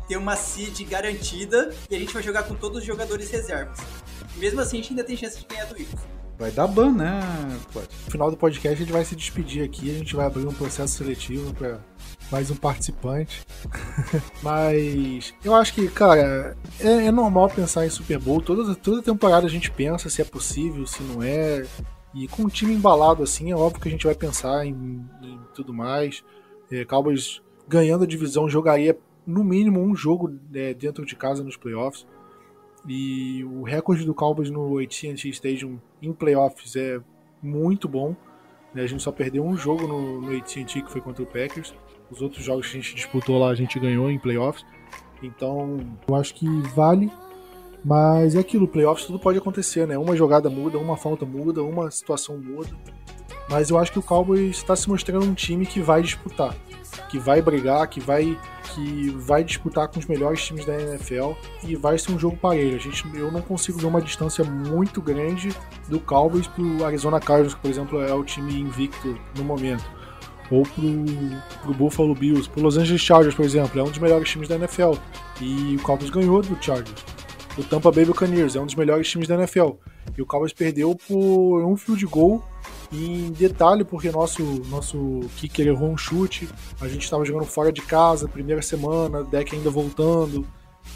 ter 0.08 0.16
uma 0.16 0.34
seed 0.34 0.82
garantida 0.84 1.72
e 1.88 1.94
a 1.94 1.98
gente 1.98 2.12
vai 2.12 2.22
jogar 2.22 2.42
com 2.42 2.56
todos 2.56 2.78
os 2.78 2.84
jogadores 2.84 3.30
reservas. 3.30 3.78
Mesmo 4.34 4.60
assim, 4.60 4.78
a 4.78 4.80
gente 4.80 4.90
ainda 4.90 5.04
tem 5.04 5.16
chance 5.16 5.38
de 5.38 5.46
ganhar 5.46 5.66
do 5.66 5.80
Eagles. 5.80 6.00
Vai 6.38 6.50
dar 6.50 6.66
ban, 6.66 6.92
né. 6.92 7.20
No 7.74 8.10
final 8.10 8.30
do 8.30 8.36
podcast, 8.36 8.74
a 8.74 8.84
gente 8.84 8.92
vai 8.92 9.04
se 9.04 9.14
despedir 9.14 9.64
aqui, 9.64 9.90
a 9.90 9.98
gente 9.98 10.16
vai 10.16 10.26
abrir 10.26 10.46
um 10.46 10.52
processo 10.52 10.94
seletivo 10.94 11.54
para 11.54 11.78
mais 12.30 12.50
um 12.50 12.56
participante. 12.56 13.42
Mas 14.42 15.32
eu 15.44 15.54
acho 15.54 15.72
que, 15.74 15.88
cara, 15.88 16.56
é, 16.80 17.06
é, 17.06 17.12
normal 17.12 17.48
pensar 17.48 17.86
em 17.86 17.90
Super 17.90 18.18
Bowl. 18.18 18.40
Toda, 18.40 18.74
toda 18.74 19.02
temporada 19.02 19.46
a 19.46 19.50
gente 19.50 19.70
pensa 19.70 20.10
se 20.10 20.20
é 20.20 20.24
possível, 20.24 20.86
se 20.86 21.02
não 21.02 21.22
é. 21.22 21.64
E 22.12 22.28
com 22.28 22.42
um 22.42 22.48
time 22.48 22.74
embalado 22.74 23.22
assim, 23.22 23.50
é 23.50 23.56
óbvio 23.56 23.80
que 23.80 23.88
a 23.88 23.90
gente 23.90 24.06
vai 24.06 24.14
pensar 24.14 24.66
em, 24.66 25.04
em 25.22 25.38
tudo 25.54 25.72
mais. 25.72 26.24
É, 26.70 26.84
Cowboys 26.84 27.42
ganhando 27.68 28.04
a 28.04 28.06
divisão 28.06 28.48
jogaria 28.48 28.98
no 29.26 29.42
mínimo 29.42 29.80
um 29.80 29.94
jogo 29.96 30.38
é, 30.52 30.74
dentro 30.74 31.04
de 31.06 31.16
casa 31.16 31.42
nos 31.42 31.56
playoffs. 31.56 32.06
E 32.86 33.44
o 33.44 33.62
recorde 33.62 34.04
do 34.04 34.14
Cowboys 34.14 34.50
no 34.50 34.78
AT&T 34.78 35.28
Stadium 35.30 35.78
em 36.02 36.12
playoffs 36.12 36.76
é 36.76 37.00
muito 37.42 37.88
bom. 37.88 38.14
Né? 38.74 38.82
A 38.82 38.86
gente 38.86 39.02
só 39.02 39.10
perdeu 39.10 39.44
um 39.44 39.56
jogo 39.56 39.86
no, 39.86 40.20
no 40.20 40.36
AT&T 40.36 40.82
que 40.82 40.90
foi 40.90 41.00
contra 41.00 41.22
o 41.22 41.26
Packers. 41.26 41.74
Os 42.10 42.20
outros 42.20 42.44
jogos 42.44 42.70
que 42.70 42.76
a 42.76 42.80
gente 42.80 42.94
disputou 42.94 43.38
lá, 43.38 43.48
a 43.48 43.54
gente 43.54 43.78
ganhou 43.80 44.10
em 44.10 44.18
playoffs. 44.18 44.64
Então, 45.22 45.78
eu 46.06 46.14
acho 46.14 46.34
que 46.34 46.46
vale. 46.74 47.10
Mas 47.84 48.34
é 48.34 48.38
aquilo, 48.38 48.66
playoffs 48.66 49.06
tudo 49.06 49.18
pode 49.18 49.38
acontecer, 49.38 49.86
né? 49.86 49.98
Uma 49.98 50.16
jogada 50.16 50.48
muda, 50.48 50.78
uma 50.78 50.96
falta 50.96 51.26
muda, 51.26 51.62
uma 51.62 51.90
situação 51.90 52.38
muda. 52.38 52.70
Mas 53.48 53.68
eu 53.68 53.78
acho 53.78 53.92
que 53.92 53.98
o 53.98 54.02
Cowboys 54.02 54.56
está 54.56 54.74
se 54.74 54.88
mostrando 54.88 55.26
um 55.26 55.34
time 55.34 55.66
que 55.66 55.80
vai 55.80 56.00
disputar, 56.00 56.56
que 57.08 57.18
vai 57.18 57.40
brigar, 57.40 57.86
que 57.88 58.00
vai 58.00 58.38
que 58.74 59.10
vai 59.10 59.44
disputar 59.44 59.88
com 59.88 59.98
os 59.98 60.06
melhores 60.06 60.44
times 60.44 60.64
da 60.64 60.74
NFL 60.74 61.32
e 61.62 61.76
vai 61.76 61.98
ser 61.98 62.12
um 62.12 62.18
jogo 62.18 62.36
parelho. 62.36 62.76
A 62.76 62.80
gente, 62.80 63.04
eu 63.14 63.30
não 63.30 63.42
consigo 63.42 63.78
ver 63.78 63.86
uma 63.86 64.00
distância 64.00 64.42
muito 64.42 65.00
grande 65.02 65.54
do 65.88 66.00
Cowboys 66.00 66.46
pro 66.46 66.84
Arizona 66.84 67.20
Cardinals, 67.20 67.54
que, 67.54 67.60
por 67.60 67.70
exemplo, 67.70 68.00
é 68.02 68.12
o 68.12 68.24
time 68.24 68.60
invicto 68.60 69.18
no 69.36 69.44
momento 69.44 69.84
ou 70.50 70.62
pro, 70.62 70.82
pro 71.62 71.74
Buffalo 71.74 72.14
Bills, 72.14 72.48
pro 72.48 72.62
Los 72.62 72.76
Angeles 72.76 73.00
Chargers, 73.00 73.34
por 73.34 73.44
exemplo, 73.44 73.80
é 73.80 73.82
um 73.82 73.88
dos 73.88 73.98
melhores 73.98 74.28
times 74.28 74.48
da 74.48 74.56
NFL. 74.56 74.92
E 75.40 75.76
o 75.76 75.82
Cowboys 75.82 76.10
ganhou 76.10 76.42
do 76.42 76.62
Chargers. 76.62 77.04
O 77.56 77.62
Tampa 77.62 77.90
Bay 77.90 78.04
Buccaneers 78.04 78.56
é 78.56 78.60
um 78.60 78.66
dos 78.66 78.74
melhores 78.74 79.08
times 79.08 79.28
da 79.28 79.34
NFL. 79.36 79.70
E 80.16 80.22
o 80.22 80.26
Cowboys 80.26 80.52
perdeu 80.52 80.94
por 81.08 81.64
um 81.64 81.76
field 81.76 82.04
goal 82.06 82.44
em 82.94 83.32
detalhe, 83.32 83.84
porque 83.84 84.10
nosso, 84.10 84.42
nosso 84.68 85.20
kicker 85.36 85.66
errou 85.66 85.90
um 85.90 85.96
chute, 85.96 86.48
a 86.80 86.88
gente 86.88 87.02
estava 87.02 87.24
jogando 87.24 87.46
fora 87.46 87.72
de 87.72 87.82
casa, 87.82 88.28
primeira 88.28 88.62
semana, 88.62 89.22
deck 89.24 89.54
ainda 89.54 89.70
voltando. 89.70 90.46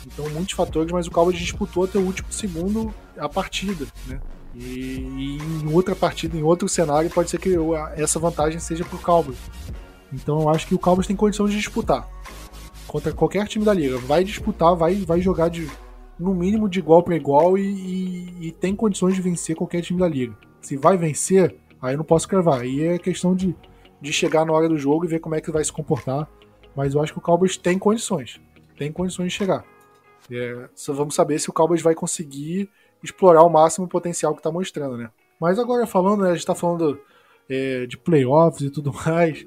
Então, 0.06 0.28
muitos 0.30 0.54
fatores, 0.54 0.92
mas 0.92 1.06
o 1.06 1.10
Cowboys 1.10 1.38
disputou 1.38 1.84
até 1.84 1.98
o 1.98 2.02
último 2.02 2.30
segundo 2.30 2.92
a 3.18 3.28
partida, 3.28 3.86
né? 4.06 4.20
E, 4.54 4.60
e, 4.60 5.38
em 5.62 5.72
outra 5.72 5.94
partida, 5.94 6.36
em 6.36 6.42
outro 6.42 6.68
cenário, 6.68 7.10
pode 7.10 7.30
ser 7.30 7.38
que 7.38 7.54
essa 7.96 8.18
vantagem 8.18 8.58
seja 8.58 8.84
pro 8.84 8.98
Cowboys. 8.98 9.38
Então 10.12 10.40
eu 10.40 10.48
acho 10.48 10.66
que 10.66 10.74
o 10.74 10.78
Cowboys 10.78 11.06
tem 11.06 11.16
condição 11.16 11.46
de 11.46 11.56
disputar 11.56 12.08
contra 12.86 13.12
qualquer 13.12 13.46
time 13.46 13.64
da 13.64 13.74
liga. 13.74 13.98
Vai 13.98 14.24
disputar, 14.24 14.74
vai, 14.74 14.94
vai 14.96 15.20
jogar 15.20 15.48
de 15.48 15.70
no 16.18 16.34
mínimo 16.34 16.68
de 16.68 16.80
igual 16.80 17.02
para 17.02 17.14
igual 17.14 17.56
e, 17.56 17.62
e, 17.62 18.48
e, 18.48 18.52
tem 18.52 18.74
condições 18.74 19.14
de 19.14 19.22
vencer 19.22 19.54
qualquer 19.54 19.82
time 19.82 20.00
da 20.00 20.08
liga. 20.08 20.36
Se 20.60 20.76
vai 20.76 20.96
vencer, 20.96 21.54
aí 21.80 21.94
eu 21.94 21.98
não 21.98 22.04
posso 22.04 22.28
cravar. 22.28 22.60
Aí 22.60 22.82
é 22.82 22.98
questão 22.98 23.34
de, 23.34 23.54
de 24.00 24.12
chegar 24.12 24.44
na 24.44 24.52
hora 24.52 24.68
do 24.68 24.78
jogo 24.78 25.04
e 25.04 25.08
ver 25.08 25.20
como 25.20 25.34
é 25.34 25.40
que 25.40 25.50
vai 25.50 25.64
se 25.64 25.72
comportar. 25.72 26.28
Mas 26.74 26.94
eu 26.94 27.02
acho 27.02 27.12
que 27.12 27.18
o 27.18 27.22
Cowboys 27.22 27.56
tem 27.56 27.78
condições. 27.78 28.40
Tem 28.76 28.92
condições 28.92 29.32
de 29.32 29.38
chegar. 29.38 29.64
É, 30.30 30.68
só 30.74 30.92
vamos 30.92 31.14
saber 31.14 31.38
se 31.38 31.50
o 31.50 31.52
Cowboys 31.52 31.82
vai 31.82 31.94
conseguir 31.94 32.70
explorar 33.02 33.42
o 33.42 33.48
máximo 33.48 33.86
o 33.86 33.88
potencial 33.88 34.34
que 34.34 34.40
está 34.40 34.50
mostrando, 34.50 34.96
né? 34.96 35.10
Mas 35.40 35.58
agora 35.58 35.86
falando, 35.86 36.22
né, 36.22 36.28
a 36.28 36.32
gente 36.32 36.40
está 36.40 36.54
falando 36.54 37.00
é, 37.48 37.86
de 37.86 37.96
playoffs 37.96 38.62
e 38.62 38.70
tudo 38.70 38.92
mais, 39.06 39.46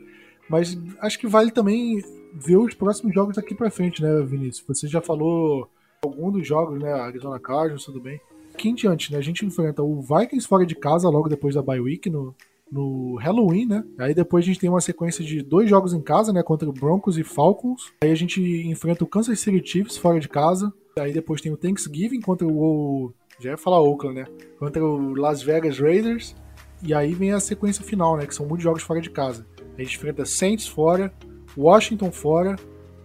mas 0.50 0.78
acho 1.00 1.20
que 1.20 1.28
vale 1.28 1.52
também 1.52 2.02
ver 2.34 2.58
os 2.58 2.74
próximos 2.74 3.14
jogos 3.14 3.36
daqui 3.36 3.54
para 3.54 3.70
frente, 3.70 4.02
né, 4.02 4.22
Vinícius? 4.22 4.66
Você 4.68 4.88
já 4.88 5.02
falou 5.02 5.70
algum 6.04 6.32
dos 6.32 6.48
jogos, 6.48 6.80
né, 6.80 6.92
Arizona 6.94 7.40
Cardinals, 7.40 7.86
tudo 7.86 8.02
bem. 8.02 8.20
Aqui 8.62 8.70
em 8.70 8.76
diante, 8.76 9.12
né, 9.12 9.18
a 9.18 9.22
gente 9.24 9.44
enfrenta 9.44 9.82
o 9.82 10.00
Vikings 10.02 10.48
fora 10.48 10.68
de 10.68 10.76
casa 10.76 11.10
logo 11.10 11.28
depois 11.28 11.56
da 11.56 11.64
bye 11.64 11.80
week 11.80 12.12
no, 12.12 12.36
no 12.72 13.16
Halloween, 13.16 13.66
né? 13.66 13.84
Aí 13.98 14.14
depois 14.14 14.46
a 14.46 14.46
gente 14.46 14.60
tem 14.60 14.70
uma 14.70 14.80
sequência 14.80 15.26
de 15.26 15.42
dois 15.42 15.68
jogos 15.68 15.96
em 15.96 16.00
casa, 16.00 16.32
né? 16.32 16.44
Contra 16.44 16.70
o 16.70 16.72
Broncos 16.72 17.18
e 17.18 17.24
Falcons. 17.24 17.92
Aí 18.04 18.12
a 18.12 18.16
gente 18.16 18.40
enfrenta 18.68 19.04
o 19.04 19.08
Kansas 19.08 19.40
City 19.40 19.68
Chiefs 19.68 19.98
fora 19.98 20.20
de 20.20 20.30
casa. 20.30 20.72
Aí 21.00 21.12
depois 21.12 21.42
tem 21.42 21.52
o 21.52 21.58
Thanksgiving 21.58 22.22
contra 22.22 22.48
o. 22.48 23.12
Já 23.40 23.50
ia 23.50 23.58
falar 23.58 23.82
Oakland, 23.82 24.20
né? 24.20 24.28
Contra 24.60 24.86
o 24.86 25.16
Las 25.16 25.42
Vegas 25.42 25.80
Raiders. 25.80 26.36
E 26.84 26.94
aí 26.94 27.16
vem 27.16 27.32
a 27.32 27.40
sequência 27.40 27.84
final, 27.84 28.16
né? 28.16 28.28
Que 28.28 28.36
são 28.36 28.46
muitos 28.46 28.64
jogos 28.64 28.84
fora 28.84 29.02
de 29.02 29.10
casa. 29.10 29.44
A 29.76 29.82
gente 29.82 29.98
enfrenta 29.98 30.24
Saints 30.24 30.68
fora, 30.68 31.12
Washington 31.58 32.12
fora, 32.12 32.58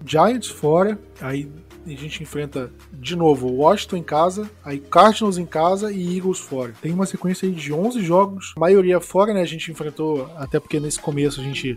Giants 0.05 0.49
fora. 0.49 1.01
Aí 1.19 1.51
a 1.95 1.99
gente 1.99 2.23
enfrenta 2.23 2.71
de 2.93 3.15
novo 3.15 3.49
Washington 3.49 3.97
em 3.97 4.03
casa, 4.03 4.51
aí 4.65 4.79
Cardinals 4.79 5.39
em 5.39 5.47
casa 5.47 5.93
e 5.93 6.17
Eagles 6.17 6.39
fora. 6.39 6.73
Tem 6.81 6.93
uma 6.93 7.07
sequência 7.07 7.51
de 7.51 7.73
11 7.73 8.03
jogos, 8.03 8.55
maioria 8.59 9.01
fora, 9.01 9.33
né? 9.33 9.43
A 9.43 9.47
gente 9.47 9.71
enfrentou, 9.71 10.31
até 10.37 10.59
porque 10.59 10.81
nesse 10.81 10.99
começo 10.99 11.41
a 11.41 11.45
gente 11.45 11.77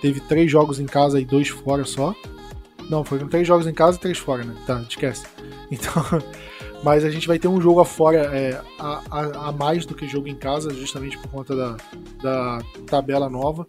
teve 0.00 0.20
três 0.20 0.50
jogos 0.50 0.78
em 0.78 0.86
casa 0.86 1.20
e 1.20 1.24
dois 1.24 1.48
fora 1.48 1.84
só. 1.84 2.14
Não, 2.88 3.04
foram 3.04 3.28
três 3.28 3.46
jogos 3.46 3.66
em 3.66 3.74
casa 3.74 3.96
e 3.96 4.00
três 4.00 4.18
fora, 4.18 4.44
né? 4.44 4.54
Tá, 4.66 4.82
esquece. 4.88 5.26
Então, 5.70 6.02
mas 6.82 7.04
a 7.04 7.10
gente 7.10 7.26
vai 7.26 7.38
ter 7.38 7.48
um 7.48 7.60
jogo 7.60 7.80
afora 7.80 8.18
é, 8.36 8.60
a, 8.78 9.02
a, 9.10 9.48
a, 9.48 9.52
mais 9.52 9.84
do 9.84 9.94
que 9.94 10.06
jogo 10.08 10.28
em 10.28 10.34
casa, 10.34 10.70
justamente 10.70 11.18
por 11.18 11.28
conta 11.30 11.56
da, 11.56 11.76
da 12.22 12.58
tabela 12.86 13.28
nova. 13.28 13.66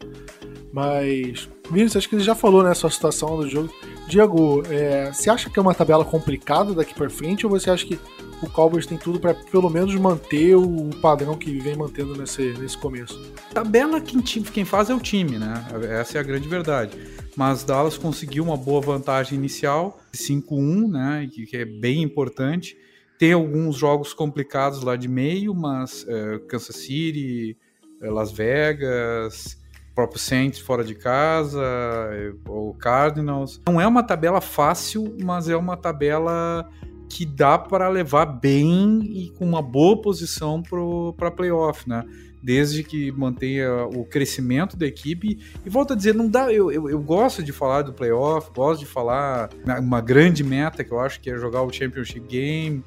Mas, 0.72 1.49
Vinícius, 1.70 1.97
acho 1.97 2.10
que 2.10 2.16
ele 2.16 2.24
já 2.24 2.36
falou, 2.36 2.64
né, 2.64 2.74
sua 2.74 2.91
situação 2.91 3.38
do 3.38 3.49
jogo. 3.49 3.74
Diego, 4.07 4.64
é, 4.70 5.12
você 5.12 5.30
acha 5.30 5.49
que 5.49 5.57
é 5.57 5.62
uma 5.62 5.74
tabela 5.74 6.05
complicada 6.05 6.74
daqui 6.74 6.93
para 6.93 7.10
frente 7.10 7.45
ou 7.45 7.51
você 7.51 7.70
acha 7.70 7.86
que 7.86 7.99
o 8.41 8.49
Cowboys 8.49 8.86
tem 8.86 8.97
tudo 8.97 9.20
para 9.20 9.34
pelo 9.34 9.70
menos 9.70 9.93
manter 9.95 10.55
o 10.55 10.89
padrão 11.01 11.38
que 11.38 11.60
vem 11.60 11.76
mantendo 11.76 12.16
nesse, 12.16 12.53
nesse 12.53 12.78
começo? 12.78 13.20
Tabela 13.53 13.99
quem, 13.99 14.22
quem 14.22 14.66
faz 14.66 14.89
é 14.89 14.95
o 14.95 14.99
time, 14.99 15.38
né? 15.38 15.66
Essa 15.89 16.18
é 16.18 16.22
a 16.22 16.24
grande 16.24 16.47
verdade. 16.47 16.97
Mas 17.36 17.64
Dallas 17.64 17.97
conseguiu 17.97 18.43
uma 18.43 18.57
boa 18.57 18.82
vantagem 18.82 19.38
inicial, 19.38 19.99
5-1, 20.14 20.89
né? 20.89 21.30
Que, 21.32 21.45
que, 21.45 21.57
é 21.57 21.66
bem 21.66 22.01
importante. 22.01 22.78
Tem 23.20 23.34
alguns 23.34 23.76
jogos 23.76 24.13
complicados 24.13 24.82
lá 24.82 24.95
de 24.95 25.09
meio, 25.09 25.53
mas 25.53 26.05
é, 26.07 26.39
Kansas 26.47 26.78
City, 26.78 27.57
é, 28.01 28.09
Las 28.09 28.32
Vegas, 28.32 29.57
próprio 29.93 30.17
Saints 30.17 30.59
fora 30.59 30.86
de 30.86 30.95
casa, 30.95 31.61
o 32.47 32.74
Cardinals. 32.76 33.61
Não 33.67 33.82
é 33.82 33.86
uma 33.86 34.03
tabela 34.03 34.39
fácil, 34.39 35.17
mas 35.22 35.49
é 35.49 35.57
uma 35.57 35.76
tabela 35.76 36.65
que 37.09 37.26
dá 37.26 37.57
para 37.57 37.89
levar 37.89 38.26
bem 38.26 39.01
e 39.03 39.32
com 39.32 39.45
uma 39.45 39.61
boa 39.61 40.01
posição 40.01 40.63
para 41.17 41.30
playoff, 41.30 41.89
né? 41.89 42.05
Desde 42.41 42.86
que 42.86 43.11
mantenha 43.11 43.84
o 43.84 44.05
crescimento 44.05 44.78
da 44.78 44.88
equipe. 44.88 45.38
E 45.65 45.70
volto 45.70 45.91
a 45.91 45.95
dizer, 45.97 46.15
não 46.15 46.30
dá. 46.30 46.53
Eu, 46.53 46.72
eu, 46.72 46.89
eu 46.89 47.01
gosto 47.01 47.43
de 47.43 47.51
falar 47.51 47.82
do 47.82 47.91
playoff, 47.91 48.49
gosto 48.55 48.80
de 48.80 48.86
falar 48.86 49.49
uma 49.78 49.99
grande 49.99 50.41
meta 50.41 50.86
que 50.86 50.93
eu 50.93 51.01
acho 51.01 51.20
que 51.20 51.30
é 51.30 51.38
jogar 51.38 51.63
o 51.63 51.74
Championship 51.74 52.26
Game, 52.26 52.82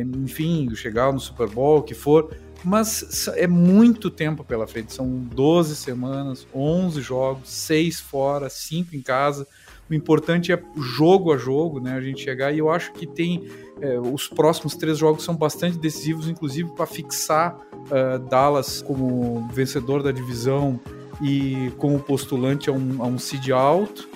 enfim, 0.00 0.74
chegar 0.74 1.12
no 1.12 1.20
Super 1.20 1.48
Bowl, 1.48 1.78
o 1.78 1.82
que 1.82 1.94
for 1.94 2.34
mas 2.64 3.28
é 3.36 3.46
muito 3.46 4.10
tempo 4.10 4.42
pela 4.42 4.66
frente. 4.66 4.92
São 4.92 5.08
12 5.08 5.76
semanas, 5.76 6.46
11 6.52 7.00
jogos, 7.00 7.48
6 7.48 8.00
fora, 8.00 8.50
5 8.50 8.96
em 8.96 9.00
casa. 9.00 9.46
O 9.88 9.94
importante 9.94 10.52
é 10.52 10.60
jogo 10.76 11.32
a 11.32 11.36
jogo, 11.36 11.78
né? 11.78 11.94
A 11.94 12.00
gente 12.00 12.22
chegar 12.22 12.52
e 12.52 12.58
eu 12.58 12.68
acho 12.68 12.92
que 12.92 13.06
tem 13.06 13.48
é, 13.80 13.98
os 14.00 14.26
próximos 14.26 14.74
três 14.74 14.98
jogos 14.98 15.22
são 15.22 15.36
bastante 15.36 15.78
decisivos, 15.78 16.28
inclusive 16.28 16.74
para 16.74 16.86
fixar 16.86 17.56
uh, 17.72 18.18
Dallas 18.28 18.82
como 18.82 19.46
vencedor 19.52 20.02
da 20.02 20.10
divisão 20.10 20.80
e 21.22 21.70
como 21.78 22.00
postulante 22.00 22.68
a 22.68 22.72
um, 22.72 23.00
a 23.00 23.06
um 23.06 23.16
seed 23.16 23.50
alto 23.50 24.08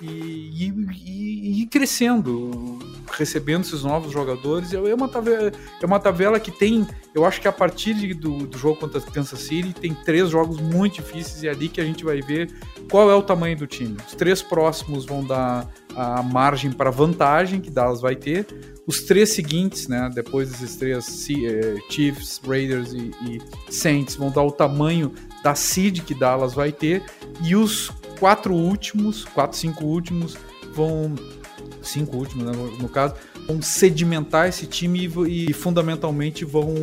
e, 0.00 0.72
e, 1.06 1.62
e, 1.62 1.66
crescendo, 1.66 2.78
recebendo 3.12 3.62
esses 3.62 3.82
novos 3.82 4.12
jogadores. 4.12 4.72
É 4.72 4.94
uma, 4.94 5.08
tabela, 5.08 5.52
é 5.80 5.86
uma 5.86 6.00
tabela 6.00 6.40
que 6.40 6.50
tem, 6.50 6.86
eu 7.14 7.24
acho 7.24 7.40
que 7.40 7.48
a 7.48 7.52
partir 7.52 8.14
do, 8.14 8.46
do 8.46 8.58
jogo 8.58 8.78
contra 8.80 9.00
Kansas 9.00 9.40
City, 9.40 9.72
tem 9.72 9.94
três 9.94 10.30
jogos 10.30 10.60
muito 10.60 10.96
difíceis 10.96 11.42
e 11.42 11.48
é 11.48 11.50
ali 11.50 11.68
que 11.68 11.80
a 11.80 11.84
gente 11.84 12.04
vai 12.04 12.20
ver 12.20 12.50
qual 12.90 13.10
é 13.10 13.14
o 13.14 13.22
tamanho 13.22 13.56
do 13.56 13.66
time. 13.66 13.96
Os 14.06 14.14
três 14.14 14.42
próximos 14.42 15.04
vão 15.04 15.24
dar 15.24 15.68
a 15.94 16.22
margem 16.22 16.70
para 16.70 16.90
vantagem 16.90 17.60
que 17.60 17.70
Dallas 17.70 18.00
vai 18.00 18.14
ter. 18.14 18.46
Os 18.86 19.02
três 19.02 19.30
seguintes, 19.30 19.88
né, 19.88 20.10
depois 20.14 20.50
desses 20.50 20.76
três, 20.76 21.28
eh, 21.30 21.76
Chiefs, 21.90 22.40
Raiders 22.46 22.92
e, 22.92 23.10
e 23.24 23.72
Saints, 23.72 24.14
vão 24.14 24.30
dar 24.30 24.42
o 24.42 24.52
tamanho 24.52 25.12
da 25.42 25.54
seed 25.54 26.02
que 26.02 26.14
Dallas 26.14 26.54
vai 26.54 26.70
ter. 26.70 27.02
E 27.42 27.56
os 27.56 27.90
quatro 28.18 28.54
últimos, 28.54 29.24
quatro, 29.24 29.56
cinco 29.56 29.84
últimos 29.84 30.36
vão. 30.72 31.14
Cinco 31.82 32.16
últimos, 32.16 32.44
né, 32.44 32.52
no 32.80 32.88
caso, 32.88 33.14
vão 33.46 33.62
sedimentar 33.62 34.48
esse 34.48 34.66
time 34.66 35.06
e, 35.06 35.50
e 35.50 35.52
fundamentalmente 35.52 36.44
vão 36.44 36.74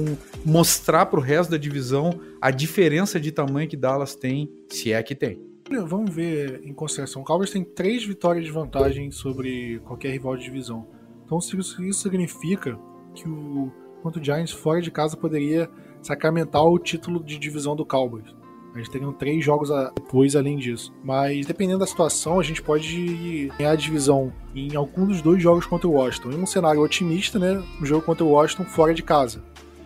mostrar 0.45 1.05
para 1.07 1.19
o 1.19 1.21
resto 1.21 1.51
da 1.51 1.57
divisão 1.57 2.19
a 2.41 2.49
diferença 2.51 3.19
de 3.19 3.29
tamanho 3.29 3.67
que 3.67 3.75
Dallas 3.75 4.15
tem, 4.15 4.49
se 4.69 4.93
é 4.93 5.03
que 5.03 5.13
tem. 5.13 5.41
Vamos 5.85 6.13
ver 6.13 6.61
em 6.63 6.73
consideração. 6.73 7.21
O 7.21 7.25
Cowboys 7.25 7.51
tem 7.51 7.63
três 7.63 8.05
vitórias 8.05 8.45
de 8.45 8.51
vantagem 8.51 9.11
sobre 9.11 9.79
qualquer 9.79 10.11
rival 10.11 10.37
de 10.37 10.43
divisão. 10.43 10.87
Então 11.25 11.37
isso 11.39 11.93
significa 11.93 12.77
que 13.13 13.27
o 13.27 13.71
quanto 14.01 14.19
o 14.19 14.23
Giants 14.23 14.51
fora 14.51 14.81
de 14.81 14.91
casa 14.91 15.15
poderia 15.17 15.69
sacramentar 16.01 16.63
o 16.63 16.77
título 16.77 17.23
de 17.23 17.37
divisão 17.37 17.75
do 17.75 17.85
Cowboys. 17.85 18.35
A 18.73 18.79
gente 18.79 18.89
teria 18.89 19.11
três 19.13 19.45
jogos 19.45 19.69
depois 19.93 20.35
além 20.35 20.57
disso. 20.57 20.91
Mas 21.03 21.45
dependendo 21.45 21.79
da 21.79 21.85
situação, 21.85 22.39
a 22.39 22.43
gente 22.43 22.61
pode 22.61 23.51
ganhar 23.57 23.71
a 23.71 23.75
divisão 23.75 24.33
em 24.55 24.75
algum 24.75 25.05
dos 25.05 25.21
dois 25.21 25.41
jogos 25.41 25.65
contra 25.65 25.87
o 25.87 25.91
Washington. 25.91 26.31
Em 26.31 26.41
um 26.41 26.45
cenário 26.45 26.81
otimista, 26.81 27.37
né? 27.37 27.63
Um 27.79 27.85
jogo 27.85 28.03
contra 28.03 28.25
o 28.25 28.29
Washington 28.29 28.65
fora 28.65 28.93
de 28.93 29.03
casa. 29.03 29.43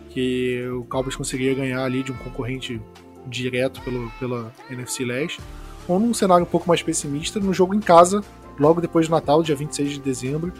Que 0.08 0.66
o 0.68 0.84
Cowboys 0.84 1.16
conseguiria 1.16 1.54
ganhar 1.54 1.84
ali 1.84 2.02
de 2.02 2.12
um 2.12 2.16
concorrente 2.16 2.80
direto 3.26 3.82
pelo, 3.82 4.10
pela 4.18 4.52
NFC 4.70 5.04
Leste. 5.04 5.40
Ou 5.86 6.00
num 6.00 6.14
cenário 6.14 6.44
um 6.44 6.48
pouco 6.48 6.66
mais 6.66 6.82
pessimista, 6.82 7.38
no 7.38 7.52
jogo 7.52 7.74
em 7.74 7.80
casa, 7.80 8.22
logo 8.58 8.80
depois 8.80 9.06
do 9.06 9.10
Natal, 9.10 9.42
dia 9.42 9.54
26 9.54 9.92
de 9.92 10.00
dezembro. 10.00 10.52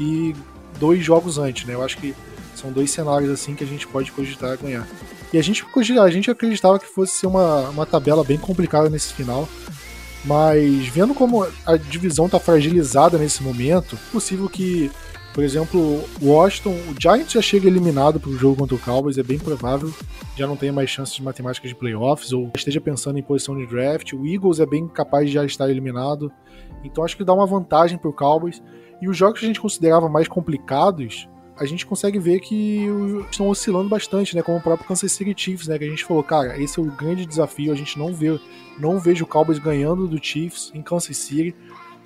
E 0.00 0.34
dois 0.80 1.04
jogos 1.04 1.36
antes, 1.38 1.66
né? 1.66 1.74
Eu 1.74 1.82
acho 1.82 1.98
que 1.98 2.14
são 2.56 2.72
dois 2.72 2.90
cenários 2.90 3.30
assim 3.30 3.54
que 3.54 3.64
a 3.64 3.66
gente 3.66 3.86
pode 3.86 4.10
cogitar 4.12 4.56
ganhar. 4.58 4.86
E 5.32 5.38
a 5.38 5.42
gente, 5.42 5.64
a 6.00 6.10
gente 6.10 6.30
acreditava 6.30 6.78
que 6.78 6.86
fosse 6.86 7.18
ser 7.18 7.26
uma, 7.26 7.68
uma 7.70 7.86
tabela 7.86 8.24
bem 8.24 8.38
complicada 8.38 8.88
nesse 8.88 9.12
final. 9.12 9.48
Mas 10.24 10.88
vendo 10.88 11.14
como 11.14 11.46
a 11.64 11.76
divisão 11.76 12.26
está 12.26 12.40
fragilizada 12.40 13.16
nesse 13.16 13.42
momento, 13.42 13.94
é 13.94 14.12
possível 14.12 14.48
que, 14.48 14.90
por 15.32 15.44
exemplo, 15.44 16.04
o 16.20 16.30
Washington, 16.30 16.70
o 16.70 17.00
Giants 17.00 17.32
já 17.32 17.40
chega 17.40 17.68
eliminado 17.68 18.18
para 18.18 18.30
o 18.30 18.36
jogo 18.36 18.56
contra 18.56 18.74
o 18.74 18.78
Cowboys, 18.78 19.18
é 19.18 19.22
bem 19.22 19.38
provável, 19.38 19.94
já 20.36 20.44
não 20.44 20.56
tenha 20.56 20.72
mais 20.72 20.90
chances 20.90 21.14
de 21.14 21.22
matemática 21.22 21.68
de 21.68 21.76
playoffs, 21.76 22.32
ou 22.32 22.50
esteja 22.56 22.80
pensando 22.80 23.18
em 23.18 23.22
posição 23.22 23.56
de 23.56 23.66
draft. 23.66 24.14
O 24.14 24.26
Eagles 24.26 24.58
é 24.58 24.66
bem 24.66 24.88
capaz 24.88 25.28
de 25.28 25.34
já 25.34 25.44
estar 25.44 25.70
eliminado. 25.70 26.32
Então 26.82 27.04
acho 27.04 27.16
que 27.16 27.24
dá 27.24 27.32
uma 27.32 27.46
vantagem 27.46 27.96
para 27.96 28.10
o 28.10 28.12
Cowboys. 28.12 28.60
E 29.00 29.08
os 29.08 29.16
jogos 29.16 29.38
que 29.38 29.46
a 29.46 29.48
gente 29.48 29.60
considerava 29.60 30.08
mais 30.08 30.26
complicados, 30.26 31.28
a 31.58 31.64
gente 31.64 31.86
consegue 31.86 32.18
ver 32.18 32.40
que 32.40 32.86
estão 33.30 33.48
oscilando 33.48 33.88
bastante, 33.88 34.36
né? 34.36 34.42
Como 34.42 34.58
o 34.58 34.60
próprio 34.60 34.86
Kansas 34.86 35.10
City 35.12 35.34
Chiefs, 35.36 35.66
né? 35.68 35.78
Que 35.78 35.84
a 35.84 35.88
gente 35.88 36.04
falou, 36.04 36.22
cara, 36.22 36.60
esse 36.60 36.78
é 36.78 36.82
o 36.82 36.86
grande 36.86 37.24
desafio. 37.24 37.72
A 37.72 37.76
gente 37.76 37.98
não 37.98 38.14
vê, 38.14 38.38
não 38.78 38.98
vejo 38.98 39.24
o 39.24 39.26
Cowboys 39.26 39.58
ganhando 39.58 40.06
do 40.06 40.22
Chiefs 40.22 40.70
em 40.74 40.82
Kansas 40.82 41.16
City, 41.16 41.54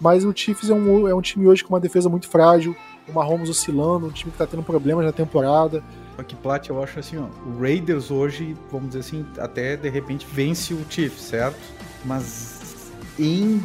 mas 0.00 0.24
o 0.24 0.32
Chiefs 0.34 0.70
é 0.70 0.74
um, 0.74 1.08
é 1.08 1.14
um 1.14 1.20
time 1.20 1.46
hoje 1.46 1.64
com 1.64 1.74
uma 1.74 1.80
defesa 1.80 2.08
muito 2.08 2.28
frágil, 2.28 2.76
o 3.08 3.12
Mahomes 3.12 3.50
oscilando, 3.50 4.06
um 4.06 4.10
time 4.10 4.30
que 4.30 4.38
tá 4.38 4.46
tendo 4.46 4.62
problemas 4.62 5.04
na 5.04 5.12
temporada. 5.12 5.82
Que, 6.26 6.36
Plat, 6.36 6.68
eu 6.68 6.82
acho 6.82 6.98
assim, 6.98 7.16
ó, 7.16 7.26
o 7.48 7.60
Raiders 7.60 8.10
hoje, 8.10 8.54
vamos 8.70 8.88
dizer 8.88 9.00
assim, 9.00 9.26
até 9.38 9.74
de 9.74 9.88
repente 9.88 10.26
vence 10.30 10.74
o 10.74 10.84
Chiefs, 10.88 11.22
certo? 11.22 11.58
Mas 12.04 12.92
em 13.18 13.58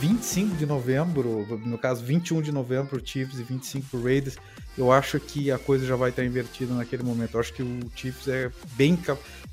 25 0.00 0.56
de 0.56 0.66
novembro, 0.66 1.46
no 1.64 1.78
caso 1.78 2.04
21 2.04 2.42
de 2.42 2.50
novembro 2.50 2.96
o 2.96 3.06
Chiefs 3.06 3.38
e 3.38 3.42
25 3.42 3.86
pro 3.90 4.02
Raiders, 4.02 4.36
eu 4.78 4.92
acho 4.92 5.18
que 5.18 5.50
a 5.50 5.58
coisa 5.58 5.84
já 5.84 5.96
vai 5.96 6.10
estar 6.10 6.24
invertida 6.24 6.72
naquele 6.72 7.02
momento. 7.02 7.34
Eu 7.34 7.40
acho 7.40 7.52
que 7.52 7.62
o 7.62 7.80
Chiefs 7.96 8.28
é 8.28 8.50
bem 8.76 8.96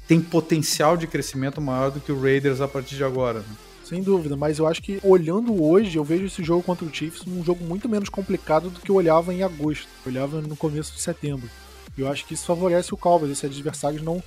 tem 0.07 0.21
potencial 0.21 0.95
de 0.95 1.07
crescimento 1.07 1.59
maior 1.59 1.89
do 1.89 1.99
que 1.99 2.11
o 2.11 2.21
Raiders 2.21 2.61
a 2.61 2.67
partir 2.67 2.95
de 2.95 3.03
agora. 3.03 3.39
Né? 3.39 3.55
Sem 3.83 4.03
dúvida, 4.03 4.35
mas 4.35 4.59
eu 4.59 4.67
acho 4.67 4.81
que 4.81 4.99
olhando 5.03 5.63
hoje, 5.63 5.97
eu 5.97 6.03
vejo 6.03 6.25
esse 6.25 6.43
jogo 6.43 6.61
contra 6.61 6.85
o 6.85 6.93
Chiefs 6.93 7.25
um 7.27 7.43
jogo 7.43 7.65
muito 7.65 7.89
menos 7.89 8.07
complicado 8.07 8.69
do 8.69 8.79
que 8.79 8.89
eu 8.89 8.95
olhava 8.95 9.33
em 9.33 9.41
agosto, 9.41 9.87
eu 10.05 10.11
olhava 10.11 10.41
no 10.41 10.55
começo 10.55 10.93
de 10.93 11.01
setembro. 11.01 11.49
E 11.97 12.01
eu 12.01 12.07
acho 12.07 12.25
que 12.25 12.35
isso 12.35 12.45
favorece 12.45 12.93
o 12.93 12.97
Cowboys, 12.97 13.31
esses 13.31 13.45
adversários 13.45 14.01
não 14.01 14.23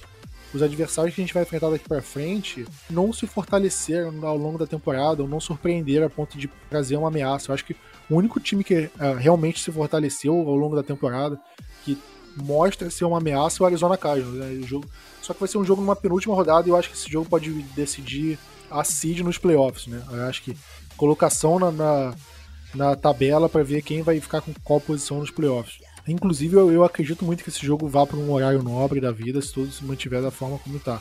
os 0.53 0.63
adversários 0.63 1.15
que 1.15 1.21
a 1.21 1.25
gente 1.25 1.35
vai 1.35 1.43
enfrentar 1.43 1.69
daqui 1.69 1.87
para 1.87 2.01
frente 2.01 2.67
não 2.89 3.13
se 3.13 3.27
fortaleceram 3.27 4.27
ao 4.27 4.37
longo 4.37 4.57
da 4.57 4.67
temporada 4.67 5.23
ou 5.23 5.29
não 5.29 5.41
surpreenderam 5.41 6.07
a 6.07 6.11
ponto 6.11 6.39
de 6.39 6.49
trazer 6.71 6.97
uma 6.97 7.09
ameaça. 7.09 7.51
Eu 7.51 7.55
acho 7.55 7.67
que 7.67 7.77
o 8.11 8.17
único 8.17 8.41
time 8.41 8.65
que 8.65 8.75
uh, 8.75 9.15
realmente 9.19 9.61
se 9.61 9.71
fortaleceu 9.71 10.35
ao 10.35 10.57
longo 10.57 10.75
da 10.75 10.83
temporada, 10.83 11.39
que 11.85 11.99
mostra 12.37 12.91
ser 12.91 13.05
uma 13.05 13.19
ameaça, 13.19 13.59
é 13.61 13.63
o 13.63 13.67
Arizona 13.67 13.97
Cardinals. 13.97 14.35
Né? 14.35 14.61
O 14.63 14.67
jogo, 14.67 14.87
só 15.21 15.35
que 15.35 15.41
vai 15.41 15.49
ser 15.49 15.59
um 15.59 15.65
jogo 15.65 15.83
numa 15.83 15.97
penúltima 15.97 16.35
rodada 16.35 16.67
e 16.67 16.71
eu 16.71 16.77
acho 16.77 16.91
que 16.91 16.97
esse 16.97 17.11
jogo 17.11 17.29
pode 17.29 17.51
decidir 17.75 18.39
a 18.71 18.85
seed 18.85 19.21
nos 19.21 19.39
playoffs. 19.39 19.87
Né? 19.87 20.03
Eu 20.11 20.25
acho 20.25 20.43
que 20.43 20.57
colocação 20.97 21.59
na, 21.59 21.71
na, 21.71 22.15
na 22.75 22.97
tabela 22.97 23.49
para 23.49 23.63
ver 23.63 23.83
quem 23.83 24.03
vai 24.03 24.21
ficar 24.21 24.41
com 24.41 24.53
qual 24.65 24.81
posição 24.81 25.21
nos 25.21 25.31
playoffs. 25.31 25.79
Inclusive, 26.07 26.57
eu, 26.57 26.73
eu 26.73 26.85
acredito 26.85 27.25
muito 27.25 27.45
que 27.45 27.51
esse 27.51 27.65
jogo 27.65 27.87
vá 27.87 28.07
para 28.07 28.17
um 28.17 28.33
horário 28.33 28.63
nobre 28.63 29.01
da 29.01 29.13
vida, 29.13 29.43
se 29.43 29.53
tudo 29.53 29.71
se 29.71 29.85
mantiver 29.85 30.23
da 30.23 30.31
forma 30.31 30.59
como 30.59 30.79
está. 30.79 31.01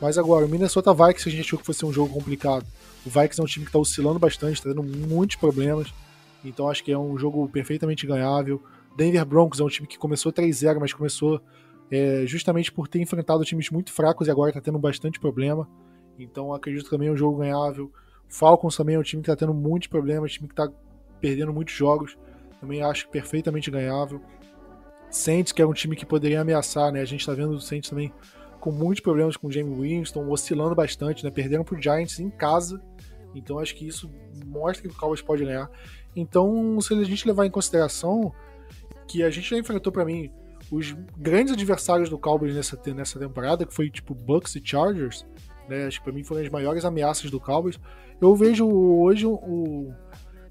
Mas 0.00 0.16
agora, 0.16 0.46
o 0.46 0.48
Minnesota 0.48 0.94
Vikings, 0.94 1.28
a 1.28 1.32
gente 1.32 1.40
achou 1.42 1.58
que 1.58 1.66
fosse 1.66 1.84
um 1.84 1.92
jogo 1.92 2.14
complicado. 2.14 2.64
O 3.04 3.10
Vikings 3.10 3.38
é 3.38 3.44
um 3.44 3.46
time 3.46 3.66
que 3.66 3.68
está 3.68 3.78
oscilando 3.78 4.18
bastante, 4.18 4.54
está 4.54 4.70
tendo 4.70 4.82
muitos 4.82 5.36
problemas. 5.36 5.88
Então 6.44 6.68
acho 6.68 6.82
que 6.82 6.92
é 6.92 6.98
um 6.98 7.16
jogo 7.18 7.48
perfeitamente 7.48 8.06
ganhável. 8.06 8.62
Denver 8.96 9.24
Broncos 9.24 9.60
é 9.60 9.64
um 9.64 9.68
time 9.68 9.86
que 9.86 9.98
começou 9.98 10.32
3-0, 10.32 10.78
mas 10.80 10.92
começou 10.92 11.40
é, 11.90 12.24
justamente 12.26 12.70
por 12.72 12.88
ter 12.88 13.00
enfrentado 13.00 13.44
times 13.44 13.70
muito 13.70 13.92
fracos 13.92 14.28
e 14.28 14.30
agora 14.30 14.50
está 14.50 14.60
tendo 14.60 14.78
bastante 14.78 15.18
problema. 15.18 15.68
Então 16.18 16.52
acredito 16.52 16.84
que 16.84 16.90
também 16.90 17.08
é 17.08 17.12
um 17.12 17.16
jogo 17.16 17.38
ganhável. 17.38 17.92
Falcons 18.28 18.76
também 18.76 18.94
é 18.94 18.98
um 18.98 19.02
time 19.02 19.22
que 19.22 19.30
está 19.30 19.44
tendo 19.44 19.54
muitos 19.54 19.88
problemas, 19.88 20.32
time 20.32 20.48
que 20.48 20.52
está 20.52 20.72
perdendo 21.20 21.52
muitos 21.52 21.74
jogos. 21.74 22.16
Também 22.60 22.82
acho 22.82 23.08
perfeitamente 23.08 23.70
ganhável. 23.70 24.20
Saints, 25.10 25.52
que 25.52 25.60
é 25.60 25.66
um 25.66 25.72
time 25.72 25.96
que 25.96 26.06
poderia 26.06 26.40
ameaçar, 26.40 26.92
né? 26.92 27.00
A 27.00 27.04
gente 27.04 27.20
está 27.20 27.34
vendo 27.34 27.52
o 27.52 27.60
Saints 27.60 27.90
também 27.90 28.12
com 28.60 28.70
muitos 28.70 29.00
problemas 29.00 29.36
com 29.36 29.48
o 29.48 29.50
Jamie 29.50 29.74
Winston, 29.74 30.28
oscilando 30.28 30.74
bastante, 30.74 31.24
né? 31.24 31.30
Perderam 31.30 31.64
pro 31.64 31.80
Giants 31.80 32.20
em 32.20 32.30
casa. 32.30 32.80
Então 33.34 33.58
acho 33.58 33.74
que 33.74 33.86
isso 33.86 34.10
mostra 34.46 34.88
que 34.88 34.94
o 34.94 34.98
Cowboys 34.98 35.22
pode 35.22 35.44
ganhar. 35.44 35.70
Então, 36.14 36.80
se 36.80 36.92
a 36.92 37.04
gente 37.04 37.26
levar 37.26 37.46
em 37.46 37.50
consideração 37.50 38.32
que 39.06 39.22
a 39.22 39.30
gente 39.30 39.50
já 39.50 39.58
enfrentou 39.58 39.92
para 39.92 40.04
mim 40.04 40.30
os 40.70 40.92
grandes 41.16 41.52
adversários 41.52 42.08
do 42.08 42.18
Cowboys 42.18 42.54
nessa, 42.54 42.78
nessa 42.94 43.18
temporada, 43.18 43.66
que 43.66 43.74
foi 43.74 43.90
tipo 43.90 44.14
Bucks 44.14 44.54
e 44.54 44.62
Chargers, 44.64 45.26
né? 45.68 45.86
Acho 45.86 45.98
que 45.98 46.04
para 46.04 46.12
mim 46.12 46.24
foram 46.24 46.42
as 46.42 46.48
maiores 46.48 46.84
ameaças 46.84 47.30
do 47.30 47.40
Cowboys. 47.40 47.78
Eu 48.20 48.34
vejo 48.34 48.68
hoje 48.68 49.26
o, 49.26 49.92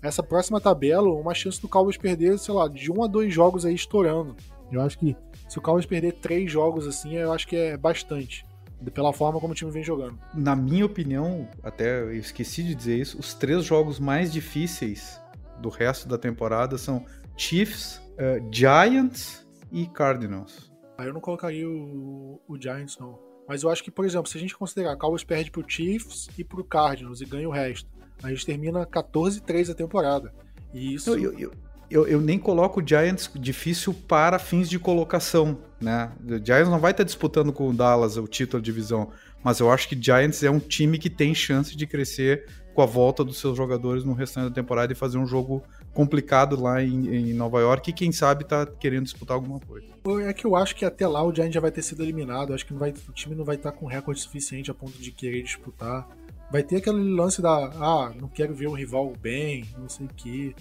essa 0.01 0.23
próxima 0.23 0.59
tabela, 0.59 1.09
uma 1.09 1.34
chance 1.34 1.61
do 1.61 1.67
Cowboys 1.67 1.97
perder, 1.97 2.38
sei 2.39 2.53
lá, 2.53 2.67
de 2.67 2.91
um 2.91 3.03
a 3.03 3.07
dois 3.07 3.34
jogos 3.34 3.65
aí 3.65 3.75
estourando. 3.75 4.36
Eu 4.71 4.82
acho 4.82 4.97
que 4.97 5.15
se 5.47 5.57
o 5.57 5.61
Cowboys 5.61 5.86
perder 5.86 6.13
três 6.13 6.51
jogos 6.51 6.88
assim, 6.88 7.15
eu 7.15 7.32
acho 7.32 7.47
que 7.47 7.55
é 7.55 7.77
bastante. 7.77 8.45
Pela 8.93 9.11
forma 9.11 9.39
como 9.39 9.51
o 9.51 9.55
time 9.55 9.71
vem 9.71 9.84
jogando. 9.84 10.17
Na 10.34 10.55
minha 10.55 10.86
opinião, 10.86 11.47
até 11.61 12.01
eu 12.01 12.15
esqueci 12.15 12.63
de 12.63 12.73
dizer 12.73 12.97
isso, 12.97 13.19
os 13.19 13.34
três 13.34 13.65
jogos 13.65 13.99
mais 13.99 14.32
difíceis 14.32 15.19
do 15.59 15.69
resto 15.69 16.07
da 16.07 16.17
temporada 16.17 16.77
são 16.77 17.05
Chiefs, 17.36 17.97
uh, 18.13 18.47
Giants 18.51 19.45
e 19.71 19.86
Cardinals. 19.88 20.71
Ah, 20.97 21.05
eu 21.05 21.13
não 21.13 21.21
colocaria 21.21 21.69
o, 21.69 22.41
o 22.47 22.61
Giants, 22.61 22.97
não. 22.97 23.19
Mas 23.47 23.63
eu 23.63 23.69
acho 23.69 23.84
que, 23.84 23.89
por 23.89 24.05
exemplo, 24.05 24.30
se 24.30 24.38
a 24.38 24.41
gente 24.41 24.55
considerar 24.55 24.95
Cowboys 24.95 25.23
perde 25.23 25.49
pro 25.49 25.63
Chiefs 25.67 26.30
e 26.38 26.43
pro 26.43 26.63
Cardinals 26.63 27.19
e 27.21 27.25
ganha 27.25 27.47
o 27.47 27.51
resto, 27.51 27.89
a 28.21 28.30
gente 28.30 28.45
termina 28.45 28.86
14-3 28.86 29.71
a 29.71 29.73
temporada. 29.73 30.34
E 30.73 30.93
isso. 30.93 31.11
Eu, 31.11 31.34
eu, 31.34 31.39
eu, 31.39 31.51
eu, 31.90 32.22
nem 32.22 32.38
coloco 32.38 32.82
o 32.82 32.88
Giants 32.88 33.30
difícil 33.36 33.94
para 33.94 34.38
fins 34.38 34.70
de 34.70 34.78
colocação, 34.78 35.58
né? 35.82 36.12
O 36.24 36.46
Giants 36.46 36.70
não 36.70 36.80
vai 36.80 36.92
estar 36.92 37.04
disputando 37.04 37.52
com 37.52 37.70
o 37.70 37.74
Dallas 37.74 38.18
o 38.18 38.28
título 38.28 38.62
de 38.62 38.72
divisão, 38.72 39.10
mas 39.44 39.60
eu 39.60 39.72
acho 39.72 39.88
que 39.88 40.00
Giants 40.00 40.44
é 40.44 40.50
um 40.50 40.60
time 40.60 40.98
que 40.98 41.10
tem 41.10 41.34
chance 41.34 41.76
de 41.76 41.88
crescer 41.88 42.46
com 42.74 42.82
a 42.82 42.86
volta 42.86 43.24
dos 43.24 43.40
seus 43.40 43.58
jogadores 43.58 44.04
no 44.04 44.14
restante 44.14 44.50
da 44.50 44.56
temporada 44.56 44.94
e 44.94 44.96
fazer 44.96 45.18
um 45.18 45.26
jogo 45.26 45.64
complicado 45.94 46.62
lá 46.62 46.82
em, 46.84 47.08
em 47.08 47.34
Nova 47.34 47.60
York 47.60 47.90
e 47.90 47.94
quem 47.94 48.12
sabe 48.12 48.46
tá 48.46 48.66
querendo 48.66 49.04
disputar 49.04 49.36
alguma 49.36 49.60
coisa. 49.60 49.88
É 50.28 50.34
que 50.34 50.46
eu 50.46 50.56
acho 50.56 50.76
que 50.76 50.86
até 50.86 51.08
lá 51.08 51.24
o 51.24 51.34
Giants 51.34 51.54
já 51.54 51.60
vai 51.60 51.72
ter 51.72 51.82
sido 51.82 52.04
eliminado, 52.04 52.54
acho 52.54 52.66
que 52.66 52.74
vai, 52.74 52.92
o 52.92 53.12
time 53.12 53.36
não 53.36 53.44
vai 53.44 53.56
estar 53.56 53.72
com 53.72 53.86
recorde 53.86 54.22
suficiente 54.22 54.70
a 54.70 54.74
ponto 54.74 54.98
de 54.98 55.12
querer 55.12 55.44
disputar 55.44 56.08
vai 56.52 56.64
ter 56.64 56.78
aquele 56.78 56.98
lance 57.14 57.42
da, 57.42 57.72
ah, 57.80 58.12
não 58.20 58.28
quero 58.28 58.54
ver 58.54 58.68
o 58.68 58.74
rival 58.74 59.14
bem, 59.22 59.66
não 59.78 59.88
sei 59.88 60.06
o 60.06 60.10
que. 60.10 60.56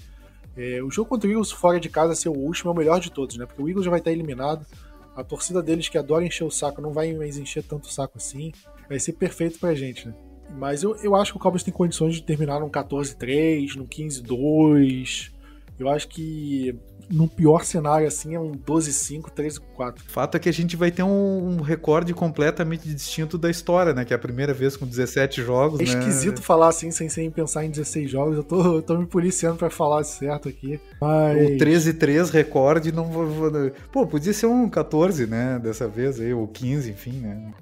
É, 0.58 0.82
o 0.82 0.90
jogo 0.90 1.08
contra 1.08 1.28
o 1.28 1.30
Eagles 1.30 1.52
fora 1.52 1.78
de 1.78 1.88
casa 1.88 2.16
ser 2.16 2.28
o 2.28 2.36
último 2.36 2.70
é 2.70 2.74
o 2.74 2.76
melhor 2.76 2.98
de 2.98 3.12
todos, 3.12 3.36
né? 3.36 3.46
Porque 3.46 3.62
o 3.62 3.68
Eagles 3.68 3.84
já 3.84 3.90
vai 3.90 4.00
estar 4.00 4.10
eliminado. 4.10 4.66
A 5.14 5.22
torcida 5.22 5.62
deles 5.62 5.88
que 5.88 5.96
adora 5.96 6.24
encher 6.24 6.44
o 6.44 6.50
saco 6.50 6.80
não 6.80 6.92
vai 6.92 7.14
mais 7.14 7.38
encher 7.38 7.62
tanto 7.62 7.84
o 7.84 7.92
saco 7.92 8.18
assim. 8.18 8.52
Vai 8.88 8.98
ser 8.98 9.12
perfeito 9.12 9.60
pra 9.60 9.72
gente, 9.72 10.08
né? 10.08 10.14
Mas 10.50 10.82
eu, 10.82 10.96
eu 10.96 11.14
acho 11.14 11.32
que 11.32 11.38
o 11.38 11.40
Cowboys 11.40 11.62
tem 11.62 11.72
condições 11.72 12.14
de 12.14 12.22
terminar 12.22 12.58
num 12.58 12.68
14-3, 12.68 13.76
num 13.76 13.86
15-2. 13.86 15.30
Eu 15.78 15.88
acho 15.88 16.08
que 16.08 16.74
no 17.10 17.28
pior 17.28 17.64
cenário, 17.64 18.06
assim, 18.06 18.34
é 18.34 18.40
um 18.40 18.52
12-5, 18.52 19.30
13-4. 19.30 19.98
Fato 20.06 20.36
é 20.36 20.40
que 20.40 20.48
a 20.48 20.52
gente 20.52 20.76
vai 20.76 20.90
ter 20.90 21.02
um, 21.02 21.56
um, 21.56 21.60
recorde 21.60 22.12
completamente 22.12 22.88
distinto 22.88 23.38
da 23.38 23.50
história, 23.50 23.92
né? 23.92 24.04
Que 24.04 24.12
é 24.12 24.16
a 24.16 24.18
primeira 24.18 24.52
vez 24.52 24.76
com 24.76 24.86
17 24.86 25.42
jogos. 25.42 25.80
É 25.80 25.84
né? 25.84 25.88
esquisito 25.88 26.42
falar 26.42 26.68
assim, 26.68 26.90
sem, 26.90 27.08
sem 27.08 27.30
pensar 27.30 27.64
em 27.64 27.70
16 27.70 28.10
jogos. 28.10 28.36
Eu 28.36 28.44
tô, 28.44 28.76
eu 28.76 28.82
tô 28.82 28.98
me 28.98 29.06
policiando 29.06 29.56
para 29.56 29.70
falar 29.70 30.04
certo 30.04 30.48
aqui. 30.48 30.80
Mas... 31.00 31.48
O 31.48 31.56
13-3 31.56 32.30
recorde 32.30 32.92
não. 32.92 33.08
Pô, 33.92 34.06
podia 34.06 34.32
ser 34.32 34.46
um 34.46 34.68
14, 34.68 35.26
né? 35.26 35.58
Dessa 35.62 35.88
vez 35.88 36.20
aí, 36.20 36.32
ou 36.32 36.46
15, 36.46 36.90
enfim, 36.90 37.20
né? 37.20 37.52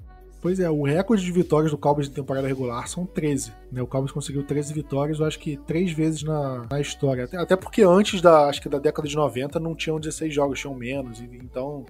Pois 0.41 0.59
é, 0.59 0.69
o 0.69 0.83
recorde 0.83 1.23
de 1.25 1.31
vitórias 1.31 1.71
do 1.71 1.77
Cowboys 1.77 2.07
de 2.07 2.13
temporada 2.13 2.47
regular 2.47 2.87
são 2.87 3.05
13. 3.05 3.51
Né? 3.71 3.81
O 3.81 3.87
Cowboys 3.87 4.11
conseguiu 4.11 4.43
13 4.43 4.73
vitórias, 4.73 5.19
eu 5.19 5.25
acho 5.25 5.39
que 5.39 5.57
três 5.57 5.91
vezes 5.91 6.23
na, 6.23 6.65
na 6.69 6.79
história. 6.79 7.23
Até, 7.23 7.37
até, 7.37 7.55
porque 7.55 7.81
antes 7.81 8.21
da, 8.21 8.47
acho 8.47 8.61
que 8.61 8.69
da 8.69 8.77
década 8.77 9.07
de 9.07 9.15
90 9.15 9.59
não 9.59 9.75
tinham 9.75 9.99
16 9.99 10.33
jogos, 10.33 10.59
tinham 10.59 10.75
menos. 10.75 11.19
Então, 11.21 11.85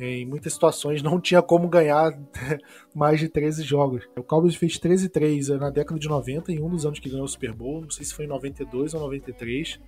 em 0.00 0.24
muitas 0.24 0.54
situações 0.54 1.02
não 1.02 1.20
tinha 1.20 1.42
como 1.42 1.68
ganhar 1.68 2.18
mais 2.94 3.20
de 3.20 3.28
13 3.28 3.62
jogos. 3.62 4.08
O 4.16 4.22
Cowboys 4.22 4.54
fez 4.54 4.78
13-3 4.78 5.58
na 5.58 5.68
década 5.68 6.00
de 6.00 6.08
90, 6.08 6.50
em 6.50 6.62
um 6.62 6.70
dos 6.70 6.86
anos 6.86 6.98
que 6.98 7.10
ganhou 7.10 7.24
o 7.24 7.28
Super 7.28 7.52
Bowl. 7.52 7.82
Não 7.82 7.90
sei 7.90 8.06
se 8.06 8.14
foi 8.14 8.24
em 8.24 8.28
92 8.28 8.94
ou 8.94 9.00
93, 9.00 9.78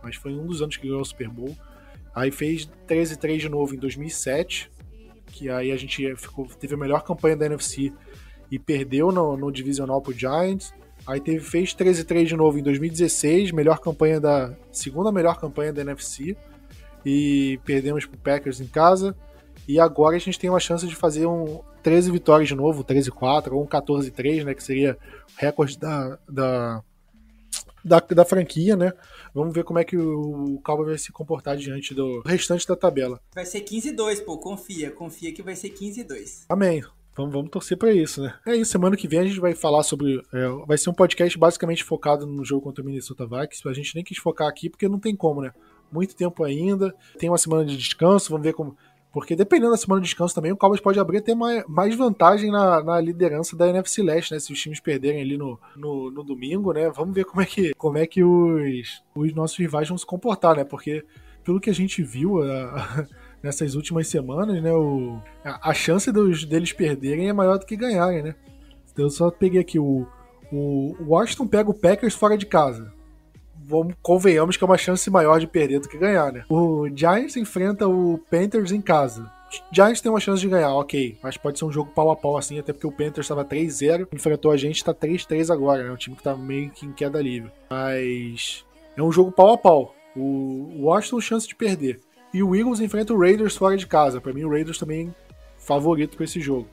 mas 0.00 0.14
foi 0.14 0.30
em 0.30 0.38
um 0.38 0.46
dos 0.46 0.62
anos 0.62 0.76
que 0.76 0.86
ganhou 0.86 1.02
o 1.02 1.04
Super 1.04 1.28
Bowl. 1.28 1.56
Aí 2.14 2.30
fez 2.30 2.68
13-3 2.88 3.38
de 3.38 3.48
novo 3.48 3.74
em 3.74 3.78
2007 3.78 4.70
que 5.30 5.48
aí 5.48 5.70
a 5.70 5.76
gente 5.76 6.16
ficou, 6.16 6.46
teve 6.46 6.74
a 6.74 6.78
melhor 6.78 7.02
campanha 7.02 7.36
da 7.36 7.46
NFC 7.46 7.92
e 8.50 8.58
perdeu 8.58 9.12
no, 9.12 9.36
no 9.36 9.52
divisional 9.52 10.00
pro 10.00 10.12
Giants. 10.12 10.72
Aí 11.06 11.20
teve, 11.20 11.40
fez 11.40 11.74
13-3 11.74 12.26
de 12.26 12.36
novo 12.36 12.58
em 12.58 12.62
2016, 12.62 13.52
melhor 13.52 13.78
campanha 13.78 14.20
da. 14.20 14.54
segunda 14.72 15.12
melhor 15.12 15.38
campanha 15.38 15.72
da 15.72 15.82
NFC. 15.82 16.36
E 17.04 17.58
perdemos 17.64 18.04
pro 18.04 18.18
Packers 18.18 18.60
em 18.60 18.66
casa. 18.66 19.14
E 19.66 19.78
agora 19.78 20.16
a 20.16 20.18
gente 20.18 20.38
tem 20.38 20.50
uma 20.50 20.60
chance 20.60 20.86
de 20.86 20.94
fazer 20.94 21.26
um 21.26 21.60
13 21.82 22.10
vitórias 22.10 22.48
de 22.48 22.54
novo, 22.54 22.84
13-4 22.84 23.52
ou 23.52 23.62
um 23.62 23.66
14-3, 23.66 24.44
né? 24.44 24.54
Que 24.54 24.62
seria 24.62 24.98
o 25.36 25.40
recorde 25.40 25.78
da, 25.78 26.18
da, 26.28 26.82
da, 27.84 28.00
da 28.00 28.24
franquia, 28.24 28.76
né? 28.76 28.92
Vamos 29.38 29.54
ver 29.54 29.62
como 29.62 29.78
é 29.78 29.84
que 29.84 29.96
o 29.96 30.60
Cowboys 30.64 30.88
vai 30.88 30.98
se 30.98 31.12
comportar 31.12 31.56
diante 31.56 31.94
do 31.94 32.22
restante 32.26 32.66
da 32.66 32.74
tabela. 32.74 33.20
Vai 33.32 33.46
ser 33.46 33.60
15-2, 33.60 34.24
pô, 34.24 34.36
confia. 34.36 34.90
Confia 34.90 35.32
que 35.32 35.42
vai 35.42 35.54
ser 35.54 35.70
15-2. 35.70 36.46
Amém. 36.48 36.82
Vamos, 37.16 37.32
vamos 37.32 37.50
torcer 37.50 37.78
para 37.78 37.92
isso, 37.92 38.20
né? 38.20 38.34
É 38.44 38.56
isso, 38.56 38.72
semana 38.72 38.96
que 38.96 39.06
vem 39.06 39.20
a 39.20 39.24
gente 39.24 39.38
vai 39.38 39.54
falar 39.54 39.84
sobre. 39.84 40.20
É, 40.32 40.48
vai 40.66 40.76
ser 40.76 40.90
um 40.90 40.92
podcast 40.94 41.38
basicamente 41.38 41.84
focado 41.84 42.26
no 42.26 42.44
jogo 42.44 42.62
contra 42.62 42.82
o 42.82 42.84
Minnesota 42.84 43.26
Vikings. 43.26 43.68
A 43.68 43.72
gente 43.72 43.94
nem 43.94 44.02
quis 44.02 44.18
focar 44.18 44.48
aqui 44.48 44.68
porque 44.68 44.88
não 44.88 44.98
tem 44.98 45.14
como, 45.14 45.40
né? 45.40 45.52
Muito 45.92 46.16
tempo 46.16 46.42
ainda. 46.42 46.92
Tem 47.16 47.30
uma 47.30 47.38
semana 47.38 47.64
de 47.64 47.76
descanso, 47.76 48.30
vamos 48.30 48.44
ver 48.44 48.54
como 48.54 48.76
porque 49.18 49.34
dependendo 49.34 49.72
da 49.72 49.76
semana 49.76 50.00
de 50.00 50.04
descanso 50.04 50.32
também, 50.32 50.52
o 50.52 50.56
Cowboys 50.56 50.80
pode 50.80 51.00
abrir 51.00 51.18
até 51.18 51.34
mais, 51.34 51.64
mais 51.66 51.92
vantagem 51.96 52.52
na, 52.52 52.80
na, 52.84 53.00
liderança 53.00 53.56
da 53.56 53.68
NFC 53.68 54.00
Leste, 54.00 54.32
né? 54.32 54.38
Se 54.38 54.52
os 54.52 54.60
times 54.60 54.78
perderem 54.78 55.20
ali 55.20 55.36
no, 55.36 55.58
no, 55.74 56.08
no, 56.08 56.22
domingo, 56.22 56.72
né? 56.72 56.88
Vamos 56.94 57.16
ver 57.16 57.24
como 57.24 57.42
é 57.42 57.44
que, 57.44 57.74
como 57.74 57.98
é 57.98 58.06
que 58.06 58.22
os, 58.22 59.02
os 59.16 59.34
nossos 59.34 59.58
rivais 59.58 59.88
vão 59.88 59.98
se 59.98 60.06
comportar, 60.06 60.54
né? 60.54 60.62
Porque 60.62 61.04
pelo 61.42 61.58
que 61.58 61.68
a 61.68 61.74
gente 61.74 62.00
viu, 62.00 62.40
a, 62.40 63.08
nessas 63.42 63.74
últimas 63.74 64.06
semanas, 64.06 64.62
né? 64.62 64.72
O, 64.72 65.20
a, 65.44 65.70
a 65.70 65.74
chance 65.74 66.12
dos, 66.12 66.44
deles 66.44 66.72
perderem 66.72 67.28
é 67.28 67.32
maior 67.32 67.58
do 67.58 67.66
que 67.66 67.74
ganharem, 67.74 68.22
né? 68.22 68.36
Então 68.92 69.04
eu 69.06 69.10
só 69.10 69.32
peguei 69.32 69.60
aqui 69.60 69.80
o, 69.80 70.06
o 70.52 70.94
Washington 71.08 71.48
pega 71.48 71.68
o 71.68 71.74
Packers 71.74 72.14
fora 72.14 72.38
de 72.38 72.46
casa. 72.46 72.94
Vamos, 73.68 73.94
convenhamos 74.00 74.56
que 74.56 74.64
é 74.64 74.66
uma 74.66 74.78
chance 74.78 75.10
maior 75.10 75.38
de 75.38 75.46
perder 75.46 75.78
do 75.78 75.88
que 75.88 75.98
ganhar, 75.98 76.32
né? 76.32 76.44
O 76.48 76.88
Giants 76.88 77.36
enfrenta 77.36 77.86
o 77.86 78.18
Panthers 78.30 78.72
em 78.72 78.80
casa. 78.80 79.30
Giants 79.70 80.00
tem 80.00 80.10
uma 80.10 80.20
chance 80.20 80.40
de 80.40 80.48
ganhar, 80.48 80.72
ok. 80.72 81.18
Mas 81.22 81.36
pode 81.36 81.58
ser 81.58 81.66
um 81.66 81.72
jogo 81.72 81.90
pau 81.94 82.10
a 82.10 82.16
pau 82.16 82.38
assim, 82.38 82.58
até 82.58 82.72
porque 82.72 82.86
o 82.86 82.92
Panthers 82.92 83.26
estava 83.26 83.44
3-0, 83.44 84.08
enfrentou 84.10 84.50
a 84.50 84.56
gente, 84.56 84.82
tá 84.82 84.94
3-3 84.94 85.52
agora, 85.52 85.84
né? 85.84 85.90
Um 85.90 85.96
time 85.96 86.16
que 86.16 86.22
tá 86.22 86.34
meio 86.34 86.70
que 86.70 86.86
em 86.86 86.92
queda 86.92 87.20
livre. 87.20 87.50
Mas 87.68 88.64
é 88.96 89.02
um 89.02 89.12
jogo 89.12 89.30
pau 89.30 89.52
a 89.52 89.58
pau. 89.58 89.94
O 90.16 90.84
Washington 90.84 91.20
chance 91.20 91.46
de 91.46 91.54
perder. 91.54 92.00
E 92.32 92.42
o 92.42 92.56
Eagles 92.56 92.80
enfrenta 92.80 93.12
o 93.12 93.20
Raiders 93.20 93.56
fora 93.56 93.76
de 93.76 93.86
casa. 93.86 94.20
Para 94.20 94.32
mim, 94.32 94.44
o 94.44 94.50
Raiders 94.50 94.78
também 94.78 95.14
favorito 95.58 96.16
para 96.16 96.24
esse 96.24 96.40
jogo. 96.40 96.68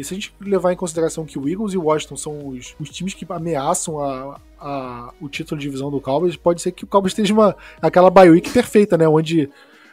E 0.00 0.04
se 0.04 0.14
a 0.14 0.16
gente 0.16 0.34
levar 0.40 0.72
em 0.72 0.76
consideração 0.76 1.26
que 1.26 1.38
o 1.38 1.46
Eagles 1.46 1.74
e 1.74 1.76
o 1.76 1.84
Washington 1.84 2.16
são 2.16 2.48
os, 2.48 2.74
os 2.80 2.88
times 2.88 3.12
que 3.12 3.26
ameaçam 3.28 4.00
a, 4.00 4.40
a, 4.58 5.12
o 5.20 5.28
título 5.28 5.58
de 5.58 5.66
divisão 5.66 5.90
do 5.90 6.00
Cowboys, 6.00 6.36
pode 6.36 6.62
ser 6.62 6.72
que 6.72 6.84
o 6.84 6.86
Cowboys 6.86 7.10
esteja 7.10 7.34
uma, 7.34 7.54
aquela 7.82 8.08
bye 8.08 8.30
week 8.30 8.48
perfeita, 8.50 8.96
né? 8.96 9.06
Onde 9.06 9.50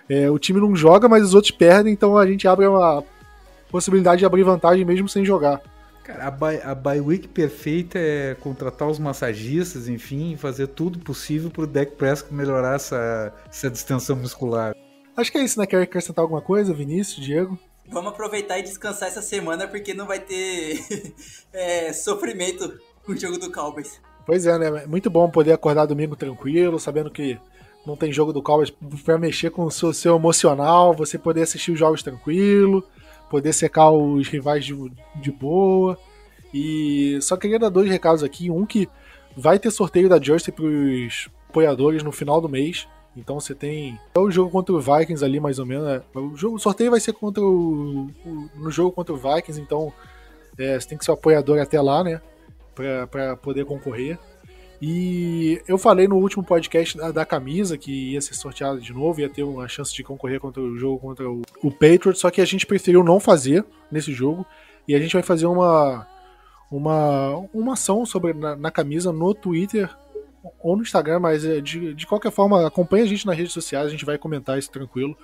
é, 0.07 0.31
o 0.31 0.39
time 0.39 0.61
não 0.61 0.73
joga, 0.73 1.09
mas 1.09 1.25
os 1.25 1.33
outros 1.33 1.51
perdem, 1.51 1.91
então 1.91 2.17
a 2.17 2.25
gente 2.25 2.47
abre 2.47 2.65
uma 2.65 3.03
possibilidade 3.69 4.19
de 4.19 4.25
abrir 4.25 4.43
vantagem 4.43 4.85
mesmo 4.85 5.09
sem 5.09 5.25
jogar. 5.25 5.61
Cara, 6.05 6.27
a 6.27 6.31
bye, 6.31 6.61
a 6.63 6.73
bye 6.73 7.01
week 7.01 7.27
perfeita 7.27 7.99
é 7.99 8.33
contratar 8.35 8.87
os 8.87 8.97
massagistas, 8.97 9.89
enfim, 9.89 10.37
fazer 10.37 10.67
tudo 10.67 10.99
possível 10.99 11.51
pro 11.51 11.67
Deck 11.67 11.97
Prescott 11.97 12.33
melhorar 12.33 12.75
essa, 12.75 13.33
essa 13.49 13.69
distensão 13.69 14.15
muscular. 14.15 14.73
Acho 15.17 15.29
que 15.29 15.37
é 15.37 15.43
isso, 15.43 15.59
né? 15.59 15.67
Quer 15.67 15.81
acrescentar 15.81 16.23
alguma 16.23 16.41
coisa, 16.41 16.73
Vinícius, 16.73 17.25
Diego? 17.25 17.59
Vamos 17.89 18.11
aproveitar 18.11 18.59
e 18.59 18.63
descansar 18.63 19.07
essa 19.07 19.21
semana 19.21 19.67
porque 19.67 19.93
não 19.93 20.05
vai 20.05 20.19
ter 20.19 20.83
é, 21.53 21.93
sofrimento 21.93 22.79
com 23.05 23.13
o 23.13 23.17
jogo 23.17 23.37
do 23.37 23.51
Cowboys. 23.51 24.01
Pois 24.25 24.45
é, 24.45 24.57
né? 24.59 24.85
Muito 24.85 25.09
bom 25.09 25.29
poder 25.29 25.53
acordar 25.53 25.85
domingo 25.85 26.15
tranquilo, 26.15 26.79
sabendo 26.79 27.09
que 27.09 27.39
não 27.85 27.95
tem 27.95 28.11
jogo 28.11 28.33
do 28.33 28.41
Cowboys 28.41 28.69
para 29.05 29.17
mexer 29.17 29.49
com 29.49 29.63
o 29.63 29.71
seu, 29.71 29.93
seu, 29.93 30.17
emocional, 30.17 30.93
você 30.93 31.17
poder 31.17 31.43
assistir 31.43 31.71
os 31.71 31.79
jogos 31.79 32.03
tranquilo, 32.03 32.83
poder 33.29 33.53
secar 33.53 33.89
os 33.91 34.27
rivais 34.27 34.65
de, 34.65 34.75
de 35.15 35.31
boa. 35.31 35.97
E 36.53 37.17
só 37.21 37.37
queria 37.37 37.57
dar 37.57 37.69
dois 37.69 37.89
recados 37.89 38.23
aqui. 38.23 38.51
Um 38.51 38.65
que 38.65 38.89
vai 39.35 39.57
ter 39.57 39.71
sorteio 39.71 40.09
da 40.09 40.21
Jersey 40.21 40.53
para 40.53 40.65
os 40.65 41.29
apoiadores 41.49 42.03
no 42.03 42.11
final 42.11 42.41
do 42.41 42.49
mês. 42.49 42.85
Então 43.17 43.39
você 43.39 43.55
tem 43.55 43.99
é 44.15 44.19
o 44.19 44.29
jogo 44.29 44.51
contra 44.51 44.73
o 44.73 44.79
Vikings 44.79 45.25
ali, 45.25 45.39
mais 45.39 45.59
ou 45.59 45.65
menos. 45.65 45.85
Né? 45.85 46.01
O, 46.13 46.35
jogo, 46.35 46.55
o 46.55 46.59
sorteio 46.59 46.91
vai 46.91 46.99
ser 46.99 47.13
contra 47.13 47.43
o, 47.43 48.09
o, 48.25 48.49
no 48.55 48.71
jogo 48.71 48.91
contra 48.91 49.13
o 49.13 49.17
Vikings, 49.17 49.59
então 49.59 49.91
é, 50.57 50.79
você 50.79 50.87
tem 50.87 50.97
que 50.97 51.05
ser 51.05 51.11
apoiador 51.11 51.59
até 51.59 51.81
lá, 51.81 52.03
né? 52.03 52.21
Para 53.09 53.35
poder 53.37 53.65
concorrer. 53.65 54.19
E 54.79 55.59
eu 55.67 55.77
falei 55.77 56.07
no 56.07 56.17
último 56.17 56.43
podcast 56.43 56.95
da, 56.95 57.11
da, 57.11 57.25
camisa 57.25 57.77
que 57.77 58.11
ia 58.11 58.21
ser 58.21 58.35
sorteada 58.35 58.79
de 58.79 58.93
novo, 58.93 59.19
ia 59.19 59.29
ter 59.29 59.41
uma 59.41 59.67
chance 59.67 59.91
de 59.91 60.03
concorrer 60.03 60.39
contra 60.39 60.61
o 60.61 60.77
jogo 60.77 60.99
contra 60.99 61.27
o, 61.27 61.41
o 61.63 62.15
só 62.15 62.29
que 62.29 62.39
a 62.39 62.45
gente 62.45 62.67
preferiu 62.67 63.03
não 63.03 63.19
fazer 63.19 63.65
nesse 63.91 64.13
jogo. 64.13 64.45
E 64.87 64.93
a 64.93 64.99
gente 64.99 65.13
vai 65.13 65.23
fazer 65.23 65.47
uma, 65.47 66.07
uma, 66.71 67.47
uma 67.51 67.73
ação 67.73 68.05
sobre 68.05 68.33
na, 68.33 68.55
na 68.55 68.69
camisa 68.69 69.11
no 69.11 69.33
Twitter 69.33 69.89
ou 70.59 70.75
no 70.75 70.81
Instagram, 70.81 71.19
mas 71.19 71.43
é, 71.43 71.59
de, 71.59 71.93
de 71.93 72.07
qualquer 72.07 72.31
forma, 72.31 72.65
acompanha 72.65 73.03
a 73.03 73.07
gente 73.07 73.25
nas 73.25 73.37
redes 73.37 73.53
sociais, 73.53 73.87
a 73.87 73.89
gente 73.89 74.05
vai 74.05 74.17
comentar 74.17 74.57
isso 74.57 74.71
tranquilo. 74.71 75.17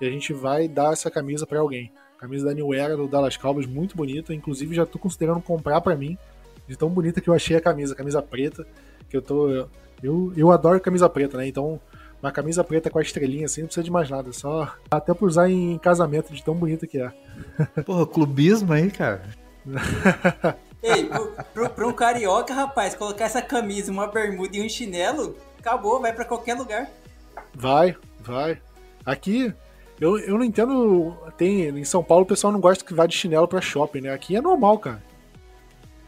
E 0.00 0.06
a 0.06 0.10
gente 0.10 0.32
vai 0.32 0.66
dar 0.66 0.92
essa 0.92 1.10
camisa 1.10 1.46
para 1.46 1.60
alguém. 1.60 1.92
Camisa 2.18 2.46
da 2.46 2.54
New 2.54 2.72
Era 2.72 2.96
do 2.96 3.06
Dallas 3.06 3.36
Cowboys, 3.36 3.66
muito 3.66 3.96
bonita. 3.96 4.32
Inclusive, 4.32 4.74
já 4.74 4.86
tô 4.86 4.98
considerando 4.98 5.40
comprar 5.42 5.80
para 5.80 5.94
mim. 5.94 6.16
De 6.66 6.76
tão 6.76 6.88
bonita 6.88 7.20
que 7.20 7.28
eu 7.28 7.34
achei 7.34 7.56
a 7.56 7.60
camisa, 7.60 7.94
camisa 7.94 8.22
preta. 8.22 8.66
Que 9.08 9.16
eu 9.16 9.22
tô. 9.22 9.66
Eu, 10.02 10.32
eu 10.34 10.50
adoro 10.50 10.80
camisa 10.80 11.08
preta, 11.08 11.36
né? 11.36 11.46
Então, 11.46 11.78
uma 12.22 12.32
camisa 12.32 12.64
preta 12.64 12.88
com 12.88 12.98
a 12.98 13.02
estrelinha 13.02 13.44
assim, 13.44 13.62
não 13.62 13.68
precisa 13.68 13.84
de 13.84 13.90
mais 13.90 14.08
nada. 14.08 14.32
Só 14.32 14.74
até 14.90 15.12
pra 15.12 15.26
usar 15.26 15.50
em 15.50 15.76
casamento, 15.78 16.32
de 16.32 16.42
tão 16.42 16.54
bonita 16.54 16.86
que 16.86 16.98
é. 16.98 17.12
Porra, 17.84 18.06
clubismo 18.06 18.72
aí, 18.72 18.90
cara. 18.90 19.22
Ei, 20.82 21.04
pro, 21.04 21.32
pro, 21.52 21.70
pro, 21.70 21.88
um 21.88 21.92
carioca, 21.92 22.54
rapaz, 22.54 22.94
colocar 22.94 23.26
essa 23.26 23.42
camisa, 23.42 23.92
uma 23.92 24.06
bermuda 24.06 24.56
e 24.56 24.64
um 24.64 24.68
chinelo, 24.68 25.36
acabou, 25.58 26.00
vai 26.00 26.12
para 26.12 26.24
qualquer 26.24 26.54
lugar. 26.54 26.90
Vai, 27.54 27.94
vai. 28.20 28.58
Aqui, 29.04 29.52
eu, 30.00 30.18
eu 30.18 30.38
não 30.38 30.44
entendo. 30.44 31.14
Tem, 31.36 31.68
em 31.68 31.84
São 31.84 32.02
Paulo 32.02 32.24
o 32.24 32.26
pessoal 32.26 32.52
não 32.52 32.60
gosta 32.60 32.84
que 32.84 32.94
vá 32.94 33.06
de 33.06 33.14
chinelo 33.14 33.46
pra 33.46 33.60
shopping, 33.60 34.00
né? 34.00 34.12
Aqui 34.12 34.34
é 34.34 34.40
normal, 34.40 34.78
cara. 34.78 35.02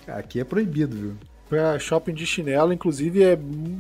Aqui 0.09 0.41
é 0.41 0.45
proibido, 0.45 0.97
viu? 0.97 1.17
Pra 1.49 1.79
shopping 1.79 2.15
de 2.15 2.27
chinelo, 2.27 2.73
inclusive, 2.73 3.23
é, 3.23 3.33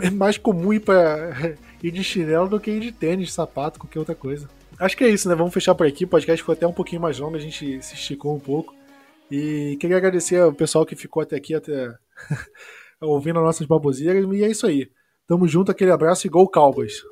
é 0.03 0.11
mais 0.11 0.37
comum 0.37 0.75
ir, 0.75 0.81
pra, 0.81 1.57
ir 1.83 1.91
de 1.91 2.05
chinelo 2.05 2.49
do 2.49 2.61
que 2.61 2.71
ir 2.71 2.81
de 2.81 2.93
tênis, 2.93 3.33
sapato, 3.33 3.81
qualquer 3.81 3.99
outra 3.99 4.15
coisa. 4.15 4.49
Acho 4.79 4.97
que 4.97 5.05
é 5.05 5.09
isso, 5.09 5.29
né? 5.29 5.35
Vamos 5.35 5.55
fechar 5.55 5.75
por 5.75 5.87
aqui. 5.87 6.05
O 6.05 6.09
podcast 6.09 6.43
ficou 6.43 6.53
até 6.53 6.67
um 6.67 6.73
pouquinho 6.73 7.01
mais 7.01 7.19
longo, 7.19 7.37
a 7.37 7.41
gente 7.41 7.83
se 7.83 7.95
esticou 7.95 8.35
um 8.35 8.41
pouco. 8.41 8.75
E 9.35 9.79
queria 9.79 9.97
agradecer 9.97 10.37
ao 10.37 10.53
pessoal 10.53 10.85
que 10.85 10.95
ficou 10.95 11.23
até 11.23 11.37
aqui, 11.37 11.55
até 11.55 11.97
ouvindo 13.01 13.39
as 13.39 13.45
nossas 13.47 13.67
baboseiras. 13.67 14.31
E 14.31 14.45
é 14.45 14.51
isso 14.51 14.67
aí. 14.67 14.91
Tamo 15.27 15.49
junto, 15.49 15.73
aquele 15.73 15.91
abraço 15.91 16.27
e 16.27 16.31
Gol 16.31 16.51
Cowboys! 16.51 17.03